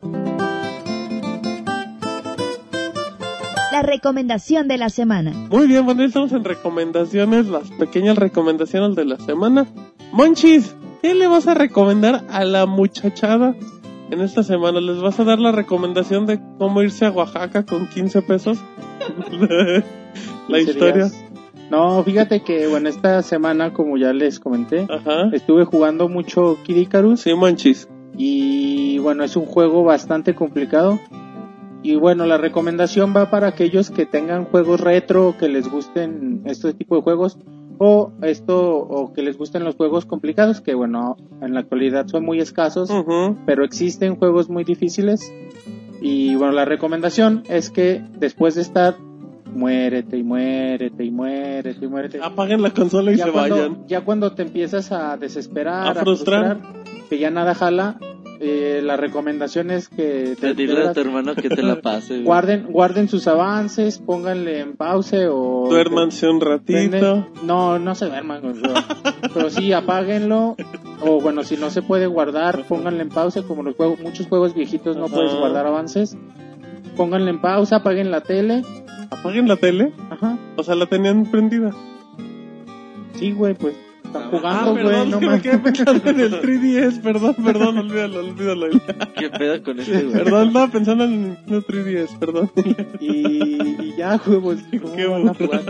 La 3.73 3.83
recomendación 3.83 4.67
de 4.69 4.79
la 4.79 4.89
semana. 4.89 5.33
Muy 5.51 5.67
bien, 5.69 5.85
bueno, 5.85 6.01
ahí 6.03 6.09
estamos 6.09 6.33
en 6.33 6.45
recomendaciones, 6.45 7.47
las 7.47 7.71
pequeñas 7.71 8.19
recomendaciones 8.19 8.97
de 8.97 9.05
la 9.05 9.17
semana. 9.19 9.67
Monchis, 10.13 10.75
¿qué 11.03 11.15
le 11.15 11.29
vas 11.29 11.47
a 11.47 11.55
recomendar 11.55 12.25
a 12.31 12.45
la 12.45 12.67
muchachada 12.67 13.55
en 14.11 14.21
esta 14.23 14.43
semana? 14.43 14.81
¿Les 14.81 15.01
vas 15.01 15.21
a 15.21 15.25
dar 15.25 15.39
la 15.39 15.53
recomendación 15.53 16.27
de 16.27 16.41
cómo 16.59 16.83
irse 16.83 17.07
a 17.07 17.11
Oaxaca 17.13 17.65
con 17.65 17.87
15 17.87 18.23
pesos? 18.23 18.59
la 19.31 19.83
15 20.59 20.61
historia. 20.73 20.95
días. 20.95 21.25
No, 21.71 22.03
fíjate 22.03 22.43
que, 22.43 22.67
bueno, 22.67 22.89
esta 22.89 23.23
semana, 23.23 23.73
como 23.73 23.97
ya 23.97 24.13
les 24.13 24.41
comenté, 24.41 24.89
Ajá. 24.91 25.29
estuve 25.33 25.65
jugando 25.65 26.09
mucho 26.09 26.59
Kid 26.65 26.75
Icarus 26.77 27.21
Sí, 27.21 27.35
Monchis. 27.35 27.89
y, 28.17 28.99
bueno, 28.99 29.23
es 29.23 29.37
un 29.37 29.47
juego 29.47 29.85
bastante 29.85 30.35
complicado. 30.35 30.99
Y 31.83 31.97
bueno, 31.97 32.27
la 32.27 32.37
recomendación 32.37 33.15
va 33.17 33.31
para 33.31 33.49
aquellos 33.49 33.91
que 33.91 34.05
tengan 34.07 34.45
juegos 34.45 34.81
retro, 34.81 35.37
que 35.39 35.49
les 35.49 35.69
gusten 35.71 36.43
este 36.45 36.75
tipo 36.75 36.97
de 36.97 37.03
juegos, 37.03 37.39
o 37.79 38.13
esto, 38.21 38.77
o 38.77 39.13
que 39.15 39.23
les 39.23 39.39
gusten 39.39 39.65
los 39.65 39.77
juegos 39.77 40.05
complicados, 40.05 40.61
que 40.61 40.75
bueno, 40.75 41.17
en 41.41 41.55
la 41.55 41.61
actualidad 41.61 42.07
son 42.09 42.25
muy 42.27 42.39
escasos, 42.39 42.91
pero 43.47 43.65
existen 43.65 44.17
juegos 44.17 44.51
muy 44.51 44.65
difíciles. 44.65 45.33
Y 46.03 46.35
bueno, 46.35 46.53
la 46.53 46.67
recomendación 46.67 47.43
es 47.49 47.71
que 47.71 48.03
después 48.19 48.55
de 48.55 48.63
estar 48.63 48.97
muérete 49.55 50.19
y 50.19 50.23
muérete 50.23 51.05
y 51.05 51.11
muérete 51.11 51.85
y 51.85 51.89
muérete. 51.89 52.21
Apaguen 52.23 52.61
la 52.63 52.71
consola 52.71 53.13
y 53.13 53.17
ya, 53.17 53.25
se 53.25 53.33
cuando, 53.33 53.57
vayan. 53.57 53.87
ya 53.87 54.03
cuando 54.03 54.33
te 54.33 54.43
empiezas 54.43 54.93
a 54.93 55.17
desesperar, 55.17 55.89
A 55.89 55.95
frustrar. 55.95 56.59
que 57.09 57.19
ya 57.19 57.31
nada 57.31 57.55
jala, 57.55 57.99
eh, 58.43 58.81
la 58.83 58.97
recomendación 58.97 59.71
es 59.71 59.89
que 59.89 60.35
De 60.41 60.55
dile 60.55 60.83
a 60.87 60.93
tu 60.95 61.01
hermano 61.01 61.35
que 61.35 61.49
te 61.51 61.63
la 61.63 61.81
pase, 61.83 62.23
guarden, 62.23 62.67
guarden 62.71 63.09
sus 63.09 63.29
avances, 63.29 63.99
pónganle 63.99 64.61
en 64.61 64.77
pause 64.77 65.29
o 65.31 65.67
Duérmanse 65.69 66.27
un 66.29 66.41
ratito. 66.41 66.73
Prenden- 66.73 67.27
No, 67.45 67.79
no 67.79 67.95
se 67.95 68.07
duerman, 68.07 68.41
pero, 68.63 68.75
pero 69.35 69.51
sí 69.51 69.73
apáguenlo. 69.73 70.57
O 71.03 71.21
bueno, 71.21 71.45
si 71.45 71.57
no 71.57 71.71
se 71.71 71.83
puede 71.83 72.07
guardar, 72.07 72.65
pónganle 72.67 73.03
en 73.03 73.09
pausa. 73.11 73.43
Como 73.43 73.63
los 73.63 73.77
juegos, 73.77 74.01
muchos 74.01 74.27
juegos 74.27 74.55
viejitos 74.55 74.97
no 74.97 75.05
Ajá. 75.07 75.15
puedes 75.15 75.35
guardar 75.35 75.67
avances. 75.67 76.17
Pónganle 76.97 77.31
en 77.31 77.41
pausa, 77.41 77.77
apaguen 77.77 78.11
la 78.11 78.21
tele. 78.23 78.63
Apaguen 79.11 79.49
la 79.49 79.57
tele. 79.57 79.93
Ajá. 80.11 80.39
O 80.57 80.63
sea, 80.63 80.75
la 80.75 80.87
tenían 80.87 81.25
prendida. 81.31 81.71
Sí, 83.15 83.33
güey, 83.33 83.55
pues 83.55 83.75
están 84.11 84.23
Ah, 84.25 84.29
jugando, 84.31 84.73
güey, 84.73 84.85
perdón, 84.85 85.11
no 85.11 85.21
me 85.21 85.41
quedé 85.41 85.59
pensando 85.59 86.11
en 86.11 86.21
el 86.21 86.41
3DS. 86.41 87.01
Perdón, 87.03 87.35
perdón, 87.45 87.79
olvídalo, 87.79 88.21
olvídalo. 88.21 88.67
¿Qué 89.19 89.31
pedo 89.31 89.63
con 89.63 89.81
este, 89.81 90.03
güey? 90.03 90.13
Perdón, 90.25 90.49
estaba 90.49 90.69
pensando 90.69 91.05
en 91.05 91.13
el 91.13 91.21
Nintendo 91.23 91.63
3DS, 91.63 92.19
perdón. 92.19 92.51
Y, 93.01 93.09
y 93.09 93.95
ya, 93.97 94.19
¿cómo 94.19 94.53
Qué 94.97 95.07
van 95.07 95.29
a 95.29 95.35
jugar? 95.35 95.63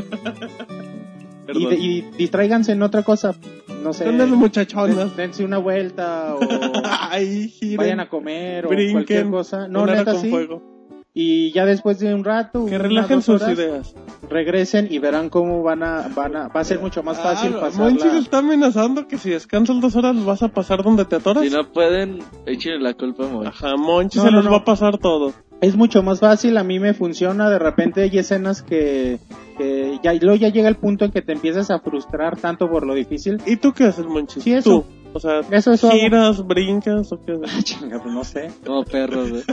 Y, 1.53 1.67
de- 1.67 1.75
y 1.77 2.01
distráiganse 2.17 2.73
en 2.73 2.83
otra 2.83 3.03
cosa. 3.03 3.35
No 3.83 3.93
sé. 3.93 4.05
Son 4.05 4.19
las 4.19 4.29
den- 4.31 4.39
muchachonas. 4.39 5.17
dense 5.17 5.45
una 5.45 5.59
vuelta 5.59 6.35
o 6.37 6.41
Ay, 7.11 7.49
giren. 7.49 7.77
vayan 7.77 8.01
a 8.01 8.09
comer 8.09 8.67
o 8.67 8.69
brinquen, 8.69 8.93
cualquier 8.93 9.31
cosa. 9.31 9.67
No, 9.69 9.85
neta 9.87 10.15
sí. 10.15 10.31
fuego. 10.31 10.80
Y 11.12 11.51
ya 11.53 11.65
después 11.66 11.99
de 11.99 12.15
un 12.15 12.23
rato, 12.24 12.66
Que 12.66 12.78
relajen 12.78 13.20
sus 13.23 13.43
horas, 13.43 13.57
ideas. 13.59 13.95
regresen 14.28 14.87
y 14.91 14.99
verán 14.99 15.28
cómo 15.28 15.62
van 15.62 15.82
a, 15.82 16.09
van 16.15 16.37
a, 16.37 16.49
va 16.49 16.61
a 16.61 16.65
ser 16.65 16.78
mucho 16.81 17.03
más 17.03 17.19
fácil 17.20 17.53
Ah, 17.57 17.61
pasar 17.62 17.81
Monchis 17.91 18.15
está 18.15 18.39
amenazando 18.39 19.09
que 19.09 19.19
si 19.19 19.31
descansas 19.31 19.81
dos 19.81 19.97
horas 19.97 20.24
vas 20.24 20.43
a 20.43 20.49
pasar 20.49 20.82
donde 20.82 21.05
te 21.05 21.16
atoras. 21.16 21.43
Si 21.45 21.51
no 21.51 21.70
pueden, 21.73 22.20
échenle 22.47 22.81
la 22.81 22.95
culpa 22.95 23.24
a 23.27 23.28
Moy. 23.28 23.47
Ajá, 23.47 23.77
Monchis 23.77 24.23
No, 24.23 24.28
se 24.28 24.31
no, 24.31 24.37
les 24.39 24.45
no. 24.45 24.51
va 24.53 24.59
a 24.59 24.65
pasar 24.65 24.99
todo. 24.99 25.32
Es 25.61 25.77
mucho 25.77 26.03
más 26.03 26.20
fácil, 26.20 26.57
a 26.57 26.65
mí 26.65 26.78
me 26.78 26.95
funciona, 26.95 27.51
de 27.51 27.59
repente 27.59 28.03
hay 28.03 28.19
escenas 28.19 28.62
que, 28.62 29.19
que 29.59 29.99
ya, 30.03 30.15
y 30.15 30.20
luego 30.20 30.37
ya 30.37 30.49
llega 30.49 30.69
el 30.69 30.77
punto 30.77 31.05
en 31.05 31.11
que 31.11 31.20
te 31.20 31.32
empiezas 31.32 31.70
a 31.70 31.81
frustrar 31.81 32.39
tanto 32.39 32.70
por 32.70 32.87
lo 32.87 32.95
difícil. 32.95 33.43
¿Y 33.47 33.57
tú 33.57 33.73
qué 33.73 33.85
haces, 33.85 34.07
Monchis? 34.07 34.43
Sí, 34.43 34.55
eso. 34.55 34.70
Tú. 34.70 35.00
O 35.12 35.19
sea, 35.20 35.41
Eso, 35.51 35.73
hago. 35.73 35.91
giras, 35.91 36.47
brincas 36.47 37.12
o 37.12 37.20
qué? 37.24 37.39
Chinga, 37.65 38.01
pues 38.03 38.15
no 38.15 38.24
sé. 38.24 38.51
Como 38.65 38.85
perros, 38.85 39.31
güey. 39.31 39.43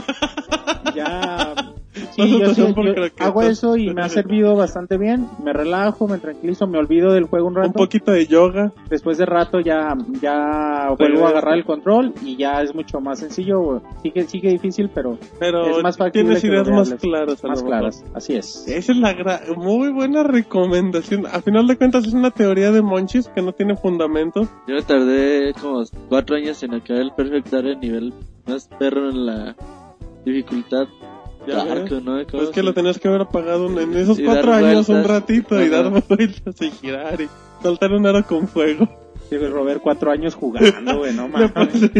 Ya. 0.94 1.54
Sí, 2.14 2.22
a 2.22 2.26
yo, 2.26 2.54
sí, 2.54 2.62
yo 2.62 3.24
hago 3.24 3.42
eso 3.42 3.76
y 3.76 3.92
me 3.92 4.02
ha 4.02 4.08
servido 4.08 4.54
bastante 4.56 4.96
bien. 4.96 5.28
Me 5.42 5.52
relajo, 5.52 6.06
me 6.06 6.18
tranquilizo, 6.18 6.66
me 6.66 6.78
olvido 6.78 7.12
del 7.12 7.24
juego 7.24 7.48
un 7.48 7.56
Un 7.56 7.62
rato. 7.64 7.72
poquito 7.72 8.12
de 8.12 8.26
yoga. 8.26 8.72
Después 8.88 9.18
de 9.18 9.26
rato 9.26 9.58
ya, 9.60 9.94
ya 10.22 10.90
vuelvo 10.96 11.26
a 11.26 11.30
agarrar 11.30 11.54
el 11.56 11.64
control 11.64 12.14
y 12.24 12.36
ya 12.36 12.62
es 12.62 12.74
mucho 12.74 13.00
más 13.00 13.18
sencillo. 13.18 13.82
Sigue, 14.02 14.24
sigue 14.28 14.50
difícil, 14.50 14.90
pero 14.94 15.18
Pero 15.40 15.76
Es 15.78 15.82
más 15.82 15.96
factible 15.96 16.36
tienes 16.36 16.42
que 16.42 16.48
ideas 16.48 16.68
más 16.68 16.94
claras. 17.00 17.44
más 17.44 17.62
claras. 17.62 18.04
Así 18.14 18.34
es. 18.36 18.66
Esa 18.68 18.92
es 18.92 18.98
la 18.98 19.12
gra- 19.16 19.56
muy 19.56 19.90
buena 19.92 20.22
recomendación. 20.22 21.26
A 21.26 21.40
final 21.42 21.66
de 21.66 21.76
cuentas 21.76 22.06
es 22.06 22.14
una 22.14 22.30
teoría 22.30 22.70
de 22.70 22.80
Monchis 22.82 23.28
que 23.28 23.42
no 23.42 23.52
tiene 23.52 23.76
fundamento. 23.76 24.42
Yo 24.66 24.74
me 24.74 24.78
como 25.54 25.84
cuatro 26.08 26.36
años 26.36 26.62
en 26.62 26.74
acabar 26.74 27.02
el 27.02 27.12
Perfect 27.12 27.48
Dark 27.48 27.66
el 27.66 27.80
nivel 27.80 28.14
más 28.46 28.68
perro 28.78 29.10
en 29.10 29.26
la 29.26 29.56
dificultad. 30.24 30.86
Ya. 31.46 31.64
¿no? 31.64 32.26
¿Cómo 32.30 32.42
Es 32.42 32.48
que 32.50 32.54
se- 32.56 32.62
lo 32.62 32.74
tenías 32.74 32.98
que 32.98 33.08
haber 33.08 33.22
apagado 33.22 33.66
en 33.80 33.94
esos 33.96 34.18
Y 34.18 34.24
cuatro 34.24 34.52
años 34.52 34.88
un 34.88 34.96
vueltas. 34.96 35.10
ratito 35.20 35.54
y 35.60 35.66
Ajá. 35.72 35.82
dar 35.82 36.02
vueltas 36.08 36.60
y 36.62 36.70
girar 36.70 37.20
y 37.20 37.28
saltar 37.62 37.92
un 37.92 38.06
aro 38.06 38.22
con 38.26 38.46
fuego. 38.48 38.86
Debe 39.30 39.48
Robert 39.50 39.80
cuatro 39.82 40.10
años 40.10 40.34
jugando, 40.34 40.98
güey, 40.98 41.12
no 41.14 41.28
mames. 41.28 41.90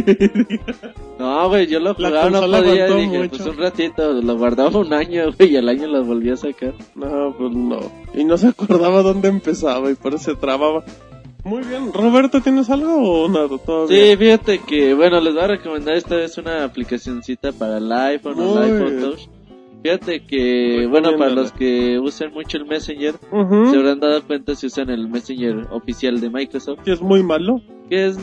No, 1.19 1.49
güey, 1.49 1.67
yo 1.67 1.79
lo 1.81 1.95
jugaba, 1.95 2.31
no 2.31 2.41
podía. 2.41 2.87
Dije, 2.87 3.19
mucho. 3.19 3.31
pues 3.31 3.47
un 3.47 3.57
ratito, 3.59 4.13
lo 4.13 4.37
guardaba 4.39 4.79
un 4.79 4.93
año, 4.93 5.25
güey, 5.39 5.53
y 5.53 5.57
al 5.57 5.69
año 5.69 5.87
lo 5.89 6.05
volví 6.05 6.31
a 6.31 6.37
sacar. 6.37 6.75
No, 6.95 7.35
pues 7.37 7.53
no. 7.53 7.81
Y 8.15 8.25
no 8.25 8.37
se 8.39 8.49
acordaba 8.49 9.03
dónde 9.03 9.29
empezaba 9.29 9.91
y 9.91 9.95
por 9.95 10.15
eso 10.15 10.25
se 10.33 10.37
trababa. 10.37 10.85
Muy 11.45 11.63
bien. 11.63 11.93
Roberto, 11.93 12.41
¿tienes 12.41 12.69
algo 12.69 13.25
o 13.25 13.29
nada? 13.29 13.49
¿Todo 13.65 13.89
Sí, 13.89 14.17
fíjate 14.17 14.59
que, 14.61 14.95
bueno, 14.95 15.21
les 15.21 15.35
voy 15.35 15.43
a 15.43 15.47
recomendar 15.49 15.95
esta 15.97 16.17
vez 16.17 16.37
una 16.39 16.65
aplicacioncita 16.65 17.53
para 17.53 17.79
el 17.79 17.91
iPhone 17.91 18.41
o 18.41 18.55
Muy 18.55 18.65
el 18.65 18.75
iPhone. 18.75 19.01
Touch. 19.01 19.29
Fíjate 19.83 20.27
que, 20.27 20.87
bueno, 20.91 21.17
para 21.17 21.31
los 21.31 21.53
que 21.53 21.99
usan 22.01 22.33
mucho 22.33 22.57
el 22.59 22.67
Messenger, 22.67 23.15
Ujú. 23.31 23.71
se 23.71 23.77
habrán 23.77 24.01
dado 24.01 24.23
cuenta 24.27 24.55
si 24.55 24.67
usan 24.67 24.91
el 24.91 25.09
Messenger 25.09 25.69
oficial 25.71 26.21
de 26.21 26.31
Microsoft, 26.31 26.81
Que 26.85 26.93
es 26.93 27.01
muy 27.01 27.23
malo. 27.23 27.61
que 27.89 28.07
es, 28.09 28.19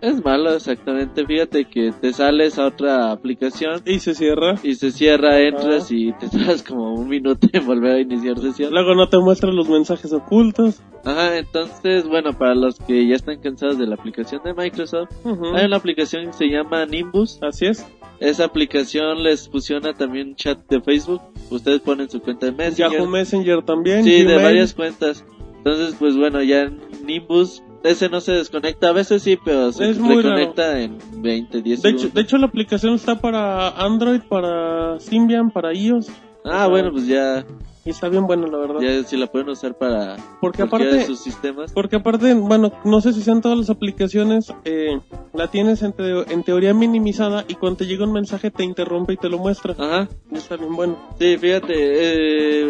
es 0.00 0.22
malo 0.24 0.52
exactamente. 0.54 1.26
Fíjate 1.26 1.64
que 1.64 1.92
te 1.98 2.12
sales 2.12 2.58
a 2.58 2.66
otra 2.66 3.10
aplicación 3.10 3.80
Y 3.84 3.98
se 4.00 4.14
cierra. 4.14 4.54
y 4.62 4.74
se 4.74 4.90
cierra, 4.92 5.40
entras 5.40 5.88
Ah. 5.90 5.94
y 5.94 6.12
te 6.12 6.28
tardas 6.28 6.62
como 6.62 6.94
un 6.94 7.08
minuto 7.08 7.48
en 7.52 7.66
volver 7.66 7.96
a 7.96 8.00
iniciar 8.00 8.38
sesión. 8.38 8.72
Luego 8.72 8.94
no 8.94 9.08
te 9.08 9.18
muestra 9.18 9.50
los 9.50 9.68
mensajes 9.68 10.12
ocultos. 10.12 10.82
Ajá, 11.04 11.38
entonces, 11.38 12.06
bueno, 12.06 12.36
para 12.36 12.54
los 12.54 12.78
que 12.80 13.08
ya 13.08 13.14
están 13.16 13.40
cansados 13.40 13.78
de 13.78 13.86
la 13.86 13.94
aplicación 13.94 14.42
de 14.44 14.52
Microsoft, 14.52 15.08
Ujú. 15.24 15.54
hay 15.56 15.64
una 15.66 15.76
aplicación 15.78 16.26
que 16.26 16.32
se 16.34 16.46
llama 16.48 16.84
Nimbus. 16.86 17.38
Así 17.42 17.66
es. 17.66 17.84
Esa 18.20 18.44
aplicación 18.44 19.22
les 19.22 19.48
funciona 19.48 19.94
también 19.94 20.34
chat 20.34 20.58
de 20.68 20.80
Facebook. 20.80 21.22
Ustedes 21.50 21.80
ponen 21.80 22.10
su 22.10 22.20
cuenta 22.20 22.46
de 22.46 22.52
Messenger. 22.52 22.92
Yahoo 22.92 23.06
Messenger 23.06 23.62
también. 23.62 24.02
sí, 24.02 24.10
de 24.10 24.24
Gmail. 24.24 24.42
varias 24.42 24.74
cuentas. 24.74 25.24
Entonces, 25.58 25.96
pues 25.98 26.16
bueno, 26.16 26.42
ya 26.42 26.62
en 26.62 26.80
Nimbus, 27.04 27.62
ese 27.84 28.08
no 28.08 28.20
se 28.20 28.32
desconecta. 28.32 28.88
A 28.88 28.92
veces 28.92 29.22
sí, 29.22 29.38
pero 29.44 29.70
se 29.72 29.92
reconecta 29.92 30.80
en 30.80 30.98
20, 31.22 31.62
10 31.62 31.82
De 31.82 31.90
hecho, 31.90 32.08
de 32.08 32.20
hecho, 32.20 32.38
la 32.38 32.46
aplicación 32.46 32.94
está 32.94 33.20
para 33.20 33.68
Android, 33.70 34.20
para 34.28 34.98
Symbian, 34.98 35.50
para 35.50 35.72
iOS. 35.72 36.10
Ah, 36.44 36.66
bueno, 36.68 36.90
pues 36.92 37.06
ya, 37.06 37.44
Y 37.84 37.90
está 37.90 38.08
bien 38.08 38.26
bueno, 38.26 38.46
la 38.48 38.58
verdad. 38.58 38.80
ya 38.80 39.02
si 39.02 39.16
la 39.16 39.26
pueden 39.26 39.48
usar 39.48 39.74
para 39.76 40.16
Porque 40.40 40.62
aparte, 40.62 40.86
de 40.86 41.06
sus 41.06 41.20
sistemas. 41.20 41.72
porque 41.72 41.96
aparte, 41.96 42.34
bueno, 42.34 42.70
no 42.84 43.00
sé 43.00 43.12
si 43.12 43.22
sean 43.22 43.40
todas 43.40 43.56
las 43.58 43.70
aplicaciones, 43.70 44.52
eh, 44.64 44.98
la 45.32 45.48
tienes 45.48 45.82
en, 45.82 45.92
teo- 45.92 46.24
en 46.30 46.42
teoría 46.42 46.74
minimizada 46.74 47.44
y 47.48 47.54
cuando 47.54 47.78
te 47.78 47.86
llega 47.86 48.04
un 48.04 48.12
mensaje 48.12 48.50
te 48.50 48.64
interrumpe 48.64 49.14
y 49.14 49.16
te 49.16 49.28
lo 49.28 49.38
muestra. 49.38 49.74
Ajá. 49.78 50.08
Y 50.30 50.36
está 50.36 50.56
bien 50.56 50.74
bueno. 50.76 50.96
Sí, 51.18 51.36
fíjate, 51.38 51.74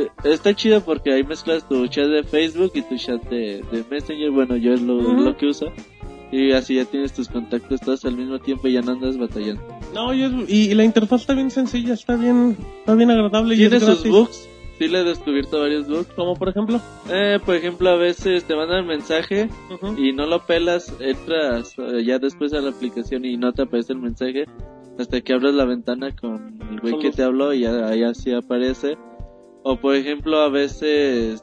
eh, 0.03 0.09
está 0.25 0.55
chido 0.55 0.81
porque 0.83 1.13
ahí 1.13 1.25
mezclas 1.25 1.69
tu 1.69 1.87
chat 1.89 2.07
de 2.07 2.23
Facebook 2.25 2.73
y 2.75 2.83
tu 2.83 2.97
chat 2.97 3.23
de, 3.29 3.63
de 3.73 3.85
Messenger. 3.91 4.31
Bueno, 4.31 4.57
yo 4.57 4.73
es 4.75 4.83
lo, 4.83 5.01
lo 5.01 5.37
que 5.37 5.47
uso. 5.47 5.67
Y 6.31 6.53
así 6.53 6.75
ya 6.75 6.85
tienes 6.85 7.13
tus 7.15 7.29
contactos 7.29 7.81
todos 7.81 8.05
al 8.05 8.17
mismo 8.17 8.39
tiempo 8.39 8.69
y 8.69 8.73
ya 8.75 8.83
no 8.83 8.93
andas 8.93 9.17
batallando. 9.17 9.63
No, 9.95 10.13
y, 10.13 10.23
es- 10.23 10.33
y- 10.51 10.71
y 10.71 10.75
la 10.75 10.85
interfaz 10.85 11.23
está 11.23 11.35
bien 11.35 11.51
sencilla, 11.51 11.95
está 11.95 12.17
bien, 12.17 12.57
está 12.81 12.95
bien 12.95 13.11
agradable 13.11 13.55
y 13.55 13.59
Tiene 13.59 13.77
es 13.77 13.83
sus 13.85 14.07
bugs. 14.09 14.49
Sí, 14.79 14.87
le 14.87 15.01
he 15.01 15.05
descubierto 15.05 15.59
varios 15.59 15.89
bugs. 15.89 16.07
Como 16.15 16.37
por 16.37 16.51
ejemplo. 16.51 16.81
Eh, 17.11 17.41
por 17.45 17.55
ejemplo, 17.57 17.89
a 17.91 17.97
veces 17.97 18.45
te 18.45 18.55
mandan 18.55 18.87
mensaje 18.87 19.49
y 19.97 20.13
no 20.13 20.27
lo 20.27 20.45
pelas, 20.47 20.95
entras 21.01 21.75
eh, 21.79 22.05
ya 22.05 22.19
después 22.19 22.53
a 22.53 22.61
la 22.61 22.71
aplicación 22.71 23.25
y 23.25 23.37
no 23.37 23.53
te 23.53 23.63
aparece 23.63 23.95
el 23.95 23.99
mensaje 23.99 24.45
hasta 24.99 25.21
que 25.21 25.33
abres 25.33 25.55
la 25.55 25.65
ventana 25.65 26.15
con 26.15 26.61
el 26.71 26.81
güey 26.81 26.99
que 27.01 27.11
te 27.11 27.23
habló 27.23 27.53
y 27.55 27.61
ya, 27.61 27.89
ahí 27.89 28.03
así 28.05 28.33
aparece. 28.33 28.97
O 29.65 29.77
por 29.77 29.97
ejemplo, 29.97 30.39
a 30.43 30.49
veces 30.49 31.43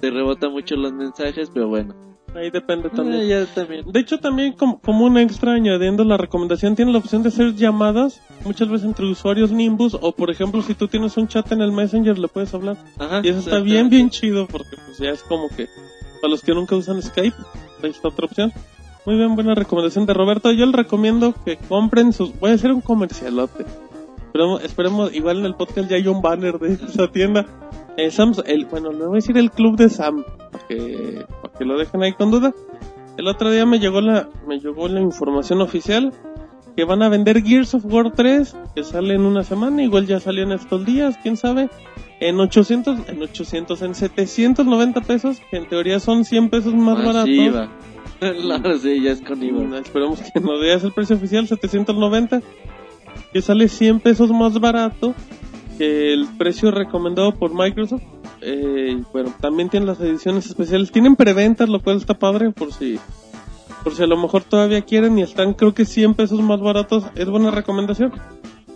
te 0.00 0.10
rebota 0.10 0.48
mucho 0.48 0.74
los 0.74 0.92
mensajes, 0.92 1.50
pero 1.52 1.68
bueno. 1.68 1.94
Ahí 2.34 2.50
depende 2.50 2.88
Eh, 2.88 3.46
también. 3.54 3.84
De 3.92 4.00
hecho, 4.00 4.18
también 4.18 4.52
como, 4.54 4.80
como 4.80 5.04
un 5.04 5.18
extra 5.18 5.52
añadiendo 5.52 6.02
la 6.04 6.16
recomendación, 6.16 6.74
tiene 6.74 6.92
la 6.92 6.98
opción 6.98 7.22
de 7.22 7.28
hacer 7.28 7.54
llamadas 7.54 8.20
muchas 8.44 8.68
veces 8.68 8.86
entre 8.86 9.06
usuarios 9.06 9.52
Nimbus 9.52 9.94
o 10.00 10.12
por 10.12 10.30
ejemplo 10.30 10.62
si 10.62 10.74
tú 10.74 10.88
tienes 10.88 11.16
un 11.16 11.28
chat 11.28 11.50
en 11.52 11.60
el 11.60 11.72
Messenger 11.72 12.18
le 12.18 12.28
puedes 12.28 12.52
hablar. 12.54 12.76
Ajá, 12.98 13.20
Y 13.22 13.28
eso 13.28 13.40
está 13.40 13.60
bien, 13.60 13.90
bien 13.90 14.10
chido 14.10 14.46
porque 14.46 14.76
pues 14.86 14.98
ya 14.98 15.10
es 15.10 15.22
como 15.22 15.48
que 15.48 15.68
para 16.20 16.30
los 16.30 16.42
que 16.42 16.54
nunca 16.54 16.76
usan 16.76 17.02
Skype, 17.02 17.36
ahí 17.82 17.90
está 17.90 18.08
otra 18.08 18.26
opción. 18.26 18.52
Muy 19.04 19.16
bien, 19.16 19.34
buena 19.34 19.54
recomendación 19.54 20.06
de 20.06 20.14
Roberto. 20.14 20.52
Yo 20.52 20.64
les 20.64 20.74
recomiendo 20.74 21.34
que 21.44 21.56
compren 21.56 22.12
sus... 22.12 22.38
Voy 22.38 22.52
a 22.52 22.54
hacer 22.54 22.72
un 22.72 22.80
comercialote. 22.80 23.66
Pero 24.32 24.60
esperemos, 24.60 25.12
igual 25.12 25.40
en 25.40 25.46
el 25.46 25.56
podcast 25.56 25.90
ya 25.90 25.96
hay 25.96 26.06
un 26.06 26.22
banner 26.22 26.58
de 26.60 26.74
esa 26.74 27.10
tienda. 27.10 27.44
Eh, 27.96 28.08
Sam's- 28.10 28.42
el, 28.46 28.64
bueno, 28.66 28.90
le 28.92 29.04
voy 29.04 29.12
a 29.12 29.16
decir 29.16 29.36
el 29.38 29.50
club 29.50 29.76
de 29.76 29.88
Sam, 29.88 30.24
para 30.50 30.66
que, 30.66 31.24
para 31.42 31.54
que 31.54 31.64
lo 31.64 31.78
dejen 31.78 32.02
ahí 32.02 32.12
con 32.14 32.30
duda. 32.30 32.52
El 33.18 33.28
otro 33.28 33.50
día 33.50 33.66
me 33.66 33.78
llegó 33.78 34.00
la, 34.00 34.28
me 34.48 34.58
llegó 34.58 34.88
la 34.88 35.00
información 35.00 35.60
oficial 35.60 36.12
que 36.74 36.84
van 36.84 37.02
a 37.02 37.10
vender 37.10 37.42
Gears 37.42 37.74
of 37.74 37.84
War 37.84 38.12
3, 38.12 38.56
que 38.74 38.82
sale 38.82 39.14
en 39.14 39.22
una 39.26 39.44
semana, 39.44 39.82
igual 39.82 40.06
ya 40.06 40.18
salió 40.20 40.42
en 40.44 40.52
estos 40.52 40.86
días, 40.86 41.18
quién 41.22 41.36
sabe, 41.36 41.68
en 42.18 42.40
800, 42.40 43.08
en 43.10 43.22
800, 43.22 43.82
en 43.82 43.94
790 43.94 45.00
pesos, 45.02 45.42
que 45.50 45.58
en 45.58 45.68
teoría 45.68 46.00
son 46.00 46.24
100 46.24 46.48
pesos 46.48 46.72
más 46.74 46.96
baratos. 46.96 47.28
Masiva. 47.28 47.68
Claro, 48.18 48.78
sí, 48.82 49.02
ya 49.02 49.10
es 49.12 49.20
con 49.20 49.42
IVA. 49.42 49.64
Mm, 49.64 49.74
Esperemos 49.74 50.20
que 50.32 50.40
no 50.40 50.58
veas 50.58 50.82
el 50.84 50.92
precio 50.92 51.16
oficial, 51.16 51.46
790, 51.46 52.40
que 53.34 53.42
sale 53.42 53.68
100 53.68 54.00
pesos 54.00 54.30
más 54.30 54.58
barato 54.58 55.14
que 55.78 56.12
el 56.12 56.26
precio 56.38 56.70
recomendado 56.70 57.34
por 57.34 57.54
Microsoft. 57.54 58.02
Eh, 58.40 59.00
bueno, 59.12 59.32
también 59.40 59.68
tienen 59.68 59.86
las 59.86 60.00
ediciones 60.00 60.46
especiales, 60.46 60.90
tienen 60.90 61.14
preventas, 61.16 61.68
lo 61.68 61.80
cual 61.80 61.96
está 61.98 62.18
padre 62.18 62.50
por 62.50 62.72
si 62.72 62.98
por 63.84 63.94
si 63.96 64.02
a 64.02 64.06
lo 64.06 64.16
mejor 64.16 64.44
todavía 64.44 64.82
quieren 64.82 65.18
y 65.18 65.22
están 65.22 65.54
creo 65.54 65.74
que 65.74 65.84
100 65.84 66.14
pesos 66.14 66.40
más 66.40 66.60
baratos, 66.60 67.04
es 67.16 67.28
buena 67.28 67.50
recomendación. 67.50 68.12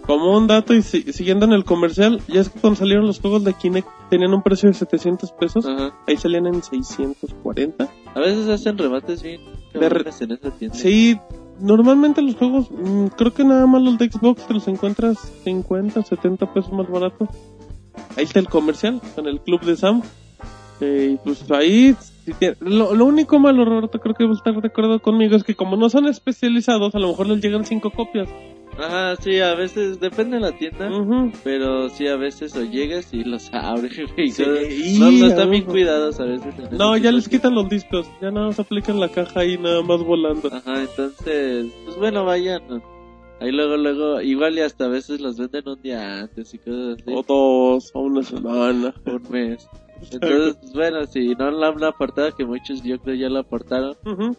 Como 0.05 0.36
un 0.36 0.47
dato 0.48 0.73
y 0.74 0.82
si- 0.82 1.12
siguiendo 1.12 1.47
en 1.47 1.52
el 1.52 1.64
comercial, 1.64 2.20
ya 2.28 2.40
es 2.40 2.48
que 2.48 2.60
cuando 2.60 2.78
salieron 2.78 3.06
los 3.06 3.20
juegos 3.20 3.43
de 3.44 3.55
Kinect 3.55 3.89
tenían 4.10 4.32
un 4.35 4.43
precio 4.43 4.68
de 4.68 4.74
700 4.74 5.32
pesos, 5.32 5.66
Ajá. 5.66 5.93
ahí 6.09 6.16
salían 6.16 6.47
en 6.47 6.62
640. 6.62 7.89
A 8.14 8.20
veces 8.20 8.48
hacen 8.48 8.78
rebates 8.78 9.23
bien. 9.23 9.40
De 9.74 9.86
en 9.86 10.32
esa 10.32 10.51
tienda. 10.52 10.77
Sí, 10.77 11.18
normalmente 11.61 12.23
los 12.23 12.37
juegos, 12.37 12.70
mm, 12.70 13.07
creo 13.16 13.33
que 13.33 13.45
nada 13.45 13.66
más 13.66 13.83
los 13.83 13.99
de 13.99 14.11
Xbox 14.11 14.47
te 14.47 14.55
los 14.55 14.69
encuentras 14.69 15.19
50, 15.45 16.03
70 16.03 16.53
pesos 16.53 16.73
más 16.73 16.89
baratos. 16.89 17.28
Ahí 18.16 18.24
está 18.24 18.39
el 18.39 18.49
comercial, 18.49 19.01
con 19.15 19.27
el 19.27 19.41
club 19.41 19.62
de 19.62 19.77
Sam. 19.77 20.03
Eh, 20.81 21.16
pues 21.24 21.51
ahí, 21.51 21.97
lo, 22.61 22.94
lo 22.94 23.05
único 23.05 23.39
malo, 23.39 23.65
Roberto, 23.65 24.01
creo 24.01 24.15
que 24.15 24.24
va 24.24 24.31
a 24.31 24.35
estar 24.35 24.61
de 24.61 24.69
acuerdo 24.69 25.01
conmigo, 25.01 25.36
es 25.36 25.44
que 25.44 25.55
como 25.55 25.77
no 25.77 25.89
son 25.89 26.07
especializados, 26.07 26.94
a 26.94 26.98
lo 26.98 27.09
mejor 27.09 27.28
les 27.28 27.40
llegan 27.40 27.65
cinco 27.65 27.90
copias. 27.90 28.28
Ajá, 28.78 29.16
sí, 29.16 29.40
a 29.40 29.55
veces 29.55 30.01
depende 30.01 30.36
de 30.36 30.40
la 30.40 30.53
tienda. 30.53 30.90
Pero 31.43 31.89
sí, 31.89 32.07
a 32.09 32.16
veces 32.16 32.55
o 32.57 32.62
llegas 32.62 33.15
y 33.15 33.24
los 33.24 33.48
abres, 33.55 33.98
güey. 34.15 34.31
Sí, 34.31 34.98
no, 34.98 35.11
no 35.11 35.27
están 35.27 35.51
bien 35.51 35.65
cuidados 35.65 36.20
a 36.20 36.24
veces. 36.24 36.55
No, 36.73 36.97
ya 36.97 37.11
les 37.11 37.28
quitan 37.28 37.55
los 37.55 37.69
discos, 37.70 38.07
ya 38.20 38.31
nada 38.31 38.48
más 38.48 38.61
aplican 38.61 39.01
la 39.01 39.09
caja 39.09 39.40
ahí 39.40 39.57
nada 39.57 39.82
más 39.82 40.03
volando. 40.03 40.53
Ajá, 40.53 40.82
entonces, 40.82 41.73
pues 41.85 41.97
bueno, 41.97 42.24
vayan 42.24 42.62
Ahí 43.39 43.53
luego, 43.53 43.77
luego, 43.77 44.20
igual 44.23 44.57
y 44.57 44.62
hasta 44.62 44.86
a 44.86 44.89
veces 44.89 45.20
los 45.20 45.36
venden 45.36 45.69
un 45.69 45.82
día 45.82 46.20
antes 46.20 46.55
y 46.55 46.59
cosas 46.59 46.98
así. 46.98 47.12
O 47.15 47.23
dos, 47.23 47.90
o 47.93 48.01
una 48.01 48.23
semana. 48.23 48.94
un 49.05 49.23
mes. 49.31 49.69
Entonces, 50.10 50.73
bueno, 50.74 51.05
si 51.06 51.35
no 51.35 51.51
la 51.51 51.68
han 51.68 51.85
apartado, 51.85 52.35
que 52.35 52.44
muchos 52.44 52.82
yo 52.82 52.98
creo 52.98 53.14
ya 53.14 53.28
la 53.28 53.40
apartaron, 53.40 53.97
Ujú. 54.05 54.36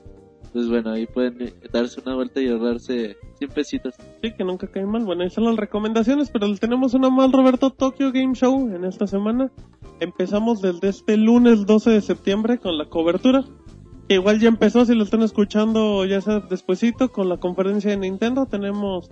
pues 0.53 0.69
bueno, 0.69 0.91
ahí 0.91 1.05
pueden 1.07 1.41
eh, 1.41 1.53
darse 1.71 2.01
una 2.05 2.15
vuelta 2.15 2.41
y 2.41 2.47
ahorrarse 2.49 3.17
100 3.37 3.51
pesitos. 3.51 3.95
Sí, 4.21 4.31
que 4.33 4.43
nunca 4.43 4.67
cae 4.67 4.85
mal. 4.85 5.03
Bueno, 5.03 5.21
ahí 5.21 5.27
están 5.27 5.45
las 5.45 5.55
recomendaciones, 5.57 6.29
pero 6.31 6.53
tenemos 6.55 6.93
una 6.93 7.09
mal 7.09 7.31
Roberto 7.31 7.69
Tokyo 7.71 8.11
Game 8.11 8.33
Show 8.35 8.73
en 8.73 8.85
esta 8.85 9.07
semana. 9.07 9.51
Empezamos 9.99 10.61
desde 10.61 10.89
este 10.89 11.17
lunes 11.17 11.65
12 11.65 11.89
de 11.89 12.01
septiembre 12.01 12.57
con 12.59 12.77
la 12.77 12.85
cobertura. 12.85 13.43
Que 14.07 14.15
igual 14.15 14.39
ya 14.39 14.47
empezó, 14.47 14.85
si 14.85 14.95
lo 14.95 15.03
están 15.03 15.21
escuchando 15.21 16.05
ya 16.05 16.21
sea 16.21 16.39
despuesito, 16.39 17.11
con 17.11 17.27
la 17.27 17.37
conferencia 17.37 17.91
de 17.91 17.97
Nintendo. 17.97 18.45
Tenemos, 18.45 19.11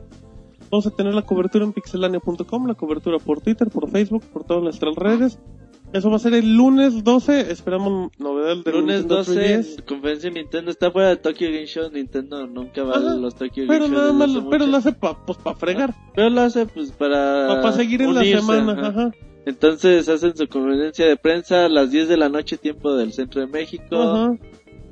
vamos 0.72 0.88
a 0.88 0.92
tener 0.92 1.14
la 1.14 1.24
cobertura 1.24 1.66
en 1.66 1.74
pixelania.com, 1.74 2.66
la 2.66 2.76
cobertura 2.76 3.18
por 3.20 3.42
Twitter, 3.42 3.68
por 3.70 3.90
Facebook, 3.90 4.24
por 4.32 4.46
todas 4.46 4.64
nuestras 4.64 4.96
redes. 4.96 5.38
Eso 5.96 6.10
va 6.10 6.18
a 6.18 6.20
ser 6.20 6.34
el 6.34 6.58
lunes 6.58 7.04
12, 7.06 7.52
esperamos 7.52 8.12
novedad 8.20 8.58
del 8.66 8.74
Lunes 8.76 9.00
Nintendo 9.00 9.16
12, 9.24 9.60
3DS. 9.60 9.86
conferencia 9.86 10.30
de 10.30 10.40
Nintendo. 10.42 10.72
Está 10.72 10.92
fuera 10.92 11.10
de 11.10 11.16
Tokyo 11.16 11.48
Game 11.48 11.66
Show. 11.68 11.90
Nintendo 11.90 12.46
nunca 12.48 12.84
va 12.84 12.98
Ajá, 12.98 13.12
a 13.14 13.16
los 13.16 13.34
Tokyo 13.36 13.66
Game 13.66 13.80
Show. 13.88 13.90
nada 13.96 14.12
más, 14.12 14.30
pero 14.32 14.44
mucho. 14.66 14.66
lo 14.72 14.78
hace 14.78 14.92
pa, 14.92 15.26
pues 15.26 15.38
para 15.38 15.56
fregar, 15.56 15.94
Pero 16.14 16.30
lo 16.30 16.42
hace 16.42 16.66
pues 16.66 16.92
para... 16.92 17.62
para 17.62 17.72
seguir 17.72 18.02
en 18.02 18.14
la 18.14 18.24
semana, 18.24 18.74
ajá. 18.74 18.88
ajá. 18.88 19.12
Entonces 19.46 20.10
hacen 20.10 20.36
su 20.36 20.48
conferencia 20.48 21.06
de 21.08 21.16
prensa 21.18 21.66
a 21.66 21.70
las 21.70 21.92
10 21.92 22.10
de 22.10 22.18
la 22.18 22.28
noche 22.30 22.58
tiempo 22.58 22.94
del 22.96 23.14
centro 23.14 23.40
de 23.42 23.48
México, 23.48 23.96
Ajá. 23.96 24.38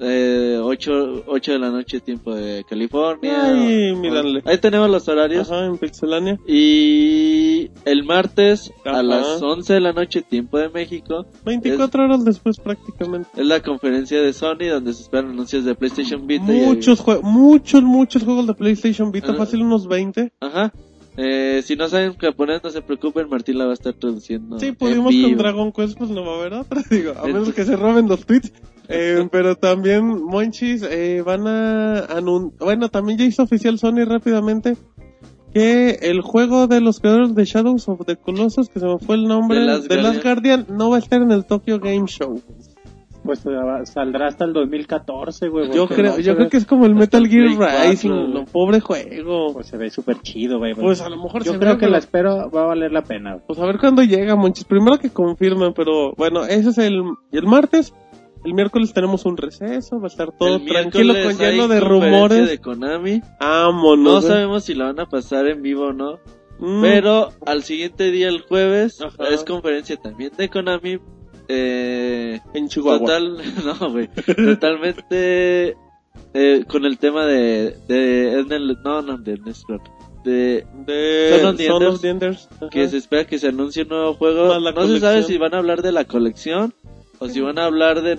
Eh, 0.03 0.59
8, 0.61 1.23
8 1.27 1.51
de 1.53 1.59
la 1.59 1.69
noche 1.69 1.99
tiempo 2.01 2.33
de 2.35 2.63
California. 2.69 3.45
Ay, 3.45 3.91
O-. 3.91 4.49
Ahí 4.49 4.57
tenemos 4.57 4.89
los 4.89 5.07
horarios. 5.07 5.49
Ajá, 5.49 5.65
en 5.65 5.77
Pixelania. 5.77 6.37
Y 6.47 7.69
el 7.85 8.03
martes 8.03 8.71
Ajá. 8.85 8.99
a 8.99 9.03
las 9.03 9.41
11 9.41 9.73
de 9.73 9.79
la 9.79 9.93
noche 9.93 10.21
tiempo 10.21 10.57
de 10.57 10.69
México 10.69 11.25
24 11.45 12.03
horas 12.03 12.25
después 12.25 12.59
prácticamente. 12.59 13.29
es 13.35 13.45
la 13.45 13.61
conferencia 13.61 14.21
de 14.21 14.33
Sony 14.33 14.67
donde 14.71 14.93
se 14.93 15.03
esperan 15.03 15.31
anuncios 15.31 15.65
de 15.65 15.75
PlayStation 15.75 16.27
Vita. 16.27 16.43
Muchos 16.45 16.99
juegos, 16.99 17.23
muchos, 17.23 17.81
muchos 17.83 18.23
juegos 18.23 18.47
de 18.47 18.53
PlayStation 18.53 19.11
Vita, 19.11 19.29
Ajá. 19.29 19.37
fácil 19.37 19.61
unos 19.61 19.87
20. 19.87 20.31
Ajá. 20.39 20.73
Eh, 21.15 21.61
si 21.63 21.75
no 21.75 21.87
saben 21.89 22.15
japonés, 22.17 22.63
no 22.63 22.71
se 22.71 22.81
preocupen, 22.81 23.29
Martín 23.29 23.59
la 23.59 23.65
va 23.65 23.71
a 23.71 23.75
estar 23.75 23.93
traduciendo. 23.93 24.59
Sí, 24.59 24.71
pudimos 24.71 25.13
con. 25.13 25.37
Dragon 25.37 25.71
Quest, 25.71 25.97
pues 25.97 26.09
no 26.09 26.25
va 26.25 26.33
a 26.33 26.39
haber 26.39 26.53
otra, 26.53 26.81
digo, 26.89 27.13
a 27.17 27.27
menos 27.27 27.53
que 27.53 27.63
se 27.65 27.75
roben 27.75 28.07
los 28.07 28.25
tweets. 28.25 28.51
Eh, 28.89 29.27
pero 29.31 29.55
también, 29.55 30.23
Monchis, 30.23 30.83
eh, 30.83 31.21
van 31.25 31.47
a 31.47 32.05
anun- 32.09 32.51
bueno, 32.59 32.89
también 32.89 33.17
ya 33.17 33.25
hizo 33.25 33.43
oficial 33.43 33.79
Sony 33.79 34.03
rápidamente 34.05 34.75
que 35.53 35.99
el 36.01 36.21
juego 36.21 36.67
de 36.67 36.81
los 36.81 36.99
creadores 36.99 37.35
de 37.35 37.45
Shadows 37.45 37.87
of 37.87 38.01
the 38.05 38.15
Colossus, 38.17 38.69
que 38.69 38.79
se 38.79 38.85
me 38.87 38.97
fue 38.99 39.15
el 39.15 39.23
nombre, 39.27 39.59
de 39.59 39.65
Last 39.65 39.91
Last 39.91 40.23
Guardian, 40.23 40.65
no 40.69 40.89
va 40.89 40.95
a 40.97 40.99
estar 40.99 41.21
en 41.21 41.31
el 41.31 41.45
Tokyo 41.45 41.79
Game 41.79 42.07
Show. 42.07 42.41
Pues 43.23 43.45
eh, 43.45 43.51
saldrá 43.85 44.27
hasta 44.27 44.43
el 44.43 44.51
2014, 44.51 45.47
güey. 45.47 45.71
Yo 45.71 45.87
creo, 45.87 46.19
yo 46.19 46.35
creo 46.35 46.49
que 46.49 46.57
es 46.57 46.65
como 46.65 46.85
el 46.85 46.93
Metal 46.93 47.25
Gear 47.25 47.45
Play 47.45 47.55
4, 47.55 47.89
Rising, 47.89 48.09
no, 48.33 48.43
pobre 48.45 48.81
juego. 48.81 49.53
Pues 49.53 49.67
se 49.67 49.77
ve 49.77 49.89
súper 49.89 50.19
chido, 50.21 50.57
güey. 50.57 50.73
Pues 50.73 50.99
a 50.99 51.07
lo 51.07 51.15
mejor 51.23 51.41
Yo 51.45 51.53
se 51.53 51.59
creo 51.59 51.75
ve, 51.75 51.79
que 51.79 51.87
la 51.87 51.99
espero 51.99 52.49
va 52.51 52.63
a 52.63 52.65
valer 52.65 52.91
la 52.91 53.03
pena. 53.03 53.37
Pues 53.47 53.57
a 53.59 53.65
ver 53.65 53.77
cuándo 53.79 54.03
llega, 54.03 54.35
Monchis. 54.35 54.65
Primero 54.65 54.97
que 54.99 55.09
confirmen, 55.09 55.71
pero 55.73 56.13
bueno, 56.17 56.43
ese 56.43 56.71
es 56.71 56.77
el, 56.79 57.01
el 57.31 57.43
martes. 57.47 57.93
El 58.43 58.53
miércoles 58.53 58.93
tenemos 58.93 59.25
un 59.25 59.37
receso, 59.37 59.99
va 59.99 60.05
a 60.05 60.07
estar 60.07 60.31
todo 60.37 60.55
El 60.57 60.65
tranquilo 60.65 61.13
con 61.23 61.37
lleno 61.37 61.67
de 61.67 61.79
rumores. 61.79 62.49
de 62.49 62.57
Konami. 62.59 63.21
Vámonos. 63.39 64.23
No 64.23 64.27
eh. 64.27 64.31
sabemos 64.31 64.63
si 64.65 64.73
la 64.73 64.85
van 64.85 64.99
a 64.99 65.05
pasar 65.05 65.47
en 65.47 65.61
vivo 65.61 65.87
o 65.87 65.93
no. 65.93 66.19
Mm, 66.59 66.81
Pero 66.81 67.29
al 67.45 67.63
siguiente 67.63 68.11
día, 68.11 68.27
el 68.27 68.41
jueves, 68.41 69.01
Ajá. 69.01 69.29
es 69.29 69.43
conferencia 69.43 69.95
también 69.97 70.31
de 70.37 70.49
Konami. 70.49 70.99
Eh, 71.47 72.39
en 72.53 72.69
Chihuahua. 72.69 72.99
total, 72.99 73.37
no, 73.65 73.91
güey. 73.91 74.09
Totalmente 74.35 75.75
eh, 76.33 76.65
con 76.67 76.85
el 76.85 76.97
tema 76.97 77.25
de, 77.25 77.75
de 77.87 78.45
no, 78.83 79.01
no, 79.01 79.17
de 79.17 79.33
Ernest 79.33 79.69
Lord, 79.69 79.81
de 80.23 80.65
de 80.85 81.37
Son 81.39 81.49
of 81.49 81.57
the 81.57 81.65
Son 81.67 81.75
Enders, 81.75 81.95
of 81.95 82.01
the 82.01 82.09
Enders, 82.09 82.49
ajá. 82.55 82.69
que 82.69 82.87
se 82.87 82.97
espera 82.97 83.25
que 83.25 83.37
se 83.39 83.49
anuncie 83.49 83.83
un 83.83 83.89
nuevo 83.89 84.13
juego. 84.13 84.59
No 84.59 84.87
se 84.87 84.99
sabe 84.99 85.23
si 85.23 85.37
van 85.37 85.53
a 85.53 85.57
hablar 85.57 85.81
de 85.81 85.91
la 85.91 86.05
colección 86.05 86.73
o 87.23 87.29
si 87.29 87.41
van 87.41 87.57
a 87.59 87.65
hablar 87.65 88.01
de. 88.01 88.17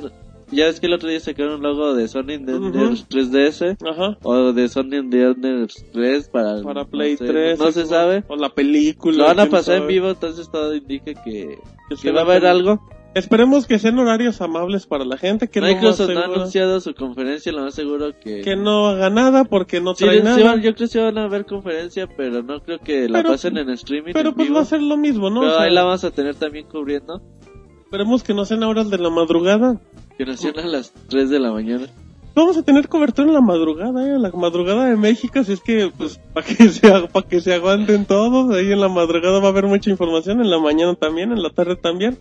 Ya 0.51 0.67
es 0.67 0.79
que 0.79 0.87
el 0.87 0.93
otro 0.93 1.09
día 1.09 1.19
sacaron 1.21 1.55
un 1.55 1.63
logo 1.63 1.95
de 1.95 2.07
Sony. 2.07 2.33
Enders 2.33 3.09
3DS 3.09 3.77
Ajá. 3.89 4.19
o 4.23 4.53
de 4.53 4.69
Sony 4.69 4.97
Enders 5.01 5.85
3 5.93 6.29
para, 6.29 6.61
Para 6.63 6.85
Play 6.85 7.13
no 7.13 7.19
sé, 7.19 7.27
3. 7.27 7.59
No, 7.59 7.73
se 7.73 7.83
o- 7.83 7.87
sabe. 7.87 8.25
O 8.29 8.37
la 8.37 8.51
película. 8.51 9.17
Lo 9.19 9.25
van 9.25 9.41
a 9.41 9.47
pasar 9.47 9.77
en 9.77 9.81
sabe. 9.83 9.93
vivo, 9.93 10.11
entonces 10.11 10.51
todo 10.51 10.75
indica 10.75 11.15
que, 11.15 11.23
Que 11.25 11.59
que 11.89 11.97
se 11.97 12.11
va 12.13 12.21
a 12.21 12.25
haber 12.25 12.47
algo. 12.47 12.81
Esperemos 13.15 13.67
que 13.69 13.79
sean 13.79 13.97
horarios 13.99 14.41
amables 14.41 14.87
para 14.87 15.05
la 15.05 15.17
gente. 15.17 15.49
Que 15.49 15.61
Microsoft 15.61 16.09
no, 16.09 16.15
no 16.15 16.21
ha 16.21 16.25
anunciado 16.25 16.81
su 16.81 16.95
conferencia, 16.95 17.53
lo 17.53 17.63
más 17.63 17.75
seguro 17.75 18.13
que... 18.21 18.41
que 18.43 18.57
no 18.57 18.89
haga 18.89 19.09
nada 19.09 19.45
porque 19.45 19.81
no 19.81 19.95
trae 19.95 20.19
sí 20.19 20.25
nada. 20.25 20.43
van- 20.43 20.57
yo 20.63 20.75
creo 20.75 20.75
que 20.75 20.89
sí 20.89 20.99
van 20.99 21.17
a 21.19 21.25
haber 21.25 21.47
conferencia, 21.47 22.09
pero 22.17 22.43
no 22.43 22.61
creo 22.61 22.81
que 22.81 23.09
la 23.09 23.21
Pero- 23.21 23.31
pasen 23.31 23.57
en 23.57 23.71
streaming. 23.71 24.13
Pero 24.13 24.31
en 24.31 24.35
pues 24.35 24.49
vivo. 24.49 24.57
va 24.57 24.63
a 24.63 24.67
ser 24.67 24.83
lo 24.83 24.97
mismo, 24.97 25.31
¿no? 25.31 25.41
Pero 25.41 25.53
O 25.53 25.57
sea, 25.57 25.65
ahí 25.65 25.73
la 25.73 25.85
vamos 25.85 26.03
a 26.05 26.11
tener 26.11 26.35
también 26.35 26.67
cubriendo. 26.67 27.23
Esperemos 27.95 28.25
que 28.25 28.35
no 28.35 28.45
sean 28.45 28.65
horas 28.65 28.91
de 28.91 28.99
la 28.99 29.09
madrugada. 29.09 29.81
Que 30.19 30.27
nos 30.27 30.45
a 30.45 30.67
las 30.67 30.93
3 31.11 31.31
de 31.31 31.39
la 31.39 31.53
mañana. 31.53 31.87
Vamos 32.35 32.57
a 32.57 32.65
tener 32.65 32.89
cobertura 32.89 33.29
en 33.29 33.35
la 33.35 33.41
madrugada, 33.41 34.05
¿eh? 34.05 34.19
La 34.19 34.33
madrugada 34.33 34.87
de 34.87 34.97
México, 34.97 35.39
así 35.39 35.53
es 35.53 35.61
que, 35.61 35.93
pues, 35.97 36.19
para 36.33 36.45
que, 36.45 36.55
se, 36.71 36.91
pa' 36.91 37.23
que 37.23 37.41
se 37.41 37.55
aguanten 37.55 38.05
todos. 38.05 38.53
Ahí 38.53 38.73
en 38.73 38.81
la 38.81 38.89
madrugada 38.89 39.39
va 39.39 39.47
a 39.47 39.51
haber 39.51 39.67
mucha 39.67 39.91
información, 39.91 40.41
en 40.41 40.51
la 40.51 40.59
mañana 40.59 40.97
también, 40.97 41.31
en 41.31 41.41
la 41.41 41.51
tarde 41.51 41.77
también. 41.77 42.19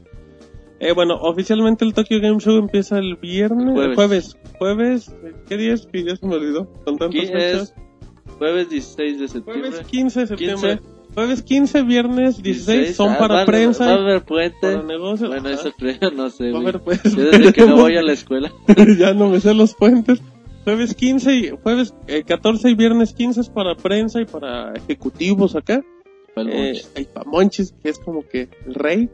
Eh, 0.80 0.92
bueno, 0.94 1.16
oficialmente 1.16 1.84
el 1.86 1.96
Tokyo 1.96 2.20
Game 2.22 2.40
Show 2.40 2.56
empieza 2.58 3.00
el 3.00 3.16
viernes, 3.16 3.74
Jueves. 3.74 3.96
jueves. 3.96 4.38
Jueves, 4.60 5.16
¿qué 5.50 5.58
día 5.58 5.74
es? 5.74 5.88
Que 5.88 6.04
ya 6.04 6.16
se 6.16 6.28
me 6.28 6.36
olvidó, 6.36 6.72
con 6.86 7.00
tantas 7.00 7.20
fechas. 7.20 7.62
es 7.64 7.74
jueves 8.38 8.70
16 8.70 9.20
de 9.20 9.28
septiembre. 9.28 9.70
Jueves 9.72 9.88
15 9.88 10.20
de 10.20 10.28
septiembre. 10.28 10.78
15. 10.78 10.93
Jueves 11.14 11.44
15, 11.44 11.84
viernes 11.84 12.42
16, 12.42 12.96
son 12.96 13.12
ah, 13.12 13.18
para 13.20 13.36
va 13.36 13.42
a- 13.44 13.46
prensa 13.46 13.86
Va 13.86 13.92
a 13.92 13.96
y 13.96 14.00
haber 14.02 14.22
puente. 14.24 14.56
para 14.62 14.82
negocios. 14.84 15.30
Bueno, 15.30 15.50
Ajá. 15.50 15.56
eso 15.60 15.72
creo, 15.78 16.12
no 16.12 16.30
sé. 16.30 16.52
Va 16.52 16.58
a 16.58 16.62
haber, 16.62 16.80
pues, 16.80 17.04
Yo 17.04 17.26
desde 17.26 17.54
que 17.54 17.66
no 17.68 17.76
voy 17.82 17.96
a 17.98 18.02
la 18.02 18.14
escuela. 18.14 18.52
ya 19.00 19.14
no 19.14 19.30
me 19.30 19.40
sé 19.40 19.54
los 19.54 19.76
puentes. 19.76 20.22
Jueves 20.64 20.96
15 20.96 21.36
y 21.36 21.50
jueves 21.62 21.94
eh, 22.08 22.24
14 22.24 22.70
y 22.70 22.76
viernes 22.76 23.14
15 23.14 23.42
es 23.42 23.50
para 23.50 23.76
prensa 23.76 24.22
y 24.22 24.26
para 24.26 24.74
ejecutivos 24.74 25.56
acá. 25.56 25.84
Pa'l 26.34 26.50
Eh, 26.50 26.56
monchis. 26.68 26.92
hay 26.96 27.06
pa' 27.06 27.24
Monchis, 27.26 27.74
que 27.84 27.90
es 27.90 28.00
como 28.00 28.26
que 28.28 28.50
el 28.66 28.74
rey. 28.74 29.10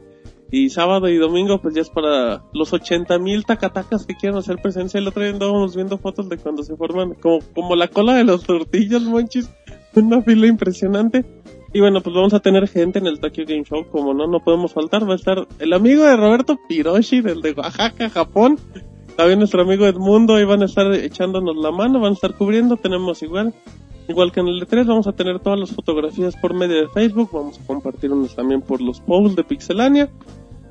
Y 0.52 0.70
sábado 0.70 1.08
y 1.08 1.16
domingo 1.16 1.60
pues 1.60 1.74
ya 1.74 1.82
es 1.82 1.90
para 1.90 2.42
los 2.54 2.72
80 2.72 3.18
mil 3.18 3.44
tacatacas 3.44 4.06
que 4.06 4.14
quieran 4.16 4.38
hacer 4.38 4.56
presencia. 4.62 4.98
El 4.98 5.06
otro 5.06 5.22
día 5.22 5.32
andábamos 5.32 5.76
viendo 5.76 5.98
fotos 5.98 6.28
de 6.28 6.38
cuando 6.38 6.62
se 6.62 6.74
forman 6.76 7.14
como, 7.14 7.40
como 7.54 7.76
la 7.76 7.88
cola 7.88 8.14
de 8.14 8.24
los 8.24 8.44
tortillas, 8.44 9.02
Monchis. 9.02 9.50
Una 9.94 10.22
fila 10.22 10.46
impresionante. 10.46 11.24
Y 11.72 11.80
bueno, 11.80 12.00
pues 12.00 12.14
vamos 12.16 12.34
a 12.34 12.40
tener 12.40 12.66
gente 12.68 12.98
en 12.98 13.06
el 13.06 13.20
Tokyo 13.20 13.44
Game 13.46 13.62
Show, 13.64 13.86
como 13.90 14.12
no, 14.12 14.26
no 14.26 14.40
podemos 14.40 14.72
faltar. 14.72 15.08
Va 15.08 15.12
a 15.12 15.16
estar 15.16 15.46
el 15.60 15.72
amigo 15.72 16.02
de 16.04 16.16
Roberto 16.16 16.58
Piroshi, 16.68 17.20
del 17.20 17.40
de 17.42 17.52
Oaxaca, 17.52 18.10
Japón. 18.10 18.58
También 19.16 19.38
nuestro 19.38 19.62
amigo 19.62 19.86
Edmundo, 19.86 20.34
ahí 20.34 20.44
van 20.44 20.62
a 20.62 20.64
estar 20.64 20.92
echándonos 20.92 21.56
la 21.56 21.70
mano, 21.70 22.00
van 22.00 22.10
a 22.10 22.14
estar 22.14 22.34
cubriendo. 22.36 22.76
Tenemos 22.76 23.22
igual, 23.22 23.54
igual 24.08 24.32
que 24.32 24.40
en 24.40 24.48
el 24.48 24.66
E3, 24.66 24.84
vamos 24.86 25.06
a 25.06 25.12
tener 25.12 25.38
todas 25.38 25.60
las 25.60 25.70
fotografías 25.70 26.34
por 26.36 26.54
medio 26.54 26.76
de 26.80 26.88
Facebook. 26.88 27.30
Vamos 27.32 27.60
a 27.60 27.66
compartir 27.66 28.10
unas 28.12 28.34
también 28.34 28.62
por 28.62 28.80
los 28.80 29.00
posts 29.00 29.36
de 29.36 29.44
Pixelania. 29.44 30.10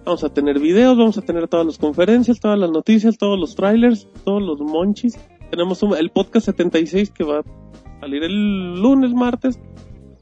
Vamos 0.05 0.23
a 0.25 0.29
tener 0.33 0.59
videos, 0.59 0.97
vamos 0.97 1.17
a 1.17 1.21
tener 1.21 1.47
todas 1.47 1.65
las 1.65 1.77
conferencias, 1.77 2.39
todas 2.41 2.59
las 2.59 2.71
noticias, 2.71 3.17
todos 3.17 3.39
los 3.39 3.55
trailers, 3.55 4.07
todos 4.25 4.41
los 4.41 4.59
monchis. 4.59 5.17
Tenemos 5.49 5.81
un- 5.83 5.95
el 5.95 6.09
podcast 6.09 6.47
76 6.47 7.11
que 7.11 7.23
va 7.23 7.39
a 7.39 7.43
salir 8.01 8.23
el 8.23 8.81
lunes, 8.81 9.13
martes, 9.13 9.59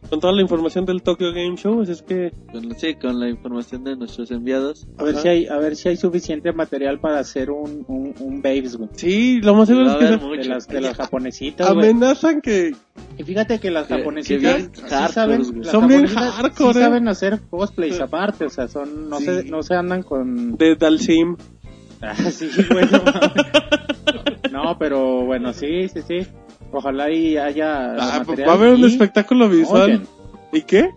con 0.10 0.20
toda 0.20 0.34
la 0.34 0.42
información 0.42 0.86
del 0.86 1.02
Tokyo 1.02 1.32
Game 1.34 1.56
Show. 1.58 1.82
Así 1.82 1.92
es 1.92 2.02
que 2.02 2.32
Con- 2.52 2.76
sí, 2.78 2.96
con 2.96 3.20
la 3.20 3.30
información 3.30 3.84
de 3.84 3.96
nuestros 3.96 4.32
enviados. 4.32 4.88
A 4.98 5.04
ver 5.04 5.14
Ajá. 5.16 5.22
si 5.24 5.28
hay, 5.28 5.48
a 5.48 5.58
ver 5.58 5.76
si 5.76 5.90
hay 5.90 5.98
suficiente 5.98 6.52
material 6.54 7.00
para 7.00 7.20
hacer 7.20 7.52
un, 7.52 7.84
un, 7.88 8.14
un 8.20 8.42
Babes, 8.42 8.78
güey. 8.78 8.90
sí, 8.94 9.42
lo 9.42 9.54
más 9.56 9.68
seguro 9.68 9.90
es 9.92 9.96
que 9.96 10.18
mucho. 10.26 10.42
De 10.42 10.46
las, 10.46 10.68
de 10.68 10.82
las 10.82 10.96
japonesitas, 10.98 11.68
amenazan 11.70 12.42
que 12.42 12.72
Y 13.18 13.24
fíjate 13.24 13.60
que 13.60 13.70
las 13.72 13.88
Que- 13.88 13.94
que 13.96 14.00
japonesitas 14.00 14.42
bien 14.42 14.72
sí 14.74 14.82
hardcore, 14.82 15.14
saben, 15.14 15.42
las 15.62 15.72
Son 15.72 15.88
bien 15.88 16.08
hardcore, 16.08 16.74
sí 16.74 16.80
eh. 16.80 16.82
saben 16.84 17.08
hacer 17.08 17.40
cosplays 17.50 18.00
aparte, 18.00 18.46
o 18.46 18.50
sea, 18.50 18.68
son, 18.68 19.10
no 19.10 19.18
Sí. 19.20 19.26
se, 19.26 19.44
no 19.46 19.62
se 19.64 19.76
andan 19.76 20.04
con, 20.04 20.56
de 20.58 20.76
Dalsim. 20.76 21.36
ah, 22.02 22.14
sí, 22.16 22.50
güey, 22.72 22.86
no 22.92 23.02
mames. 23.04 24.52
No, 24.52 24.78
pero 24.80 25.26
bueno, 25.26 25.52
sí, 25.54 25.90
sí, 25.90 26.02
sí. 26.08 26.28
Ojalá 26.72 27.10
y 27.12 27.38
haya 27.38 27.94
Ah, 27.94 27.96
pues 28.18 28.28
material 28.30 28.50
va 28.50 28.54
a 28.54 28.56
haber 28.56 28.74
un 28.74 28.80
y- 28.82 28.86
espectáculo 28.86 29.50
visual. 29.50 30.08
¿Y 30.54 30.62
qué? 30.62 30.92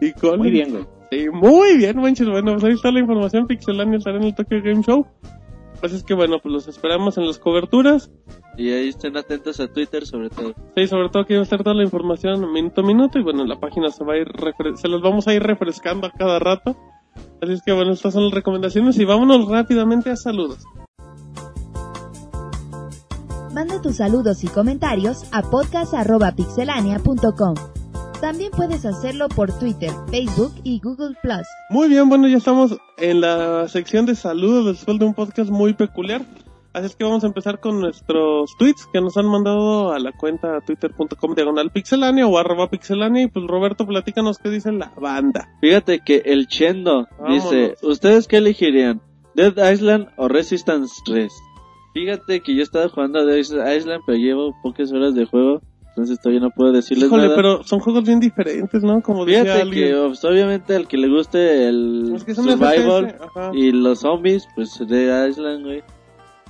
¿Y 0.00 0.12
con? 0.12 0.38
muy 0.38 0.50
bien, 0.50 0.70
güey. 0.70 0.84
Sí, 1.10 1.26
muy 1.32 1.76
bien, 1.78 1.96
manches. 2.00 2.28
Bueno, 2.28 2.52
pues 2.52 2.64
ahí 2.64 2.72
está 2.72 2.90
la 2.90 3.00
información. 3.00 3.46
Pixelania 3.46 3.98
estará 3.98 4.16
en 4.18 4.24
el 4.24 4.34
Tokyo 4.34 4.58
Game 4.62 4.82
Show. 4.82 5.06
Así 5.82 5.94
es 5.96 6.02
que 6.04 6.14
bueno, 6.14 6.38
pues 6.42 6.52
los 6.52 6.68
esperamos 6.68 7.18
en 7.18 7.26
las 7.26 7.38
coberturas. 7.38 8.10
Y 8.56 8.70
ahí 8.70 8.88
estén 8.88 9.16
atentos 9.16 9.60
a 9.60 9.68
Twitter 9.68 10.06
sobre 10.06 10.30
todo. 10.30 10.54
Sí, 10.76 10.86
sobre 10.86 11.10
todo 11.10 11.26
que 11.26 11.34
iba 11.34 11.40
a 11.40 11.44
estar 11.44 11.62
toda 11.62 11.76
la 11.76 11.82
información 11.84 12.50
minuto 12.52 12.80
a 12.80 12.84
minuto 12.84 13.18
y 13.18 13.22
bueno, 13.22 13.44
la 13.44 13.60
página 13.60 13.90
se 13.90 14.02
va 14.04 14.14
a 14.14 14.16
ir 14.16 14.26
refre- 14.28 14.76
se 14.76 14.88
los 14.88 15.02
vamos 15.02 15.28
a 15.28 15.34
ir 15.34 15.42
refrescando 15.42 16.06
a 16.06 16.10
cada 16.10 16.38
rato. 16.38 16.76
Así 17.42 17.52
es 17.52 17.62
que 17.62 17.72
bueno, 17.72 17.92
estas 17.92 18.14
son 18.14 18.24
las 18.24 18.32
recomendaciones 18.32 18.98
y 18.98 19.04
vámonos 19.04 19.46
rápidamente 19.48 20.10
a 20.10 20.16
saludos. 20.16 20.64
Manda 23.56 23.80
tus 23.80 23.96
saludos 23.96 24.44
y 24.44 24.48
comentarios 24.48 25.24
a 25.32 25.40
podcast.pixelania.com. 25.40 27.54
También 28.20 28.50
puedes 28.50 28.84
hacerlo 28.84 29.30
por 29.30 29.50
Twitter, 29.58 29.92
Facebook 30.10 30.52
y 30.62 30.78
Google 30.78 31.16
Plus. 31.22 31.46
Muy 31.70 31.88
bien, 31.88 32.10
bueno, 32.10 32.28
ya 32.28 32.36
estamos 32.36 32.76
en 32.98 33.22
la 33.22 33.66
sección 33.68 34.04
de 34.04 34.14
saludos 34.14 34.66
después 34.66 34.98
de 34.98 35.06
un 35.06 35.14
podcast 35.14 35.48
muy 35.48 35.72
peculiar. 35.72 36.20
Así 36.74 36.84
es 36.84 36.96
que 36.96 37.04
vamos 37.04 37.24
a 37.24 37.28
empezar 37.28 37.58
con 37.58 37.80
nuestros 37.80 38.50
tweets 38.58 38.86
que 38.92 39.00
nos 39.00 39.16
han 39.16 39.24
mandado 39.24 39.94
a 39.94 39.98
la 40.00 40.12
cuenta 40.12 40.60
twitter.com 40.60 41.34
diagonal 41.34 41.70
pixelania 41.70 42.26
o 42.26 42.36
arroba 42.36 42.68
pixelania 42.68 43.22
y 43.22 43.28
pues 43.28 43.46
Roberto, 43.46 43.86
platícanos 43.86 44.36
qué 44.36 44.50
dice 44.50 44.70
la 44.70 44.92
banda. 45.00 45.48
Fíjate 45.62 46.00
que 46.04 46.20
el 46.26 46.46
Chendo 46.46 47.08
Vámonos. 47.18 47.50
dice, 47.50 47.74
¿ustedes 47.80 48.28
qué 48.28 48.36
elegirían? 48.36 49.00
¿Dead 49.34 49.72
Island 49.72 50.08
o 50.18 50.28
Resistance 50.28 50.92
3? 51.06 51.32
Fíjate 52.00 52.40
que 52.40 52.54
yo 52.54 52.62
estaba 52.62 52.88
jugando 52.90 53.20
a 53.20 53.38
Island, 53.38 54.02
pero 54.06 54.18
llevo 54.18 54.54
pocas 54.62 54.92
horas 54.92 55.14
de 55.14 55.24
juego, 55.24 55.62
entonces 55.88 56.18
todavía 56.20 56.40
no 56.40 56.50
puedo 56.50 56.72
decirles 56.72 57.06
Híjole, 57.06 57.22
nada. 57.24 57.36
pero 57.36 57.62
son 57.64 57.80
juegos 57.80 58.04
bien 58.04 58.20
diferentes, 58.20 58.82
¿no? 58.82 59.00
Como 59.00 59.24
decía 59.24 59.42
Fíjate 59.44 59.62
alguien. 59.62 59.88
que 59.94 59.94
pues, 60.08 60.24
obviamente 60.26 60.76
al 60.76 60.86
que 60.88 60.98
le 60.98 61.08
guste 61.08 61.68
el 61.68 62.12
Es 62.14 62.24
que 62.24 62.34
survival 62.34 63.16
y 63.54 63.72
los 63.72 64.00
zombies, 64.00 64.46
pues 64.54 64.78
Dead 64.86 65.26
Island, 65.28 65.64
güey. 65.64 65.82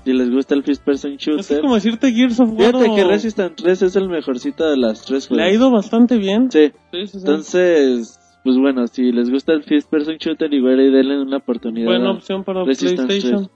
Si 0.05 0.13
les 0.13 0.31
gusta 0.31 0.55
el 0.55 0.63
first 0.65 0.85
person 0.85 1.13
Es 1.13 1.19
shooter. 1.21 1.61
como 1.61 1.75
decirte 1.77 2.13
Gears 2.13 2.39
of 2.41 2.51
War 2.53 2.73
Fíjate 2.73 2.91
o- 2.91 2.95
que 2.97 3.05
Resistance 3.05 3.55
3 3.57 3.83
es 3.83 3.97
el 3.97 4.09
mejorcito 4.09 4.69
de 4.69 4.77
las 4.77 5.05
tres 5.05 5.31
le 5.31 5.43
ha 5.43 5.45
juegos. 5.47 5.55
ido 5.61 5.71
bastante 5.71 6.17
bien. 6.17 6.51
Sí, 6.51 6.73
Sí, 6.93 7.07
sí, 7.07 7.07
sí. 7.09 7.19
entonces, 7.19 8.19
pues 8.45 8.57
bueno, 8.57 8.87
si 8.89 9.11
les 9.13 9.31
gusta 9.31 9.53
el 9.53 9.63
first 9.65 9.89
person 9.91 10.17
shooter, 10.19 10.53
igual 10.53 10.81
y 10.81 10.91
denle 10.91 11.21
una 11.23 11.37
oportunidad. 11.39 11.87
Buena 11.87 12.11
opción 12.13 12.43
para 12.45 12.65
Resistance 12.65 13.05
PlayStation. 13.07 13.51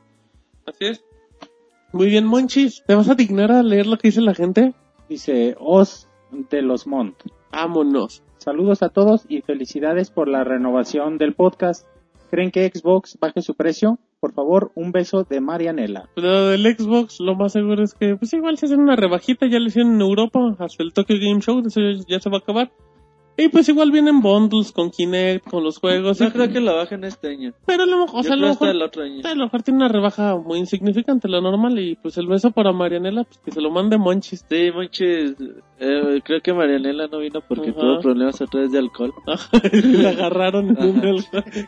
Así 0.67 0.85
es. 0.87 1.05
Muy 1.93 2.09
bien, 2.09 2.25
Monchis. 2.25 2.85
¿Te 2.87 2.95
vas 2.95 3.09
a 3.09 3.15
dignar 3.15 3.51
a 3.51 3.63
leer 3.63 3.87
lo 3.87 3.99
que 3.99 4.09
dice 4.09 4.21
la 4.21 4.35
gente? 4.35 4.75
Dice 5.09 5.57
Oz 5.59 6.07
de 6.31 6.63
los 6.63 6.87
Mont. 6.87 7.17
Vámonos. 7.51 8.23
Saludos 8.39 8.83
a 8.83 8.91
todos 8.91 9.27
y 9.29 9.43
felicidades 9.43 10.11
por 10.11 10.29
la 10.29 10.45
renovación 10.45 11.19
del 11.19 11.35
podcast. 11.35 11.87
¿Creen 12.31 12.53
que 12.53 12.71
Xbox 12.73 13.19
baje 13.21 13.43
su 13.43 13.55
precio? 13.55 13.99
Por 14.21 14.33
favor, 14.33 14.71
un 14.77 14.93
beso 14.93 15.25
de 15.25 15.41
Marianela. 15.41 16.09
Lo 16.15 16.47
del 16.47 16.63
Xbox, 16.63 17.19
lo 17.19 17.35
más 17.35 17.53
seguro 17.53 17.83
es 17.83 17.95
que, 17.95 18.15
pues 18.17 18.33
igual 18.35 18.57
se 18.57 18.67
hacen 18.67 18.81
una 18.81 18.95
rebajita, 18.95 19.47
ya 19.47 19.59
lo 19.59 19.67
hicieron 19.67 19.95
en 19.95 20.01
Europa, 20.01 20.39
hasta 20.59 20.83
el 20.83 20.93
Tokyo 20.93 21.17
Game 21.21 21.41
Show, 21.41 21.61
eso 21.67 21.81
ya 22.07 22.21
se 22.21 22.31
va 22.31 22.37
a 22.37 22.41
acabar. 22.41 22.71
Y 23.43 23.49
pues 23.49 23.69
igual 23.69 23.91
vienen 23.91 24.21
bundles 24.21 24.71
con 24.73 24.91
Kinect, 24.91 25.49
con 25.49 25.65
los 25.65 25.79
juegos. 25.79 26.21
No 26.21 26.27
y- 26.27 26.31
creo 26.31 26.49
que 26.51 26.61
lo 26.61 26.77
bajen 26.77 27.05
este 27.05 27.29
año. 27.29 27.53
Pero 27.67 27.85
a 27.85 27.87
lo 27.87 27.99
mejor, 28.01 28.21
o 28.21 28.23
Yo 28.23 28.23
sea, 28.25 28.33
a 28.35 28.37
lo 28.37 28.41
creo 28.43 28.53
hasta 28.53 28.65
mejor, 28.67 28.77
el 28.77 28.83
otro 28.83 29.03
año. 29.03 29.21
a 29.25 29.35
lo 29.35 29.45
mejor 29.45 29.63
tiene 29.63 29.79
una 29.79 29.89
rebaja 29.89 30.37
muy 30.37 30.59
insignificante, 30.59 31.29
lo 31.29 31.41
normal. 31.41 31.79
Y 31.79 31.97
pues 31.97 32.19
el 32.19 32.27
beso 32.27 32.51
para 32.51 32.73
Marianela, 32.73 33.25
pues 33.25 33.39
que 33.45 33.51
se 33.51 33.61
lo 33.61 33.71
mande 33.71 33.97
Monchis. 33.99 34.45
Sí, 34.49 34.71
Monchis, 34.75 35.35
eh, 35.79 36.21
creo 36.25 36.41
que 36.43 36.53
Marianela 36.53 37.07
no 37.07 37.19
vino 37.21 37.41
porque 37.49 37.71
Ajá. 37.71 37.81
tuvo 37.81 38.01
problemas 38.01 38.41
otra 38.43 38.61
vez 38.61 38.73
de 38.73 38.79
alcohol. 38.79 39.13
Le 39.73 40.09
agarraron 40.09 40.77
en 40.79 41.05
el- 41.05 41.25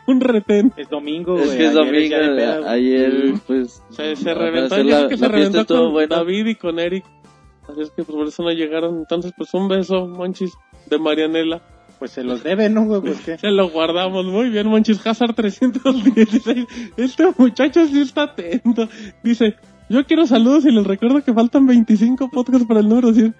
un 0.06 0.20
retén. 0.20 0.72
Es 0.76 0.90
domingo, 0.90 1.36
es 1.38 1.46
güey, 1.46 1.58
que 1.58 1.64
es 1.66 1.70
ayer 1.76 1.84
domingo, 1.84 2.34
güey. 2.34 2.68
ayer 2.68 3.34
pues... 3.46 3.82
Se, 3.90 4.14
se 4.16 4.30
a 4.30 4.34
reventó, 4.34 4.76
yo 4.76 4.84
la, 4.84 5.00
sé 5.02 5.08
que 5.08 5.16
se 5.16 5.22
la 5.22 5.28
reventó 5.28 5.66
con 5.66 5.92
buena. 5.92 6.16
David 6.16 6.46
y 6.48 6.54
con 6.56 6.78
Eric. 6.78 7.04
Así 7.68 7.80
es 7.80 7.90
que 7.90 8.02
pues, 8.02 8.16
por 8.16 8.26
eso 8.26 8.42
no 8.42 8.50
llegaron. 8.50 8.98
Entonces, 8.98 9.32
pues 9.36 9.54
un 9.54 9.68
beso, 9.68 10.06
Monchis, 10.06 10.52
de 10.92 10.98
Marianela. 10.98 11.60
Pues 11.98 12.10
se 12.10 12.24
los 12.24 12.42
debe, 12.42 12.68
¿no, 12.68 12.84
güey? 12.84 13.00
Pues 13.00 13.20
qué. 13.20 13.38
Se 13.38 13.50
lo 13.50 13.70
guardamos 13.70 14.26
muy 14.26 14.50
bien, 14.50 14.66
Monchis 14.66 15.04
Hazard 15.06 15.34
316. 15.34 16.66
Este 16.96 17.32
muchacho 17.36 17.86
sí 17.86 18.00
está 18.00 18.24
atento. 18.24 18.88
Dice, 19.22 19.54
yo 19.88 20.04
quiero 20.04 20.26
saludos 20.26 20.64
y 20.64 20.72
les 20.72 20.84
recuerdo 20.84 21.22
que 21.22 21.32
faltan 21.32 21.66
25 21.66 22.28
podcasts 22.30 22.66
para 22.66 22.80
el 22.80 22.88
número 22.88 23.12
100. 23.12 23.34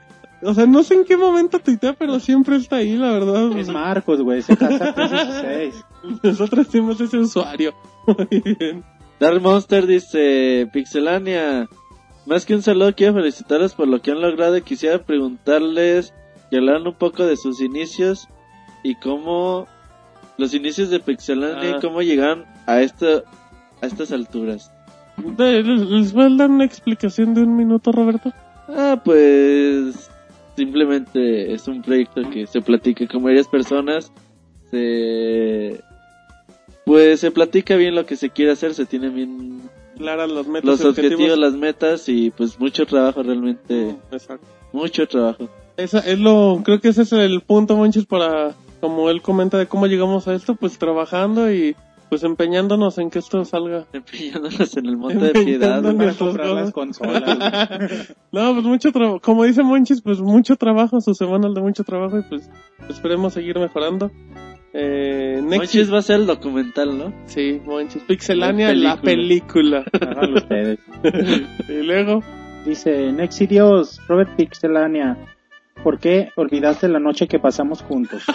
O 0.44 0.54
sea, 0.54 0.66
no 0.66 0.82
sé 0.82 0.94
en 0.94 1.04
qué 1.04 1.16
momento 1.16 1.58
tuitea, 1.58 1.94
pero 1.94 2.18
siempre 2.20 2.56
está 2.56 2.76
ahí, 2.76 2.96
la 2.96 3.10
verdad. 3.12 3.56
Es 3.58 3.68
Marcos, 3.68 4.20
güey. 4.22 4.40
Ese 4.40 4.56
casa 4.56 4.94
316. 4.94 5.84
Nosotros 6.22 6.68
tenemos 6.68 7.00
ese 7.00 7.18
usuario. 7.18 7.74
Muy 8.06 8.56
bien. 8.58 8.84
Dark 9.18 9.40
Monster 9.40 9.86
dice, 9.86 10.68
Pixelania, 10.72 11.68
más 12.26 12.46
que 12.46 12.54
un 12.54 12.62
saludo 12.62 12.94
quiero 12.94 13.14
felicitarles 13.14 13.74
por 13.74 13.88
lo 13.88 14.00
que 14.00 14.12
han 14.12 14.20
logrado 14.20 14.56
y 14.56 14.62
quisiera 14.62 14.98
preguntarles 14.98 16.14
que 16.52 16.58
hablaran 16.58 16.86
un 16.86 16.92
poco 16.92 17.24
de 17.24 17.38
sus 17.38 17.62
inicios 17.62 18.28
y 18.84 18.94
cómo 18.96 19.66
los 20.36 20.52
inicios 20.52 20.90
de 20.90 21.00
Pixelania 21.00 21.72
Ah. 21.72 21.76
y 21.78 21.80
cómo 21.80 22.02
llegaron 22.02 22.44
a 22.66 22.82
esto 22.82 23.24
a 23.80 23.86
estas 23.86 24.12
alturas. 24.12 24.70
¿Les 25.38 26.12
voy 26.12 26.24
a 26.26 26.36
dar 26.36 26.50
una 26.50 26.66
explicación 26.66 27.32
de 27.32 27.42
un 27.42 27.56
minuto, 27.56 27.90
Roberto? 27.90 28.32
Ah, 28.68 29.00
pues 29.02 30.10
simplemente 30.54 31.54
es 31.54 31.66
un 31.68 31.80
proyecto 31.80 32.20
que 32.28 32.46
se 32.46 32.60
platica 32.60 33.06
con 33.08 33.22
varias 33.22 33.48
personas, 33.48 34.12
se 34.70 35.80
pues 36.84 37.20
se 37.20 37.30
platica 37.30 37.76
bien 37.76 37.94
lo 37.94 38.04
que 38.04 38.16
se 38.16 38.28
quiere 38.28 38.52
hacer, 38.52 38.74
se 38.74 38.84
tiene 38.84 39.08
bien 39.08 39.62
Clara 39.96 40.26
las 40.26 40.46
metas 40.46 40.64
los 40.68 40.80
y 40.82 40.86
objetivos, 40.88 41.38
las 41.38 41.54
metas 41.54 42.08
y 42.10 42.30
pues 42.30 42.60
mucho 42.60 42.84
trabajo 42.84 43.22
realmente, 43.22 43.96
Exacto. 44.10 44.46
mucho 44.72 45.08
trabajo. 45.08 45.48
Esa 45.76 45.98
es 46.00 46.18
lo, 46.18 46.60
creo 46.64 46.80
que 46.80 46.88
ese 46.88 47.02
es 47.02 47.12
el 47.12 47.40
punto, 47.40 47.76
Monchis, 47.76 48.06
para, 48.06 48.52
como 48.80 49.08
él 49.10 49.22
comenta 49.22 49.58
de 49.58 49.66
cómo 49.66 49.86
llegamos 49.86 50.28
a 50.28 50.34
esto, 50.34 50.54
pues 50.54 50.78
trabajando 50.78 51.52
y 51.52 51.74
pues 52.08 52.24
empeñándonos 52.24 52.98
en 52.98 53.08
que 53.10 53.20
esto 53.20 53.42
salga. 53.46 53.86
Empeñándonos 53.92 54.76
en 54.76 54.86
el 54.86 54.96
monte 54.98 55.18
de 55.18 55.30
piedad. 55.44 55.78
Empeñándonos. 55.78 56.16
Para 56.16 56.30
comprar 56.30 56.48
las 56.48 56.72
consolas. 56.72 58.12
No, 58.32 58.52
pues 58.54 58.64
mucho 58.64 58.92
trabajo, 58.92 59.20
como 59.20 59.44
dice 59.44 59.62
Monchis, 59.62 60.00
pues 60.02 60.20
mucho 60.20 60.56
trabajo, 60.56 61.00
sus 61.00 61.16
semanas 61.18 61.54
de 61.54 61.60
mucho 61.60 61.84
trabajo 61.84 62.18
y 62.18 62.22
pues 62.22 62.48
esperemos 62.88 63.32
seguir 63.34 63.58
mejorando. 63.58 64.10
Eh, 64.74 65.40
Nexi- 65.42 65.56
Monchis 65.58 65.92
va 65.92 65.98
a 65.98 66.02
ser 66.02 66.16
el 66.20 66.26
documental, 66.26 66.96
¿no? 66.96 67.12
Sí, 67.26 67.60
Monchis, 67.64 68.02
Pixelania, 68.04 68.68
La 68.74 68.94
la 68.94 69.00
película. 69.00 69.84
Háganlo 69.92 70.38
ustedes. 70.38 70.78
y 71.68 71.82
luego, 71.82 72.22
Dice 72.64 73.10
Nexidios, 73.12 74.00
Robert 74.06 74.36
Pixelania. 74.36 75.16
¿Por 75.82 75.98
qué 75.98 76.30
olvidaste 76.36 76.88
la 76.88 77.00
noche 77.00 77.26
que 77.26 77.38
pasamos 77.38 77.82
juntos? 77.82 78.24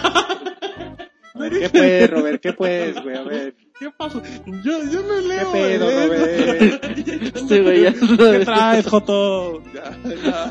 A 1.33 1.39
ver, 1.39 1.59
¿Qué 1.59 1.69
pues, 1.69 2.09
Robert? 2.09 2.41
¿Qué 2.41 2.53
pues, 2.53 3.03
güey? 3.03 3.15
A 3.15 3.21
ver. 3.21 3.55
¿qué 3.79 3.91
pasó? 3.95 4.21
Yo, 4.63 4.83
yo 4.91 5.03
no 5.03 5.19
leo. 5.21 5.51
¿Qué 5.51 5.59
pedo, 5.59 5.89
¿eh? 5.89 6.07
Robert? 6.07 7.35
Este 7.35 7.61
güey 7.61 7.83
ya 7.83 7.93
¿Qué 7.93 8.39
traes, 8.43 8.87
Joto? 8.87 9.61
Ya, 9.71 9.95
ya. 10.25 10.47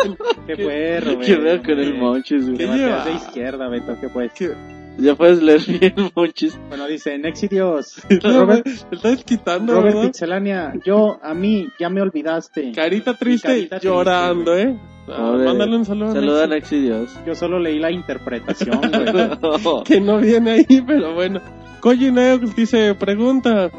¿Qué 0.46 0.56
pues, 0.56 1.04
Robert? 1.04 1.26
¿Qué 1.26 1.36
veo 1.36 1.62
con 1.62 1.78
el 1.80 1.94
Monchis, 1.94 2.44
güey? 2.44 2.58
¿Qué 2.58 2.66
de 2.66 3.12
izquierda, 3.14 3.68
Beto, 3.68 3.98
¿qué 4.00 4.08
pues? 4.08 4.32
¿Qué? 4.32 4.54
Ya 4.98 5.14
puedes 5.14 5.42
leer 5.42 5.60
bien, 5.80 5.94
Monchis. 6.14 6.58
Bueno, 6.68 6.86
dice 6.86 7.18
Nexidios, 7.18 8.02
No, 8.22 8.40
Robert, 8.40 8.66
estás 8.90 9.24
quitando, 9.24 9.74
Robert 9.74 9.94
¿verdad? 9.94 10.08
Pixelania. 10.10 10.72
Yo, 10.84 11.18
a 11.22 11.34
mí, 11.34 11.68
ya 11.78 11.88
me 11.90 12.00
olvidaste. 12.00 12.72
Carita 12.72 13.14
triste, 13.14 13.48
carita 13.48 13.78
triste, 13.78 13.88
llorando, 13.88 14.52
güey. 14.52 14.64
¿eh? 14.64 14.78
Ah, 15.08 15.36
mándale 15.44 15.76
un 15.76 15.84
saludo. 15.84 16.12
Saluda 16.12 16.44
a 16.44 16.46
Nexi, 16.48 16.76
Nexi 16.76 16.80
Dios. 16.80 17.10
Yo 17.26 17.34
solo 17.34 17.58
leí 17.60 17.78
la 17.78 17.90
interpretación, 17.92 18.80
güey. 19.52 19.84
Que 19.84 20.00
no 20.00 20.18
viene 20.18 20.50
ahí, 20.52 20.82
pero 20.86 21.14
bueno. 21.14 21.40
Koji 21.80 22.10
dice, 22.56 22.94
pregunta, 22.94 23.70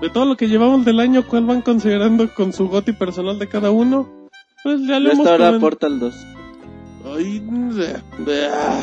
de 0.00 0.10
todo 0.10 0.24
lo 0.26 0.36
que 0.36 0.46
llevamos 0.48 0.84
del 0.84 1.00
año, 1.00 1.24
¿cuál 1.26 1.46
van 1.46 1.62
considerando 1.62 2.32
con 2.32 2.52
su 2.52 2.68
goti 2.68 2.92
personal 2.92 3.38
de 3.38 3.48
cada 3.48 3.70
uno? 3.70 4.08
Pues 4.62 4.80
ya 4.86 5.00
lo 5.00 5.10
hemos 5.10 5.26
comen- 5.26 5.60
Portal 5.60 5.98
2. 5.98 6.14
Ay. 7.04 7.42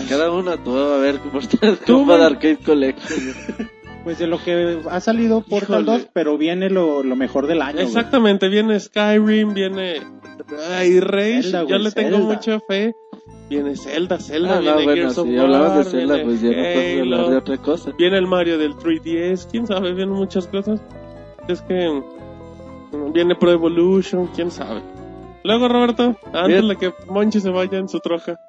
Cada 0.10 0.32
uno 0.32 0.58
tú 0.60 0.78
a 0.78 0.98
ver 0.98 1.20
Portal 1.20 1.78
Tú, 1.86 1.94
Combat 1.94 2.18
man. 2.20 2.26
Arcade 2.34 2.58
Collection. 2.58 3.20
Pues 4.06 4.20
de 4.20 4.28
lo 4.28 4.38
que 4.38 4.82
ha 4.88 5.00
salido 5.00 5.42
Portal 5.42 5.82
Híjole. 5.82 5.98
2, 6.04 6.10
pero 6.14 6.38
viene 6.38 6.70
lo, 6.70 7.02
lo 7.02 7.16
mejor 7.16 7.48
del 7.48 7.64
año, 7.64 7.78
güey. 7.78 7.88
Exactamente, 7.88 8.50
viene 8.50 8.80
Skyrim, 8.80 9.56
viene 9.56 10.00
ay, 10.78 11.00
Rage, 11.00 11.42
Zelda, 11.42 11.62
yo 11.62 11.68
güey, 11.70 11.82
le 11.86 11.92
tengo 11.92 12.18
Zelda. 12.18 12.34
mucha 12.36 12.60
fe. 12.68 12.94
Viene 13.50 13.76
Zelda, 13.76 14.20
Zelda, 14.20 14.58
Ah, 14.58 14.60
viene 14.60 14.76
no, 14.76 14.84
bueno, 14.84 14.94
Gears 14.94 15.18
of 15.18 15.28
si 15.28 15.38
hablamos 15.38 15.70
de 15.72 15.76
War, 15.78 15.86
Zelda, 15.86 16.14
viene 16.18 16.30
pues 16.30 16.42
ya 16.42 16.50
no 16.52 17.02
hablar 17.02 17.30
de 17.32 17.38
otra 17.38 17.58
cosa. 17.58 17.92
Viene 17.98 18.18
el 18.20 18.28
Mario 18.28 18.60
del 18.60 18.76
3DS, 18.76 19.48
quién 19.50 19.66
sabe, 19.66 19.94
vienen 19.94 20.14
muchas 20.14 20.46
cosas. 20.50 20.80
Es 21.48 21.64
que 21.64 21.90
mm, 21.90 23.12
viene 23.12 23.34
Pro 23.36 23.52
Evolution, 23.54 24.28
quién 24.36 24.52
sabe. 24.52 24.82
Luego, 25.46 25.68
Roberto, 25.68 26.16
antes 26.34 26.48
Bien. 26.48 26.68
de 26.68 26.76
que 26.76 26.94
Monchi 27.08 27.40
se 27.40 27.50
vaya 27.52 27.78
en 27.78 27.88
su 27.88 28.00
troja. 28.00 28.40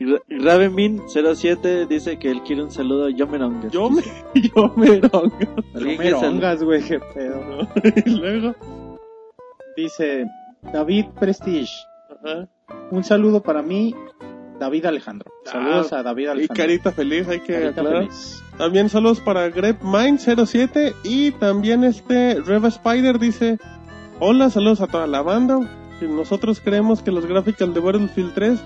Ra- 0.00 0.20
Ravenmin07 0.28 1.86
dice 1.86 2.18
que 2.18 2.30
él 2.30 2.42
quiere 2.42 2.62
un 2.64 2.70
saludo 2.70 3.06
a 3.06 3.10
Yomerongas. 3.10 3.70
Yo 3.72 3.90
me, 3.90 4.02
yo 4.34 4.72
me 4.76 5.00
rongo. 5.00 5.32
No 5.38 5.62
Alguien 5.74 5.98
me 5.98 6.04
que 6.04 6.10
sal- 6.12 6.22
rongas, 6.32 6.62
güey, 6.62 6.82
qué 6.82 6.98
pedo. 7.00 7.40
Y 8.06 8.10
luego, 8.10 8.54
Dice 9.76 10.26
David 10.72 11.06
Prestige. 11.18 11.70
Ajá. 12.10 12.48
Un 12.90 13.04
saludo 13.04 13.40
para 13.42 13.62
mí, 13.62 13.94
David 14.58 14.86
Alejandro. 14.86 15.30
Saludos 15.44 15.92
Ah, 15.92 16.00
a 16.00 16.02
David 16.02 16.24
Y 16.24 16.26
Alejandro. 16.28 16.56
carita 16.56 16.92
feliz, 16.92 17.28
hay 17.28 17.40
que 17.40 17.52
Carita 17.52 17.80
aclarar. 17.80 18.02
feliz. 18.02 18.42
También 18.58 18.88
saludos 18.88 19.20
para 19.20 19.48
GrepMind07 19.48 20.94
y 21.04 21.30
también 21.32 21.84
este 21.84 22.40
Reva 22.40 22.68
Spider 22.68 23.18
dice, 23.20 23.58
hola, 24.18 24.50
saludos 24.50 24.80
a 24.80 24.88
toda 24.88 25.06
la 25.06 25.22
banda. 25.22 25.58
Nosotros 26.06 26.60
creemos 26.60 27.02
que 27.02 27.10
los 27.10 27.26
gráficos 27.26 27.72
de 27.74 27.80
Battlefield 27.80 28.34
3 28.34 28.60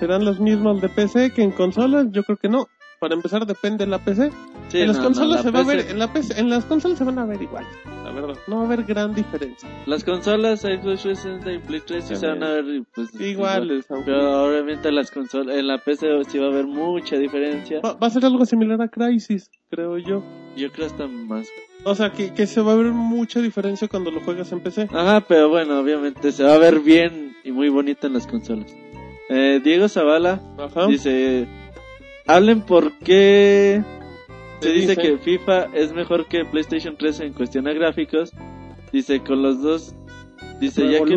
serán 0.00 0.24
los 0.24 0.40
mismos 0.40 0.80
de 0.80 0.88
PC 0.88 1.30
que 1.32 1.42
en 1.42 1.50
consolas. 1.52 2.06
Yo 2.10 2.22
creo 2.24 2.36
que 2.36 2.48
no. 2.48 2.68
Para 3.00 3.14
empezar 3.14 3.44
depende 3.44 3.84
de 3.84 3.90
la 3.90 3.98
PC. 3.98 4.30
Sí, 4.68 4.80
en 4.80 4.88
las 4.88 4.96
no, 4.96 5.02
no, 5.02 5.08
consolas 5.08 5.36
la 5.36 5.42
se 5.42 5.50
va 5.50 5.60
a 5.60 5.64
PC 5.64 5.76
ver, 5.76 5.90
en, 5.90 5.98
la 5.98 6.12
PC 6.12 6.40
en 6.40 6.48
las 6.50 6.64
consolas 6.64 6.96
se 6.96 7.04
van 7.04 7.18
a 7.18 7.26
ver 7.26 7.42
igual, 7.42 7.64
la 8.02 8.10
verdad. 8.12 8.34
No 8.46 8.56
va 8.56 8.62
a 8.62 8.64
haber 8.66 8.84
gran 8.84 9.14
diferencia. 9.14 9.68
Las 9.84 10.04
consolas 10.04 10.60
Xbox 10.60 11.02
360 11.02 11.52
y 11.52 11.58
Play 11.58 11.82
3 11.86 12.04
sí 12.04 12.16
se 12.16 12.26
van 12.26 12.42
a 12.42 12.48
ver 12.48 12.64
pues, 12.94 13.20
Iguales, 13.20 13.84
aunque- 13.90 14.06
Pero 14.10 14.44
obviamente 14.46 14.90
las 14.90 15.10
consolas, 15.10 15.54
en 15.56 15.66
la 15.66 15.78
PC 15.78 16.06
sí 16.28 16.38
va 16.38 16.46
a 16.46 16.48
haber 16.50 16.66
mucha 16.66 17.16
diferencia. 17.18 17.80
Va, 17.84 17.92
va 17.92 18.06
a 18.06 18.10
ser 18.10 18.24
algo 18.24 18.46
similar 18.46 18.80
a 18.80 18.88
Crisis, 18.88 19.50
creo 19.68 19.98
yo. 19.98 20.22
Yo 20.56 20.72
creo 20.72 20.86
hasta 20.86 21.06
más. 21.06 21.46
O 21.84 21.94
sea, 21.94 22.12
que, 22.12 22.32
que 22.32 22.46
se 22.46 22.60
va 22.60 22.72
a 22.72 22.76
ver 22.76 22.92
mucha 22.92 23.40
diferencia 23.40 23.88
cuando 23.88 24.10
lo 24.10 24.20
juegas 24.20 24.50
en 24.52 24.60
PC. 24.60 24.88
Ajá, 24.92 25.20
pero 25.20 25.48
bueno, 25.50 25.78
obviamente 25.78 26.32
se 26.32 26.42
va 26.42 26.54
a 26.54 26.58
ver 26.58 26.80
bien 26.80 27.36
y 27.44 27.52
muy 27.52 27.68
bonito 27.68 28.06
en 28.06 28.14
las 28.14 28.26
consolas. 28.26 28.74
Eh, 29.28 29.60
Diego 29.62 29.88
Zavala 29.88 30.40
Ajá. 30.58 30.86
dice, 30.86 31.46
hablen 32.26 32.62
por 32.62 32.92
qué 32.98 33.82
se 34.60 34.68
¿Qué 34.68 34.74
dice 34.74 34.88
dice? 34.96 35.02
que 35.02 35.18
FIFA 35.18 35.66
es 35.74 35.92
mejor 35.92 36.26
que 36.26 36.44
PlayStation 36.44 36.96
3 36.96 37.20
en 37.20 37.32
cuestión 37.34 37.68
a 37.68 37.72
gráficos. 37.72 38.32
Dice 38.92 39.20
con 39.20 39.42
los 39.42 39.60
dos, 39.60 39.94
dice 40.60 40.90
ya 40.90 41.04
que 41.04 41.16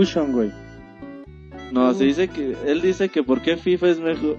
no, 1.71 1.93
se 1.93 2.05
dice 2.05 2.27
que 2.29 2.55
él 2.65 2.81
dice 2.81 3.09
que 3.09 3.23
por 3.23 3.41
qué 3.41 3.57
FIFA 3.57 3.89
es 3.89 3.99
mejor. 3.99 4.37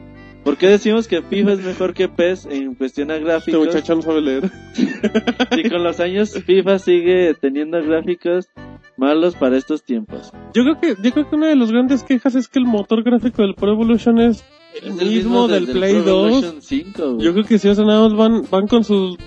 ¿Por 0.49 0.57
qué 0.57 0.69
decimos 0.69 1.09
que 1.09 1.21
FIFA 1.21 1.53
es 1.53 1.61
mejor 1.63 1.93
que 1.93 2.09
PES 2.09 2.47
en 2.47 2.75
cuestión 2.75 3.11
a 3.11 3.17
Este 3.17 3.27
gráficos? 3.27 3.67
muchacho 3.67 3.95
no 3.97 4.01
sabe 4.01 4.23
leer. 4.23 4.51
Si 5.55 5.69
con 5.69 5.85
los 5.85 6.01
años 6.01 6.33
FIFA 6.33 6.79
sigue 6.79 7.35
teniendo 7.35 7.83
gráficos 7.83 8.49
malos 8.97 9.35
para 9.35 9.59
estos 9.59 9.83
tiempos. 9.83 10.33
Yo 10.55 10.63
creo 10.63 10.81
que, 10.81 11.03
yo 11.03 11.13
creo 11.13 11.29
que 11.29 11.37
una 11.37 11.49
de 11.49 11.57
las 11.57 11.71
grandes 11.71 12.03
quejas 12.03 12.35
es 12.35 12.49
que 12.49 12.61
el 12.61 12.65
motor 12.65 13.03
gráfico 13.03 13.43
del 13.43 13.57
Pro 13.57 13.73
Evolution 13.73 14.21
es 14.21 14.43
el 14.83 14.93
Es 14.93 14.99
el 15.03 15.09
mismo, 15.11 15.49
del 15.49 15.67
desde 15.67 15.73
el 15.73 15.79
Play 15.79 16.03
Pro 16.03 16.13
2. 16.13 16.27
Evolution 16.29 16.63
5, 16.63 17.13
güey. 17.13 17.27
Yo 17.27 17.33
creo 17.35 17.45
que 17.45 17.59
si 17.59 17.69
o 17.69 17.75
sea, 17.75 17.85
nada 17.85 18.09
más 18.09 18.15
van, 18.17 18.45
van 18.51 18.67
con 18.69 18.85
sus 18.85 19.19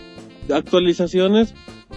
actualizaciones 0.52 1.53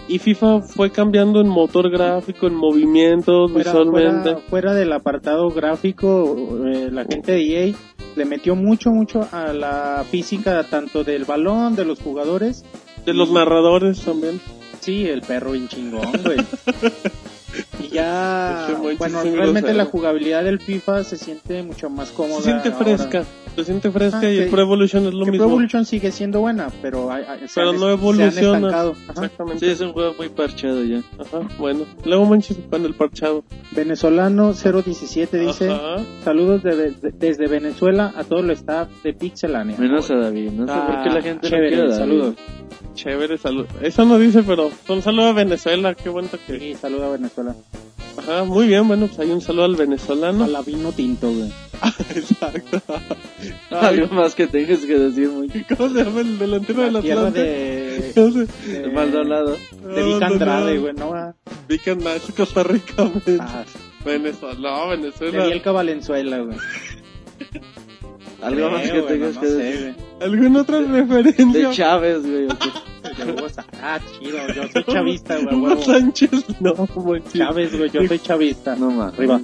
y 0.06 0.18
FIFA 0.18 0.60
fue 0.60 0.90
cambiando 0.90 1.40
en 1.40 1.48
motor 1.48 1.88
gráfico, 1.88 2.46
en 2.46 2.56
movimientos, 2.56 3.50
Fuera, 3.50 3.70
visualmente. 3.72 4.32
fuera, 4.32 4.48
fuera 4.50 4.74
del 4.74 4.92
apartado 4.92 5.48
gráfico, 5.48 6.58
eh, 6.66 6.90
la 6.92 7.06
gente 7.06 7.32
de 7.32 7.68
EA 7.70 7.74
le 8.16 8.24
metió 8.24 8.54
mucho, 8.54 8.90
mucho 8.90 9.28
a 9.32 9.52
la 9.52 10.04
física 10.10 10.64
tanto 10.64 11.04
del 11.04 11.24
balón, 11.24 11.76
de 11.76 11.84
los 11.84 12.00
jugadores. 12.00 12.64
De 13.04 13.14
los 13.14 13.30
narradores 13.30 14.02
también. 14.02 14.40
Sí, 14.80 15.06
el 15.06 15.22
perro 15.22 15.52
bien 15.52 15.68
chingón, 15.68 16.12
güey. 16.22 16.38
y 17.82 17.88
ya, 17.88 18.68
bueno, 18.98 19.22
realmente 19.22 19.72
la 19.74 19.84
jugabilidad 19.84 20.44
del 20.44 20.58
FIFA 20.60 21.04
se 21.04 21.16
siente 21.16 21.62
mucho 21.62 21.88
más 21.90 22.10
cómoda. 22.10 22.38
Se 22.38 22.44
siente 22.44 22.68
ahora. 22.70 22.84
fresca. 22.84 23.24
Se 23.54 23.64
siente 23.64 23.90
fresca 23.92 24.18
Ah, 24.20 24.28
y 24.30 24.38
el 24.38 24.44
que- 24.46 24.50
Pro 24.50 24.62
Evolution 24.62 25.06
es 25.06 25.14
lo 25.14 25.20
Que 25.20 25.24
Pro 25.26 25.32
mismo. 25.32 25.46
Evolution 25.46 25.84
sigue 25.84 26.10
siendo 26.10 26.40
buena, 26.40 26.68
pero, 26.82 27.12
hay- 27.12 27.22
hay- 27.22 27.40
Pero 27.54 27.70
han- 27.70 27.78
no 27.78 27.88
evoluciona. 27.90 28.92
Exactamente. 29.08 29.64
Sí, 29.64 29.70
es 29.72 29.80
un 29.80 29.92
juego 29.92 30.14
muy 30.18 30.28
parchado 30.28 30.82
ya. 30.82 30.98
Ajá, 31.20 31.40
bueno. 31.58 31.86
Luego 32.04 32.24
manches 32.26 32.56
con 32.68 32.84
el 32.84 32.94
parchado. 32.94 33.44
Venezolano 33.70 34.54
017 34.54 35.38
dice, 35.38 35.70
Ajá. 35.70 36.02
saludos 36.24 36.64
de- 36.64 36.90
de- 36.90 37.12
desde 37.12 37.46
Venezuela 37.46 38.12
a 38.16 38.24
todo 38.24 38.40
el 38.40 38.50
staff 38.50 38.88
de 39.04 39.12
Pixelania. 39.12 39.76
Menos 39.78 40.10
a 40.10 40.16
David. 40.16 40.50
No 40.50 40.66
sé 40.66 40.72
Ah, 40.74 40.86
por 40.88 41.02
qué 41.04 41.10
la 41.10 41.22
gente 41.22 41.48
chévere, 41.48 41.76
no 41.76 41.82
quiere 41.82 41.94
saludos. 41.96 42.34
Chévere, 42.94 43.38
salud. 43.38 43.66
Eso 43.82 44.04
no 44.04 44.18
dice, 44.18 44.42
pero 44.44 44.70
un 44.88 45.02
saludo 45.02 45.26
a 45.28 45.32
Venezuela. 45.32 45.94
Qué 45.94 46.08
bueno 46.08 46.28
que. 46.46 46.58
Sí, 46.58 46.74
saludos 46.74 47.04
a 47.04 47.08
Venezuela. 47.10 47.43
Ajá, 48.16 48.44
muy 48.44 48.68
bien. 48.68 48.86
Bueno, 48.86 49.06
pues 49.08 49.18
hay 49.18 49.30
un 49.30 49.40
saludo 49.40 49.64
al 49.64 49.76
venezolano. 49.76 50.44
A 50.44 50.48
la 50.48 50.62
vino 50.62 50.92
tinto, 50.92 51.30
güey. 51.32 51.52
Exacto. 52.14 52.80
Ay, 53.70 53.98
Algo 54.00 54.14
más 54.14 54.34
que 54.34 54.46
tengas 54.46 54.78
que 54.80 54.98
decir, 54.98 55.28
muy. 55.28 55.48
¿Cómo 55.76 55.88
se 55.90 56.04
llama 56.04 56.20
el 56.20 56.38
delantero 56.38 56.82
de 56.82 56.90
La 56.92 57.02
tierra 57.02 57.30
de... 57.30 58.12
¿Cómo 58.14 58.30
se- 58.32 58.46
de 58.70 58.84
El 58.84 58.92
Maldonado. 58.92 59.56
De 59.94 60.02
Vic 60.04 60.22
Andrade, 60.22 60.78
güey, 60.78 60.94
¿no? 60.94 61.12
Ah, 61.12 61.34
Vic 61.68 61.88
Andrade, 61.88 62.20
Costa 62.36 62.62
Rica, 62.62 63.02
güey. 63.02 63.38
Ah, 63.40 63.64
Venezuela, 64.04 64.58
no, 64.60 64.90
de 64.90 64.96
Venezuela. 64.96 65.46
Bielka 65.46 65.72
Valenzuela, 65.72 66.38
güey. 66.38 66.56
Algo 68.42 68.70
más 68.70 68.82
que 68.82 69.02
tengas 69.02 69.34
no 69.34 69.40
que 69.40 69.46
sé, 69.48 69.54
decir. 69.54 69.94
güey. 70.20 70.30
¿Alguna 70.32 70.60
otra 70.62 70.80
referencia? 70.80 71.68
De 71.68 71.74
Chávez, 71.74 72.22
güey. 72.22 72.48
Ah, 73.80 74.00
chido, 74.18 74.38
yo 74.54 74.62
soy 74.72 74.84
chavista, 74.92 75.36
güey. 75.38 75.82
Sánchez, 75.84 76.30
no. 76.60 76.74
Chávez, 77.32 77.76
güey, 77.76 77.90
yo 77.90 78.06
soy 78.06 78.18
chavista. 78.18 78.74
No 78.76 78.90
más. 78.90 79.12
Arriba. 79.14 79.38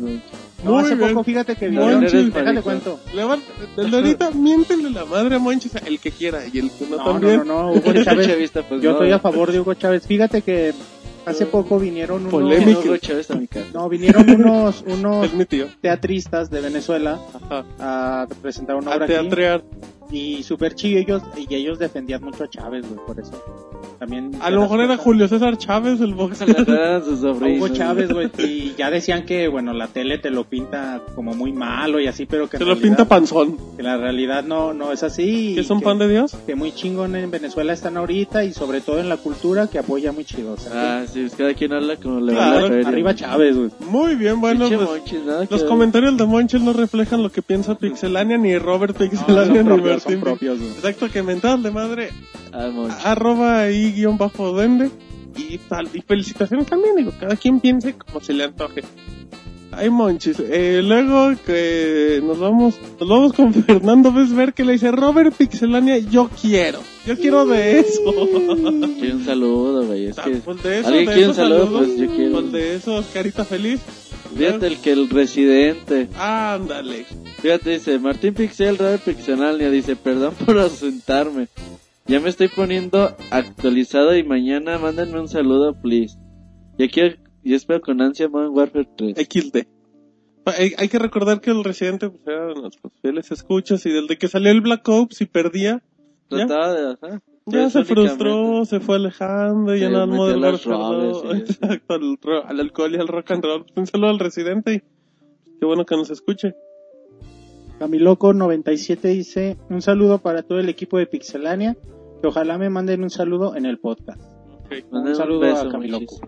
No, 0.64 0.72
Muy 0.72 0.82
hace 0.82 0.94
bien. 0.94 1.08
poco, 1.10 1.24
fíjate 1.24 1.56
que 1.56 1.68
Monchis. 1.70 1.86
vieron, 1.86 2.04
Eres 2.04 2.34
déjale 2.34 2.62
cuento. 2.62 3.00
Levanta, 3.14 3.46
desde 3.76 3.96
ahorita 3.96 4.30
miéntele 4.32 4.90
la 4.90 5.04
madre 5.04 5.36
a 5.36 5.38
Monchis, 5.38 5.74
el 5.86 5.98
que 6.00 6.10
quiera, 6.10 6.40
y 6.52 6.58
el 6.58 6.70
que 6.70 6.86
no, 6.86 6.96
No, 6.96 7.04
también. 7.04 7.36
no, 7.38 7.44
no, 7.44 7.62
no, 7.62 7.72
Hugo 7.72 7.92
Chávez. 8.04 8.26
Chavista, 8.26 8.62
pues 8.68 8.82
Yo 8.82 8.90
no. 8.90 8.96
estoy 8.96 9.12
a 9.12 9.18
favor 9.20 9.52
de 9.52 9.60
Hugo 9.60 9.74
Chávez. 9.74 10.06
Fíjate 10.06 10.42
que 10.42 10.72
hace 11.26 11.46
poco 11.46 11.78
vinieron 11.78 12.20
unos... 12.20 12.30
Polémico. 12.32 12.82
No, 13.72 13.88
vinieron 13.88 14.28
unos, 14.40 14.82
unos 14.86 15.26
Es 15.26 15.34
mi 15.34 15.44
tío. 15.44 15.66
teatristas 15.80 16.50
de 16.50 16.60
Venezuela 16.60 17.18
Ajá. 17.34 17.64
a 17.78 18.26
presentar 18.42 18.76
una 18.76 18.92
A 18.92 18.96
obra 18.96 19.06
aquí. 19.06 19.14
Y 20.10 20.42
súper 20.42 20.74
chido 20.74 20.98
ellos, 21.00 21.22
y 21.36 21.54
ellos 21.54 21.78
defendían 21.78 22.22
mucho 22.22 22.44
a 22.44 22.50
Chávez, 22.50 22.84
güey, 22.88 23.06
por 23.06 23.20
eso. 23.20 23.32
También... 23.98 24.32
A 24.40 24.50
lo 24.50 24.62
mejor 24.62 24.80
era 24.80 24.96
Julio 24.96 25.28
César 25.28 25.56
Chávez, 25.58 26.00
el 26.00 26.14
boxeador. 26.14 26.68
A. 26.70 26.98
Hugo 27.46 27.68
Chávez, 27.68 28.10
güey, 28.12 28.30
y 28.38 28.74
ya 28.76 28.90
decían 28.90 29.24
que, 29.24 29.46
bueno, 29.48 29.72
la 29.72 29.86
tele 29.88 30.18
te 30.18 30.30
lo 30.30 30.44
pinta 30.44 31.02
como 31.14 31.34
muy 31.34 31.52
malo 31.52 32.00
y 32.00 32.06
así, 32.06 32.26
pero 32.26 32.48
que 32.48 32.56
en 32.56 32.60
lo 32.64 32.66
realidad- 32.74 32.82
pinta 32.88 33.04
panzón. 33.08 33.56
que 33.76 33.82
la 33.82 33.96
realidad 33.98 34.42
no, 34.44 34.72
no 34.74 34.90
es 34.92 35.02
así. 35.02 35.52
¿Que 35.54 35.60
es 35.60 35.70
un 35.70 35.80
pan 35.80 35.98
de 35.98 36.08
Dios? 36.08 36.36
Que 36.46 36.54
muy 36.54 36.72
chingón 36.72 37.14
en 37.14 37.30
Venezuela 37.30 37.72
están 37.72 37.96
ahorita 37.96 38.42
y 38.44 38.52
sobre 38.52 38.80
todo 38.80 38.98
en 38.98 39.08
la 39.08 39.16
cultura 39.18 39.68
que 39.68 39.78
apoya 39.78 40.12
muy 40.12 40.24
chido. 40.24 40.54
o 40.54 40.56
sea, 40.56 41.00
Ah, 41.00 41.06
sí, 41.06 41.20
pues 41.20 41.34
cada 41.36 41.54
quien 41.54 41.72
habla 41.72 41.96
como 41.96 42.20
le 42.20 42.32
va 42.34 42.38
Claro, 42.50 42.60
la 42.62 42.68
feria. 42.68 42.88
arriba 42.88 43.14
Chávez, 43.14 43.56
güey. 43.56 43.70
Muy 43.88 44.14
bien, 44.16 44.40
bueno, 44.40 44.66
pues. 44.68 44.80
Monchis, 44.80 45.20
Los 45.50 45.64
comentarios 45.64 46.16
de 46.16 46.24
Monchis 46.26 46.60
no 46.62 46.72
reflejan 46.72 47.22
lo 47.22 47.30
que 47.30 47.42
piensa 47.42 47.74
Pixelania, 47.76 48.38
ni 48.38 48.56
Robert 48.58 48.96
Pixelania, 48.96 49.62
son 49.62 49.76
ni 49.76 49.82
propios, 50.00 50.02
son 50.02 50.12
Martín. 50.12 50.20
propios, 50.20 50.58
güey. 50.58 50.70
Exacto, 50.72 51.08
que 51.10 51.22
mental 51.22 51.62
de 51.62 51.70
madre. 51.70 52.10
Ah. 52.52 52.70
Arroba 53.04 53.60
ahí 53.62 53.92
guion 53.92 54.18
bajo 54.18 54.56
dende. 54.56 54.90
Y 55.36 55.58
tal. 55.58 55.88
Y 55.94 56.00
felicitaciones 56.02 56.66
también, 56.66 56.96
digo. 56.96 57.12
Cada 57.18 57.36
quien 57.36 57.60
piense 57.60 57.94
como 57.94 58.20
se 58.20 58.32
le 58.32 58.44
antoje. 58.44 58.82
Ay, 59.72 59.88
Monchis. 59.88 60.36
Eh, 60.40 60.80
luego 60.82 61.32
que 61.46 62.20
nos 62.24 62.40
vamos, 62.40 62.74
nos 62.98 63.08
vamos 63.08 63.32
con 63.32 63.54
Fernando 63.64 64.12
Vesber 64.12 64.52
que 64.52 64.64
le 64.64 64.72
dice 64.72 64.90
Robert 64.90 65.32
Pixelania, 65.36 65.98
yo 65.98 66.28
quiero. 66.40 66.80
Yo 67.06 67.16
quiero 67.16 67.46
de 67.46 67.78
eso. 67.78 68.02
Quiero 68.98 69.16
un 69.16 69.24
saludo, 69.24 69.86
güey. 69.86 70.06
Es 70.06 70.16
que 70.16 70.30
Pues 70.44 70.62
de 70.64 70.80
eso, 70.80 70.88
¿Alguien 70.88 71.06
de 71.06 71.12
quiere 71.12 71.26
un 71.28 71.30
esos 71.32 71.36
saludo? 71.36 71.64
saludos, 71.66 71.86
Pues 71.86 71.98
yo 71.98 72.16
quiero. 72.16 72.32
Pues 72.32 72.52
de 72.52 72.74
esos, 72.74 73.06
carita 73.14 73.44
feliz. 73.44 73.80
fíjate 74.36 74.66
el 74.66 74.78
que 74.78 74.90
el 74.92 75.08
residente. 75.08 76.08
Ándale. 76.18 77.06
Fíjate, 77.42 77.70
dice 77.70 77.98
Martín 77.98 78.34
Pixel, 78.34 78.76
Robert 78.76 79.02
Pixelania. 79.02 79.70
Dice, 79.70 79.96
perdón 79.96 80.34
por 80.44 80.58
ausentarme. 80.58 81.48
Ya 82.06 82.20
me 82.20 82.28
estoy 82.28 82.48
poniendo 82.48 83.16
actualizado 83.30 84.14
y 84.16 84.24
mañana 84.24 84.78
mándenme 84.78 85.20
un 85.20 85.28
saludo, 85.28 85.74
please. 85.80 86.18
Y 86.76 86.84
aquí, 86.84 87.00
y 87.42 87.54
espero 87.54 87.80
con 87.80 88.02
ansia 88.02 88.28
Modern 88.28 88.52
Warfare 88.54 88.88
3. 88.96 89.16
XD. 89.16 89.56
Hay, 90.44 90.72
hay 90.76 90.88
que 90.88 90.98
recordar 90.98 91.40
que 91.40 91.50
el 91.50 91.64
residente 91.64 92.10
pues, 92.10 92.26
era 92.26 92.46
de 92.46 92.54
nuestros 92.54 92.92
fieles 93.00 93.30
escuchas 93.30 93.86
y 93.86 93.90
desde 93.90 94.18
que 94.18 94.28
salió 94.28 94.50
el 94.50 94.60
Black 94.60 94.86
Ops 94.88 95.20
y 95.20 95.26
perdía, 95.26 95.82
ya, 96.30 96.46
Trataba 96.46 96.72
de, 96.74 96.96
ya 97.46 97.70
se 97.70 97.84
frustró, 97.84 98.64
se 98.64 98.80
fue 98.80 98.96
alejando, 98.96 99.74
ya 99.74 99.86
Se 99.86 99.92
nada 99.92 100.06
metió 100.06 100.18
Modern 100.18 100.44
a 100.44 100.50
las 100.50 100.66
Warfare 100.66 100.96
drogas 100.96 101.22
2. 101.22 101.24
y 101.24 101.42
eso. 101.42 101.52
Exacto, 101.52 101.94
al, 101.94 102.18
al 102.46 102.60
alcohol 102.60 102.94
y 102.94 102.98
al 102.98 103.08
rock 103.08 103.30
and 103.30 103.44
roll. 103.44 103.66
Un 103.76 103.86
saludo 103.86 104.10
al 104.10 104.18
residente 104.18 104.74
y 104.74 104.80
qué 105.58 105.66
bueno 105.66 105.86
que 105.86 105.96
nos 105.96 106.10
escuche. 106.10 106.54
Camiloco97 107.80 109.00
dice, 109.14 109.56
un 109.70 109.80
saludo 109.80 110.18
para 110.18 110.42
todo 110.42 110.58
el 110.58 110.68
equipo 110.68 110.98
de 110.98 111.06
Pixelania, 111.06 111.78
que 112.20 112.28
ojalá 112.28 112.58
me 112.58 112.68
manden 112.68 113.02
un 113.02 113.08
saludo 113.08 113.56
en 113.56 113.64
el 113.64 113.78
podcast. 113.78 114.20
Manden 114.90 115.12
Un 115.12 115.16
saludo 115.16 115.40
beso, 115.40 115.68
a 115.68 115.70
Camiloco. 115.70 116.20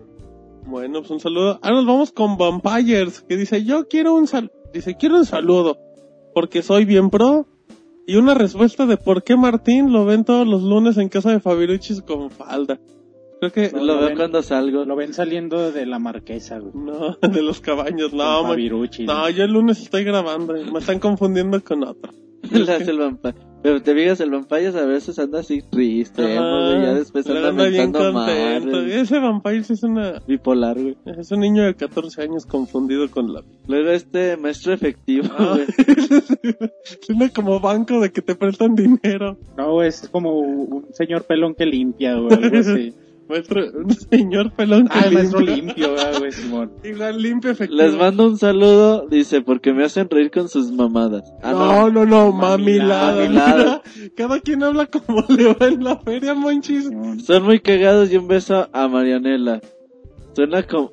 Bueno, 0.65 1.01
pues 1.01 1.11
un 1.11 1.19
saludo. 1.19 1.59
Ahora 1.61 1.75
nos 1.75 1.85
vamos 1.85 2.11
con 2.11 2.37
Vampires, 2.37 3.21
que 3.21 3.37
dice, 3.37 3.63
yo 3.63 3.87
quiero 3.87 4.15
un 4.15 4.25
sal 4.25 4.51
dice, 4.73 4.97
quiero 4.97 5.17
un 5.17 5.25
saludo, 5.25 5.77
porque 6.33 6.63
soy 6.63 6.85
bien 6.85 7.09
pro. 7.09 7.45
Y 8.05 8.15
una 8.15 8.33
respuesta 8.33 8.85
de 8.85 8.97
por 8.97 9.23
qué 9.23 9.37
Martín 9.37 9.93
lo 9.93 10.03
ven 10.03 10.25
todos 10.25 10.45
los 10.45 10.61
lunes 10.63 10.97
en 10.97 11.07
casa 11.07 11.31
de 11.31 11.39
Fabiruchis 11.39 12.01
con 12.01 12.31
falda. 12.31 12.79
Creo 13.51 13.51
que 13.51 13.71
No, 13.75 13.79
lo 13.79 13.85
lo 13.85 13.97
veo 13.99 14.07
ven. 14.09 14.17
cuando 14.17 14.41
salgo. 14.43 14.85
Lo 14.85 14.95
ven 14.95 15.13
saliendo 15.13 15.71
de 15.71 15.85
la 15.85 15.99
marquesa, 15.99 16.59
güey. 16.59 16.73
no, 16.75 17.17
de 17.21 17.41
los 17.41 17.59
cabaños, 17.61 18.13
no, 18.13 18.43
man. 18.43 18.57
No, 19.05 19.29
yo 19.29 19.43
el 19.43 19.51
lunes 19.51 19.81
estoy 19.81 20.03
grabando, 20.03 20.55
y 20.57 20.69
me 20.71 20.79
están 20.79 20.99
confundiendo 20.99 21.61
con 21.63 21.83
otro. 21.83 22.11
Le 22.51 22.71
hace 22.71 22.91
el 22.91 22.99
vampiro. 22.99 23.35
Pero 23.63 23.81
te 23.81 23.95
fijas, 23.95 24.19
el 24.19 24.29
vampiro 24.31 24.77
a 24.77 24.85
veces 24.85 25.17
anda 25.19 25.39
así 25.39 25.61
triste, 25.61 26.35
ya 26.35 26.93
después 26.93 27.25
Pero 27.25 27.47
anda 27.47 27.67
bien 27.69 27.93
contento. 27.93 28.11
madre. 28.11 28.99
Ese 28.99 29.19
vampiro 29.19 29.63
sí 29.63 29.71
es 29.73 29.83
una 29.83 30.19
Bipolar, 30.27 30.77
güey. 30.77 30.97
es 31.17 31.31
un 31.31 31.39
niño 31.39 31.63
de 31.63 31.73
14 31.73 32.23
años 32.23 32.45
confundido 32.45 33.09
con 33.09 33.31
la 33.33 33.41
Luego 33.67 33.91
este 33.91 34.35
maestro 34.35 34.73
efectivo, 34.73 35.29
Ah. 35.37 35.53
güey. 35.55 35.67
Suena 37.01 37.29
como 37.29 37.59
banco 37.61 38.01
de 38.01 38.11
que 38.11 38.21
te 38.21 38.35
prestan 38.35 38.75
dinero. 38.75 39.37
No, 39.57 39.71
güey, 39.73 39.87
es 39.87 40.09
como 40.11 40.37
un 40.39 40.85
señor 40.93 41.23
pelón 41.23 41.55
que 41.55 41.65
limpia, 41.65 42.15
güey, 42.15 42.33
algo 42.33 42.57
así. 42.57 42.93
Maestro, 43.29 43.61
un 43.85 43.89
señor 43.91 44.51
pelón 44.53 44.87
que 44.87 44.97
Ah, 44.99 45.05
el 45.07 45.13
maestro 45.13 45.39
limpio, 45.39 45.95
ah, 45.97 46.17
güey, 46.19 46.31
Simón. 46.31 46.71
Igual 46.83 47.21
limpio 47.21 47.51
efectivo. 47.51 47.81
Les 47.81 47.93
mando 47.95 48.27
un 48.27 48.37
saludo, 48.37 49.07
dice, 49.09 49.41
porque 49.41 49.73
me 49.73 49.85
hacen 49.85 50.09
reír 50.09 50.29
con 50.31 50.49
sus 50.49 50.71
mamadas. 50.71 51.23
Ah, 51.41 51.51
no, 51.53 51.89
no, 51.89 52.05
no, 52.05 52.31
mamilada. 52.31 53.15
Mamilada. 53.23 53.81
Cada 54.15 54.39
quien 54.41 54.63
habla 54.63 54.87
como 54.87 55.23
le 55.29 55.53
va 55.53 55.67
en 55.67 55.83
la 55.83 55.97
feria, 55.99 56.33
monchis. 56.33 56.89
Son 57.25 57.43
muy 57.43 57.59
cagados 57.59 58.11
y 58.11 58.17
un 58.17 58.27
beso 58.27 58.67
a 58.71 58.87
Marianela. 58.87 59.61
Suena 60.35 60.63
como, 60.63 60.91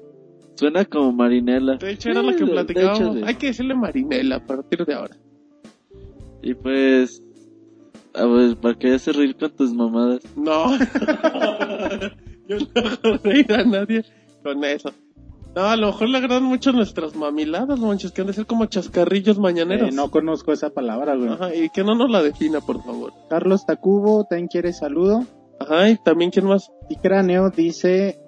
suena 0.54 0.84
como 0.84 1.12
Marinela. 1.12 1.76
De 1.76 1.90
hecho, 1.92 2.10
era 2.10 2.22
lo 2.22 2.32
que 2.32 2.38
Sí, 2.38 2.44
de 2.44 2.50
platicábamos. 2.52 3.16
sí. 3.16 3.22
Hay 3.24 3.34
que 3.36 3.46
decirle 3.48 3.74
Marinela 3.74 4.36
a 4.36 4.46
partir 4.46 4.84
de 4.84 4.94
ahora. 4.94 5.16
Y 6.42 6.54
pues, 6.54 7.22
a 8.14 8.24
ver, 8.26 8.56
para 8.56 8.74
que 8.78 8.94
haces 8.94 9.16
reír 9.16 9.36
con 9.36 9.50
tus 9.50 9.72
mamadas. 9.72 10.20
No. 10.36 10.78
Yo 12.48 12.58
no 12.58 12.90
hago 12.90 13.18
reír 13.22 13.52
a 13.52 13.64
nadie 13.64 14.04
con 14.42 14.64
eso. 14.64 14.92
No, 15.54 15.62
a 15.62 15.76
lo 15.76 15.88
mejor 15.88 16.08
le 16.08 16.18
agradan 16.18 16.44
mucho 16.44 16.72
nuestras 16.72 17.16
mamiladas, 17.16 17.78
monchis, 17.78 18.12
que 18.12 18.20
han 18.20 18.28
de 18.28 18.32
ser 18.32 18.46
como 18.46 18.66
chascarrillos 18.66 19.38
mañaneros. 19.38 19.88
Eh, 19.88 19.92
no 19.92 20.10
conozco 20.10 20.52
esa 20.52 20.70
palabra, 20.70 21.16
güey. 21.16 21.30
Ajá, 21.30 21.54
y 21.54 21.70
que 21.70 21.82
no 21.82 21.96
nos 21.96 22.08
la 22.08 22.22
defina, 22.22 22.60
por 22.60 22.82
favor. 22.84 23.12
Carlos 23.28 23.66
Tacubo 23.66 24.24
también 24.24 24.46
quiere 24.46 24.72
saludo. 24.72 25.24
Ajá, 25.58 25.90
y 25.90 25.96
también, 25.96 26.30
¿quién 26.30 26.46
más? 26.46 26.70
Y 26.88 26.96
Cráneo 26.96 27.50
dice, 27.50 28.20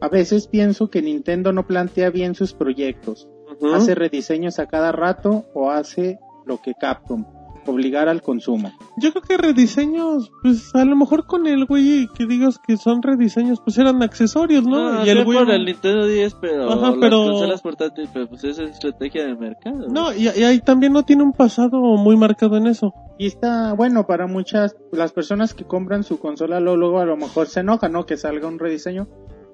a 0.00 0.08
veces 0.08 0.46
pienso 0.46 0.90
que 0.90 1.00
Nintendo 1.00 1.52
no 1.52 1.66
plantea 1.66 2.10
bien 2.10 2.34
sus 2.34 2.52
proyectos. 2.52 3.28
Hace 3.74 3.94
rediseños 3.94 4.58
a 4.58 4.66
cada 4.66 4.92
rato 4.92 5.46
o 5.54 5.70
hace 5.70 6.18
lo 6.44 6.60
que 6.60 6.74
Capcom, 6.74 7.24
obligar 7.66 8.08
al 8.08 8.22
consumo. 8.22 8.72
Yo 8.96 9.10
creo 9.12 9.22
que 9.22 9.36
rediseños, 9.36 10.30
pues 10.42 10.74
a 10.74 10.84
lo 10.84 10.96
mejor 10.96 11.26
con 11.26 11.46
el 11.46 11.64
güey 11.66 12.08
que 12.16 12.26
digas 12.26 12.58
que 12.58 12.76
son 12.76 13.02
rediseños, 13.02 13.60
pues 13.60 13.78
eran 13.78 14.02
accesorios, 14.02 14.64
¿no? 14.66 14.92
No, 14.92 15.06
y 15.06 15.08
el 15.10 15.24
güey... 15.24 15.38
por 15.38 15.50
el 15.50 15.64
Nintendo 15.64 16.06
10, 16.06 16.34
pero 16.40 16.70
Ajá, 16.72 16.90
las 16.90 16.98
pero- 17.00 17.24
consolas 17.24 17.62
portátiles, 17.62 18.10
pero 18.12 18.28
pues 18.28 18.44
es 18.44 18.58
estrategia 18.58 19.26
de 19.26 19.34
mercado. 19.34 19.86
No, 19.88 20.12
y, 20.14 20.24
y 20.28 20.42
ahí 20.44 20.60
también 20.60 20.92
no 20.92 21.04
tiene 21.04 21.22
un 21.22 21.32
pasado 21.32 21.78
muy 21.80 22.16
marcado 22.16 22.56
en 22.56 22.66
eso. 22.66 22.92
Y 23.18 23.26
está 23.26 23.72
bueno 23.72 24.06
para 24.06 24.26
muchas, 24.26 24.76
las 24.92 25.12
personas 25.12 25.54
que 25.54 25.64
compran 25.64 26.04
su 26.04 26.18
consola 26.18 26.60
luego, 26.60 26.76
luego 26.76 27.00
a 27.00 27.06
lo 27.06 27.16
mejor 27.16 27.46
se 27.46 27.60
enojan, 27.60 27.92
¿no? 27.92 28.04
Que 28.06 28.16
salga 28.16 28.46
un 28.46 28.58
rediseño. 28.58 29.08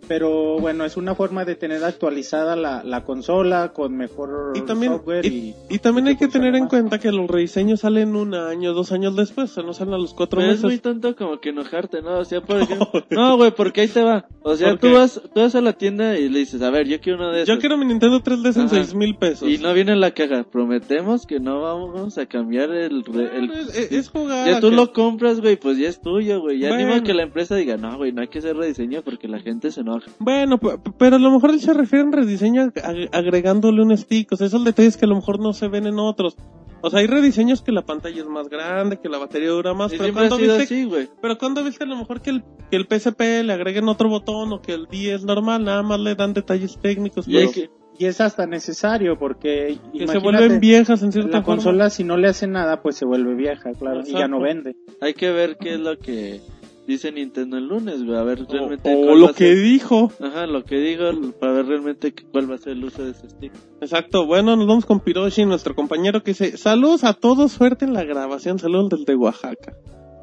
Pero 0.08 0.58
bueno, 0.58 0.84
es 0.84 0.96
una 0.96 1.14
forma 1.14 1.44
de 1.44 1.54
tener 1.54 1.84
actualizada 1.84 2.56
la, 2.56 2.82
la 2.84 3.04
consola 3.04 3.72
con 3.72 3.96
mejor 3.96 4.52
Y 4.56 4.62
también, 4.62 4.92
software 4.92 5.24
y, 5.24 5.28
y, 5.28 5.54
y 5.70 5.78
también 5.78 6.08
hay 6.08 6.16
que 6.16 6.28
tener 6.28 6.54
en 6.56 6.62
más. 6.64 6.70
cuenta 6.70 6.98
que 6.98 7.12
los 7.12 7.28
rediseños 7.30 7.80
salen 7.80 8.16
un 8.16 8.34
año, 8.34 8.72
dos 8.74 8.92
años 8.92 9.14
después, 9.16 9.50
o 9.50 9.54
sea, 9.54 9.62
no 9.62 9.72
salen 9.72 9.94
a 9.94 9.98
los 9.98 10.12
cuatro 10.12 10.38
Pero 10.40 10.50
es 10.52 10.58
meses. 10.58 10.64
muy 10.64 10.78
tonto 10.78 11.14
como 11.16 11.40
que 11.40 11.50
enojarte, 11.50 12.02
¿no? 12.02 12.18
O 12.18 12.24
sea, 12.24 12.40
por 12.40 12.60
ejemplo... 12.60 12.88
no, 13.10 13.36
güey, 13.36 13.52
porque 13.52 13.82
ahí 13.82 13.88
te 13.88 14.02
va. 14.02 14.26
O 14.42 14.56
sea, 14.56 14.70
¿Por 14.70 14.78
tú 14.80 14.92
vas, 14.92 15.20
tú 15.32 15.40
vas 15.40 15.54
a 15.54 15.60
la 15.60 15.72
tienda 15.74 16.18
y 16.18 16.28
le 16.28 16.40
dices, 16.40 16.60
a 16.62 16.70
ver, 16.70 16.86
yo 16.88 17.00
quiero 17.00 17.18
uno 17.18 17.30
de 17.30 17.42
esos. 17.42 17.54
Yo 17.54 17.60
quiero 17.60 17.78
mi 17.78 17.86
Nintendo 17.86 18.20
3DS 18.20 18.60
en 18.60 18.68
seis 18.68 18.94
mil 18.94 19.14
pesos. 19.16 19.48
Y 19.48 19.58
no 19.58 19.72
viene 19.72 19.92
en 19.92 20.00
la 20.00 20.10
caja. 20.12 20.42
Prometemos 20.44 21.26
que 21.26 21.38
no 21.38 21.60
vamos 21.62 22.18
a 22.18 22.26
cambiar 22.26 22.70
el... 22.70 23.04
re- 23.04 23.36
el- 23.38 23.50
es, 23.52 23.76
es- 23.78 23.92
es 23.92 24.08
jugar. 24.10 24.48
Ya 24.48 24.56
a 24.56 24.60
tú 24.60 24.70
que- 24.70 24.76
lo 24.76 24.92
compras, 24.92 25.40
güey, 25.40 25.56
pues 25.56 25.78
ya 25.78 25.88
es 25.88 26.00
tuyo, 26.00 26.40
güey. 26.40 26.58
Ya 26.58 26.68
Bueno. 26.70 26.88
animo 26.92 27.04
que 27.06 27.14
la 27.14 27.22
empresa 27.22 27.54
diga, 27.54 27.76
no, 27.76 27.96
güey, 27.96 28.12
no 28.12 28.20
hay 28.20 28.28
que 28.28 28.40
hacer 28.40 28.56
rediseño 28.56 29.02
porque 29.02 29.28
la 29.28 29.38
gente 29.40 29.70
se 29.70 29.82
enoja. 29.94 30.10
Bueno, 30.18 30.58
pero 30.98 31.16
a 31.16 31.18
lo 31.18 31.30
mejor 31.30 31.50
él 31.50 31.60
se 31.60 31.72
refiere 31.74 32.04
en 32.04 32.12
rediseño 32.12 32.62
ag- 32.72 33.08
agregándole 33.12 33.82
un 33.82 33.96
stick. 33.96 34.32
O 34.32 34.36
sea, 34.36 34.46
esos 34.46 34.64
detalles 34.64 34.96
que 34.96 35.04
a 35.04 35.08
lo 35.08 35.16
mejor 35.16 35.40
no 35.40 35.52
se 35.52 35.68
ven 35.68 35.86
en 35.86 35.98
otros. 35.98 36.36
O 36.84 36.90
sea, 36.90 36.98
hay 36.98 37.06
rediseños 37.06 37.62
que 37.62 37.70
la 37.70 37.82
pantalla 37.82 38.20
es 38.22 38.26
más 38.26 38.48
grande, 38.48 38.98
que 38.98 39.08
la 39.08 39.18
batería 39.18 39.50
dura 39.50 39.72
más. 39.72 39.92
Y 39.92 39.98
Pero 39.98 40.12
cuando 40.12 40.36
viste, 40.36 40.62
así, 40.62 40.84
güey. 40.84 41.08
pero 41.20 41.38
cuando 41.38 41.62
viste 41.62 41.84
a 41.84 41.86
lo 41.86 41.96
mejor 41.96 42.20
que 42.20 42.30
el, 42.30 42.42
que 42.70 42.76
el 42.76 42.86
PSP 42.88 43.20
le 43.44 43.52
agreguen 43.52 43.88
otro 43.88 44.08
botón 44.08 44.52
o 44.52 44.60
que 44.60 44.72
el 44.74 44.86
10 44.90 45.24
normal, 45.24 45.64
nada 45.64 45.82
más 45.84 46.00
le 46.00 46.16
dan 46.16 46.34
detalles 46.34 46.76
técnicos. 46.82 47.28
Y 47.28 47.48
que... 47.52 47.70
y 47.98 48.06
es 48.06 48.20
hasta 48.20 48.46
necesario 48.48 49.16
porque 49.16 49.78
que 49.96 50.08
se 50.08 50.18
vuelven 50.18 50.58
viejas 50.58 51.04
en 51.04 51.12
cierta 51.12 51.38
la 51.38 51.42
forma. 51.44 51.56
consola 51.62 51.88
si 51.88 52.02
no 52.02 52.16
le 52.16 52.26
hace 52.26 52.48
nada 52.48 52.82
pues 52.82 52.96
se 52.96 53.04
vuelve 53.04 53.34
vieja, 53.36 53.70
claro, 53.78 54.00
y 54.04 54.10
ya 54.14 54.26
no 54.26 54.40
vende. 54.40 54.74
Hay 55.00 55.14
que 55.14 55.30
ver 55.30 55.56
qué 55.58 55.74
es 55.74 55.80
lo 55.80 55.96
que 55.98 56.40
dice 56.86 57.12
Nintendo 57.12 57.56
el 57.58 57.66
lunes. 57.68 58.00
A 58.00 58.22
ver 58.22 58.44
realmente 58.48 58.94
O, 58.94 59.12
o 59.12 59.14
lo 59.14 59.28
que 59.28 59.54
ser- 59.54 59.62
dijo. 59.62 60.12
Ajá, 60.20 60.46
lo 60.46 60.64
que 60.64 60.76
digo, 60.78 61.04
para 61.40 61.52
ver 61.52 61.66
realmente 61.66 62.14
cuál 62.32 62.50
va 62.50 62.54
a 62.56 62.58
ser 62.58 62.72
el 62.72 62.84
uso 62.84 63.04
de 63.04 63.10
ese 63.12 63.28
stick. 63.30 63.52
Exacto, 63.80 64.26
bueno, 64.26 64.56
nos 64.56 64.66
vamos 64.66 64.86
con 64.86 65.00
Piroshi, 65.00 65.44
nuestro 65.44 65.74
compañero 65.74 66.22
que 66.22 66.32
dice, 66.32 66.56
saludos 66.56 67.04
a 67.04 67.14
todos, 67.14 67.52
suerte 67.52 67.84
en 67.84 67.92
la 67.94 68.04
grabación, 68.04 68.58
saludos 68.58 68.90
desde 68.90 69.14
Oaxaca. 69.16 69.74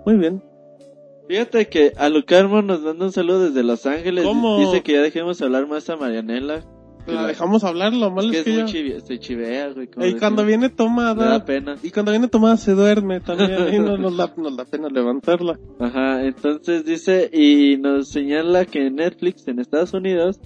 Muy 0.06 0.16
bien. 0.16 0.42
Fíjate 1.28 1.68
que 1.68 1.94
a 1.98 2.10
Lucarmo 2.10 2.62
nos 2.64 2.82
manda 2.82 3.06
un 3.06 3.12
saludo 3.12 3.46
desde 3.50 3.62
Los 3.64 3.86
Ángeles. 3.86 4.26
¿Cómo? 4.26 4.60
Dice 4.60 4.82
que 4.82 4.94
ya 4.94 5.02
dejemos 5.02 5.40
hablar 5.44 5.68
más 5.68 5.88
a 5.90 5.96
Marianela. 5.96 6.64
La 7.14 7.28
dejamos 7.28 7.64
hablar, 7.64 7.94
lo 7.94 8.08
Es 8.08 8.14
malo 8.14 8.32
que 8.32 8.40
es 8.40 8.48
es 8.48 8.72
que 8.72 8.84
muy 8.84 9.02
se 9.02 9.20
chivea, 9.20 9.70
güey. 9.70 9.90
Y 10.10 10.14
cuando 10.16 10.46
viene 10.46 10.68
Me 10.68 10.70
da 10.70 10.76
tomada, 10.76 11.46
pena. 11.46 11.76
y 11.82 11.92
cuando 11.92 12.12
viene 12.12 12.28
tomada 12.28 12.58
se 12.58 12.74
duerme 12.74 13.20
también, 13.20 13.52
y 13.74 13.80
no 13.80 13.98
nos 13.98 14.18
da, 14.18 14.34
nos 14.38 14.56
da 14.58 14.66
pena 14.66 14.90
levantarla. 14.90 15.60
Ajá, 15.80 16.24
entonces 16.26 16.86
dice 16.86 17.30
y 17.32 17.78
nos 17.78 18.10
señala 18.10 18.66
que 18.66 18.90
Netflix 18.90 19.48
en 19.48 19.60
Estados 19.60 19.94
Unidos 19.94 20.40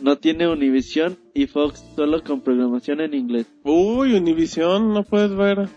no 0.00 0.16
tiene 0.16 0.48
Univision 0.48 1.18
y 1.34 1.46
Fox 1.46 1.84
solo 1.96 2.22
con 2.22 2.40
programación 2.40 3.00
en 3.00 3.14
inglés. 3.14 3.46
Uy, 3.64 4.14
Univision, 4.14 4.92
no 4.92 5.02
puedes 5.04 5.34
ver. 5.34 5.68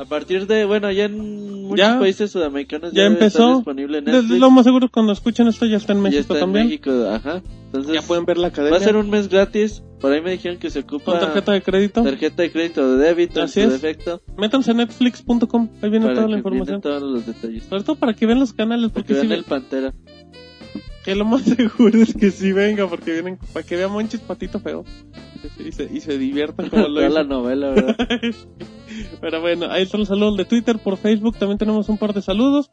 A 0.00 0.04
partir 0.06 0.46
de, 0.46 0.64
bueno, 0.64 0.90
ya 0.90 1.04
en 1.04 1.64
muchos 1.64 1.78
Ya. 1.78 1.98
países 1.98 2.30
sudamericanos 2.30 2.92
Ya 2.94 3.02
estar 3.02 3.12
empezó. 3.12 3.56
disponible 3.56 3.98
en 3.98 4.04
Netflix. 4.06 4.40
Lo 4.40 4.50
más 4.50 4.64
seguro 4.64 4.88
cuando 4.90 5.12
escuchen 5.12 5.46
esto 5.48 5.66
ya 5.66 5.76
está 5.76 5.92
en 5.92 6.00
México 6.00 6.20
está 6.22 6.34
en 6.34 6.40
también. 6.40 6.66
México, 6.68 6.90
ajá. 7.10 7.42
Entonces, 7.66 7.92
Ya 7.94 8.02
pueden 8.02 8.24
ver 8.24 8.38
la 8.38 8.44
va 8.44 8.48
academia. 8.48 8.78
a 8.78 8.82
ser 8.82 8.96
un 8.96 9.10
mes 9.10 9.28
gratis. 9.28 9.82
Por 10.00 10.10
ahí 10.12 10.22
me 10.22 10.30
dijeron 10.32 10.56
que 10.58 10.70
se 10.70 10.78
ocupa 10.78 11.12
con 11.12 11.20
tarjeta 11.20 11.52
de 11.52 11.60
crédito. 11.60 12.02
tarjeta 12.02 12.42
de 12.42 12.50
crédito 12.50 12.96
de 12.96 13.04
débito 13.08 13.42
Así 13.42 13.60
en 13.60 13.68
su 13.68 13.74
es. 13.76 13.82
defecto. 13.82 14.22
Métanse 14.38 14.70
en 14.70 14.78
netflix.com, 14.78 15.68
ahí 15.82 15.90
viene 15.90 16.06
para 16.06 16.14
toda 16.16 16.28
la 16.28 16.36
información. 16.38 16.80
todos 16.80 17.02
los 17.02 17.26
detalles. 17.26 17.64
Sobre 17.64 17.82
todo 17.84 17.96
para 17.96 18.14
que 18.14 18.24
vean 18.24 18.40
los 18.40 18.54
canales, 18.54 18.90
Porque 18.90 19.12
porque 19.12 19.20
si 19.20 19.26
vean 19.26 19.28
ven, 19.28 19.38
el 19.40 19.44
Pantera. 19.44 19.92
Que 21.04 21.14
lo 21.14 21.24
más 21.24 21.42
seguro 21.56 22.02
es 22.02 22.14
que 22.14 22.30
sí 22.30 22.52
venga, 22.52 22.86
porque 22.88 23.12
vienen 23.12 23.38
para 23.52 23.66
que 23.66 23.76
vean 23.76 23.92
Monchis 23.92 24.20
Patito 24.20 24.60
Feo 24.60 24.84
y 25.58 25.72
se, 25.72 25.84
y 25.92 26.00
se 26.00 26.18
diviertan 26.18 26.68
como 26.68 26.88
lo 26.88 27.00
hizo. 27.00 27.14
la 27.14 27.24
novela, 27.24 27.70
¿verdad? 27.70 27.96
Pero 29.20 29.40
bueno, 29.40 29.66
ahí 29.70 29.84
están 29.84 30.00
los 30.00 30.08
saludos 30.08 30.36
de 30.36 30.44
Twitter, 30.44 30.78
por 30.78 30.96
Facebook 30.96 31.36
también 31.38 31.58
tenemos 31.58 31.88
un 31.88 31.96
par 31.96 32.12
de 32.12 32.22
saludos. 32.22 32.70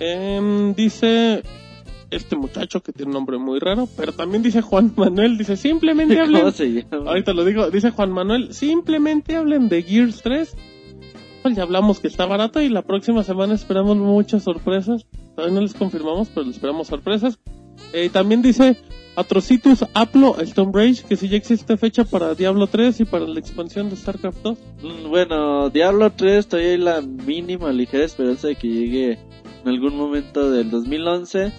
Em, 0.00 0.74
dice 0.74 1.42
este 2.10 2.36
muchacho 2.36 2.82
que 2.82 2.92
tiene 2.92 3.10
un 3.10 3.14
nombre 3.14 3.38
muy 3.38 3.58
raro, 3.58 3.88
pero 3.96 4.12
también 4.12 4.42
dice 4.42 4.62
Juan 4.62 4.92
Manuel, 4.96 5.38
dice 5.38 5.56
simplemente 5.56 6.18
hablen. 6.18 6.40
¿Cómo 6.40 6.52
se 6.52 6.70
llama? 6.72 7.10
Ahorita 7.10 7.32
lo 7.32 7.44
digo, 7.44 7.70
dice 7.70 7.90
Juan 7.90 8.12
Manuel, 8.12 8.52
simplemente 8.52 9.36
hablen 9.36 9.68
de 9.68 9.82
Gears 9.82 10.22
3. 10.22 10.56
Pues 11.42 11.56
ya 11.56 11.62
hablamos 11.62 12.00
que 12.00 12.08
está 12.08 12.26
barato 12.26 12.60
y 12.60 12.68
la 12.68 12.82
próxima 12.82 13.22
semana 13.22 13.54
esperamos 13.54 13.96
muchas 13.96 14.42
sorpresas. 14.42 15.06
Todavía 15.36 15.54
no 15.54 15.60
les 15.60 15.74
confirmamos, 15.74 16.28
pero 16.28 16.46
les 16.46 16.56
esperamos 16.56 16.88
sorpresas. 16.88 17.38
Eh, 17.92 18.08
también 18.08 18.40
dice 18.42 18.76
Atrocitus 19.16 19.84
Aplo 19.94 20.40
Stone 20.40 20.72
Rage, 20.72 21.04
que 21.06 21.16
si 21.16 21.28
ya 21.28 21.36
existe 21.36 21.76
fecha 21.76 22.04
para 22.04 22.34
Diablo 22.34 22.66
3 22.66 23.00
y 23.00 23.04
para 23.04 23.26
la 23.26 23.38
expansión 23.38 23.90
de 23.90 23.96
StarCraft 23.96 24.38
2. 24.42 24.58
Mm, 24.82 25.08
Bueno, 25.08 25.70
Diablo 25.70 26.10
3 26.10 26.46
todavía 26.46 26.72
hay 26.72 26.78
la 26.78 27.00
mínima 27.02 27.70
ligera 27.70 28.04
esperanza 28.04 28.48
de 28.48 28.56
que 28.56 28.66
llegue 28.66 29.18
en 29.62 29.68
algún 29.68 29.96
momento 29.96 30.50
del 30.50 30.70
2011. 30.70 31.52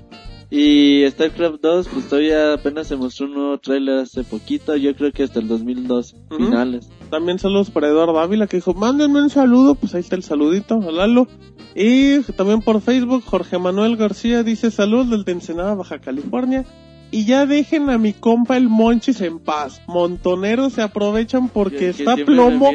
Y 0.50 1.04
StarCraft 1.10 1.62
2, 1.62 1.88
pues 1.90 2.08
todavía 2.08 2.54
apenas 2.54 2.88
se 2.88 2.96
mostró 2.96 3.26
un 3.26 3.34
nuevo 3.34 3.58
trailer 3.58 4.00
hace 4.00 4.24
poquito, 4.24 4.76
yo 4.78 4.96
creo 4.96 5.12
que 5.12 5.24
hasta 5.24 5.40
el 5.40 5.48
2002, 5.50 6.16
Ujú. 6.32 6.38
finales. 6.38 6.90
También 7.10 7.38
saludos 7.38 7.70
para 7.70 7.88
Eduardo 7.90 8.18
Ávila 8.20 8.48
que 8.48 8.58
dijo, 8.58 8.74
mándenme 8.74 9.22
un 9.22 9.30
saludo, 9.30 9.76
pues 9.76 9.94
ahí 9.96 10.00
está 10.02 10.16
el 10.16 10.24
saludito, 10.24 10.80
Lalo. 10.80 11.28
Y 11.76 12.22
también 12.38 12.62
por 12.62 12.80
Facebook, 12.82 13.24
Jorge 13.26 13.58
Manuel 13.60 13.98
García 13.98 14.42
dice 14.44 14.72
saludos 14.72 15.10
del 15.10 15.26
de 15.26 15.34
Ensenada, 15.34 15.76
Baja 15.76 16.00
California. 16.00 16.66
Y 17.10 17.24
ya 17.26 17.46
dejen 17.46 17.90
a 17.90 17.98
mi 17.98 18.12
compa 18.12 18.58
el 18.58 18.68
Monchis 18.68 19.22
en 19.22 19.40
paz. 19.40 19.82
Montoneros 19.88 20.74
se 20.74 20.82
aprovechan 20.82 21.48
porque 21.48 21.78
Que- 21.78 21.80
que 21.94 22.04
está 22.04 22.16
plomo. 22.18 22.72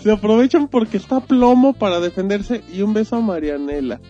Se 0.00 0.10
aprovechan 0.12 0.68
porque 0.68 0.96
está 0.96 1.20
plomo 1.20 1.74
para 1.74 2.00
defenderse. 2.00 2.62
Y 2.72 2.80
un 2.80 2.94
beso 2.94 3.16
a 3.16 3.20
Marianela. 3.20 4.00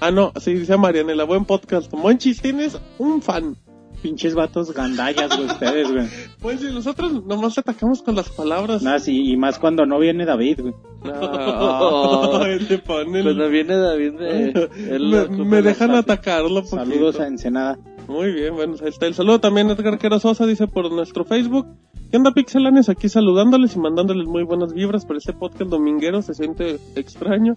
Ah, 0.00 0.10
no, 0.10 0.32
sí, 0.40 0.54
dice 0.54 0.76
Marianela, 0.76 1.24
buen 1.24 1.44
podcast. 1.44 1.92
Monchis, 1.92 2.40
tienes 2.40 2.78
un 2.98 3.20
fan. 3.20 3.56
Pinches 4.00 4.36
vatos 4.36 4.72
gandallas, 4.72 5.36
güey, 5.36 5.48
ustedes, 5.48 5.90
güey. 5.90 6.06
Pues 6.40 6.60
si 6.60 6.66
nosotros 6.66 7.24
nomás 7.26 7.58
atacamos 7.58 8.00
con 8.02 8.14
las 8.14 8.28
palabras. 8.28 8.80
Nada, 8.82 9.00
sí, 9.00 9.32
y 9.32 9.36
más 9.36 9.58
cuando 9.58 9.86
no 9.86 9.98
viene 9.98 10.24
David, 10.24 10.60
güey. 10.60 10.74
No, 11.02 11.10
te 12.68 12.78
ponen- 12.78 13.22
Cuando 13.24 13.48
viene 13.48 13.76
David 13.76 14.12
me, 14.12 14.44
él 14.94 15.28
me, 15.30 15.44
me 15.44 15.62
dejan 15.62 15.90
atacarlo. 15.96 16.62
poquito. 16.62 16.76
Saludos 16.76 17.18
a 17.18 17.26
Ensenada. 17.26 17.76
Muy 18.06 18.30
bien, 18.32 18.54
bueno, 18.54 18.74
ahí 18.80 18.88
está 18.88 19.06
el 19.06 19.14
saludo 19.14 19.40
también 19.40 19.68
Edgar 19.68 19.98
Quero 19.98 20.18
Sosa 20.20 20.46
dice 20.46 20.66
por 20.68 20.90
nuestro 20.92 21.24
Facebook. 21.24 21.66
¿Qué 22.10 22.16
onda 22.16 22.30
pixelanes? 22.30 22.88
Aquí 22.88 23.08
saludándoles 23.08 23.74
y 23.76 23.80
mandándoles 23.80 24.26
muy 24.28 24.44
buenas 24.44 24.72
vibras 24.72 25.04
por 25.04 25.16
este 25.16 25.32
podcast 25.34 25.70
dominguero, 25.70 26.22
se 26.22 26.32
siente 26.34 26.78
extraño. 26.94 27.54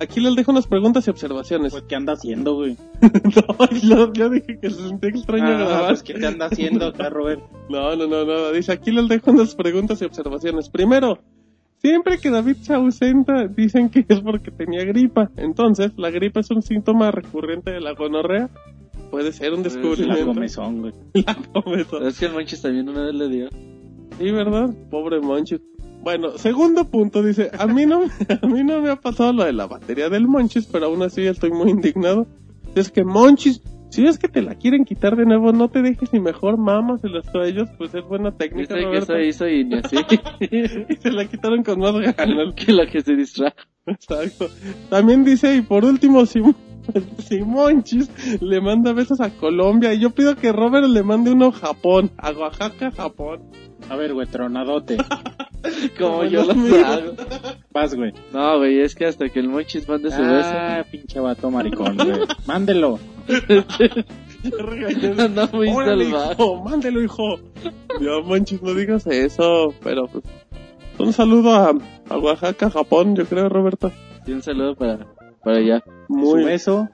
Aquí 0.00 0.20
les 0.20 0.36
dejo 0.36 0.52
unas 0.52 0.66
preguntas 0.66 1.06
y 1.06 1.10
observaciones. 1.10 1.72
Pues, 1.72 1.84
¿qué 1.88 1.96
anda 1.96 2.12
haciendo, 2.12 2.54
güey? 2.54 2.76
no, 3.02 3.70
yo, 3.82 4.12
yo 4.12 4.30
dije 4.30 4.58
que 4.60 4.70
se 4.70 4.88
sentía 4.88 5.10
extraño 5.10 5.44
Ah, 5.46 5.58
grabar. 5.58 5.86
pues, 5.88 6.02
¿qué 6.02 6.14
te 6.14 6.26
anda 6.26 6.46
haciendo 6.46 6.86
acá, 6.86 7.08
Robert? 7.10 7.40
No, 7.68 7.96
no, 7.96 8.06
no, 8.06 8.24
no. 8.24 8.52
Dice, 8.52 8.72
aquí 8.72 8.90
les 8.92 9.08
dejo 9.08 9.30
unas 9.32 9.54
preguntas 9.54 10.00
y 10.00 10.04
observaciones. 10.04 10.68
Primero, 10.68 11.18
siempre 11.78 12.18
que 12.18 12.30
David 12.30 12.56
se 12.60 12.74
ausenta, 12.74 13.48
dicen 13.48 13.88
que 13.90 14.04
es 14.08 14.20
porque 14.20 14.50
tenía 14.52 14.84
gripa. 14.84 15.30
Entonces, 15.36 15.92
la 15.96 16.10
gripa 16.10 16.40
es 16.40 16.50
un 16.52 16.62
síntoma 16.62 17.10
recurrente 17.10 17.70
de 17.72 17.80
la 17.80 17.92
gonorrea. 17.94 18.48
Puede 19.10 19.32
ser 19.32 19.52
un 19.54 19.62
Pues, 19.62 19.74
La 19.74 19.80
descubrimiento. 19.80 20.26
comezón, 20.26 20.80
güey. 20.80 20.92
La 21.26 21.34
comezón. 21.34 22.06
Es 22.06 22.18
que 22.20 22.26
el 22.26 22.32
Monchis 22.34 22.62
también 22.62 22.88
una 22.88 23.02
vez 23.06 23.14
le 23.14 23.28
dio. 23.28 23.48
Sí, 24.18 24.30
¿verdad? 24.30 24.68
Pobre 24.90 25.20
Monchis. 25.20 25.60
Bueno, 26.08 26.38
segundo 26.38 26.86
punto, 26.86 27.22
dice, 27.22 27.50
a 27.58 27.66
mí 27.66 27.84
no, 27.84 28.00
a 28.42 28.46
mí 28.46 28.64
no 28.64 28.80
me 28.80 28.88
ha 28.88 28.96
pasado 28.96 29.30
lo 29.34 29.44
de 29.44 29.52
la 29.52 29.66
batería 29.66 30.08
del 30.08 30.26
Monchis, 30.26 30.64
pero 30.64 30.86
aún 30.86 31.02
así 31.02 31.26
estoy 31.26 31.50
muy 31.50 31.68
indignado. 31.68 32.26
Es 32.74 32.90
que 32.90 33.04
Monchis, 33.04 33.60
si 33.90 34.06
es 34.06 34.18
que 34.18 34.26
te 34.26 34.40
la 34.40 34.54
quieren 34.54 34.86
quitar 34.86 35.16
de 35.16 35.26
nuevo, 35.26 35.52
no 35.52 35.68
te 35.68 35.82
dejes 35.82 36.10
ni 36.14 36.20
mejor 36.20 36.56
mamas 36.56 37.02
a 37.04 37.46
ellos, 37.46 37.68
pues 37.76 37.94
es 37.94 38.02
buena 38.06 38.32
técnica, 38.34 38.74
Dice 38.74 38.90
que 38.90 38.96
eso 38.96 39.18
hizo 39.18 39.48
y 39.48 39.64
ni 39.66 39.74
así. 39.74 39.96
Y 40.88 40.96
se 40.96 41.10
la 41.10 41.26
quitaron 41.26 41.62
con 41.62 41.78
más 41.78 41.92
ganas. 41.92 42.54
que 42.56 42.72
la 42.72 42.86
que 42.86 43.02
se 43.02 43.14
distrajo. 43.14 43.58
Exacto. 43.84 44.48
También 44.88 45.24
dice, 45.24 45.56
y 45.56 45.60
por 45.60 45.84
último, 45.84 46.24
si, 46.24 46.40
si 47.18 47.42
Monchis 47.42 48.10
le 48.40 48.62
manda 48.62 48.94
besos 48.94 49.20
a 49.20 49.28
Colombia, 49.28 49.92
y 49.92 50.00
yo 50.00 50.08
pido 50.08 50.36
que 50.36 50.52
Robert 50.52 50.86
le 50.86 51.02
mande 51.02 51.32
uno 51.32 51.48
a 51.48 51.52
Japón, 51.52 52.12
a 52.16 52.30
Oaxaca, 52.30 52.92
Japón. 52.92 53.42
A 53.88 53.96
ver, 53.96 54.14
güey, 54.14 54.26
tronadote. 54.26 54.96
Como 55.98 56.24
yo 56.24 56.44
lo 56.44 56.86
hago. 56.86 57.12
Vas, 57.72 57.94
güey. 57.94 58.12
No, 58.32 58.58
güey, 58.58 58.80
es 58.80 58.94
que 58.94 59.06
hasta 59.06 59.28
que 59.28 59.40
el 59.40 59.48
Monchis 59.48 59.88
mande 59.88 60.10
su 60.10 60.16
Ah, 60.20 60.84
pinche 60.90 61.20
vato 61.20 61.50
maricón, 61.50 61.96
güey. 61.96 62.20
Mándelo. 62.46 62.98
beso. 63.28 65.28
no 65.28 65.48
muy 65.52 65.68
hijo, 65.68 66.62
mándelo, 66.62 67.02
hijo. 67.02 67.36
Ya, 68.00 68.20
Monchis, 68.24 68.62
no 68.62 68.74
digas 68.74 69.06
eso, 69.06 69.74
pero 69.82 70.06
pues, 70.06 70.24
un 70.98 71.12
saludo 71.12 71.52
a, 71.54 71.72
a 72.08 72.18
Oaxaca, 72.18 72.70
Japón, 72.70 73.16
yo 73.16 73.26
creo, 73.26 73.48
Roberto. 73.48 73.90
Y 74.26 74.32
un 74.32 74.42
saludo 74.42 74.74
para, 74.76 75.06
para 75.42 75.58
allá. 75.58 75.82
Muy 76.08 76.42
Su 76.42 76.46
beso. 76.46 76.88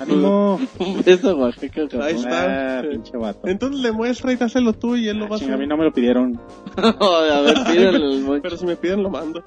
Ánimo. 0.00 0.58
Beso 1.04 1.30
a 1.30 1.34
Oaxaca, 1.34 1.82
Japón. 1.82 2.02
Ahí 2.02 2.14
está. 2.14 2.78
Ah, 2.78 2.82
pinche 2.90 3.16
vato. 3.16 3.46
Entonces 3.48 3.80
le 3.80 3.92
muestra 3.92 4.32
y 4.32 4.36
dáselo 4.36 4.72
tú 4.72 4.96
y 4.96 5.08
él 5.08 5.18
lo 5.18 5.28
va 5.28 5.36
a 5.36 5.38
Chinga, 5.38 5.52
a 5.52 5.54
hacer. 5.54 5.66
mí 5.66 5.68
no 5.68 5.76
me 5.76 5.84
lo 5.84 5.92
pidieron. 5.92 6.40
a 6.76 7.40
ver, 7.40 7.54
pídele 7.66 7.96
al 8.04 8.20
Monchis. 8.22 8.42
Pero 8.42 8.56
si 8.56 8.66
me 8.66 8.76
piden 8.76 9.02
lo 9.02 9.10
mando. 9.10 9.42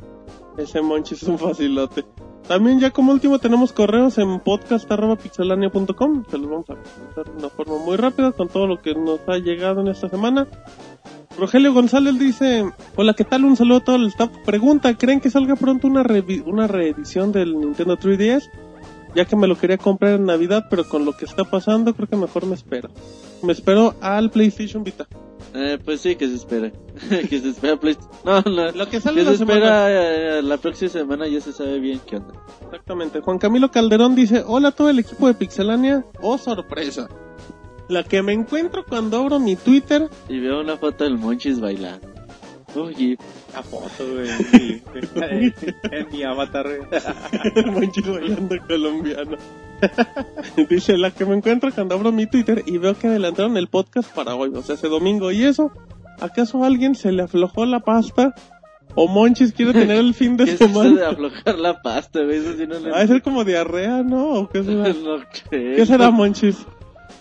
Ese 0.58 0.82
Monchis 0.82 1.22
es 1.24 1.28
un 1.30 1.38
facilote. 1.38 2.06
También 2.48 2.80
ya 2.80 2.92
como 2.92 3.12
último 3.12 3.40
tenemos 3.40 3.74
correos 3.74 4.18
en 4.18 4.40
podcast.pixelania.com. 4.40 6.24
Se 6.30 6.38
los 6.38 6.50
vamos 6.50 6.70
a 6.70 6.76
presentar 6.76 7.26
de 7.26 7.32
una 7.40 7.50
forma 7.50 7.78
muy 7.84 7.98
rápida 7.98 8.32
con 8.32 8.48
todo 8.48 8.68
lo 8.68 8.82
que 8.82 8.96
nos 8.96 9.20
ha 9.28 9.38
llegado 9.38 9.82
en 9.82 9.90
esta 9.90 10.08
semana. 10.10 10.48
Rogelio 11.38 11.74
González 11.74 12.18
dice, 12.18 12.66
hola, 12.96 13.14
¿qué 13.14 13.24
tal? 13.24 13.46
Un 13.46 13.56
saludo 13.58 13.78
a 13.78 13.84
todo 13.84 13.96
el 13.98 14.08
staff. 14.08 14.30
Pregunta, 14.46 14.98
¿creen 14.98 15.20
que 15.20 15.30
salga 15.30 15.56
pronto 15.56 15.88
una, 15.88 16.04
revi- 16.04 16.44
una 16.46 16.68
reedición 16.68 17.32
del 17.32 17.60
Nintendo 17.60 17.98
3DS? 17.98 18.50
Ya 19.18 19.26
que 19.26 19.36
me 19.36 19.48
lo 19.48 19.58
quería 19.58 19.80
comprar 19.80 20.14
en 20.14 20.26
Navidad, 20.28 20.68
pero 20.70 20.88
con 20.88 21.04
lo 21.04 21.12
que 21.18 21.26
está 21.26 21.44
pasando 21.44 21.96
creo 21.96 22.08
que 22.08 22.16
mejor 22.16 22.46
me 22.46 22.54
espero. 22.54 22.88
Me 23.42 23.52
espero 23.52 23.96
al 24.00 24.30
PlayStation 24.30 24.84
Vita. 24.84 25.08
Eh, 25.56 25.80
pues 25.84 26.02
sí, 26.02 26.16
que 26.16 26.28
se 26.28 26.36
espera. 26.36 26.72
que 27.28 27.40
se 27.40 27.50
espera 27.50 27.78
PlayStation. 27.80 28.12
No, 28.24 28.42
no. 28.44 28.72
Lo 28.74 28.88
que 28.88 29.02
sale 29.02 29.22
Que 29.22 29.26
la 29.26 29.32
se 29.32 29.38
semana. 29.40 29.58
espera 29.58 30.38
eh, 30.38 30.42
la 30.44 30.58
próxima 30.58 30.92
semana 30.92 31.28
ya 31.28 31.42
se 31.42 31.52
sabe 31.52 31.80
bien 31.80 32.00
qué 32.06 32.18
onda. 32.18 32.32
Exactamente. 32.66 33.22
Juan 33.22 33.40
Camilo 33.40 33.72
Calderón 33.72 34.14
dice, 34.14 34.44
hola 34.46 34.68
a 34.68 34.72
todo 34.72 34.90
el 34.92 35.00
equipo 35.00 35.26
de 35.26 35.34
Pixelania. 35.34 36.06
Oh, 36.22 36.38
sorpresa. 36.38 37.08
La 37.90 38.04
que 38.04 38.22
me 38.22 38.34
encuentro 38.34 38.86
cuando 38.86 39.18
abro 39.18 39.40
mi 39.40 39.56
Twitter. 39.56 40.08
Y 40.30 40.38
veo 40.40 40.62
una 40.62 40.78
foto 40.78 41.06
del 41.06 41.18
Monchis 41.18 41.60
bailando. 41.60 42.08
Uy, 42.76 43.18
La 43.58 43.64
foto, 43.64 44.06
güey. 44.14 44.28
sí, 44.52 44.84
En 44.94 45.92
en 45.92 46.08
mi 46.12 46.22
avatar, 46.24 46.68
güey. 47.66 47.90
Bailando 48.06 48.56
colombiano. 48.68 49.38
dice, 50.70 50.96
la 50.96 51.10
que 51.10 51.26
me 51.26 51.36
encuentro 51.36 51.72
cuando 51.74 51.96
abro 51.96 52.12
mi 52.12 52.28
Twitter 52.28 52.62
y 52.68 52.78
veo 52.78 52.94
que 52.94 53.08
adelantaron 53.08 53.58
el 53.58 53.66
podcast 53.68 54.14
para 54.14 54.36
hoy, 54.36 54.52
o 54.54 54.62
sea, 54.62 54.76
ese 54.76 54.90
domingo. 54.90 55.32
¿Y 55.32 55.44
eso? 55.44 55.72
¿Acaso 56.20 56.64
a 56.64 56.68
alguien 56.68 56.94
se 56.94 57.12
le 57.12 57.24
aflojó 57.24 57.66
la 57.66 57.80
pasta? 57.80 58.36
¿O 58.94 59.08
Monchis 59.08 59.54
quiere 59.54 59.74
tener 59.74 59.98
el 59.98 60.14
fin 60.14 60.38
de 60.38 60.46
¿qué 60.46 60.52
es 60.52 60.62
eso 60.62 60.68
de 60.68 60.90
semana? 60.90 61.10
aflojar 61.10 61.58
la 61.58 61.82
pasta, 61.82 62.22
güey? 62.22 62.38
Eso 62.38 62.54
sí 62.56 62.68
no 62.68 62.78
le... 62.80 62.92
Va 62.92 63.00
a 63.00 63.08
ser 63.08 63.24
como 63.24 63.44
diarrea, 63.44 64.04
¿no? 64.04 64.34
¿O 64.34 64.50
qué 64.50 64.64
será? 64.64 64.94
no. 64.94 65.18
¿Qué 65.50 65.84
será, 65.88 66.12
Monchis? 66.12 66.64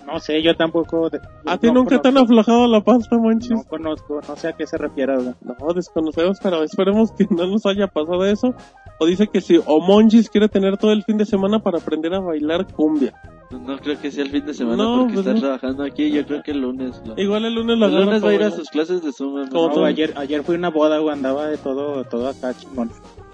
No 0.06 0.20
sé, 0.20 0.40
yo 0.42 0.54
tampoco. 0.54 1.10
de- 1.10 1.20
¿A 1.46 1.58
ti 1.58 1.66
no 1.66 1.74
nunca 1.74 2.00
te 2.00 2.08
han 2.08 2.14
conozco- 2.14 2.24
aflojado 2.40 2.66
la 2.68 2.80
pasta, 2.80 3.18
Monchis? 3.18 3.50
No 3.50 3.64
conozco, 3.64 4.20
no 4.26 4.36
sé 4.36 4.48
a 4.48 4.52
qué 4.52 4.66
se 4.66 4.78
refiere, 4.78 5.16
güey. 5.16 5.34
No, 5.42 5.72
desconocemos, 5.74 6.38
pero 6.42 6.62
esperemos 6.62 7.10
que 7.12 7.26
no 7.28 7.46
nos 7.46 7.66
haya 7.66 7.88
pasado 7.88 8.24
eso. 8.24 8.54
O 9.00 9.06
dice 9.06 9.26
que 9.26 9.40
si 9.40 9.60
Omonchis 9.66 10.30
quiere 10.30 10.48
tener 10.48 10.76
todo 10.76 10.92
el 10.92 11.02
fin 11.02 11.16
de 11.18 11.24
semana 11.26 11.58
para 11.58 11.78
aprender 11.78 12.14
a 12.14 12.20
bailar 12.20 12.66
cumbia. 12.72 13.14
No 13.50 13.76
creo 13.78 14.00
que 14.00 14.10
sea 14.10 14.24
el 14.24 14.30
fin 14.30 14.44
de 14.46 14.54
semana 14.54 14.82
No, 14.84 14.98
porque 15.00 15.14
pues 15.14 15.26
está 15.26 15.34
no. 15.34 15.40
trabajando 15.40 15.84
aquí. 15.84 16.10
Yo 16.10 16.24
creo 16.26 16.42
que 16.42 16.50
el 16.52 16.60
lunes. 16.60 17.00
lo- 17.04 17.14
Igual 17.20 17.44
el 17.44 17.54
lunes 17.54 17.78
lo 17.78 17.86
El 17.86 17.94
lunes 18.04 18.24
va 18.24 18.28
a 18.30 18.34
ir 18.34 18.42
a 18.42 18.50
sus 18.50 18.70
clases 18.70 19.02
de. 19.02 19.12
Como 19.12 19.38
¿no? 19.42 19.48
todo. 19.50 19.80
No, 19.80 19.84
ayer, 19.86 20.14
ayer 20.16 20.42
fui 20.42 20.54
a 20.54 20.58
una 20.58 20.70
boda, 20.70 20.98
güey, 20.98 21.12
andaba 21.14 21.46
de 21.46 21.56
todo, 21.58 22.04
todo 22.04 22.28
acá 22.28 22.54
chingón. 22.54 22.90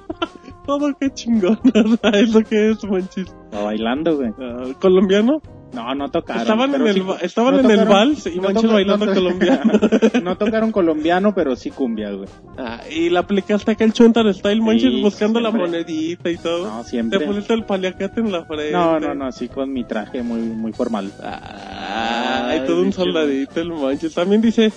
Todo 0.67 0.93
qué 1.01 1.11
chingón. 1.11 1.59
es 2.13 2.33
lo 2.35 2.41
que 2.43 2.71
es, 2.71 2.85
Monchis. 2.85 3.27
Estaba 3.45 3.65
bailando, 3.65 4.17
güey. 4.17 4.31
Ah, 4.41 4.65
¿Colombiano? 4.81 5.41
No, 5.73 5.95
no 5.95 6.11
tocaron. 6.11 6.43
Estaban 6.43 6.75
en 6.75 6.87
el, 6.87 6.95
sí- 6.95 7.01
ba- 7.01 7.17
estaban 7.23 7.55
no 7.55 7.61
en 7.61 7.71
el 7.81 7.87
vals 7.89 8.27
y 8.27 8.39
no 8.39 8.53
bailando 8.73 9.07
no 9.07 9.15
colombiano. 9.15 9.73
no 10.23 10.37
tocaron 10.37 10.71
colombiano, 10.71 11.35
pero 11.35 11.57
sí 11.57 11.71
cumbia, 11.71 12.11
güey. 12.13 12.29
Ah, 12.59 12.81
y 12.91 13.09
la 13.09 13.21
aplicaste 13.21 13.71
acá 13.71 13.85
el 13.85 13.93
Chuntar 13.95 14.33
Style, 14.35 14.61
Monchis, 14.61 14.91
Sí, 14.91 15.01
buscando 15.03 15.41
la 15.41 15.51
monedita 15.51 16.31
y 16.31 16.37
todo. 16.37 16.67
No, 16.69 16.83
Te 16.83 16.91
siempre. 16.91 17.21
pusiste 17.21 17.55
el 17.55 17.65
paliacate 17.65 18.21
en 18.21 18.31
la 18.33 18.45
frente. 18.45 18.71
No, 18.73 19.01
no, 19.01 19.15
no, 19.15 19.25
así 19.27 19.49
con 19.49 19.73
mi 19.73 19.85
traje 19.85 20.23
muy, 20.23 20.41
muy 20.41 20.73
formal. 20.73 21.11
Ah, 21.23 22.55
todo 22.67 22.83
un 22.83 22.93
soldadito 22.93 23.61
el 23.61 23.69
Monchis. 23.71 24.15
También 24.15 24.41
dice, 24.43 24.73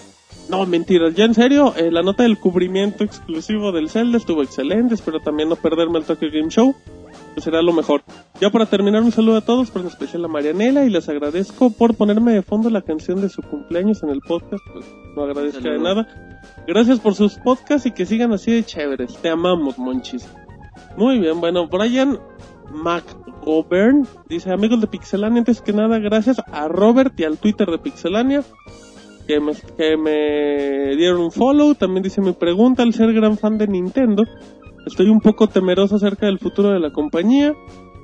no, 0.49 0.65
mentiras, 0.65 1.13
ya 1.13 1.25
en 1.25 1.33
serio, 1.33 1.73
eh, 1.77 1.91
la 1.91 2.01
nota 2.01 2.23
del 2.23 2.37
cubrimiento 2.39 3.03
exclusivo 3.03 3.71
del 3.71 3.89
Zelda 3.89 4.17
estuvo 4.17 4.41
excelente, 4.43 4.93
espero 4.95 5.19
también 5.19 5.49
no 5.49 5.55
perderme 5.55 5.99
el 5.99 6.05
Tokyo 6.05 6.29
Game 6.31 6.49
Show, 6.49 6.75
será 7.41 7.61
lo 7.61 7.73
mejor. 7.73 8.03
Ya 8.39 8.49
para 8.49 8.65
terminar, 8.65 9.01
un 9.01 9.11
saludo 9.11 9.37
a 9.37 9.41
todos, 9.41 9.71
pero 9.71 9.81
en 9.81 9.91
especial 9.91 10.25
a 10.25 10.27
Marianela, 10.27 10.85
y 10.85 10.89
les 10.89 11.07
agradezco 11.09 11.69
por 11.71 11.95
ponerme 11.95 12.33
de 12.33 12.41
fondo 12.41 12.69
la 12.69 12.81
canción 12.81 13.21
de 13.21 13.29
su 13.29 13.41
cumpleaños 13.41 14.03
en 14.03 14.09
el 14.09 14.21
podcast, 14.21 14.63
pues 14.73 14.85
no 15.15 15.23
agradezco 15.23 15.61
de 15.61 15.79
nada. 15.79 16.07
Gracias 16.67 16.99
por 16.99 17.15
sus 17.15 17.35
podcasts 17.35 17.85
y 17.85 17.91
que 17.91 18.05
sigan 18.05 18.33
así 18.33 18.51
de 18.51 18.63
chéveres, 18.63 19.17
te 19.17 19.29
amamos, 19.29 19.77
Monchis. 19.77 20.27
Muy 20.97 21.19
bien, 21.19 21.39
bueno, 21.39 21.67
Brian 21.67 22.19
McGovern 22.71 24.07
dice, 24.27 24.51
amigos 24.51 24.81
de 24.81 24.87
Pixelania, 24.87 25.39
antes 25.39 25.61
que 25.61 25.73
nada, 25.73 25.99
gracias 25.99 26.41
a 26.51 26.67
Robert 26.67 27.19
y 27.19 27.23
al 27.23 27.37
Twitter 27.37 27.69
de 27.69 27.77
Pixelania 27.77 28.43
que 29.27 29.39
me, 29.39 29.53
que 29.77 29.97
me 29.97 30.95
dieron 30.95 31.21
un 31.21 31.31
follow. 31.31 31.75
También 31.75 32.03
dice 32.03 32.21
mi 32.21 32.33
pregunta, 32.33 32.83
al 32.83 32.93
ser 32.93 33.13
gran 33.13 33.37
fan 33.37 33.57
de 33.57 33.67
Nintendo, 33.67 34.23
estoy 34.85 35.09
un 35.09 35.21
poco 35.21 35.47
temeroso 35.47 35.95
acerca 35.95 36.25
del 36.25 36.39
futuro 36.39 36.69
de 36.71 36.79
la 36.79 36.91
compañía. 36.91 37.55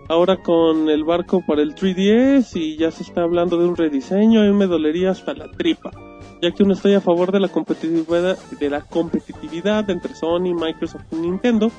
Ahora 0.10 0.42
con 0.42 0.90
el 0.90 1.06
barco 1.06 1.42
para 1.46 1.62
el 1.62 1.74
3DS 1.74 2.56
y 2.56 2.78
ya 2.78 2.92
se 2.92 3.04
está 3.04 3.22
hablando 3.22 3.58
de 3.58 3.66
un 3.66 3.78
rediseño, 3.78 4.42
a 4.42 4.46
mí 4.46 4.52
me 4.52 4.68
dolería 4.68 5.12
hasta 5.12 5.34
la 5.34 5.50
tripa, 5.50 5.92
ya 6.42 6.52
que 6.52 6.64
uno 6.64 6.74
estoy 6.74 6.96
a 6.96 7.02
favor 7.02 7.32
de 7.32 7.40
la 7.40 7.48
competitividad, 7.48 8.38
de 8.60 8.70
la 8.70 8.82
competitividad 8.82 9.90
entre 9.90 10.14
Sony, 10.16 10.54
Microsoft 10.54 11.06
y 11.14 11.16
Nintendo. 11.16 11.72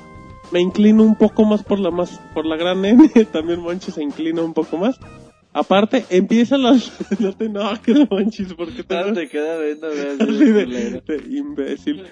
Me 0.51 0.61
inclino 0.61 1.03
un 1.03 1.15
poco 1.15 1.45
más 1.45 1.63
por 1.63 1.79
la 1.79 1.91
más 1.91 2.19
por 2.33 2.45
la 2.45 2.55
gran 2.55 2.83
N, 2.83 3.07
también 3.31 3.59
Monchis 3.59 3.93
se 3.95 4.03
inclina 4.03 4.41
un 4.41 4.53
poco 4.53 4.77
más. 4.77 4.99
Aparte, 5.53 6.03
empiezan 6.09 6.63
las 6.63 6.91
no 7.19 7.33
te 7.33 7.45
enojes, 7.45 8.09
Monchis, 8.09 8.53
porque 8.55 8.83
te 8.83 8.97
Ah, 8.97 9.13
te 9.13 9.27
queda 9.29 9.59
viendo, 9.59 9.89
de 9.89 11.01
de 11.05 11.37
imbécil. 11.37 12.03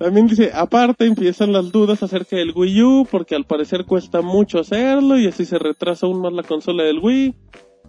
También 0.00 0.26
dice, 0.28 0.50
aparte 0.54 1.04
empiezan 1.04 1.52
las 1.52 1.70
dudas 1.72 2.02
acerca 2.02 2.34
del 2.36 2.52
Wii 2.56 2.82
U, 2.82 3.06
porque 3.10 3.34
al 3.34 3.44
parecer 3.44 3.84
cuesta 3.84 4.22
mucho 4.22 4.58
hacerlo 4.58 5.18
y 5.18 5.26
así 5.26 5.44
se 5.44 5.58
retrasa 5.58 6.06
aún 6.06 6.22
más 6.22 6.32
la 6.32 6.42
consola 6.42 6.84
del 6.84 7.00
Wii. 7.00 7.34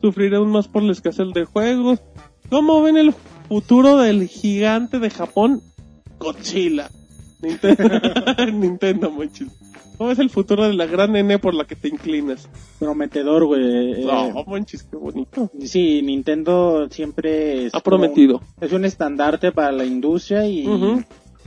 Sufrirá 0.02 0.40
aún 0.40 0.52
más 0.52 0.68
por 0.68 0.84
la 0.84 0.92
escasez 0.92 1.28
de 1.34 1.46
juegos. 1.46 2.00
¿Cómo 2.50 2.82
ven 2.82 2.98
el 2.98 3.14
futuro 3.48 3.96
del 3.96 4.28
gigante 4.28 5.00
de 5.00 5.10
Japón? 5.10 5.62
Godzilla. 6.20 6.90
Nintendo, 7.42 7.84
Nintendo. 8.54 9.14
¿Cómo 9.98 10.12
es 10.12 10.20
el 10.20 10.30
futuro 10.30 10.68
de 10.68 10.74
la 10.74 10.88
gran 10.88 11.16
N 11.16 11.40
por 11.40 11.54
la 11.54 11.66
que 11.66 11.78
te 11.78 11.88
inclinas? 11.88 12.50
Prometedor, 12.78 13.46
güey. 13.46 14.02
Eh, 14.02 14.06
No, 14.06 14.44
Monchis, 14.46 14.84
qué 14.84 14.98
bonito. 14.98 15.50
Sí, 15.62 16.02
Nintendo 16.02 16.88
siempre 16.90 17.68
es 17.68 17.74
Ha 17.74 17.80
prometido. 17.80 18.42
es 18.60 18.74
un 18.74 18.84
estandarte 18.84 19.54
para 19.54 19.72
la 19.72 19.86
industria 19.86 20.46
y. 20.46 20.66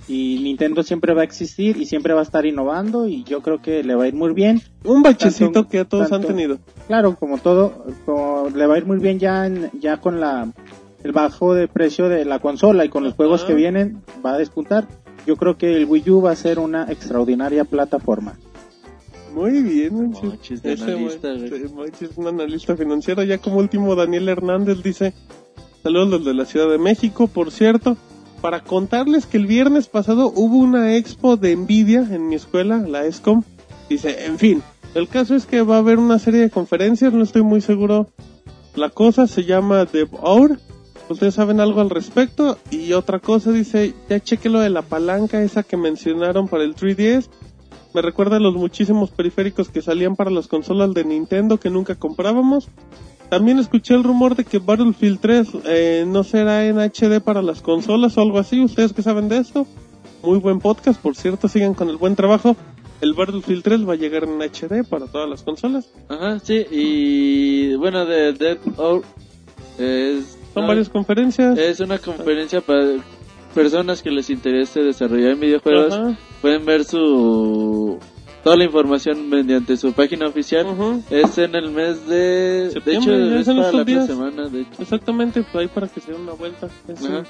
y 0.06 0.38
Nintendo 0.42 0.82
siempre 0.82 1.14
va 1.14 1.22
a 1.22 1.24
existir 1.24 1.76
y 1.78 1.86
siempre 1.86 2.12
va 2.14 2.20
a 2.20 2.24
estar 2.24 2.44
innovando 2.44 3.06
y 3.06 3.24
yo 3.24 3.40
creo 3.40 3.62
que 3.62 3.82
le 3.82 3.94
va 3.94 4.04
a 4.04 4.08
ir 4.08 4.14
muy 4.14 4.32
bien. 4.34 4.60
Un 4.84 5.02
bachecito 5.02 5.50
Tanto- 5.52 5.68
que 5.68 5.84
todos 5.84 6.10
tanto- 6.10 6.28
han 6.28 6.34
tenido. 6.34 6.58
Claro, 6.86 7.16
como 7.16 7.38
todo, 7.38 7.86
como 8.04 8.50
le 8.54 8.66
va 8.66 8.74
a 8.74 8.78
ir 8.78 8.86
muy 8.86 8.98
bien 8.98 9.18
ya 9.18 9.46
en- 9.46 9.70
ya 9.80 9.96
con 9.98 10.20
la 10.20 10.52
el 11.02 11.12
bajo 11.12 11.52
de 11.54 11.68
precio 11.68 12.08
de 12.08 12.24
la 12.24 12.38
consola 12.38 12.84
y 12.84 12.88
con 12.88 13.04
los 13.04 13.12
juegos 13.14 13.40
Ajá. 13.42 13.48
que 13.48 13.54
vienen 13.54 14.02
va 14.24 14.34
a 14.34 14.38
despuntar. 14.38 14.86
Yo 15.26 15.36
creo 15.36 15.56
que 15.58 15.74
el 15.76 15.84
Wii 15.86 16.10
U 16.10 16.22
va 16.22 16.32
a 16.32 16.36
ser 16.36 16.58
una 16.58 16.84
extraordinaria 16.90 17.64
plataforma. 17.64 18.38
Muy 19.34 19.62
bien, 19.62 19.94
Monchis. 19.94 20.62
De 20.62 20.72
analista, 20.72 21.32
es 21.32 22.16
un 22.16 22.26
analista 22.28 22.76
financiero. 22.76 23.22
Ya 23.22 23.38
como 23.38 23.56
último, 23.58 23.94
Daniel 23.96 24.28
Hernández 24.28 24.82
dice: 24.82 25.12
Saludos 25.82 26.20
desde 26.20 26.34
la 26.34 26.44
Ciudad 26.44 26.70
de 26.70 26.78
México, 26.78 27.26
por 27.26 27.50
cierto. 27.50 27.96
Para 28.44 28.60
contarles 28.60 29.24
que 29.24 29.38
el 29.38 29.46
viernes 29.46 29.88
pasado 29.88 30.30
hubo 30.36 30.58
una 30.58 30.96
expo 30.96 31.38
de 31.38 31.56
Nvidia 31.56 32.06
en 32.10 32.28
mi 32.28 32.34
escuela, 32.34 32.76
la 32.76 33.06
ESCOM. 33.06 33.42
Dice: 33.88 34.26
En 34.26 34.38
fin, 34.38 34.62
el 34.94 35.08
caso 35.08 35.34
es 35.34 35.46
que 35.46 35.62
va 35.62 35.76
a 35.76 35.78
haber 35.78 35.98
una 35.98 36.18
serie 36.18 36.40
de 36.40 36.50
conferencias, 36.50 37.14
no 37.14 37.22
estoy 37.22 37.40
muy 37.40 37.62
seguro. 37.62 38.06
La 38.74 38.90
cosa 38.90 39.26
se 39.28 39.44
llama 39.44 39.86
DevOur. 39.86 40.58
Ustedes 41.08 41.32
saben 41.32 41.58
algo 41.58 41.80
al 41.80 41.88
respecto. 41.88 42.58
Y 42.70 42.92
otra 42.92 43.18
cosa 43.18 43.50
dice: 43.50 43.94
Ya 44.10 44.20
cheque 44.20 44.50
lo 44.50 44.60
de 44.60 44.68
la 44.68 44.82
palanca 44.82 45.42
esa 45.42 45.62
que 45.62 45.78
mencionaron 45.78 46.46
para 46.46 46.64
el 46.64 46.76
3DS. 46.76 47.30
Me 47.94 48.02
recuerda 48.02 48.36
a 48.36 48.40
los 48.40 48.56
muchísimos 48.56 49.10
periféricos 49.10 49.70
que 49.70 49.80
salían 49.80 50.16
para 50.16 50.30
las 50.30 50.48
consolas 50.48 50.92
de 50.92 51.04
Nintendo 51.04 51.58
que 51.58 51.70
nunca 51.70 51.94
comprábamos. 51.94 52.68
También 53.34 53.58
escuché 53.58 53.94
el 53.94 54.04
rumor 54.04 54.36
de 54.36 54.44
que 54.44 54.60
Battlefield 54.60 55.18
3 55.18 55.48
eh, 55.64 56.04
no 56.06 56.22
será 56.22 56.66
en 56.68 56.78
HD 56.78 57.20
para 57.20 57.42
las 57.42 57.62
consolas 57.62 58.16
o 58.16 58.20
algo 58.20 58.38
así. 58.38 58.60
¿Ustedes 58.60 58.92
qué 58.92 59.02
saben 59.02 59.28
de 59.28 59.38
esto? 59.38 59.66
Muy 60.22 60.38
buen 60.38 60.60
podcast, 60.60 61.02
por 61.02 61.16
cierto, 61.16 61.48
sigan 61.48 61.74
con 61.74 61.88
el 61.88 61.96
buen 61.96 62.14
trabajo. 62.14 62.54
El 63.00 63.12
Battlefield 63.14 63.64
3 63.64 63.88
va 63.88 63.94
a 63.94 63.96
llegar 63.96 64.22
en 64.22 64.40
HD 64.40 64.88
para 64.88 65.06
todas 65.06 65.28
las 65.28 65.42
consolas. 65.42 65.90
Ajá, 66.08 66.38
sí, 66.38 66.64
y 66.70 67.74
bueno, 67.74 68.06
de 68.06 68.34
Dead 68.34 68.58
Or 68.76 69.02
es, 69.80 70.38
Son 70.54 70.62
no, 70.62 70.68
varias 70.68 70.88
conferencias. 70.88 71.58
es 71.58 71.80
una 71.80 71.98
conferencia 71.98 72.60
para 72.60 72.98
personas 73.52 74.00
que 74.00 74.12
les 74.12 74.30
interese 74.30 74.78
desarrollar 74.78 75.34
videojuegos. 75.34 75.92
Ajá, 75.92 76.16
Pueden 76.40 76.64
ver 76.64 76.84
su 76.84 77.98
toda 78.44 78.56
la 78.56 78.64
información 78.64 79.28
mediante 79.28 79.76
su 79.76 79.92
página 79.92 80.28
oficial. 80.28 80.66
Es 81.10 81.38
en 81.38 81.54
el 81.56 81.70
mes 81.70 82.06
de... 82.06 82.68
Septiembre, 82.72 83.16
de 83.18 83.40
hecho, 83.40 83.50
es 83.52 83.56
para 83.58 83.72
la 83.72 83.84
días. 83.84 84.06
semana, 84.06 84.48
de 84.48 84.60
hecho. 84.60 84.70
Exactamente, 84.82 85.42
pues 85.42 85.54
ahí 85.56 85.68
para 85.68 85.88
que 85.88 86.00
se 86.00 86.12
den 86.12 86.20
una 86.20 86.32
vuelta. 86.34 86.68
Es, 86.86 87.00
un- 87.00 87.16
Ajá. 87.16 87.24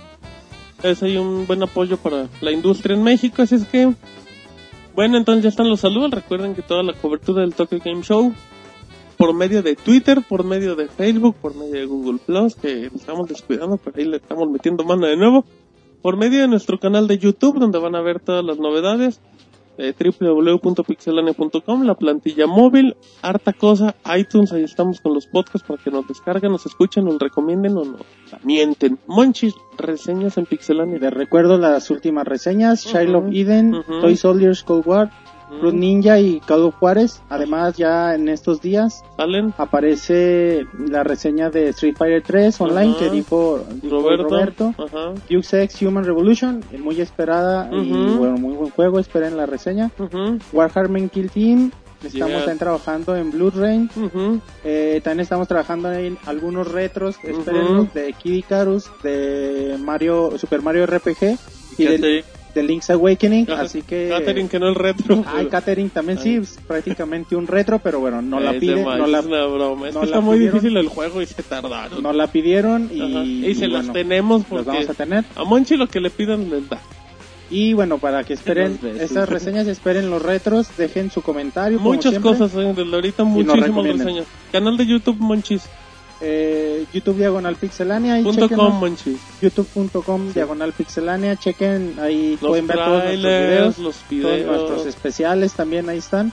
es 0.83 1.03
ahí 1.03 1.17
un 1.17 1.47
buen 1.47 1.63
apoyo 1.63 1.97
para 1.97 2.29
la 2.41 2.51
industria 2.53 2.97
en 2.97 3.03
México, 3.03 3.43
así 3.43 3.55
es 3.55 3.65
que... 3.67 3.95
Bueno, 4.95 5.17
entonces 5.17 5.43
ya 5.43 5.49
están 5.49 5.69
los 5.69 5.81
saludos. 5.81 6.11
Recuerden 6.11 6.55
que 6.55 6.63
toda 6.63 6.83
la 6.85 6.93
cobertura 6.93 7.41
del 7.43 7.55
Tokyo 7.55 7.79
Game 7.85 8.03
Show 8.03 8.33
por 9.17 9.33
medio 9.35 9.63
de 9.63 9.75
Twitter, 9.77 10.21
por 10.29 10.45
medio 10.45 10.75
de 10.77 10.89
Facebook, 10.89 11.37
por 11.41 11.55
medio 11.57 11.75
de 11.75 11.85
Google 11.87 12.19
Plus, 12.25 12.55
que 12.57 12.87
estamos 12.95 13.29
descuidando, 13.29 13.77
pero 13.77 13.97
ahí 13.97 14.05
le 14.05 14.17
estamos 14.19 14.49
metiendo 14.51 14.85
mano 14.85 15.07
de 15.07 15.17
nuevo. 15.17 15.45
Por 16.03 16.17
medio 16.17 16.41
de 16.43 16.49
nuestro 16.49 16.79
canal 16.79 17.07
de 17.09 17.19
YouTube, 17.19 17.59
donde 17.59 17.79
van 17.79 17.95
a 17.97 18.03
ver 18.03 18.21
todas 18.21 18.45
las 18.45 18.59
novedades. 18.59 19.21
Eh, 19.77 19.93
www.pixelania.com, 20.21 21.83
la 21.83 21.95
plantilla 21.95 22.47
móvil, 22.47 22.97
harta 23.23 23.53
cosa, 23.53 23.97
iTunes, 24.17 24.53
ahí 24.53 24.63
estamos 24.63 25.01
con 25.01 25.15
los 25.15 25.27
podcasts 25.27 25.67
para 25.67 25.83
que 25.83 25.91
nos 25.91 26.07
descarguen, 26.07 26.53
nos 26.53 26.65
escuchen, 26.67 27.05
nos 27.05 27.19
recomienden 27.19 27.77
o 27.77 27.85
nos 27.85 28.01
mienten. 28.45 28.99
Monchis, 29.07 29.55
reseñas 29.77 30.39
en 30.39 30.47
Pixelania. 30.47 30.99
les 30.99 31.13
recuerdo 31.13 31.59
las 31.59 31.91
últimas 31.91 32.25
reseñas, 32.27 32.87
Ujú, 33.27 33.33
Eden. 33.33 33.83
Toy 34.01 34.17
Soldiers 34.17 34.63
Cold 34.63 34.87
War, 34.87 35.11
Mm, 35.63 35.79
Ninja 35.79 36.19
y 36.21 36.41
Call 36.41 36.63
of 36.63 36.75
Juárez. 36.77 37.21
Además 37.29 37.77
ya 37.77 38.15
en 38.15 38.29
estos 38.29 38.61
días 38.61 39.05
Salen 39.17 39.55
aparece 39.59 40.67
la 40.79 41.03
reseña 41.05 41.51
de 41.51 41.69
Street 41.71 41.97
Fighter 41.97 42.23
3 42.23 42.61
online 42.61 42.91
Ajá. 42.93 42.99
que 42.99 43.11
dijo, 43.11 43.65
dijo 43.83 43.97
Roberto. 44.01 44.25
Roberto. 44.29 44.75
Ajá. 44.79 45.15
Deus 45.29 45.53
Ex 45.55 45.81
Human 45.83 46.05
Revolution, 46.05 46.63
eh, 46.73 46.79
muy 46.79 47.01
esperada 47.01 47.69
y 47.73 47.91
bueno, 47.93 48.37
muy 48.39 48.55
buen 48.55 48.71
juego, 48.71 48.99
esperen 48.99 49.37
la 49.37 49.47
reseña. 49.47 49.91
Warhammer 50.53 51.09
Kill 51.11 51.31
Team, 51.31 51.71
estamos 52.03 52.45
Yeah. 52.45 52.57
trabajando 52.57 53.17
en 53.17 53.31
Blood 53.31 53.55
Rain, 53.57 53.91
eh, 54.65 55.01
también 55.03 55.21
estamos 55.21 55.49
trabajando 55.49 55.93
en 55.93 56.19
algunos 56.27 56.71
retros, 56.71 57.17
de 57.23 58.13
Kid 58.23 58.35
Icarus, 58.35 58.91
de 59.03 59.77
Mario, 59.81 60.37
Super 60.39 60.63
Mario 60.63 60.87
RPG 60.87 61.39
y 61.79 61.85
de, 61.85 61.95
Catherine, 61.97 62.25
de 62.55 62.63
Link's 62.63 62.89
Awakening, 62.91 63.51
Ajá. 63.51 63.63
así 63.63 63.83
que... 63.83 64.09
Catherine, 64.09 64.49
que 64.49 64.59
no 64.59 64.69
el 64.69 64.75
retro. 64.75 65.25
Ay, 65.27 65.47
Catherine 65.47 65.91
también 65.91 66.19
sí, 66.19 66.37
es 66.37 66.59
prácticamente 66.67 67.35
un 67.37 67.47
retro, 67.47 67.79
pero 67.81 68.01
bueno, 68.01 68.23
no 68.23 68.39
la 68.41 68.53
Es 68.53 68.61
pide, 68.61 68.77
de 68.77 68.85
más, 68.85 68.99
no 68.99 69.07
la, 69.07 69.19
es 69.19 69.27
una 69.27 69.45
broma. 69.47 69.89
Es 69.89 69.95
no 69.95 70.01
la 70.01 70.07
está 70.07 70.21
muy 70.21 70.37
pidieron. 70.37 70.59
difícil 70.61 70.77
el 70.79 70.89
juego 70.89 71.21
y 71.23 71.27
se 71.27 71.43
tardaron. 71.43 72.03
no 72.03 72.13
la 72.13 72.27
pidieron 72.29 72.89
y, 72.93 73.01
Ajá. 73.01 73.25
y 73.25 73.55
se 73.55 73.69
las 73.69 73.87
bueno, 73.87 73.93
tenemos 73.93 74.41
las 74.43 74.49
porque 74.49 74.69
vamos 74.71 74.89
a 74.89 74.95
tener. 74.95 75.25
a 75.35 75.45
Monchi 75.45 75.77
lo 75.77 75.87
que 75.89 76.01
le 76.01 76.11
pidan 76.11 76.49
les 76.51 76.69
da. 76.69 76.79
Y 77.51 77.75
bueno, 77.75 77.99
para 77.99 78.25
que 78.25 78.33
esperen 78.33 78.79
estas 78.99 79.29
reseñas, 79.29 79.67
esperen 79.67 80.09
los 80.11 80.23
retros, 80.23 80.69
dejen 80.79 81.11
su 81.11 81.21
comentario. 81.23 81.79
como 81.79 81.91
Muchas 81.91 82.13
siempre. 82.13 82.31
cosas, 82.33 82.55
eh, 82.55 82.73
desde 82.75 82.95
ahorita 82.95 83.25
muchísimas 83.25 83.85
reseñas. 83.87 84.27
Canal 84.51 84.77
de 84.77 84.87
YouTube 84.87 85.17
Monchis. 85.21 85.63
Eh, 86.21 86.87
YouTube 86.93 87.17
diagonal 87.19 87.57
pixelania 87.57 88.19
y 88.21 88.23
Punto 88.23 88.43
chequenos. 88.43 88.71
com 88.71 88.81
Monchis. 88.81 89.19
youtube.com 89.43 90.33
diagonal 90.33 90.73
pixelania 90.73 91.37
chequen 91.37 91.97
ahí 92.01 92.39
Los 92.41 92.49
pueden 92.51 92.67
ver 92.67 92.77
todos 92.77 93.03
nuestros 93.05 93.23
videos 93.23 93.79
los 93.79 93.95
todos 93.97 94.09
videos. 94.11 94.47
nuestros 94.47 94.87
especiales 94.87 95.53
también 95.55 95.89
ahí 95.89 95.99
están 95.99 96.33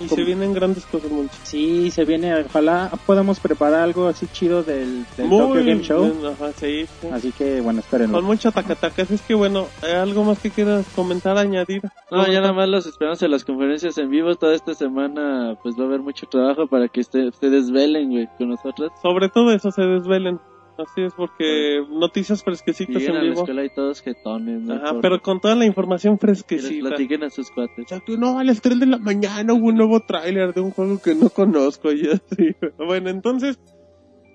Y 0.00 0.06
como- 0.06 0.16
se 0.16 0.24
vienen 0.24 0.52
grandes 0.54 0.86
cosas, 0.86 1.10
Monchis. 1.10 1.38
sí 1.44 1.90
se 1.90 2.04
viene 2.04 2.34
ojalá 2.44 2.90
podamos 3.06 3.38
preparar 3.38 3.80
algo 3.80 4.06
así 4.08 4.26
chido 4.32 4.62
del, 4.62 5.04
del 5.16 5.28
Tokyo 5.28 5.54
Game 5.64 5.82
Show 5.82 6.02
bien, 6.04 6.26
ajá, 6.32 6.52
sí, 6.52 6.86
sí. 7.00 7.08
así 7.12 7.32
que 7.32 7.60
bueno 7.60 7.80
espérenlo 7.80 8.16
Con 8.18 8.24
mucha 8.24 8.50
tacataca. 8.50 9.02
Así 9.02 9.14
es 9.14 9.22
que 9.22 9.34
bueno, 9.34 9.66
¿hay 9.82 9.92
algo 9.92 10.24
más 10.24 10.38
que 10.38 10.50
quieras 10.50 10.86
comentar, 10.96 11.36
añadir? 11.38 11.82
No, 12.10 12.26
ya 12.26 12.40
nada 12.40 12.52
más 12.52 12.68
los 12.68 12.86
esperamos 12.86 13.22
en 13.22 13.30
las 13.30 13.44
conferencias 13.44 13.96
en 13.98 14.10
vivo. 14.10 14.34
Toda 14.34 14.54
esta 14.54 14.74
semana 14.74 15.56
pues 15.62 15.78
va 15.78 15.84
a 15.84 15.86
haber 15.86 16.00
mucho 16.00 16.26
trabajo 16.26 16.66
para 16.66 16.88
que 16.88 17.04
se 17.04 17.30
desvelen, 17.40 18.10
güey, 18.10 18.28
con 18.38 18.48
nosotros. 18.48 18.90
Sobre 19.02 19.28
todo 19.28 19.52
eso, 19.52 19.70
se 19.70 19.82
desvelen. 19.82 20.40
Así 20.82 21.02
es, 21.02 21.12
porque 21.14 21.82
noticias 21.90 22.42
fresquecitas 22.42 22.94
Lleguen 22.96 23.10
en 23.10 23.16
a 23.16 23.22
la 23.22 23.28
vivo. 23.30 23.40
escuela 23.40 23.64
y 23.64 23.70
todos 23.70 24.00
jetones, 24.00 24.62
¿no? 24.62 24.74
Ajá, 24.74 24.98
pero 25.02 25.20
con 25.20 25.40
toda 25.40 25.54
la 25.54 25.66
información 25.66 26.16
que 26.16 26.26
les 26.28 26.42
fresquecita. 26.42 26.88
platiquen 26.88 27.24
a 27.24 27.30
sus 27.30 27.50
cuates. 27.50 27.78
Exacto, 27.78 28.16
no, 28.16 28.38
a 28.38 28.44
las 28.44 28.60
3 28.62 28.80
de 28.80 28.86
la 28.86 28.98
mañana 28.98 29.52
hubo 29.52 29.66
un 29.68 29.74
nuevo 29.76 30.00
tráiler 30.00 30.54
de 30.54 30.60
un 30.60 30.70
juego 30.70 31.00
que 31.02 31.14
no 31.14 31.28
conozco 31.28 31.92
y 31.92 32.08
así. 32.08 32.54
Bueno, 32.78 33.10
entonces, 33.10 33.58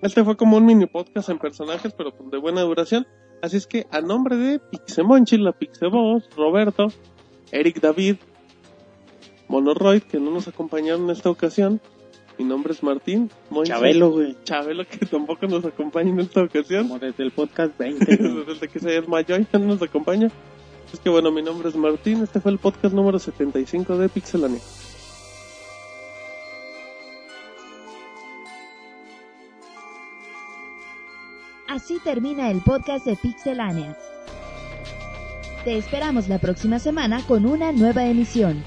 este 0.02 0.22
fue 0.24 0.36
como 0.36 0.56
un 0.58 0.66
mini 0.66 0.86
podcast 0.86 1.28
en 1.30 1.38
personajes, 1.38 1.92
pero 1.96 2.12
pues 2.12 2.30
de 2.30 2.38
buena 2.38 2.60
duración. 2.62 3.06
Así 3.42 3.56
es 3.56 3.66
que 3.66 3.86
a 3.90 4.00
nombre 4.00 4.36
de 4.36 4.58
Pixemonchi, 4.60 5.38
la 5.38 5.52
Pixeboss, 5.52 6.28
Roberto, 6.36 6.86
Eric 7.50 7.80
David, 7.80 8.16
Monoroid, 9.48 10.02
que 10.02 10.18
no 10.18 10.30
nos 10.30 10.48
acompañaron 10.48 11.04
en 11.04 11.10
esta 11.10 11.30
ocasión. 11.30 11.80
Mi 12.38 12.44
nombre 12.44 12.72
es 12.72 12.82
Martín. 12.82 13.30
Monchi, 13.50 13.70
Chabelo 13.70 14.10
güey 14.10 14.36
Chabelo, 14.44 14.86
que 14.86 15.06
tampoco 15.06 15.46
nos 15.46 15.64
acompaña 15.64 16.10
en 16.10 16.20
esta 16.20 16.42
ocasión. 16.42 16.88
como 16.88 16.98
desde 16.98 17.24
el 17.24 17.30
podcast 17.30 17.76
20 17.78 18.16
güey. 18.16 18.44
Desde 18.44 18.68
que 18.68 18.78
se 18.78 18.90
desmayó 18.90 19.36
y 19.38 19.46
ya 19.50 19.58
no 19.58 19.66
nos 19.66 19.82
acompaña. 19.82 20.30
Es 20.92 21.00
que 21.00 21.08
bueno, 21.08 21.32
mi 21.32 21.42
nombre 21.42 21.68
es 21.68 21.76
Martín. 21.76 22.22
Este 22.22 22.40
fue 22.40 22.52
el 22.52 22.58
podcast 22.58 22.94
número 22.94 23.18
75 23.18 23.96
de 23.98 24.08
Pixelania. 24.08 24.60
Así 31.68 31.98
termina 32.02 32.50
el 32.50 32.60
podcast 32.60 33.04
de 33.06 33.16
Pixelania. 33.16 33.96
Te 35.64 35.76
esperamos 35.76 36.28
la 36.28 36.38
próxima 36.38 36.78
semana 36.78 37.22
con 37.26 37.44
una 37.44 37.72
nueva 37.72 38.04
emisión. 38.06 38.62